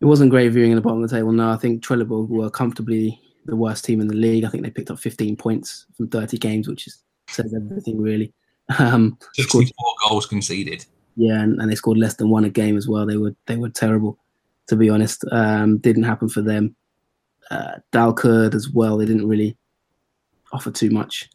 It 0.00 0.04
wasn't 0.04 0.30
great 0.30 0.50
viewing 0.50 0.72
at 0.72 0.74
the 0.74 0.80
bottom 0.82 1.02
of 1.02 1.08
the 1.08 1.16
table. 1.16 1.32
No, 1.32 1.50
I 1.50 1.56
think 1.56 1.82
Trelleborg 1.82 2.28
were 2.28 2.50
comfortably 2.50 3.20
the 3.46 3.56
worst 3.56 3.84
team 3.84 4.00
in 4.00 4.08
the 4.08 4.14
league. 4.14 4.44
I 4.44 4.48
think 4.48 4.62
they 4.62 4.70
picked 4.70 4.90
up 4.90 4.98
15 4.98 5.36
points 5.36 5.86
from 5.96 6.08
30 6.08 6.36
games, 6.38 6.68
which 6.68 6.86
is 6.86 7.02
says 7.28 7.54
everything 7.54 8.00
really. 8.00 8.32
Um, 8.80 9.16
64 9.34 9.62
scored, 9.62 9.96
goals 10.08 10.26
conceded. 10.26 10.84
Yeah, 11.14 11.40
and, 11.40 11.60
and, 11.60 11.70
they 11.70 11.76
scored 11.76 11.98
less 11.98 12.16
than 12.16 12.30
one 12.30 12.44
a 12.44 12.50
game 12.50 12.76
as 12.76 12.88
well. 12.88 13.06
They 13.06 13.16
were 13.16 13.32
they 13.46 13.56
were 13.56 13.68
terrible 13.68 14.18
to 14.66 14.76
be 14.76 14.90
honest. 14.90 15.24
Um, 15.32 15.78
didn't 15.78 16.02
happen 16.02 16.28
for 16.28 16.42
them. 16.42 16.74
Uh, 17.50 17.76
Dalkurd 17.92 18.54
as 18.54 18.68
well. 18.70 18.96
They 18.96 19.06
didn't 19.06 19.28
really 19.28 19.56
offer 20.52 20.70
too 20.70 20.90
much, 20.90 21.28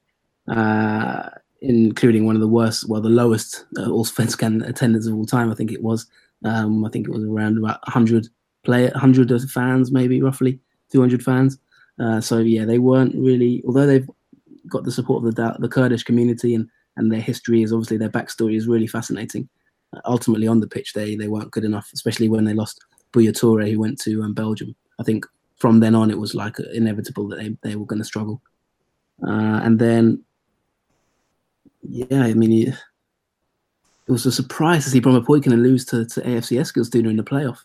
uh, 0.50 1.30
including 1.62 2.26
one 2.26 2.36
of 2.36 2.42
the 2.42 2.48
worst, 2.48 2.90
well, 2.90 3.02
the 3.02 3.10
lowest 3.10 3.66
uh, 3.78 3.88
Allsvenskan 3.88 4.68
attendance 4.68 5.08
of 5.08 5.16
all 5.16 5.26
time. 5.26 5.52
I 5.52 5.56
think 5.56 5.72
it 5.72 5.82
was. 5.82 6.08
Um, 6.44 6.84
I 6.84 6.90
think 6.90 7.08
it 7.08 7.12
was 7.12 7.24
around 7.24 7.58
about 7.58 7.80
100 7.88 8.28
player, 8.64 8.90
100 8.92 9.50
fans, 9.50 9.92
maybe 9.92 10.22
roughly 10.22 10.60
200 10.92 11.24
fans. 11.24 11.58
Uh, 12.00 12.20
so 12.20 12.40
yeah, 12.40 12.66
they 12.66 12.80
weren't 12.80 13.16
really. 13.16 13.64
Although 13.66 13.86
they've 13.86 14.10
got 14.68 14.84
the 14.84 14.92
support 14.92 15.26
of 15.26 15.36
the 15.36 15.56
the 15.60 15.70
Kurdish 15.70 16.04
community 16.04 16.56
and 16.56 16.68
and 16.98 17.12
their 17.12 17.22
history 17.22 17.64
is 17.64 17.72
obviously 17.72 17.98
their 17.98 18.10
backstory 18.10 18.56
is 18.56 18.68
really 18.68 18.88
fascinating. 18.88 19.48
Uh, 19.96 20.02
ultimately, 20.06 20.48
on 20.48 20.60
the 20.60 20.68
pitch, 20.68 20.94
they 20.94 21.16
they 21.16 21.28
weren't 21.28 21.52
good 21.52 21.64
enough, 21.64 21.89
especially 21.94 22.30
when 22.30 22.46
they 22.46 22.54
lost 22.54 22.80
Buya 23.14 23.32
Turay, 23.32 23.72
who 23.72 23.80
went 23.80 24.00
to 24.02 24.24
um, 24.24 24.34
Belgium. 24.34 24.76
I 25.00 25.04
think 25.04 25.26
from 25.58 25.80
then 25.80 25.96
on, 25.96 26.10
it 26.10 26.18
was 26.18 26.34
like 26.34 26.58
inevitable 26.74 27.28
that 27.30 27.38
they, 27.38 27.58
they 27.62 27.76
were 27.76 27.86
going 27.86 28.02
to 28.02 28.06
struggle. 28.06 28.42
Uh, 29.26 29.62
and 29.64 29.78
then, 29.78 30.24
yeah, 31.84 32.24
I 32.24 32.34
mean, 32.34 32.68
it, 32.68 32.76
it 34.08 34.12
was 34.12 34.26
a 34.26 34.32
surprise 34.32 34.84
to 34.86 34.89
see 34.89 35.02
Brommapojkarna 35.02 35.62
lose 35.62 35.86
to, 35.86 36.06
to 36.06 36.22
AFC 36.22 36.60
Eskilstuna 36.60 37.10
in 37.10 37.18
the 37.18 37.24
playoff. 37.24 37.60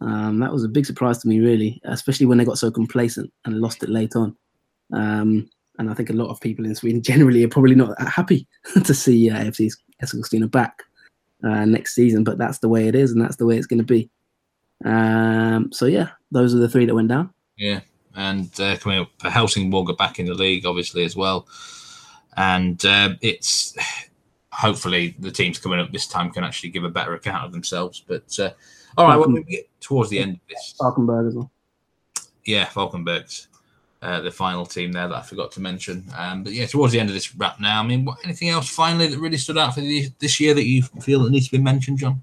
Um, 0.00 0.40
that 0.40 0.52
was 0.52 0.64
a 0.64 0.68
big 0.68 0.86
surprise 0.86 1.18
to 1.18 1.28
me, 1.28 1.40
really, 1.40 1.80
especially 1.84 2.26
when 2.26 2.38
they 2.38 2.44
got 2.44 2.58
so 2.58 2.70
complacent 2.70 3.32
and 3.44 3.60
lost 3.60 3.82
it 3.82 3.90
late 3.90 4.16
on. 4.16 4.36
Um, 4.92 5.48
and 5.78 5.90
I 5.90 5.94
think 5.94 6.10
a 6.10 6.14
lot 6.14 6.30
of 6.30 6.40
people 6.40 6.64
in 6.64 6.74
Sweden 6.74 7.02
generally 7.10 7.44
are 7.44 7.48
probably 7.48 7.74
not 7.74 8.00
happy 8.00 8.46
to 8.84 8.94
see 8.94 9.30
uh, 9.30 9.36
AFC 9.36 9.72
Eskilstuna 10.02 10.50
back 10.50 10.82
uh, 11.42 11.64
next 11.64 11.94
season, 11.94 12.24
but 12.24 12.38
that's 12.38 12.58
the 12.58 12.68
way 12.68 12.88
it 12.88 12.94
is, 12.94 13.12
and 13.12 13.20
that's 13.20 13.36
the 13.36 13.46
way 13.46 13.56
it's 13.56 13.66
going 13.66 13.78
to 13.78 13.84
be. 13.84 14.10
Um, 14.84 15.72
so 15.72 15.86
yeah, 15.86 16.10
those 16.30 16.54
are 16.54 16.58
the 16.58 16.68
three 16.68 16.86
that 16.86 16.94
went 16.94 17.08
down. 17.08 17.32
Yeah, 17.56 17.80
and 18.14 18.48
uh, 18.60 18.76
coming 18.78 19.00
up, 19.00 19.10
Helsingborg 19.22 19.90
are 19.90 19.96
back 19.96 20.18
in 20.18 20.26
the 20.26 20.34
league, 20.34 20.66
obviously 20.66 21.04
as 21.04 21.16
well, 21.16 21.46
and 22.36 22.84
uh, 22.84 23.10
it's 23.20 23.76
hopefully 24.52 25.14
the 25.18 25.30
teams 25.30 25.58
coming 25.58 25.80
up 25.80 25.92
this 25.92 26.06
time 26.06 26.30
can 26.30 26.44
actually 26.44 26.70
give 26.70 26.84
a 26.84 26.90
better 26.90 27.14
account 27.14 27.44
of 27.44 27.52
themselves. 27.52 28.02
But 28.06 28.38
uh, 28.38 28.50
all 28.96 29.06
right, 29.06 29.16
well, 29.16 29.30
we 29.30 29.42
get 29.44 29.68
towards 29.80 30.10
the 30.10 30.18
end 30.18 30.34
of 30.34 30.40
this. 30.48 30.74
Falkenberg 30.80 31.28
as 31.28 31.34
well. 31.34 31.50
Yeah, 32.44 32.66
Falkenbergs. 32.66 33.46
Uh, 34.02 34.18
the 34.22 34.30
final 34.30 34.64
team 34.64 34.92
there 34.92 35.06
that 35.08 35.14
I 35.14 35.20
forgot 35.20 35.52
to 35.52 35.60
mention. 35.60 36.06
Um, 36.16 36.42
but 36.42 36.54
yeah, 36.54 36.64
towards 36.64 36.94
the 36.94 37.00
end 37.00 37.10
of 37.10 37.14
this 37.14 37.36
wrap 37.36 37.60
now, 37.60 37.80
I 37.80 37.86
mean, 37.86 38.06
what, 38.06 38.16
anything 38.24 38.48
else 38.48 38.70
finally 38.70 39.08
that 39.08 39.18
really 39.18 39.36
stood 39.36 39.58
out 39.58 39.74
for 39.74 39.82
this 39.82 40.40
year 40.40 40.54
that 40.54 40.66
you 40.66 40.82
feel 41.02 41.22
that 41.22 41.30
needs 41.30 41.48
to 41.48 41.58
be 41.58 41.62
mentioned, 41.62 41.98
John? 41.98 42.22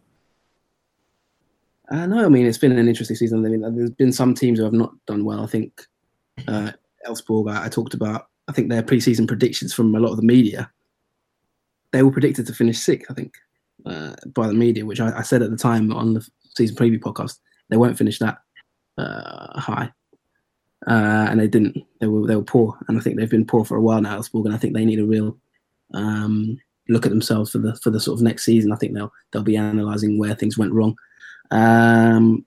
Uh, 1.89 2.05
no, 2.05 2.25
I 2.25 2.29
mean 2.29 2.45
it's 2.45 2.57
been 2.57 2.77
an 2.77 2.87
interesting 2.87 3.15
season. 3.15 3.45
I 3.45 3.49
mean, 3.49 3.61
there's 3.75 3.91
been 3.91 4.11
some 4.11 4.33
teams 4.33 4.59
who 4.59 4.65
have 4.65 4.73
not 4.73 4.93
done 5.05 5.23
well. 5.23 5.43
I 5.43 5.45
think 5.45 5.85
uh, 6.47 6.71
Elfsborg, 7.07 7.51
I, 7.51 7.65
I 7.65 7.69
talked 7.69 7.93
about. 7.93 8.27
I 8.47 8.53
think 8.53 8.69
their 8.69 8.83
preseason 8.83 9.27
predictions 9.27 9.73
from 9.73 9.93
a 9.95 9.99
lot 9.99 10.11
of 10.11 10.17
the 10.17 10.23
media, 10.23 10.71
they 11.91 12.03
were 12.03 12.11
predicted 12.11 12.47
to 12.47 12.53
finish 12.53 12.79
sixth. 12.79 13.11
I 13.11 13.13
think 13.13 13.35
uh, 13.85 14.15
by 14.27 14.47
the 14.47 14.53
media, 14.53 14.85
which 14.85 14.99
I, 14.99 15.17
I, 15.19 15.21
said 15.21 15.41
at 15.41 15.51
the 15.51 15.57
time 15.57 15.91
on 15.93 16.13
the 16.13 16.27
season 16.55 16.75
preview 16.75 16.99
podcast, 16.99 17.39
they 17.69 17.77
won't 17.77 17.97
finish 17.97 18.19
that 18.19 18.37
uh, 18.97 19.59
high, 19.59 19.91
uh, 20.85 21.27
and 21.29 21.39
they 21.39 21.47
didn't. 21.47 21.77
They 21.99 22.07
were 22.07 22.27
they 22.27 22.35
were 22.35 22.43
poor, 22.43 22.77
and 22.87 22.97
I 22.97 23.01
think 23.01 23.17
they've 23.17 23.29
been 23.29 23.45
poor 23.45 23.65
for 23.65 23.77
a 23.77 23.81
while 23.81 24.01
now, 24.01 24.19
Elfsborg, 24.19 24.45
and 24.45 24.53
I 24.53 24.57
think 24.57 24.73
they 24.73 24.85
need 24.85 24.99
a 24.99 25.05
real 25.05 25.37
um, 25.93 26.59
look 26.89 27.05
at 27.05 27.09
themselves 27.09 27.51
for 27.51 27.57
the 27.57 27.75
for 27.77 27.89
the 27.89 27.99
sort 27.99 28.19
of 28.19 28.23
next 28.23 28.45
season. 28.45 28.71
I 28.71 28.75
think 28.75 28.93
they'll 28.93 29.11
they'll 29.31 29.43
be 29.43 29.55
analysing 29.55 30.19
where 30.19 30.35
things 30.35 30.57
went 30.57 30.73
wrong 30.73 30.95
um, 31.51 32.45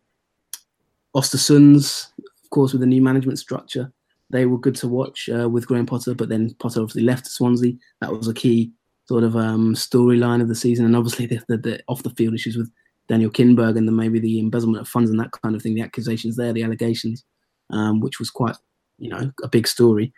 Östersunds, 1.17 2.09
of 2.19 2.51
course, 2.51 2.73
with 2.73 2.81
the 2.81 2.87
new 2.87 3.03
management 3.03 3.39
structure, 3.39 3.93
they 4.31 4.47
were 4.47 4.59
good 4.59 4.77
to 4.77 4.89
watch 4.89 5.29
uh, 5.29 5.49
with 5.49 5.67
Graham 5.67 5.87
Potter, 5.87 6.15
but 6.15 6.29
then 6.29 6.55
Potter 6.61 6.81
obviously 6.81 7.03
left 7.03 7.27
Swansea. 7.27 7.75
That 8.01 8.13
was 8.13 8.29
a 8.29 8.35
key 8.35 8.73
sort 9.07 9.25
of 9.25 9.37
um, 9.37 9.75
storyline 9.75 10.41
of 10.41 10.49
the 10.49 10.55
season, 10.55 10.87
and 10.87 10.95
obviously 10.95 11.27
the, 11.27 11.43
the, 11.49 11.57
the 11.57 11.83
off 11.89 12.05
the 12.05 12.11
field 12.11 12.35
issues 12.35 12.57
with 12.57 12.71
Daniel 13.09 13.31
Kindberg 13.31 13.77
and 13.77 13.89
then 13.89 13.97
maybe 13.97 14.21
the 14.21 14.39
embezzlement 14.39 14.83
of 14.83 14.89
funds 14.89 15.11
and 15.11 15.19
that 15.19 15.33
kind 15.43 15.57
of 15.57 15.63
thing, 15.63 15.75
the 15.75 15.83
accusations 15.83 16.37
there, 16.37 16.53
the 16.53 16.63
allegations, 16.63 17.25
um, 17.73 18.01
which 18.01 18.19
was 18.19 18.31
quite, 18.31 18.57
you 18.99 19.09
know, 19.09 19.31
a 19.43 19.49
big 19.49 19.67
story. 19.67 20.13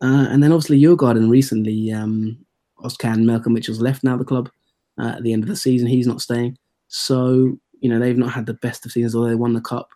Uh, 0.00 0.26
and 0.30 0.42
then 0.42 0.52
obviously 0.52 0.80
Djurgården 0.80 1.30
recently, 1.30 1.92
um, 1.92 2.36
Özcan 2.82 3.22
Melkemichel's 3.22 3.80
left 3.80 4.02
now 4.02 4.16
the 4.16 4.24
club 4.24 4.50
uh, 4.98 5.14
at 5.16 5.22
the 5.22 5.32
end 5.32 5.44
of 5.44 5.48
the 5.48 5.56
season. 5.56 5.86
He's 5.86 6.06
not 6.06 6.20
staying. 6.20 6.58
So 6.88 7.56
you 7.80 7.88
know 7.88 7.98
they've 7.98 8.16
not 8.16 8.32
had 8.32 8.46
the 8.46 8.54
best 8.54 8.86
of 8.86 8.92
seasons, 8.92 9.14
although 9.14 9.28
they 9.28 9.34
won 9.34 9.52
the 9.52 9.60
cup. 9.60 9.88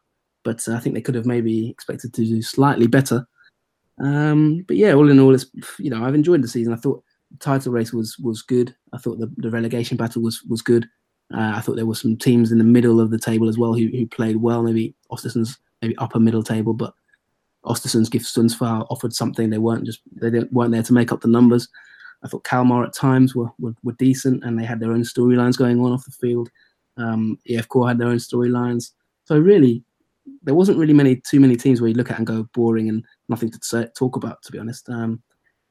But 0.44 0.66
uh, 0.68 0.74
I 0.74 0.80
think 0.80 0.94
they 0.94 1.00
could 1.00 1.14
have 1.14 1.26
maybe 1.26 1.68
expected 1.70 2.12
to 2.14 2.24
do 2.24 2.42
slightly 2.42 2.86
better. 2.86 3.26
Um, 3.98 4.64
but 4.66 4.76
yeah, 4.76 4.92
all 4.92 5.11
in 5.11 5.18
all, 5.18 5.34
it's 5.34 5.46
you 5.78 5.90
know 5.90 6.04
I've 6.04 6.14
enjoyed 6.14 6.42
the 6.42 6.48
season. 6.48 6.72
I 6.72 6.76
thought 6.76 7.02
the 7.30 7.38
title 7.38 7.72
race 7.72 7.92
was 7.92 8.18
was 8.18 8.42
good. 8.42 8.74
I 8.92 8.98
thought 8.98 9.18
the, 9.18 9.32
the 9.36 9.50
relegation 9.50 9.96
battle 9.96 10.22
was 10.22 10.42
was 10.44 10.62
good. 10.62 10.88
Uh, 11.34 11.52
I 11.57 11.61
thought 11.61 11.76
there 11.76 11.86
were 11.86 11.94
some 11.94 12.16
teams 12.16 12.52
in 12.52 12.59
the 12.59 12.64
middle 12.64 13.00
of 13.00 13.11
the 13.11 13.18
table 13.18 13.48
as 13.48 13.59
well 13.59 13.74
who, 13.74 13.88
who 13.88 14.07
played 14.07 14.36
well. 14.36 14.62
Maybe 14.62 14.94
Östersund's 15.11 15.59
maybe 15.83 15.97
upper 15.99 16.18
middle 16.18 16.43
table, 16.43 16.74
but 16.74 16.95
Östersund's 17.64 18.09
GIF 18.09 18.22
Sundsvall 18.22 18.87
offered 18.91 19.12
something. 19.12 19.51
They 19.51 19.59
weren't 19.59 19.85
just 19.85 20.01
they 20.12 20.31
weren't 20.53 20.72
there 20.72 20.83
to 20.83 20.93
make 20.93 21.12
up 21.12 21.20
the 21.20 21.29
numbers. 21.29 21.68
I 22.22 22.29
thought 22.29 22.45
Kalmar 22.45 22.85
at 22.85 22.95
times 22.95 23.35
were, 23.35 23.51
were, 23.59 23.74
were 23.83 23.93
decent 23.93 24.43
and 24.45 24.59
they 24.59 24.64
had 24.64 24.81
their 24.81 24.93
own 24.93 25.03
storylines 25.03 25.59
going 25.59 25.79
on 25.81 25.93
off 25.93 26.05
the 26.05 26.11
field. 26.11 26.51
Um, 26.97 27.39
EFCO 27.49 27.87
had 27.87 27.99
their 27.99 28.09
own 28.09 28.16
storylines. 28.16 28.93
So 29.24 29.39
really, 29.39 29.85
there 30.43 30.55
wasn't 30.55 30.79
really 30.79 30.95
many 30.95 31.16
too 31.16 31.41
many 31.41 31.57
teams 31.57 31.81
where 31.81 31.89
you 31.89 31.95
look 31.95 32.11
at 32.11 32.18
and 32.18 32.27
go 32.27 32.49
boring 32.55 32.89
and 32.89 33.05
nothing 33.29 33.51
to 33.51 33.91
talk 33.95 34.16
about. 34.16 34.43
To 34.43 34.53
be 34.53 34.59
honest, 34.59 34.89
um, 34.89 35.22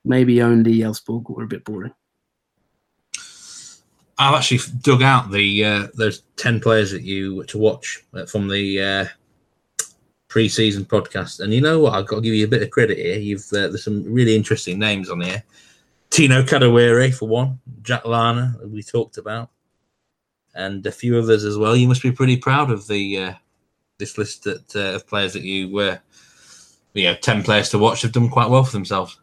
maybe 0.04 0.42
only 0.42 0.78
Elfsborg 0.78 1.30
were 1.30 1.44
a 1.44 1.48
bit 1.48 1.66
boring. 1.66 1.94
I've 4.18 4.36
actually 4.36 4.60
dug 4.82 5.02
out 5.02 5.32
the 5.32 5.66
uh, 5.66 5.88
those 5.96 6.24
ten 6.38 6.60
players 6.60 6.92
that 6.92 7.02
you 7.02 7.44
to 7.46 7.58
watch 7.58 8.04
uh, 8.14 8.26
from 8.26 8.48
the 8.48 8.82
uh, 8.82 9.06
pre-season 10.36 10.84
podcast, 10.84 11.40
and 11.40 11.54
you 11.54 11.62
know 11.62 11.80
what? 11.80 11.94
I've 11.94 12.08
got 12.08 12.18
to 12.18 12.22
give 12.22 12.34
you 12.34 12.44
a 12.44 12.50
bit 12.50 12.62
of 12.62 12.70
credit 12.70 12.98
here. 12.98 13.18
You've 13.18 13.46
uh, 13.54 13.70
there's 13.70 13.86
some 13.86 14.04
really 14.04 14.36
interesting 14.36 14.78
names 14.78 15.10
on 15.10 15.22
here. 15.22 15.42
Tino 16.10 16.44
Kadewere 16.44 17.16
for 17.16 17.30
one, 17.30 17.58
Jack 17.84 18.04
Lahne 18.04 18.54
we 18.70 18.84
talked 18.84 19.18
about, 19.18 19.50
and 20.54 20.86
a 20.86 20.92
few 20.92 21.18
others 21.18 21.46
as 21.46 21.58
well. 21.58 21.74
You 21.74 21.88
must 21.88 22.04
be 22.04 22.12
pretty 22.12 22.36
proud 22.36 22.70
of 22.70 22.86
the 22.86 23.18
uh, 23.18 23.34
this 23.98 24.18
list 24.18 24.44
that, 24.44 24.76
uh, 24.76 24.96
of 24.96 25.08
players 25.08 25.32
that 25.32 25.44
you 25.44 25.74
were. 25.74 26.02
you 26.94 27.06
know, 27.06 27.16
ten 27.16 27.42
players 27.42 27.70
to 27.70 27.78
watch 27.78 28.02
have 28.02 28.12
done 28.12 28.28
quite 28.28 28.50
well 28.50 28.66
for 28.66 28.74
themselves. 28.74 29.18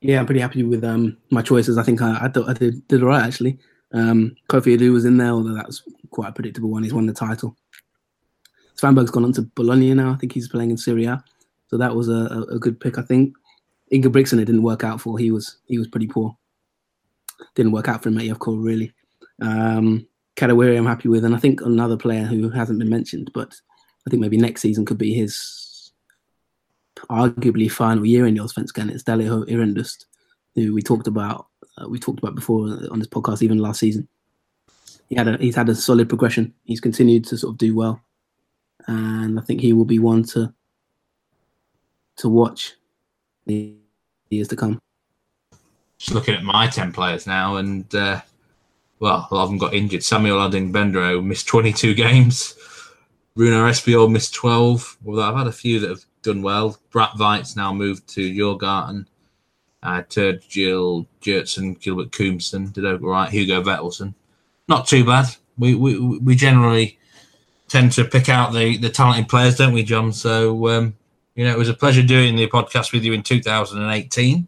Yeah, 0.00 0.18
I'm 0.18 0.24
pretty 0.24 0.40
happy 0.40 0.62
with 0.62 0.82
um, 0.82 1.18
my 1.28 1.42
choices. 1.42 1.76
I 1.76 1.82
think 1.82 2.00
I, 2.00 2.20
I 2.22 2.28
thought 2.28 2.48
I 2.48 2.54
did, 2.54 2.88
did 2.88 3.02
all 3.02 3.10
right 3.10 3.22
actually. 3.22 3.58
Um, 3.92 4.34
Kofi 4.48 4.78
Adu 4.78 4.94
was 4.94 5.04
in 5.04 5.18
there, 5.18 5.32
although 5.32 5.52
that 5.52 5.66
was 5.66 5.82
quite 6.08 6.30
a 6.30 6.32
predictable 6.32 6.70
one. 6.70 6.84
He's 6.84 6.94
won 6.94 7.04
the 7.04 7.12
title. 7.12 7.54
Svanberg's 8.82 9.10
gone 9.10 9.24
on 9.24 9.32
to 9.34 9.42
Bologna 9.42 9.94
now. 9.94 10.12
I 10.12 10.16
think 10.16 10.32
he's 10.32 10.48
playing 10.48 10.70
in 10.70 10.76
Serie 10.76 11.04
A, 11.04 11.22
so 11.68 11.76
that 11.76 11.94
was 11.94 12.08
a, 12.08 12.44
a 12.50 12.58
good 12.58 12.80
pick. 12.80 12.98
I 12.98 13.02
think 13.02 13.34
Inga 13.92 14.10
Brixen 14.10 14.40
it 14.40 14.46
didn't 14.46 14.62
work 14.62 14.82
out 14.82 15.00
for. 15.00 15.18
He 15.18 15.30
was 15.30 15.58
he 15.66 15.78
was 15.78 15.88
pretty 15.88 16.08
poor. 16.08 16.36
Didn't 17.54 17.72
work 17.72 17.88
out 17.88 18.02
for 18.02 18.08
him 18.08 18.18
at 18.18 18.24
EFCO 18.24 18.62
really. 18.62 18.92
Um, 19.40 20.06
Kadewere 20.36 20.76
I'm 20.76 20.86
happy 20.86 21.08
with, 21.08 21.24
and 21.24 21.34
I 21.34 21.38
think 21.38 21.60
another 21.60 21.96
player 21.96 22.24
who 22.24 22.48
hasn't 22.50 22.78
been 22.78 22.88
mentioned, 22.88 23.30
but 23.34 23.54
I 24.06 24.10
think 24.10 24.20
maybe 24.20 24.36
next 24.36 24.62
season 24.62 24.84
could 24.84 24.98
be 24.98 25.14
his 25.14 25.92
arguably 27.10 27.70
final 27.70 28.06
year 28.06 28.26
in 28.26 28.34
the 28.34 28.40
Allsvenskan. 28.40 28.90
It's 28.90 29.04
Daleho 29.04 29.48
Irandust, 29.48 30.06
who 30.54 30.74
we 30.74 30.82
talked 30.82 31.06
about. 31.06 31.46
Uh, 31.78 31.88
we 31.88 31.98
talked 31.98 32.18
about 32.18 32.34
before 32.34 32.66
on 32.90 32.98
this 32.98 33.08
podcast, 33.08 33.42
even 33.42 33.58
last 33.58 33.80
season. 33.80 34.08
He 35.08 35.14
had 35.14 35.28
a, 35.28 35.36
he's 35.38 35.56
had 35.56 35.68
a 35.68 35.74
solid 35.74 36.08
progression. 36.08 36.54
He's 36.64 36.80
continued 36.80 37.24
to 37.26 37.36
sort 37.36 37.52
of 37.52 37.58
do 37.58 37.76
well, 37.76 38.00
and 38.86 39.38
I 39.38 39.42
think 39.42 39.60
he 39.60 39.72
will 39.72 39.84
be 39.84 39.98
one 39.98 40.22
to 40.24 40.52
to 42.16 42.28
watch 42.28 42.74
the 43.46 43.74
years 44.30 44.48
to 44.48 44.56
come. 44.56 44.78
Just 45.98 46.14
looking 46.14 46.34
at 46.34 46.42
my 46.42 46.66
ten 46.66 46.92
players 46.92 47.26
now, 47.26 47.56
and 47.56 47.92
uh, 47.94 48.20
well, 48.98 49.26
a 49.30 49.34
lot 49.34 49.44
of 49.44 49.48
them 49.50 49.58
got 49.58 49.74
injured. 49.74 50.04
Samuel 50.04 50.38
Adegbenro 50.38 51.24
missed 51.24 51.48
22 51.48 51.94
games. 52.06 52.54
Runar 53.36 53.68
Espejord 53.68 54.12
missed 54.12 54.32
12. 54.34 54.98
Although 55.06 55.22
I've 55.22 55.36
had 55.36 55.46
a 55.48 55.52
few 55.52 55.80
that 55.80 55.90
have 55.90 56.04
done 56.22 56.40
well. 56.40 56.78
Brett 56.90 57.10
Weitz 57.18 57.56
now 57.56 57.72
moved 57.72 58.06
to 58.10 58.32
Djurgården. 58.32 59.06
Uh, 59.82 60.02
Turd 60.02 60.42
Jill 60.48 61.08
Jertson, 61.20 61.74
Gilbert 61.80 62.12
Koomson 62.12 62.72
did 62.72 62.86
all 62.86 62.98
right. 62.98 63.28
Hugo 63.28 63.60
Vetlesen, 63.60 64.14
not 64.68 64.86
too 64.86 65.04
bad. 65.04 65.26
We, 65.58 65.74
we 65.74 65.98
we 66.18 66.36
generally 66.36 67.00
tend 67.72 67.90
to 67.90 68.04
pick 68.04 68.28
out 68.28 68.52
the 68.52 68.76
the 68.76 68.90
talented 68.90 69.28
players, 69.28 69.56
don't 69.56 69.72
we, 69.72 69.82
John? 69.82 70.12
So 70.12 70.68
um, 70.68 70.94
you 71.34 71.44
know, 71.44 71.52
it 71.52 71.58
was 71.58 71.70
a 71.70 71.74
pleasure 71.74 72.02
doing 72.02 72.36
the 72.36 72.46
podcast 72.48 72.92
with 72.92 73.02
you 73.02 73.14
in 73.14 73.22
2018. 73.22 74.46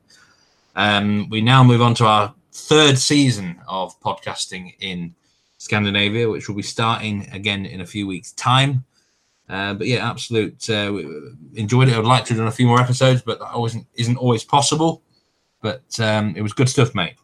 Um, 0.76 1.28
we 1.30 1.40
now 1.40 1.64
move 1.64 1.80
on 1.80 1.94
to 1.94 2.04
our 2.04 2.34
third 2.52 2.98
season 2.98 3.58
of 3.66 3.98
podcasting 4.00 4.74
in 4.80 5.14
Scandinavia, 5.56 6.28
which 6.28 6.48
will 6.48 6.56
be 6.56 6.62
starting 6.62 7.26
again 7.32 7.64
in 7.64 7.80
a 7.80 7.86
few 7.86 8.06
weeks' 8.06 8.32
time. 8.32 8.84
Uh, 9.48 9.72
but 9.72 9.86
yeah, 9.86 10.08
absolute 10.08 10.68
uh, 10.68 10.92
enjoyed 11.54 11.88
it. 11.88 11.96
I'd 11.96 12.04
like 12.04 12.26
to 12.26 12.34
have 12.34 12.38
done 12.38 12.48
a 12.48 12.52
few 12.52 12.66
more 12.66 12.80
episodes, 12.80 13.22
but 13.22 13.38
that 13.38 13.52
always 13.52 13.76
isn't 13.94 14.16
always 14.18 14.44
possible. 14.44 15.02
But 15.62 15.98
um, 15.98 16.34
it 16.36 16.42
was 16.42 16.52
good 16.52 16.68
stuff, 16.68 16.94
mate. 16.94 17.14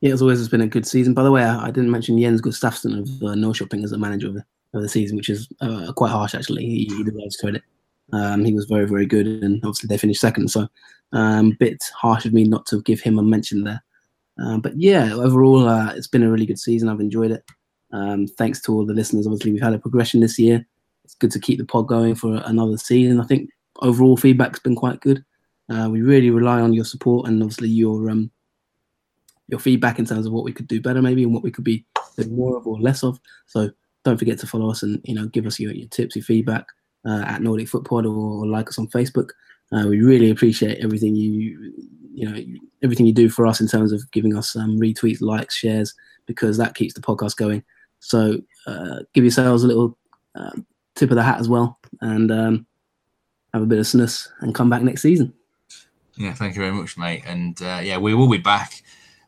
Yeah, 0.00 0.12
as 0.12 0.20
always, 0.20 0.40
it's 0.40 0.50
been 0.50 0.60
a 0.60 0.66
good 0.66 0.86
season. 0.86 1.14
By 1.14 1.22
the 1.22 1.32
way, 1.32 1.42
I, 1.42 1.66
I 1.66 1.70
didn't 1.70 1.90
mention 1.90 2.20
Jens 2.20 2.42
Gustafsson 2.42 2.98
of 2.98 3.08
uh, 3.22 3.34
Norrköping 3.34 3.82
as 3.82 3.92
a 3.92 3.98
manager 3.98 4.28
of 4.28 4.34
the, 4.34 4.44
of 4.74 4.82
the 4.82 4.88
season, 4.88 5.16
which 5.16 5.30
is 5.30 5.48
uh, 5.60 5.92
quite 5.94 6.10
harsh 6.10 6.34
actually. 6.34 6.66
He, 6.66 6.84
he 6.96 7.02
deserves 7.02 7.36
credit. 7.36 7.62
Um, 8.12 8.44
he 8.44 8.52
was 8.52 8.66
very, 8.66 8.86
very 8.86 9.06
good, 9.06 9.26
and 9.26 9.56
obviously 9.64 9.88
they 9.88 9.98
finished 9.98 10.20
second. 10.20 10.48
So, 10.50 10.68
um, 11.12 11.56
bit 11.58 11.82
harsh 11.94 12.26
of 12.26 12.32
me 12.32 12.44
not 12.44 12.66
to 12.66 12.82
give 12.82 13.00
him 13.00 13.18
a 13.18 13.22
mention 13.22 13.64
there. 13.64 13.82
Um, 14.38 14.60
but 14.60 14.78
yeah, 14.78 15.14
overall, 15.14 15.66
uh, 15.66 15.92
it's 15.94 16.08
been 16.08 16.22
a 16.22 16.30
really 16.30 16.46
good 16.46 16.58
season. 16.58 16.88
I've 16.88 17.00
enjoyed 17.00 17.30
it. 17.30 17.44
Um, 17.92 18.26
thanks 18.26 18.60
to 18.62 18.72
all 18.72 18.84
the 18.84 18.94
listeners. 18.94 19.26
Obviously, 19.26 19.52
we've 19.52 19.62
had 19.62 19.72
a 19.72 19.78
progression 19.78 20.20
this 20.20 20.38
year. 20.38 20.64
It's 21.04 21.14
good 21.14 21.30
to 21.30 21.40
keep 21.40 21.58
the 21.58 21.64
pod 21.64 21.86
going 21.86 22.14
for 22.14 22.42
another 22.44 22.76
season. 22.76 23.20
I 23.20 23.24
think 23.24 23.50
overall 23.80 24.16
feedback's 24.16 24.58
been 24.58 24.76
quite 24.76 25.00
good. 25.00 25.24
Uh, 25.68 25.88
we 25.90 26.02
really 26.02 26.30
rely 26.30 26.60
on 26.60 26.72
your 26.72 26.84
support 26.84 27.28
and 27.28 27.42
obviously 27.42 27.68
your 27.68 28.10
um, 28.10 28.30
your 29.48 29.60
feedback 29.60 29.98
in 29.98 30.06
terms 30.06 30.26
of 30.26 30.32
what 30.32 30.44
we 30.44 30.52
could 30.52 30.68
do 30.68 30.80
better, 30.80 31.02
maybe, 31.02 31.22
and 31.22 31.32
what 31.32 31.42
we 31.42 31.50
could 31.50 31.64
be 31.64 31.84
doing 32.16 32.34
more 32.34 32.56
of 32.56 32.66
or 32.66 32.80
less 32.80 33.02
of. 33.02 33.20
So 33.46 33.70
don't 34.04 34.18
forget 34.18 34.38
to 34.38 34.46
follow 34.46 34.70
us 34.70 34.82
and 34.82 35.00
you 35.04 35.14
know 35.14 35.26
give 35.26 35.46
us 35.46 35.58
your, 35.58 35.72
your 35.72 35.88
tips, 35.88 36.16
your 36.16 36.24
feedback 36.24 36.66
uh, 37.04 37.22
at 37.26 37.42
Nordic 37.42 37.68
Footpod 37.68 38.06
or, 38.06 38.46
like 38.46 38.68
us 38.68 38.78
on 38.78 38.88
Facebook. 38.88 39.30
Uh, 39.72 39.86
we 39.88 40.00
really 40.00 40.30
appreciate 40.30 40.82
everything 40.82 41.16
you 41.16 41.72
you 42.14 42.28
know 42.28 42.40
everything 42.82 43.06
you 43.06 43.12
do 43.12 43.28
for 43.28 43.46
us 43.46 43.60
in 43.60 43.68
terms 43.68 43.92
of 43.92 44.08
giving 44.12 44.36
us 44.36 44.56
um, 44.56 44.78
retweets, 44.78 45.20
likes, 45.20 45.56
shares, 45.56 45.94
because 46.26 46.56
that 46.56 46.74
keeps 46.74 46.94
the 46.94 47.00
podcast 47.00 47.36
going. 47.36 47.62
So 48.00 48.40
uh, 48.66 49.00
give 49.12 49.24
yourselves 49.24 49.64
a 49.64 49.66
little 49.66 49.98
uh, 50.34 50.52
tip 50.94 51.10
of 51.10 51.16
the 51.16 51.22
hat 51.22 51.40
as 51.40 51.48
well, 51.48 51.78
and 52.00 52.30
um, 52.30 52.66
have 53.52 53.62
a 53.62 53.66
bit 53.66 53.78
of 53.78 53.86
snus, 53.86 54.28
and 54.40 54.54
come 54.54 54.70
back 54.70 54.82
next 54.82 55.02
season. 55.02 55.32
Yeah, 56.16 56.32
thank 56.32 56.54
you 56.54 56.62
very 56.62 56.72
much, 56.72 56.96
mate. 56.96 57.24
And 57.26 57.60
uh, 57.60 57.80
yeah, 57.82 57.98
we 57.98 58.14
will 58.14 58.30
be 58.30 58.38
back. 58.38 58.82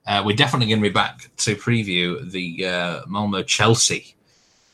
Uh, 0.09 0.23
we're 0.25 0.35
definitely 0.35 0.67
going 0.67 0.83
to 0.83 0.89
be 0.89 0.93
back 0.93 1.29
to 1.37 1.55
preview 1.55 2.29
the 2.31 2.67
uh, 2.67 3.03
Malmo 3.07 3.43
Chelsea 3.43 4.15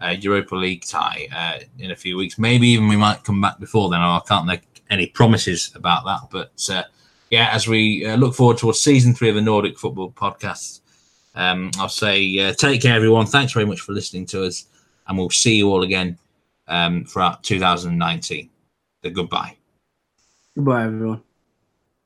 uh, 0.00 0.10
Europa 0.10 0.54
League 0.54 0.84
tie 0.84 1.26
uh, 1.34 1.64
in 1.78 1.90
a 1.90 1.96
few 1.96 2.16
weeks. 2.16 2.38
Maybe 2.38 2.68
even 2.68 2.86
we 2.86 2.96
might 2.96 3.24
come 3.24 3.40
back 3.40 3.58
before 3.58 3.90
then. 3.90 4.00
I 4.00 4.20
can't 4.28 4.46
make 4.46 4.62
any 4.90 5.06
promises 5.06 5.72
about 5.74 6.04
that. 6.04 6.28
But 6.30 6.68
uh, 6.72 6.84
yeah, 7.30 7.48
as 7.50 7.66
we 7.66 8.06
uh, 8.06 8.16
look 8.16 8.36
forward 8.36 8.58
towards 8.58 8.80
season 8.80 9.12
three 9.12 9.28
of 9.28 9.34
the 9.34 9.42
Nordic 9.42 9.76
Football 9.76 10.12
Podcast, 10.12 10.80
um, 11.34 11.72
I'll 11.78 11.88
say 11.88 12.38
uh, 12.38 12.52
take 12.52 12.80
care, 12.80 12.94
everyone. 12.94 13.26
Thanks 13.26 13.52
very 13.52 13.66
much 13.66 13.80
for 13.80 13.92
listening 13.92 14.26
to 14.26 14.44
us, 14.44 14.66
and 15.08 15.18
we'll 15.18 15.30
see 15.30 15.56
you 15.56 15.68
all 15.68 15.82
again 15.82 16.16
um, 16.68 17.04
throughout 17.06 17.42
2019. 17.42 18.50
The 19.02 19.10
goodbye. 19.10 19.56
Goodbye, 20.54 20.84
everyone. 20.84 21.22